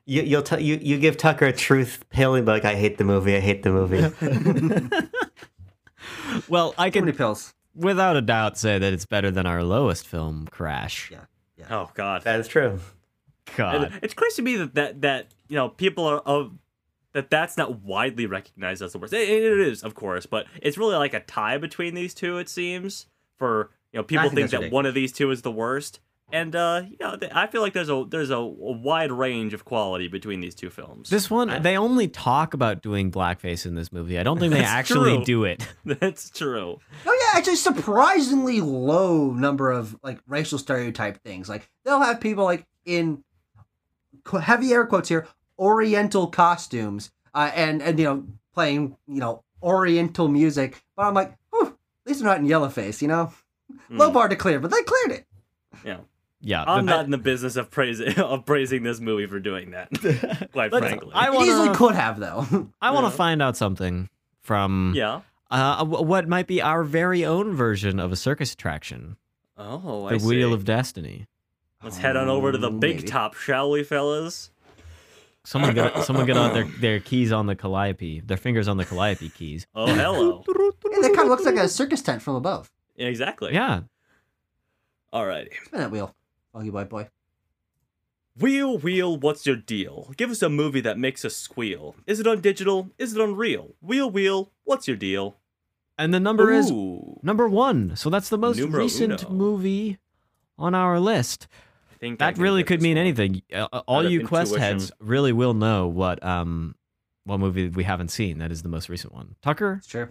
You, 0.06 0.22
you'll 0.22 0.42
tell 0.44 0.60
you 0.62 0.80
you 0.82 0.98
give 0.98 1.18
Tucker 1.18 1.46
a 1.48 1.54
truth 1.54 2.06
pailing 2.10 2.46
like 2.46 2.64
I 2.66 2.76
hate 2.76 2.98
the 2.98 3.04
movie. 3.04 3.36
I 3.36 3.40
hate 3.42 3.64
the 3.64 3.72
movie. 3.72 5.00
Well, 6.50 6.74
I 6.78 6.90
Too 6.90 7.02
many 7.02 7.12
can 7.12 7.18
pills. 7.18 7.54
without 7.76 8.16
a 8.18 8.22
doubt 8.22 8.58
say 8.58 8.78
that 8.80 8.92
it's 8.94 9.06
better 9.06 9.30
than 9.32 9.46
our 9.46 9.64
lowest 9.64 10.08
film, 10.08 10.48
Crash. 10.52 11.10
Yeah. 11.12 11.26
Oh 11.70 11.90
God. 11.94 12.24
that 12.24 12.40
is 12.40 12.48
true. 12.48 12.80
God. 13.56 13.76
And 13.76 14.00
it's 14.02 14.14
crazy 14.14 14.38
to 14.38 14.42
me 14.42 14.56
that 14.58 14.76
that, 14.76 15.02
that 15.02 15.28
you 15.48 15.56
know 15.56 15.70
people 15.70 16.06
are 16.06 16.20
of 16.20 16.54
that 17.14 17.30
that's 17.30 17.58
not 17.58 17.82
widely 17.82 18.26
recognized 18.26 18.82
as 18.82 18.94
the 18.94 18.98
worst. 18.98 19.14
It, 19.14 19.30
it 19.30 19.60
is, 19.60 19.84
of 19.84 19.96
course, 19.96 20.26
but 20.26 20.48
it's 20.62 20.78
really 20.78 20.96
like 20.96 21.14
a 21.14 21.20
tie 21.22 21.58
between 21.58 21.94
these 21.94 22.14
two. 22.14 22.38
It 22.38 22.50
seems 22.50 23.08
for 23.38 23.72
you 23.92 24.00
know 24.00 24.04
people 24.04 24.30
think 24.30 24.36
think, 24.36 24.52
that's 24.52 24.64
that 24.64 24.72
one 24.72 24.86
of 24.86 24.94
these 24.94 25.12
two 25.12 25.32
is 25.32 25.44
the 25.44 25.52
worst, 25.52 26.00
and 26.34 26.56
uh, 26.56 26.82
you 26.90 26.98
know 27.00 27.16
I 27.32 27.46
feel 27.48 27.62
like 27.62 27.74
there's 27.74 27.90
a 27.90 28.06
there's 28.10 28.32
a, 28.32 28.36
a 28.38 28.44
wide 28.72 29.12
range 29.12 29.54
of 29.54 29.64
quality 29.64 30.08
between 30.08 30.42
these 30.42 30.56
two 30.56 30.70
films. 30.72 31.10
This 31.10 31.30
one, 31.30 31.62
they 31.62 31.78
only 31.78 32.08
talk 32.08 32.54
about 32.56 32.82
doing 32.82 33.12
blackface 33.12 33.66
in 33.68 33.76
this 33.76 33.94
movie. 33.94 34.18
I 34.18 34.24
don't 34.24 34.40
think 34.40 34.52
they 34.52 34.64
actually 34.64 35.18
true. 35.18 35.26
do 35.26 35.44
it. 35.46 35.66
that's 35.86 36.32
true. 36.32 36.80
Oh 37.06 37.30
yeah, 37.34 37.38
actually 37.38 37.56
surprisingly 37.56 38.60
low 38.62 39.32
number 39.32 39.72
of 39.72 39.96
like 40.04 40.20
racial 40.28 40.58
stereotype 40.58 41.22
things. 41.24 41.48
Like 41.48 41.70
they'll 41.86 42.02
have 42.02 42.20
people 42.20 42.44
like 42.44 42.66
in 42.84 43.24
heavy 44.42 44.74
air 44.74 44.86
quotes 44.88 45.10
here, 45.10 45.28
Oriental 45.60 46.28
costumes, 46.28 47.12
uh, 47.36 47.52
and 47.54 47.82
and 47.82 48.00
you 48.00 48.06
know 48.06 48.26
playing 48.56 48.98
you 49.08 49.20
know 49.20 49.44
Oriental 49.62 50.28
music. 50.28 50.82
But 50.98 51.06
I'm 51.06 51.14
like, 51.14 51.38
whew, 51.52 51.68
at 51.68 52.08
least 52.08 52.22
they're 52.22 52.30
not 52.30 52.40
in 52.40 52.48
yellowface, 52.48 53.02
you 53.04 53.08
know. 53.08 53.32
Low 53.90 54.10
Mm. 54.10 54.14
bar 54.14 54.28
to 54.30 54.36
clear, 54.36 54.60
but 54.60 54.72
they 54.72 54.82
cleared 54.84 55.12
it. 55.20 55.26
Yeah, 55.86 55.98
Yeah, 56.46 56.64
I'm 56.68 56.86
the- 56.86 56.92
not 56.92 57.06
in 57.06 57.12
the 57.12 57.18
business 57.18 57.56
of 57.56 57.72
praising 57.72 58.16
of 58.20 58.46
praising 58.46 58.84
this 58.84 59.00
movie 59.00 59.26
for 59.28 59.40
doing 59.40 59.72
that. 59.72 59.90
Quite 60.52 60.72
Let's- 60.74 60.86
frankly, 60.86 61.12
I 61.14 61.30
It 61.30 61.42
easily 61.42 61.68
wanna, 61.68 61.76
could 61.78 61.96
have 61.96 62.20
though. 62.20 62.70
I 62.82 62.92
want 62.92 63.06
to 63.06 63.12
Yeah. 63.12 63.16
find 63.18 63.42
out 63.42 63.56
something 63.56 64.10
from 64.42 64.92
yeah. 64.96 65.22
uh, 65.50 65.86
what 65.86 66.28
might 66.28 66.48
be 66.48 66.62
our 66.62 66.84
very 66.84 67.24
own 67.26 67.54
version 67.56 67.98
of 68.00 68.12
a 68.12 68.16
circus 68.18 68.52
attraction, 68.54 69.16
Oh, 69.58 70.10
the 70.10 70.16
I 70.16 70.18
Wheel 70.18 70.50
see. 70.50 70.54
of 70.54 70.66
Destiny. 70.66 71.28
Let's 71.82 71.98
head 71.98 72.18
on 72.18 72.28
over 72.30 72.52
to 72.52 72.58
the 72.58 72.68
Um, 72.68 72.80
big 72.80 72.98
maybe. 72.98 73.08
top, 73.08 73.36
shall 73.36 73.70
we, 73.72 73.84
fellas? 73.84 74.52
Someone 75.46 75.74
got 75.76 76.04
someone 76.06 76.26
got 76.26 76.38
on 76.38 76.54
their, 76.54 76.64
their 76.80 77.00
keys 77.00 77.32
on 77.32 77.46
the 77.46 77.56
calliope, 77.56 78.20
their 78.22 78.38
fingers 78.38 78.68
on 78.68 78.76
the 78.78 78.86
calliope 78.86 79.30
keys. 79.30 79.66
Oh, 79.76 79.86
hello. 79.88 80.44
Yeah, 80.48 81.00
that 81.02 81.14
kind 81.16 81.20
of 81.20 81.28
looks 81.30 81.44
like 81.46 81.56
a 81.56 81.68
circus 81.70 82.02
tent 82.02 82.22
from 82.22 82.36
above. 82.36 82.70
exactly. 82.98 83.54
Yeah. 83.54 83.82
Alrighty. 85.14 85.50
Spin 85.66 85.80
that 85.80 85.92
wheel, 85.92 86.16
Foggy 86.54 86.70
White 86.70 86.90
Boy. 86.90 87.10
Wheel, 88.40 88.78
wheel, 88.80 89.16
what's 89.18 89.46
your 89.46 89.56
deal? 89.56 90.12
Give 90.18 90.32
us 90.32 90.42
a 90.42 90.50
movie 90.50 90.82
that 90.82 90.98
makes 90.98 91.24
us 91.24 91.36
squeal. 91.36 91.96
Is 92.08 92.20
it 92.20 92.26
on 92.26 92.42
digital? 92.42 92.90
Is 92.98 93.16
it 93.16 93.22
on 93.22 93.36
real? 93.36 93.76
Wheel, 93.82 94.10
wheel, 94.10 94.52
what's 94.64 94.88
your 94.88 94.98
deal? 94.98 95.38
And 96.00 96.12
the 96.14 96.20
number 96.20 96.52
is 96.52 96.72
number 97.22 97.48
one. 97.48 97.96
So 97.96 98.10
that's 98.10 98.30
the 98.30 98.38
most 98.38 98.58
Numero 98.58 98.82
recent 98.84 99.24
uno. 99.24 99.32
movie 99.32 100.00
on 100.58 100.74
our 100.74 101.00
list. 101.00 101.48
I 101.92 101.96
think 101.98 102.18
That 102.20 102.34
can 102.36 102.44
really 102.44 102.64
could 102.64 102.82
mean 102.82 102.96
one. 102.98 103.02
anything. 103.06 103.44
Uh, 103.54 103.68
uh, 103.72 103.84
all 103.88 104.00
Out 104.04 104.12
you 104.12 104.26
quest 104.28 104.52
intuition. 104.54 104.80
heads 104.80 104.92
really 105.00 105.32
will 105.32 105.54
know 105.54 105.88
what 105.88 106.24
um 106.24 106.76
what 107.26 107.40
movie 107.40 107.70
we 107.70 107.84
haven't 107.84 108.10
seen. 108.10 108.40
That 108.40 108.52
is 108.52 108.64
the 108.64 108.70
most 108.70 108.90
recent 108.90 109.14
one. 109.14 109.36
Tucker, 109.44 109.76
It's 109.78 109.88
true. 109.88 110.08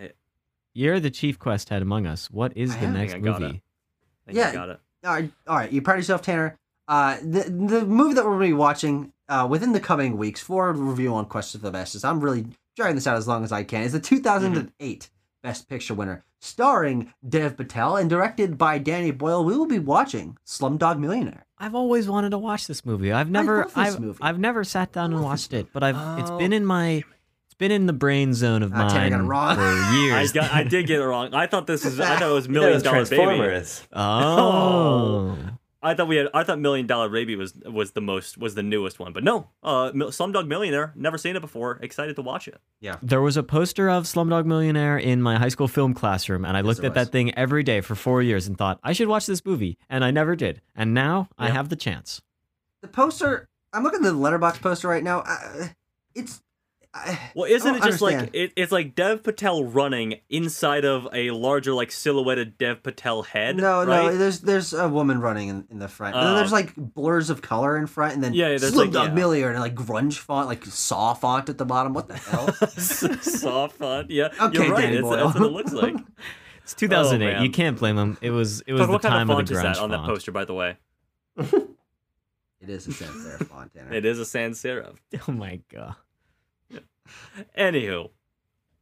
you're 0.73 1.01
the 1.01 1.11
chief 1.11 1.41
quest 1.41 1.69
head 1.71 1.83
among 1.83 2.07
us. 2.07 2.31
What 2.31 2.57
is 2.57 2.71
I 2.77 2.79
the 2.81 2.87
am. 2.87 2.93
next 2.95 3.15
I 3.15 3.19
got 3.19 3.43
it. 3.43 3.47
movie? 3.47 3.63
I 4.29 4.33
think 4.33 4.39
Yeah. 4.39 4.77
I 5.03 5.07
got 5.07 5.13
it. 5.13 5.15
All 5.15 5.15
right, 5.15 5.33
all 5.49 5.57
right. 5.57 5.73
You 5.73 5.83
proud 5.83 5.97
yourself, 5.97 6.23
Tanner? 6.23 6.59
Uh, 6.89 7.17
the 7.23 7.45
the 7.45 7.87
movie 7.87 8.15
that 8.15 8.25
we're 8.25 8.33
going 8.33 8.41
to 8.41 8.47
be 8.49 8.53
watching 8.53 9.13
uh, 9.29 9.47
within 9.49 9.73
the 9.73 9.81
coming 9.81 10.17
weeks 10.17 10.41
for 10.41 10.69
a 10.69 10.73
review 10.73 11.15
on 11.15 11.27
Quest 11.27 11.55
of 11.55 11.63
the 11.63 11.71
Bestest. 11.71 12.05
I'm 12.05 12.21
really 12.21 12.47
dragging 12.77 12.97
this 12.97 13.07
out 13.07 13.17
as 13.17 13.29
long 13.29 13.45
as 13.45 13.53
I 13.53 13.65
can. 13.65 13.83
Is 13.83 13.93
the 13.93 14.01
2008 14.01 15.11
Best 15.43 15.69
Picture 15.69 15.95
winner, 15.95 16.25
starring 16.41 17.13
Dev 17.29 17.57
Patel 17.57 17.97
and 17.97 18.09
directed 18.11 18.59
by 18.59 18.79
Danny 18.79 19.11
Boyle. 19.11 19.45
We 19.45 19.57
will 19.57 19.67
be 19.67 19.79
watching 19.79 20.39
Slumdog 20.47 20.99
Millionaire. 20.99 21.47
I've 21.59 21.75
always 21.75 22.09
wanted 22.09 22.31
to 22.31 22.39
watch 22.39 22.67
this 22.67 22.85
movie. 22.85 23.13
I've 23.13 23.31
never 23.31 23.69
I've, 23.75 24.01
movie. 24.01 24.19
I've 24.21 24.39
never 24.39 24.65
sat 24.65 24.93
down 24.93 25.13
and 25.13 25.23
watched 25.23 25.53
it, 25.53 25.69
but 25.73 25.83
I've 25.83 26.19
It's 26.19 26.31
been 26.33 26.53
in 26.53 26.67
my 26.67 27.05
it's 27.53 27.59
been 27.59 27.71
in 27.71 27.85
the 27.87 27.93
brain 27.93 28.33
zone 28.33 28.63
of 28.63 28.73
Ah, 28.75 28.89
Tanner 28.89 29.11
got 29.11 29.17
it 29.17 29.19
mine 29.19 29.29
wrong. 29.29 29.57
for 29.57 29.63
I, 29.63 29.97
years. 30.21 30.33
got, 30.33 30.51
I 30.53 30.65
did 30.65 30.87
get 30.87 31.01
it 31.01 31.05
wrong. 31.05 31.35
I 31.35 31.47
thought 31.47 31.67
this 31.67 31.85
was. 31.85 32.01
I 32.01 32.19
thought 32.19 32.31
it 32.31 32.33
was 32.33 32.47
You 32.47 32.55
thought 32.55 32.61
it 32.61 32.61
Million 32.61 32.75
was 32.75 32.83
Dollar 32.83 33.05
Baby. 33.05 33.17
Transformers. 33.17 33.89
oh. 33.93 35.39
I 35.85 35.95
thought 35.95 36.07
we 36.07 36.15
had. 36.15 36.29
I 36.33 36.45
thought 36.45 36.61
Million 36.61 36.87
Dollar 36.87 37.09
Baby 37.09 37.35
was 37.35 37.55
was 37.67 37.91
the 37.91 38.01
most 38.01 38.39
was 38.39 38.55
the 38.55 38.63
newest 38.63 39.01
one, 39.01 39.13
but 39.13 39.25
no. 39.25 39.49
Uh, 39.65 39.91
Mil- 39.93 40.11
Slumdog 40.11 40.47
Millionaire. 40.47 40.93
Never 40.95 41.19
seen 41.19 41.35
it 41.35 41.41
before. 41.41 41.81
Excited 41.83 42.15
to 42.17 42.23
watch 42.23 42.47
it. 42.47 42.61
Yeah. 42.81 42.97
There 43.03 43.21
was 43.21 43.37
a 43.37 43.43
poster 43.43 43.91
of 43.91 44.05
Slumdog 44.05 44.47
Millionaire 44.47 44.97
in 44.97 45.21
my 45.21 45.39
high 45.39 45.49
school 45.49 45.67
film 45.67 45.93
classroom, 45.93 46.45
and 46.45 46.57
I 46.57 46.61
looked 46.61 46.83
there 46.83 46.91
at 46.91 46.95
was. 46.97 47.07
that 47.07 47.13
thing 47.13 47.35
every 47.35 47.65
day 47.65 47.81
for 47.81 47.97
four 47.97 48.23
years 48.23 48.47
and 48.47 48.57
thought 48.57 48.79
I 48.85 48.93
should 48.93 49.09
watch 49.09 49.27
this 49.27 49.45
movie, 49.45 49.77
and 49.91 50.05
I 50.05 50.13
never 50.13 50.37
did. 50.37 50.63
And 50.77 50.95
now 50.95 51.29
I 51.37 51.51
have 51.51 51.69
the 51.69 51.77
chance. 51.77 52.23
The 52.81 52.87
poster. 52.89 53.49
I'm 53.73 53.83
looking 53.83 54.01
at 54.05 54.13
the 54.13 54.15
Letterboxd 54.15 54.61
poster 54.61 54.87
right 54.87 55.03
now. 55.03 55.25
Uh, 55.27 55.67
it's. 56.15 56.41
I, 56.95 57.19
Well, 57.35 57.51
isn't 57.51 57.73
don't 57.73 57.83
it 57.83 57.87
just 57.87 58.03
like 58.03 58.31
it, 58.35 58.53
it's 58.55 58.71
like 58.71 58.95
Dev 58.95 59.23
Patel 59.23 59.65
running 59.65 60.21
inside 60.29 60.85
of 60.85 61.09
a 61.15 61.31
larger 61.31 61.73
like 61.73 61.91
silhouetted 61.91 62.59
Dev 62.59 62.83
Patel 62.83 63.23
head? 63.23 63.57
No, 63.57 63.79
right? 63.87 64.13
no. 64.13 64.17
There's 64.19 64.41
there's 64.41 64.75
a 64.75 64.89
woman 64.91 65.21
running 65.21 65.49
in, 65.49 65.67
in 65.71 65.79
the 65.79 65.89
front. 65.89 66.17
And 66.17 66.27
then 66.27 66.33
Oh. 66.35 66.37
there's 66.37 66.53
like 66.53 66.75
blurs 66.77 67.31
of 67.31 67.41
color 67.41 67.79
in 67.79 67.87
front, 67.87 68.13
and 68.15 68.23
then 68.23 68.35
Yeah, 68.35 68.49
there's, 68.49 68.75
like, 68.75 68.91
Slumdog 68.91 69.09
yeah. 69.09 69.15
Millionaire 69.15 69.53
and 69.53 69.61
like 69.61 69.75
grunge 69.75 70.19
font, 70.19 70.49
like 70.49 70.67
saw 70.67 71.15
font 71.15 71.49
at 71.49 71.57
the 71.57 71.65
bottom. 71.65 71.95
What 71.95 72.09
the 72.09 72.15
hell? 72.17 72.53
saw 73.23 73.69
font. 73.69 74.11
Yeah, 74.11 74.29
Okay, 74.39 74.59
you're 74.65 74.73
right. 74.73 74.83
Danny 74.83 74.97
It's, 74.97 75.03
Boyle. 75.03 75.29
that's 75.29 75.39
what 75.41 75.47
it 75.49 75.53
looks 75.53 75.73
like. 75.73 75.95
It's 76.65 76.75
2008. 76.75 77.37
Oh, 77.39 77.43
you 77.43 77.51
can't 77.51 77.77
blame 77.77 77.99
him. 77.99 78.17
It 78.21 78.31
was 78.31 78.61
it 78.67 78.73
was 78.73 78.83
But 78.83 78.87
the 78.87 78.93
what 78.93 79.03
kind 79.03 79.13
time 79.15 79.31
of 79.31 79.31
of, 79.31 79.37
font 79.39 79.49
the 79.49 79.55
is 79.55 79.61
grunge 79.61 79.75
that 79.75 79.79
on 79.83 79.91
that 79.91 80.05
poster, 80.05 80.31
by 80.31 80.45
the 80.45 80.55
way? 80.55 80.77
it 81.37 82.69
is 82.69 82.87
a 82.87 82.93
sans 82.93 83.11
serif 83.17 83.47
font, 83.49 83.73
Tanner. 83.75 83.93
It 83.93 84.05
is 84.05 84.19
a 84.21 84.25
sans 84.25 84.63
serif. 84.63 84.95
Oh 85.29 85.33
my 85.33 85.61
god. 85.73 85.97
Anywho, 87.59 88.11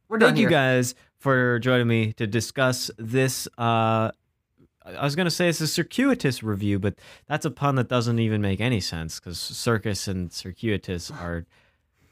We're 0.07 0.17
done 0.17 0.29
Thank 0.29 0.39
you 0.39 0.49
guys 0.49 0.95
for 1.19 1.59
joining 1.59 1.87
me 1.87 2.13
to 2.13 2.27
discuss 2.27 2.91
this. 2.97 3.47
Uh, 3.57 4.11
I 4.83 5.03
was 5.03 5.15
going 5.15 5.25
to 5.25 5.31
say 5.31 5.47
it's 5.47 5.61
a 5.61 5.67
circuitous 5.67 6.41
review, 6.41 6.79
but 6.79 6.95
that's 7.27 7.45
a 7.45 7.51
pun 7.51 7.75
that 7.75 7.87
doesn't 7.87 8.19
even 8.19 8.41
make 8.41 8.59
any 8.59 8.79
sense 8.79 9.19
because 9.19 9.39
circus 9.39 10.07
and 10.07 10.31
circuitous 10.33 11.11
are 11.21 11.45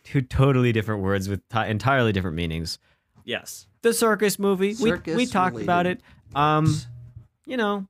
two 0.03 0.22
totally 0.22 0.72
different 0.72 1.02
words 1.02 1.27
with 1.27 1.48
ti 1.49 1.68
entirely 1.68 2.11
different 2.11 2.36
meanings. 2.36 2.80
yes. 3.26 3.65
The 3.81 3.94
circus 3.94 4.38
movie, 4.38 4.76
we, 4.81 4.91
we 4.91 4.98
Circus 4.98 5.31
talked 5.31 5.61
about 5.61 5.88
it. 5.88 6.02
Um, 6.36 6.76
you 7.45 7.56
know, 7.56 7.88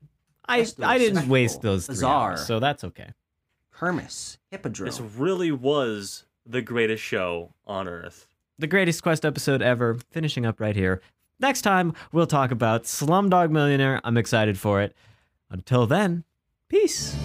I 0.48 0.68
I 0.84 1.00
didn't 1.00 1.28
waste 1.28 1.64
those 1.64 1.88
three 1.88 1.94
bizarre. 1.94 2.32
hours, 2.32 2.46
so 2.46 2.60
that's 2.60 2.84
okay. 2.84 3.14
Hermes, 3.72 4.38
Hippodrome. 4.52 4.86
This 4.86 5.00
really 5.00 5.52
was 5.52 6.26
the 6.50 6.62
greatest 6.64 7.04
show 7.04 7.54
on 7.68 7.88
earth. 7.88 8.28
the 8.58 8.68
greatest 8.68 9.04
quest 9.04 9.24
episode 9.24 9.62
ever, 9.62 9.98
finishing 10.12 10.46
up 10.46 10.60
right 10.60 10.76
here. 10.76 11.00
Next 11.40 11.62
time, 11.62 11.94
we'll 12.12 12.28
talk 12.28 12.52
about 12.52 12.84
Slumdog 12.84 13.52
Millionaire. 13.52 14.02
I'm 14.04 14.18
excited 14.18 14.58
for 14.60 14.82
it. 14.82 14.94
Until 15.50 15.86
then, 15.88 16.26
peace. 16.68 17.16